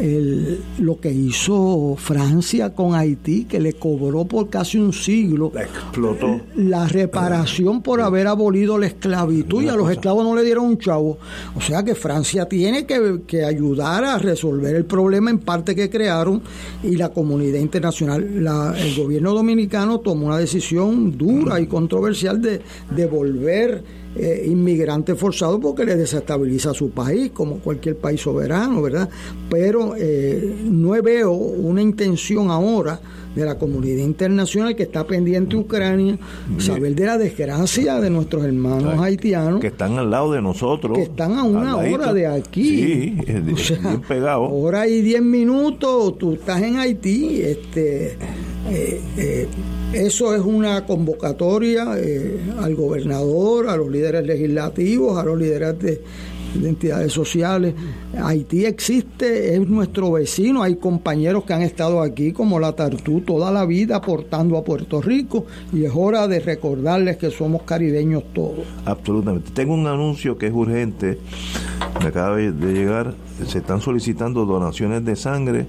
el, 0.00 0.60
lo 0.80 0.98
que 0.98 1.12
hizo 1.12 1.94
Francia 1.96 2.74
con 2.74 2.96
Haití, 2.96 3.44
que 3.44 3.60
le 3.60 3.74
cobró 3.74 4.24
por 4.24 4.50
casi 4.50 4.78
un 4.78 4.92
siglo 4.92 5.52
la, 5.54 5.62
explotó. 5.62 6.40
la 6.56 6.88
reparación 6.88 7.82
por 7.82 8.00
haber 8.00 8.26
abolido 8.26 8.78
la 8.78 8.86
esclavitud 8.86 9.62
y 9.62 9.68
a 9.68 9.76
los 9.76 9.88
esclavos 9.88 10.24
no 10.24 10.34
le 10.34 10.42
dieron 10.42 10.64
un 10.64 10.78
chavo. 10.78 11.18
O 11.54 11.60
sea 11.60 11.84
que 11.84 11.94
Francia 11.94 12.46
tiene 12.46 12.84
que, 12.84 13.20
que, 13.24 13.44
ayudar 13.44 14.02
a 14.02 14.18
resolver 14.18 14.74
el 14.74 14.86
problema 14.86 15.30
en 15.30 15.38
parte 15.38 15.76
que 15.76 15.88
crearon 15.88 16.42
y 16.82 16.96
la 16.96 17.10
comunidad 17.10 17.60
internacional. 17.60 18.42
La, 18.42 18.74
el 18.76 18.96
gobierno 18.96 19.34
dominicano 19.34 20.00
tomó 20.00 20.26
una 20.26 20.38
decisión 20.38 21.16
dura 21.16 21.60
y 21.60 21.68
controversial 21.68 22.42
de 22.42 22.60
devolver 22.90 24.01
eh, 24.16 24.44
inmigrante 24.46 25.14
forzado 25.14 25.58
porque 25.58 25.84
le 25.84 25.96
desestabiliza 25.96 26.74
su 26.74 26.90
país, 26.90 27.30
como 27.32 27.58
cualquier 27.58 27.96
país 27.96 28.20
soberano, 28.20 28.82
¿verdad? 28.82 29.08
Pero 29.48 29.94
eh, 29.96 30.54
no 30.64 30.90
veo 31.02 31.32
una 31.32 31.80
intención 31.80 32.50
ahora 32.50 33.00
de 33.34 33.44
la 33.46 33.56
comunidad 33.56 34.04
internacional 34.04 34.76
que 34.76 34.82
está 34.82 35.06
pendiente 35.06 35.56
de 35.56 35.62
Ucrania, 35.62 36.18
saber 36.58 36.94
de 36.94 37.06
la 37.06 37.16
desgracia 37.16 37.98
de 37.98 38.10
nuestros 38.10 38.44
hermanos 38.44 39.00
haitianos. 39.00 39.60
Que 39.60 39.68
están 39.68 39.98
al 39.98 40.10
lado 40.10 40.32
de 40.32 40.42
nosotros. 40.42 40.98
Que 40.98 41.04
están 41.04 41.38
a 41.38 41.44
una 41.44 41.76
hora 41.76 42.12
de 42.12 42.26
aquí. 42.26 42.76
Sí, 42.76 43.18
o 43.52 43.56
sea, 43.56 43.78
bien 43.78 44.02
pegado. 44.02 44.42
Hora 44.42 44.86
y 44.86 45.00
diez 45.00 45.22
minutos, 45.22 46.18
tú 46.18 46.34
estás 46.34 46.60
en 46.62 46.76
Haití. 46.76 47.40
este 47.40 48.18
eh, 48.70 49.00
eh, 49.16 49.48
eso 49.92 50.34
es 50.34 50.40
una 50.40 50.86
convocatoria 50.86 51.98
eh, 51.98 52.40
al 52.60 52.74
gobernador, 52.74 53.68
a 53.68 53.76
los 53.76 53.90
líderes 53.90 54.24
legislativos, 54.24 55.18
a 55.18 55.24
los 55.24 55.38
líderes 55.38 55.78
de, 55.78 56.00
de, 56.54 56.68
entidades 56.68 57.12
sociales. 57.12 57.74
Haití 58.22 58.64
existe, 58.64 59.54
es 59.54 59.68
nuestro 59.68 60.12
vecino, 60.12 60.62
hay 60.62 60.76
compañeros 60.76 61.44
que 61.44 61.52
han 61.52 61.62
estado 61.62 62.02
aquí 62.02 62.32
como 62.32 62.58
la 62.58 62.72
Tartú 62.72 63.20
toda 63.20 63.50
la 63.50 63.64
vida 63.64 63.96
aportando 63.96 64.56
a 64.56 64.64
Puerto 64.64 65.00
Rico 65.00 65.46
y 65.72 65.84
es 65.84 65.92
hora 65.94 66.28
de 66.28 66.40
recordarles 66.40 67.16
que 67.16 67.30
somos 67.30 67.62
caribeños 67.62 68.24
todos. 68.32 68.64
Absolutamente. 68.84 69.50
Tengo 69.52 69.74
un 69.74 69.86
anuncio 69.86 70.38
que 70.38 70.46
es 70.46 70.52
urgente, 70.52 71.18
me 72.00 72.08
acaba 72.08 72.36
de 72.36 72.72
llegar, 72.72 73.14
se 73.46 73.58
están 73.58 73.80
solicitando 73.80 74.44
donaciones 74.44 75.04
de 75.04 75.16
sangre 75.16 75.66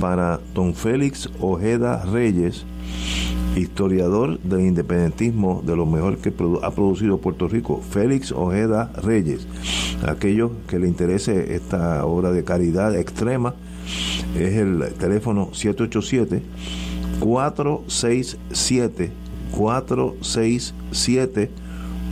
para 0.00 0.40
don 0.54 0.74
Félix 0.74 1.30
Ojeda 1.40 2.04
Reyes, 2.04 2.64
historiador 3.56 4.38
del 4.40 4.60
independentismo 4.60 5.62
de 5.64 5.76
lo 5.76 5.86
mejor 5.86 6.18
que 6.18 6.32
ha 6.62 6.70
producido 6.70 7.18
Puerto 7.18 7.48
Rico, 7.48 7.80
Félix 7.80 8.32
Ojeda 8.32 8.92
Reyes. 9.02 9.46
Aquellos 10.06 10.50
que 10.68 10.78
le 10.78 10.88
interese 10.88 11.54
esta 11.54 12.04
obra 12.04 12.32
de 12.32 12.44
caridad 12.44 12.94
extrema, 12.96 13.54
es 14.38 14.54
el 14.54 14.94
teléfono 14.98 15.50
787 15.52 16.42
467 17.20 19.12
467 19.52 21.50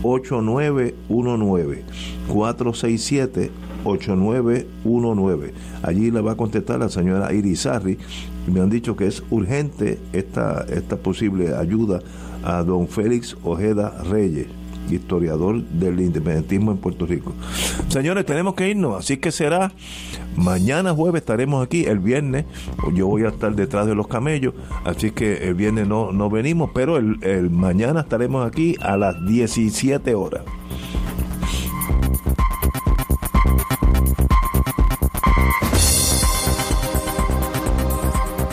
8919 0.03 1.85
467 2.29 3.51
8919. 3.85 5.55
Allí 5.83 6.11
le 6.11 6.21
va 6.21 6.33
a 6.33 6.37
contestar 6.37 6.79
la 6.79 6.89
señora 6.89 7.33
Irizarri. 7.33 7.99
Me 8.47 8.61
han 8.61 8.71
dicho 8.71 8.97
que 8.97 9.07
es 9.07 9.23
urgente 9.31 9.99
esta, 10.13 10.65
esta 10.69 10.97
posible 10.97 11.55
ayuda 11.55 12.01
a 12.43 12.63
don 12.63 12.89
Félix 12.89 13.37
Ojeda 13.45 14.03
Reyes, 14.11 14.49
historiador 14.91 15.63
del 15.63 16.01
independentismo 16.01 16.73
en 16.73 16.79
Puerto 16.79 17.07
Rico. 17.07 17.33
Señores, 17.89 18.27
tenemos 18.27 18.55
que 18.55 18.69
irnos, 18.69 18.99
así 18.99 19.19
que 19.19 19.31
será 19.31 19.73
mañana 20.37 20.93
jueves 20.93 21.23
estaremos 21.23 21.65
aquí, 21.65 21.85
el 21.85 22.01
viernes 22.01 22.47
yo 22.95 23.07
voy 23.07 23.25
a 23.25 23.29
estar 23.29 23.55
detrás 23.55 23.87
de 23.87 23.95
los 23.95 24.09
camellos, 24.09 24.55
así 24.85 25.13
que 25.13 25.49
el 25.49 25.55
viernes 25.55 25.87
no, 25.87 26.13
no 26.13 26.29
venimos, 26.29 26.71
pero 26.75 26.97
el 26.97 27.51
mañana 27.51 28.01
estaremos 28.01 28.47
aquí 28.47 28.77
a 28.81 28.97
las 28.97 29.25
17 29.25 30.15
horas. 30.15 30.43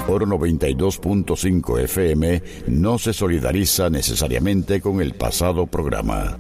Oro 0.10 0.26
92.5 0.26 1.80
FM 1.84 2.44
no 2.68 3.00
se 3.00 3.14
solidariza 3.14 3.90
necesariamente 3.90 4.82
con 4.82 5.02
el 5.02 5.14
pasado 5.14 5.66
programa. 5.68 6.38